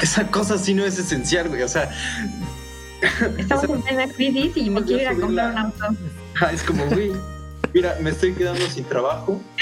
Esa 0.00 0.28
cosa 0.28 0.56
sí 0.56 0.72
no 0.72 0.84
es 0.86 0.98
esencial, 0.98 1.48
güey. 1.50 1.60
O 1.62 1.68
sea, 1.68 1.90
Estamos 3.38 3.64
en 3.64 3.82
plena 3.82 4.12
crisis 4.12 4.56
y 4.56 4.70
me 4.70 4.82
quiero 4.82 5.02
ir 5.02 5.08
a 5.08 5.14
comprar 5.14 5.52
un 5.52 5.58
auto. 5.58 5.84
ajá, 6.34 6.52
es 6.52 6.62
como, 6.62 6.86
güey, 6.86 7.12
mira, 7.74 7.96
me 8.00 8.10
estoy 8.10 8.32
quedando 8.32 8.66
sin 8.68 8.84
trabajo. 8.84 9.40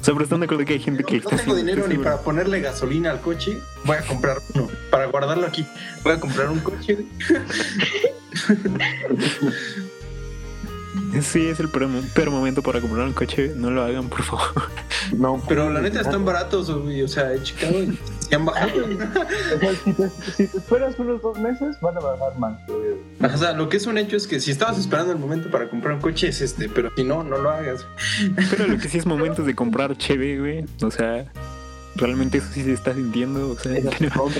O 0.00 0.04
sea, 0.04 0.14
pero 0.14 0.24
están 0.24 0.40
de 0.40 0.46
acuerdo 0.46 0.64
que 0.64 0.74
hay 0.74 0.80
gente 0.80 1.02
que 1.02 1.20
No 1.20 1.30
tengo 1.30 1.54
dinero 1.54 1.86
ni 1.88 1.98
para 1.98 2.20
ponerle 2.20 2.60
gasolina 2.60 3.10
al 3.10 3.20
coche. 3.20 3.58
Voy 3.84 3.96
a 3.96 4.06
comprar 4.06 4.38
uno 4.54 4.68
para 4.90 5.06
guardarlo 5.06 5.46
aquí. 5.46 5.66
Voy 6.02 6.12
a 6.12 6.20
comprar 6.20 6.48
un 6.48 6.60
coche. 6.60 6.98
Sí, 11.22 11.46
es 11.48 11.60
el 11.60 11.68
peor, 11.68 11.88
mo- 11.88 12.02
peor 12.14 12.30
momento 12.30 12.62
para 12.62 12.80
comprar 12.80 13.06
un 13.06 13.12
coche. 13.12 13.52
No 13.56 13.70
lo 13.70 13.82
hagan, 13.82 14.08
por 14.08 14.22
favor. 14.22 14.70
No, 15.16 15.42
Pero 15.48 15.70
la 15.70 15.80
neta 15.80 16.00
están 16.00 16.24
baratos, 16.24 16.70
güey. 16.70 17.02
O 17.02 17.08
sea, 17.08 17.32
he 17.34 17.42
checado 17.42 17.82
y 17.82 17.98
se 18.28 18.34
han 18.34 18.44
bajado. 18.44 18.70
güey. 18.82 18.96
O 19.54 19.58
sea, 19.60 19.74
si, 19.84 19.92
te, 19.92 20.10
si 20.36 20.46
te 20.48 20.58
esperas 20.58 20.98
unos 20.98 21.20
dos 21.22 21.38
meses, 21.38 21.76
van 21.80 21.96
a 21.96 22.00
bajar 22.00 22.38
más. 22.38 22.58
güey. 22.66 23.32
O 23.32 23.36
sea, 23.36 23.52
lo 23.52 23.68
que 23.68 23.76
es 23.76 23.86
un 23.86 23.98
hecho 23.98 24.16
es 24.16 24.26
que 24.26 24.40
si 24.40 24.50
estabas 24.50 24.78
esperando 24.78 25.12
el 25.12 25.18
momento 25.18 25.50
para 25.50 25.68
comprar 25.68 25.94
un 25.94 26.00
coche 26.00 26.28
es 26.28 26.40
este, 26.40 26.68
pero 26.68 26.90
si 26.96 27.04
no, 27.04 27.22
no 27.22 27.38
lo 27.38 27.50
hagas. 27.50 27.86
Pero 28.50 28.66
lo 28.66 28.78
que 28.78 28.88
sí 28.88 28.98
es 28.98 29.06
momento 29.06 29.42
es 29.42 29.46
de 29.46 29.54
comprar 29.54 29.96
cheve, 29.96 30.38
güey. 30.38 30.64
O 30.82 30.90
sea, 30.90 31.24
realmente 31.96 32.38
eso 32.38 32.48
sí 32.52 32.62
se 32.64 32.72
está 32.72 32.94
sintiendo. 32.94 33.50
O 33.50 33.58
sea, 33.58 33.72
tenemos. 33.74 34.32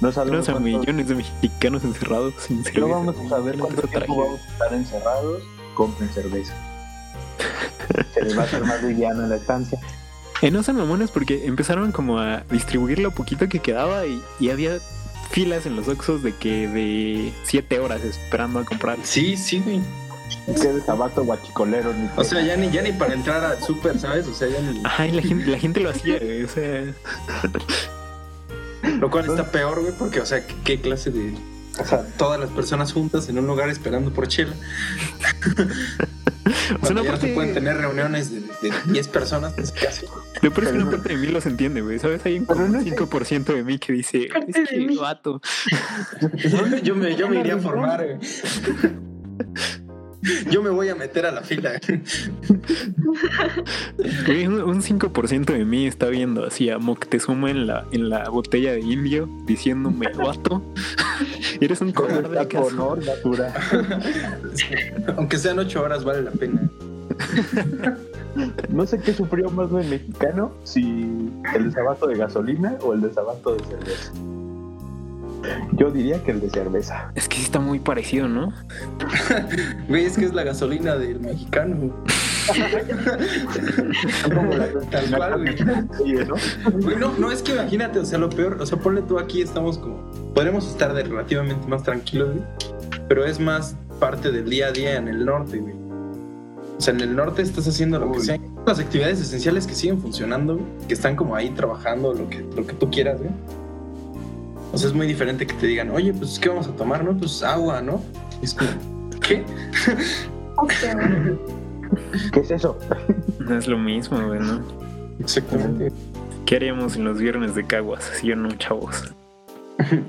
No 0.00 0.12
sabemos 0.12 0.46
tenemos 0.46 0.48
a 0.48 0.58
millones 0.60 1.08
de 1.08 1.14
mexicanos 1.14 1.84
encerrados 1.84 2.34
sin 2.38 2.64
cerveza. 2.64 2.86
No 2.86 2.88
vamos 2.94 3.16
a 3.24 3.28
saber 3.28 3.56
cuánto 3.58 3.82
tiempo 3.88 4.16
vamos 4.16 4.40
a 4.40 4.52
estar 4.52 4.72
encerrados. 4.74 5.42
Compren 5.78 6.12
cerveza. 6.12 6.52
Se 8.12 8.20
les 8.20 8.36
va 8.36 8.42
a 8.42 8.44
hacer 8.46 8.64
más 8.64 8.82
liviana 8.82 9.28
la 9.28 9.36
estancia. 9.36 9.78
Eh, 10.42 10.50
no 10.50 10.64
sean 10.64 10.76
mamones 10.76 11.12
porque 11.12 11.46
empezaron 11.46 11.92
como 11.92 12.18
a 12.18 12.42
distribuir 12.50 12.98
lo 12.98 13.12
poquito 13.12 13.48
que 13.48 13.60
quedaba 13.60 14.06
y, 14.06 14.20
y 14.40 14.50
había 14.50 14.78
filas 15.30 15.66
en 15.66 15.76
los 15.76 15.86
Oxxos 15.86 16.24
de 16.24 16.34
que 16.34 16.66
de 16.66 17.32
7 17.44 17.78
horas 17.78 18.02
esperando 18.02 18.58
a 18.58 18.64
comprar. 18.64 18.98
Sí, 19.04 19.36
sí, 19.36 19.60
güey. 19.60 19.80
Que 20.46 20.72
de 20.72 20.80
tabaco 20.80 21.22
guachicolero. 21.22 21.92
Ni 21.92 22.08
O 22.16 22.24
sea, 22.24 22.42
ya 22.42 22.56
ni, 22.56 22.70
ya 22.70 22.82
ni 22.82 22.90
para 22.90 23.14
entrar 23.14 23.44
al 23.44 23.62
súper, 23.62 24.00
¿sabes? 24.00 24.26
O 24.26 24.34
sea, 24.34 24.48
ya 24.48 24.60
ni. 24.60 24.82
Ajá, 24.84 25.06
y 25.06 25.12
la 25.12 25.22
gente, 25.22 25.46
la 25.46 25.58
gente 25.58 25.78
lo 25.78 25.90
hacía, 25.90 26.18
güey. 26.18 26.42
O 26.42 26.48
sea, 26.48 26.92
Lo 28.98 29.10
cual 29.12 29.26
está 29.26 29.52
peor, 29.52 29.80
güey, 29.80 29.92
porque, 29.96 30.20
o 30.20 30.26
sea, 30.26 30.44
¿qué, 30.44 30.54
qué 30.64 30.80
clase 30.80 31.12
de 31.12 31.34
O 31.80 31.84
sea, 31.84 32.02
todas 32.16 32.40
las 32.40 32.50
personas 32.50 32.92
juntas 32.92 33.28
en 33.28 33.38
un 33.38 33.46
lugar 33.46 33.68
esperando 33.68 34.12
por 34.12 34.28
chela. 34.28 34.54
O 36.80 36.86
sea, 36.86 36.92
una 36.92 37.02
ya 37.02 37.12
no 37.12 37.16
se 37.18 37.28
pueden 37.28 37.52
tener 37.52 37.76
reuniones 37.76 38.30
de, 38.30 38.40
de 38.40 38.72
10 38.86 39.08
personas, 39.08 39.52
pues 39.52 39.70
casi. 39.72 40.06
lo 40.40 40.50
peor 40.50 40.64
es 40.64 40.72
que 40.72 40.78
una 40.78 40.90
parte 40.90 41.10
de 41.10 41.16
mí 41.16 41.26
los 41.26 41.44
entiende, 41.44 41.82
güey. 41.82 41.98
¿Sabes? 41.98 42.24
Hay 42.24 42.38
un 42.38 42.46
Pero 42.46 42.60
no 42.60 42.78
como 42.78 42.84
sé. 42.84 42.96
5% 42.96 43.44
de 43.54 43.64
mí 43.64 43.78
que 43.78 43.92
dice, 43.92 44.28
es 44.46 44.68
que 44.70 44.96
vato. 44.98 45.42
Yo 46.82 46.94
me, 46.94 47.14
yo 47.16 47.28
me 47.28 47.40
iría 47.40 47.56
a 47.56 47.58
formar. 47.58 48.04
güey. 48.06 48.18
Yo 50.50 50.62
me 50.62 50.70
voy 50.70 50.88
a 50.88 50.94
meter 50.94 51.26
a 51.26 51.32
la 51.32 51.42
fila. 51.42 51.72
Un, 54.46 54.62
un 54.62 54.82
5% 54.82 55.44
de 55.46 55.64
mí 55.64 55.86
está 55.86 56.06
viendo 56.08 56.44
así 56.44 56.70
a 56.70 56.78
Moctezuma 56.78 57.50
en 57.50 57.66
la, 57.66 57.86
en 57.92 58.08
la 58.08 58.28
botella 58.28 58.72
de 58.72 58.80
indio 58.80 59.28
diciéndome, 59.46 60.08
vato, 60.12 60.62
eres 61.60 61.80
un 61.80 61.92
cobarde 61.92 62.28
Está 62.28 62.40
acaso?". 62.42 62.64
con 62.64 62.78
honor, 62.80 63.04
Natura. 63.04 63.54
Aunque 65.16 65.38
sean 65.38 65.58
8 65.58 65.82
horas, 65.82 66.04
vale 66.04 66.22
la 66.22 66.30
pena. 66.30 66.68
No 68.68 68.86
sé 68.86 69.00
qué 69.00 69.12
sufrió 69.12 69.50
más 69.50 69.70
el 69.72 69.88
mexicano, 69.88 70.52
si 70.62 71.30
el 71.54 71.64
desabasto 71.64 72.06
de 72.06 72.16
gasolina 72.16 72.76
o 72.82 72.92
el 72.92 73.00
desabasto 73.00 73.54
de 73.56 73.64
cerveza. 73.64 74.12
Yo 75.72 75.90
diría 75.90 76.22
que 76.22 76.32
el 76.32 76.40
de 76.40 76.50
cerveza. 76.50 77.10
Es 77.14 77.28
que 77.28 77.36
sí 77.36 77.42
está 77.42 77.60
muy 77.60 77.78
parecido, 77.78 78.28
¿no? 78.28 78.52
Güey, 79.88 80.04
es 80.04 80.16
que 80.16 80.24
es 80.24 80.34
la 80.34 80.42
gasolina 80.42 80.96
del 80.96 81.20
mexicano. 81.20 81.92
Como 84.34 84.54
la 84.54 84.68
Tal 84.90 85.10
cual, 85.14 85.40
güey. 85.40 85.56
¿no? 86.24 86.34
Güey, 86.80 86.96
no, 86.96 87.12
no, 87.18 87.30
es 87.30 87.42
que 87.42 87.52
imagínate, 87.52 87.98
o 87.98 88.04
sea, 88.04 88.18
lo 88.18 88.30
peor, 88.30 88.60
o 88.60 88.66
sea, 88.66 88.78
ponle 88.78 89.02
tú 89.02 89.18
aquí, 89.18 89.42
estamos 89.42 89.78
como, 89.78 89.98
podremos 90.34 90.66
estar 90.66 90.94
de 90.94 91.02
relativamente 91.02 91.66
más 91.68 91.82
tranquilos, 91.82 92.30
güey, 92.34 92.44
pero 93.08 93.24
es 93.24 93.38
más 93.38 93.76
parte 94.00 94.30
del 94.30 94.48
día 94.48 94.68
a 94.68 94.72
día 94.72 94.96
en 94.96 95.08
el 95.08 95.24
norte, 95.24 95.58
güey. 95.58 95.74
O 96.78 96.80
sea, 96.80 96.94
en 96.94 97.00
el 97.00 97.16
norte 97.16 97.42
estás 97.42 97.66
haciendo 97.66 97.98
lo 97.98 98.12
que 98.12 98.18
Uy. 98.18 98.24
sea, 98.24 98.38
las 98.66 98.78
actividades 98.78 99.20
esenciales 99.20 99.66
que 99.66 99.74
siguen 99.74 100.00
funcionando, 100.00 100.54
güey, 100.54 100.66
que 100.86 100.94
están 100.94 101.16
como 101.16 101.34
ahí 101.34 101.50
trabajando, 101.50 102.14
lo 102.14 102.28
que, 102.30 102.38
lo 102.56 102.66
que 102.66 102.72
tú 102.74 102.90
quieras, 102.90 103.18
güey. 103.18 103.30
O 104.72 104.78
sea, 104.78 104.88
es 104.88 104.94
muy 104.94 105.06
diferente 105.06 105.46
que 105.46 105.54
te 105.54 105.66
digan, 105.66 105.90
oye, 105.90 106.12
pues, 106.12 106.38
¿qué 106.38 106.48
vamos 106.48 106.68
a 106.68 106.72
tomar, 106.72 107.02
no? 107.04 107.16
Pues 107.16 107.42
agua, 107.42 107.80
¿no? 107.80 108.02
Y 108.42 108.44
es 108.44 108.54
como, 108.54 108.70
¿qué? 109.20 109.44
¿Qué 112.32 112.40
es 112.40 112.50
eso? 112.50 112.78
No 113.38 113.56
es 113.56 113.66
lo 113.66 113.78
mismo, 113.78 114.20
güey, 114.26 114.40
¿no? 114.40 114.60
Exactamente. 115.20 115.92
¿Qué 116.44 116.56
haríamos 116.56 116.96
en 116.96 117.04
los 117.04 117.18
viernes 117.18 117.54
de 117.54 117.64
caguas? 117.66 118.10
Si 118.14 118.28
yo 118.28 118.36
no, 118.36 118.50
chavos. 118.56 119.14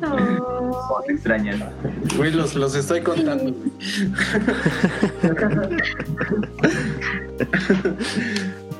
No. 0.01 0.15
¿Cómo 0.87 1.01
te 1.05 1.13
extrañan? 1.13 1.63
Güey, 2.17 2.31
los, 2.31 2.55
los 2.55 2.75
estoy 2.75 3.01
contando, 3.01 3.53
güey. 3.53 3.71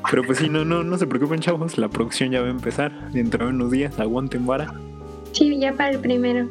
Pero 0.09 0.23
pues 0.23 0.39
sí, 0.39 0.49
no, 0.49 0.65
no, 0.65 0.83
no 0.83 0.97
se 0.97 1.05
preocupen, 1.05 1.39
chavos. 1.39 1.77
La 1.77 1.89
producción 1.89 2.31
ya 2.31 2.41
va 2.41 2.47
a 2.47 2.51
empezar 2.51 3.11
dentro 3.11 3.45
de 3.45 3.51
unos 3.51 3.71
días. 3.71 3.99
Aguanten 3.99 4.45
vara. 4.45 4.73
Sí, 5.33 5.59
ya 5.59 5.73
para 5.73 5.91
el 5.91 5.99
primero. 5.99 6.47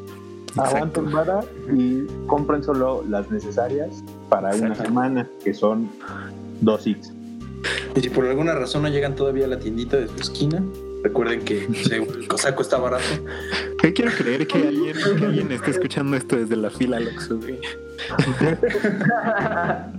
Aguanten 0.57 1.11
vara 1.13 1.41
y 1.73 2.05
compren 2.27 2.63
solo 2.63 3.05
las 3.09 3.31
necesarias 3.31 4.03
para 4.29 4.49
una 4.49 4.69
Exacto. 4.69 4.85
semana, 4.85 5.29
que 5.45 5.55
son 5.55 5.89
dos 6.61 6.87
X. 6.87 7.13
Y 7.95 8.01
si 8.01 8.11
por 8.11 8.27
alguna 8.27 8.55
razón 8.55 8.83
no 8.83 8.89
llegan 8.89 9.15
todavía 9.15 9.45
a 9.45 9.49
la 9.49 9.59
tiendita 9.59 9.97
de 9.97 10.09
su 10.09 10.17
esquina, 10.17 10.63
recuerden 11.03 11.45
que 11.45 11.67
el 11.91 12.29
cosaco 12.29 12.63
está 12.63 12.79
barato. 12.79 13.05
Yo 13.83 13.95
quiero 13.95 14.11
creer 14.13 14.47
que 14.47 14.59
alguien, 14.59 14.97
que 14.97 15.25
alguien 15.25 15.53
esté 15.53 15.71
escuchando 15.71 16.17
esto 16.17 16.37
desde 16.37 16.57
la 16.57 16.71
fila, 16.71 17.01
Loxo, 17.01 17.39
güey. 17.39 17.59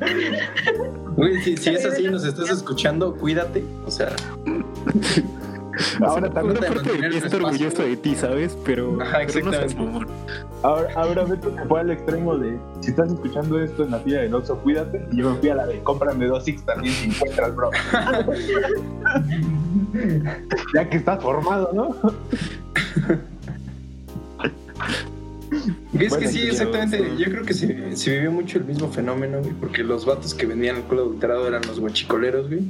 Güey, 1.15 1.41
si, 1.41 1.57
si 1.57 1.69
es 1.71 1.85
así 1.85 2.05
y 2.05 2.09
nos 2.09 2.23
estás 2.23 2.49
escuchando, 2.49 3.13
cuídate. 3.15 3.63
O 3.85 3.91
sea, 3.91 4.15
Ahora 6.05 6.29
también, 6.29 6.57
Una 6.57 6.67
parte 6.67 6.89
de 6.89 6.95
mí 6.95 7.01
mantener 7.01 7.25
está 7.25 7.37
orgulloso 7.37 7.83
de 7.83 7.97
ti, 7.97 8.15
¿sabes? 8.15 8.57
Pero, 8.65 9.01
Ajá, 9.01 9.19
pero 9.27 9.45
no 9.45 9.51
seas 9.51 9.63
exactamente. 9.65 9.75
mamón. 9.75 10.07
ahora, 10.63 10.89
ahora 10.95 11.23
Beto 11.25 11.55
se 11.55 11.65
fue 11.65 11.79
al 11.79 11.91
extremo 11.91 12.37
de 12.37 12.57
si 12.81 12.89
estás 12.91 13.11
escuchando 13.11 13.61
esto 13.61 13.83
en 13.83 13.91
la 13.91 13.99
fila 13.99 14.21
del 14.21 14.33
Oxxo, 14.33 14.57
cuídate. 14.57 15.05
Y 15.11 15.17
yo 15.17 15.31
me 15.31 15.37
fui 15.37 15.49
a 15.49 15.55
la 15.55 15.67
de 15.67 15.79
cómprame 15.79 16.25
dos 16.27 16.47
X 16.47 16.63
también 16.65 16.93
si 16.93 17.09
encuentras, 17.09 17.55
bro. 17.55 17.69
ya 20.73 20.89
que 20.89 20.97
estás 20.97 21.21
formado, 21.21 21.71
¿no? 21.73 21.95
es 25.51 26.09
Bueno, 26.09 26.17
que 26.19 26.27
sí, 26.27 26.39
yo- 26.45 26.51
exactamente. 26.51 27.03
Yo 27.17 27.25
creo 27.25 27.43
que 27.43 27.53
se, 27.53 27.95
se 27.95 28.11
vivió 28.11 28.31
mucho 28.31 28.57
el 28.59 28.65
mismo 28.65 28.89
fenómeno, 28.91 29.39
güey, 29.39 29.53
porque 29.53 29.83
los 29.83 30.05
vatos 30.05 30.33
que 30.33 30.45
vendían 30.45 30.77
alcohol 30.77 30.99
adulterado 30.99 31.47
eran 31.47 31.61
los 31.67 31.79
guachicoleros, 31.79 32.47
güey. 32.47 32.61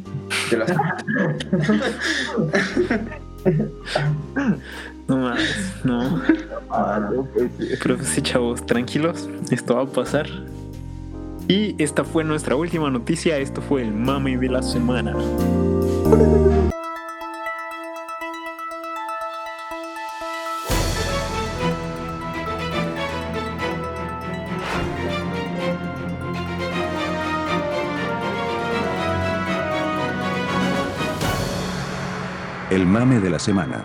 De 0.50 0.58
las... 0.58 0.72
No 5.08 5.18
mames, 5.18 5.74
no. 5.84 6.22
Ah, 6.70 7.10
no, 7.12 7.26
pues, 7.34 7.50
sí. 7.58 7.68
Pero 7.82 7.98
sí, 8.04 8.22
chavos, 8.22 8.66
tranquilos. 8.66 9.28
Esto 9.50 9.76
va 9.76 9.84
a 9.84 9.86
pasar. 9.88 10.28
Y 11.48 11.76
esta 11.82 12.04
fue 12.04 12.24
nuestra 12.24 12.56
última 12.56 12.92
noticia. 12.92 13.38
Esto 13.40 13.62
fue 13.62 13.82
el 13.82 13.92
mame 13.92 14.38
de 14.38 14.50
la 14.50 14.62
semana. 14.62 15.16
El 32.80 32.86
mame 32.86 33.20
de 33.20 33.30
la 33.30 33.40
semana. 33.40 33.84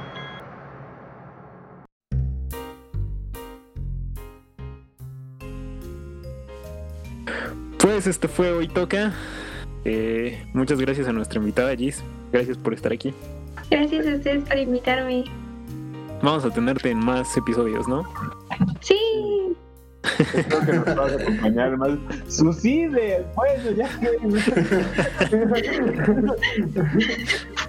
Pues 7.79 8.07
esto 8.07 8.29
fue 8.29 8.53
Hoy 8.53 8.69
Toca. 8.69 9.13
Eh, 9.85 10.47
muchas 10.53 10.81
gracias 10.81 11.09
a 11.09 11.13
nuestra 11.13 11.41
invitada 11.41 11.75
Gis. 11.75 12.05
Gracias 12.33 12.57
por 12.57 12.73
estar 12.73 12.93
aquí. 12.93 13.13
Gracias 13.69 14.07
a 14.07 14.11
ustedes 14.15 14.45
por 14.45 14.59
invitarme. 14.59 15.25
Vamos 16.23 16.45
a 16.45 16.51
tenerte 16.51 16.93
en 16.93 16.99
más 16.99 17.37
episodios, 17.37 17.89
¿no? 17.89 18.05
Sí. 18.81 19.57
Creo 20.47 20.61
que 20.67 20.73
nos 20.73 20.85
vas 20.95 21.13
a 21.13 21.17
acompañar 21.17 21.77
más. 21.79 21.99
Suicide, 22.29 23.27
bueno, 23.35 23.71
ya. 23.73 23.89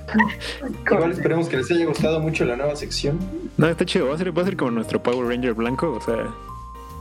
Igual 0.92 1.12
esperemos 1.12 1.48
que 1.50 1.58
les 1.58 1.72
haya 1.72 1.86
gustado 1.86 2.20
mucho 2.20 2.46
la 2.46 2.56
nueva 2.56 2.76
sección. 2.76 3.20
No, 3.58 3.68
está 3.68 3.86
chido. 3.86 4.08
Va 4.08 4.16
a 4.16 4.18
ser, 4.18 4.38
va 4.38 4.42
a 4.42 4.46
ser 4.46 4.58
como 4.58 4.72
nuestro 4.72 5.02
Power 5.02 5.28
Ranger 5.28 5.54
blanco. 5.54 5.92
O 5.92 6.02
sea, 6.02 6.28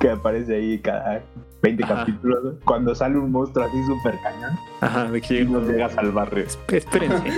que 0.01 0.10
aparece 0.10 0.56
ahí 0.56 0.78
cada 0.78 1.22
20 1.62 1.85
Ajá. 1.85 1.94
capítulos. 1.97 2.55
Cuando 2.64 2.94
sale 2.94 3.18
un 3.18 3.31
monstruo 3.31 3.64
así 3.64 3.76
súper 3.86 4.18
cañón 4.22 4.59
ajá, 4.81 5.10
de 5.10 5.20
que 5.20 5.40
y 5.40 5.44
nos 5.44 5.66
llega 5.66 5.86
a 5.86 5.90
salvar. 5.90 6.36
Espérense. 6.68 7.22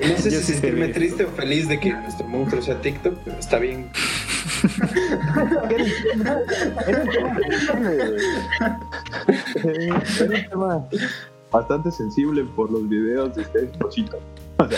No 0.00 0.16
sé 0.16 0.28
Yo 0.28 0.40
si 0.40 0.54
sentirme 0.54 0.88
triste 0.88 1.24
o 1.24 1.28
feliz 1.28 1.68
de 1.68 1.78
que 1.78 1.92
nuestro 1.92 2.26
monstruo 2.26 2.60
sea 2.60 2.80
TikTok, 2.80 3.14
pero 3.24 3.38
está 3.38 3.60
bien. 3.60 3.88
Es 9.64 10.20
un 10.20 10.30
tema 10.50 10.84
bastante 11.50 11.90
sensible 11.92 12.44
por 12.56 12.70
los 12.70 12.88
videos 12.88 13.34
de 13.36 13.42
este 13.42 13.64
esposito. 13.66 14.18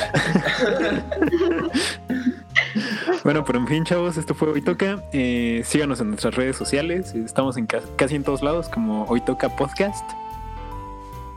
Bueno, 3.25 3.45
pero 3.45 3.59
en 3.59 3.67
fin, 3.67 3.85
chavos, 3.85 4.17
esto 4.17 4.35
fue 4.35 4.49
Hoy 4.51 4.63
Toca. 4.63 5.03
Eh, 5.13 5.63
síganos 5.65 6.01
en 6.01 6.09
nuestras 6.11 6.35
redes 6.37 6.57
sociales. 6.57 7.13
Estamos 7.15 7.57
en 7.57 7.67
ca- 7.67 7.81
casi 7.97 8.15
en 8.15 8.23
todos 8.23 8.43
lados 8.43 8.69
como 8.69 9.05
Hoy 9.05 9.21
Toca 9.21 9.49
Podcast. 9.49 10.09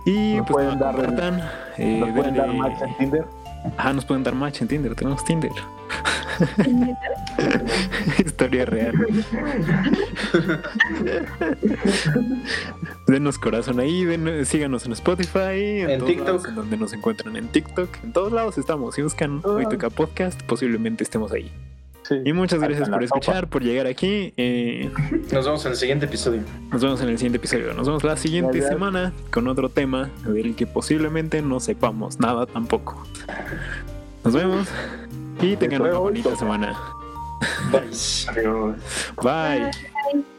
Y 0.05 0.35
Nos 0.35 0.47
pues 0.47 0.53
pueden 0.67 0.79
no, 0.79 0.85
dar- 0.85 1.49
eh, 1.77 1.97
Nos 1.99 2.09
pueden 2.11 2.35
dar 2.35 2.53
match 2.53 2.81
en 2.81 2.97
Tinder. 2.97 3.25
Ajá, 3.77 3.93
nos 3.93 4.05
pueden 4.05 4.23
dar 4.23 4.35
match 4.35 4.61
en 4.61 4.67
Tinder. 4.67 4.95
Tenemos 4.95 5.23
Tinder. 5.25 5.51
Historia 8.25 8.65
real. 8.65 8.93
Denos 13.07 13.37
corazón 13.39 13.79
ahí, 13.79 14.05
den- 14.05 14.45
síganos 14.45 14.85
en 14.85 14.93
Spotify, 14.93 15.81
en, 15.81 16.05
TikTok. 16.05 16.27
lados 16.27 16.45
en 16.47 16.55
donde 16.55 16.77
nos 16.77 16.93
encuentran 16.93 17.35
en 17.35 17.47
TikTok, 17.47 17.89
en 18.03 18.13
todos 18.13 18.31
lados 18.31 18.57
estamos. 18.57 18.95
Si 18.95 19.01
buscan 19.01 19.41
Hoy 19.43 19.65
Toca 19.67 19.89
Podcast, 19.89 20.41
posiblemente 20.43 21.03
estemos 21.03 21.31
ahí. 21.31 21.51
Sí. 22.09 22.15
Y 22.25 22.33
muchas 22.33 22.59
gracias 22.59 22.89
por 22.89 23.03
escuchar, 23.03 23.47
por 23.47 23.61
llegar 23.61 23.85
aquí. 23.85 24.33
Eh, 24.35 24.89
Nos 25.31 25.45
vemos 25.45 25.63
en 25.65 25.71
el 25.73 25.77
siguiente 25.77 26.05
episodio. 26.07 26.41
nos 26.71 26.81
vemos 26.81 26.99
en 27.01 27.09
el 27.09 27.17
siguiente 27.19 27.37
episodio. 27.37 27.71
Nos 27.75 27.85
vemos 27.85 28.03
la 28.03 28.17
siguiente 28.17 28.53
Gracias. 28.57 28.73
semana 28.73 29.13
con 29.31 29.47
otro 29.47 29.69
tema 29.69 30.09
del 30.25 30.55
que 30.55 30.65
posiblemente 30.65 31.43
no 31.43 31.59
sepamos 31.59 32.19
nada 32.19 32.47
tampoco. 32.47 33.05
Nos 34.23 34.33
vemos 34.33 34.67
y 35.39 35.55
tengan 35.55 35.83
una 35.83 35.99
bonita 35.99 36.35
semana. 36.35 36.75
Bye. 37.71 37.89
Adiós. 38.27 38.75
Bye. 39.21 40.29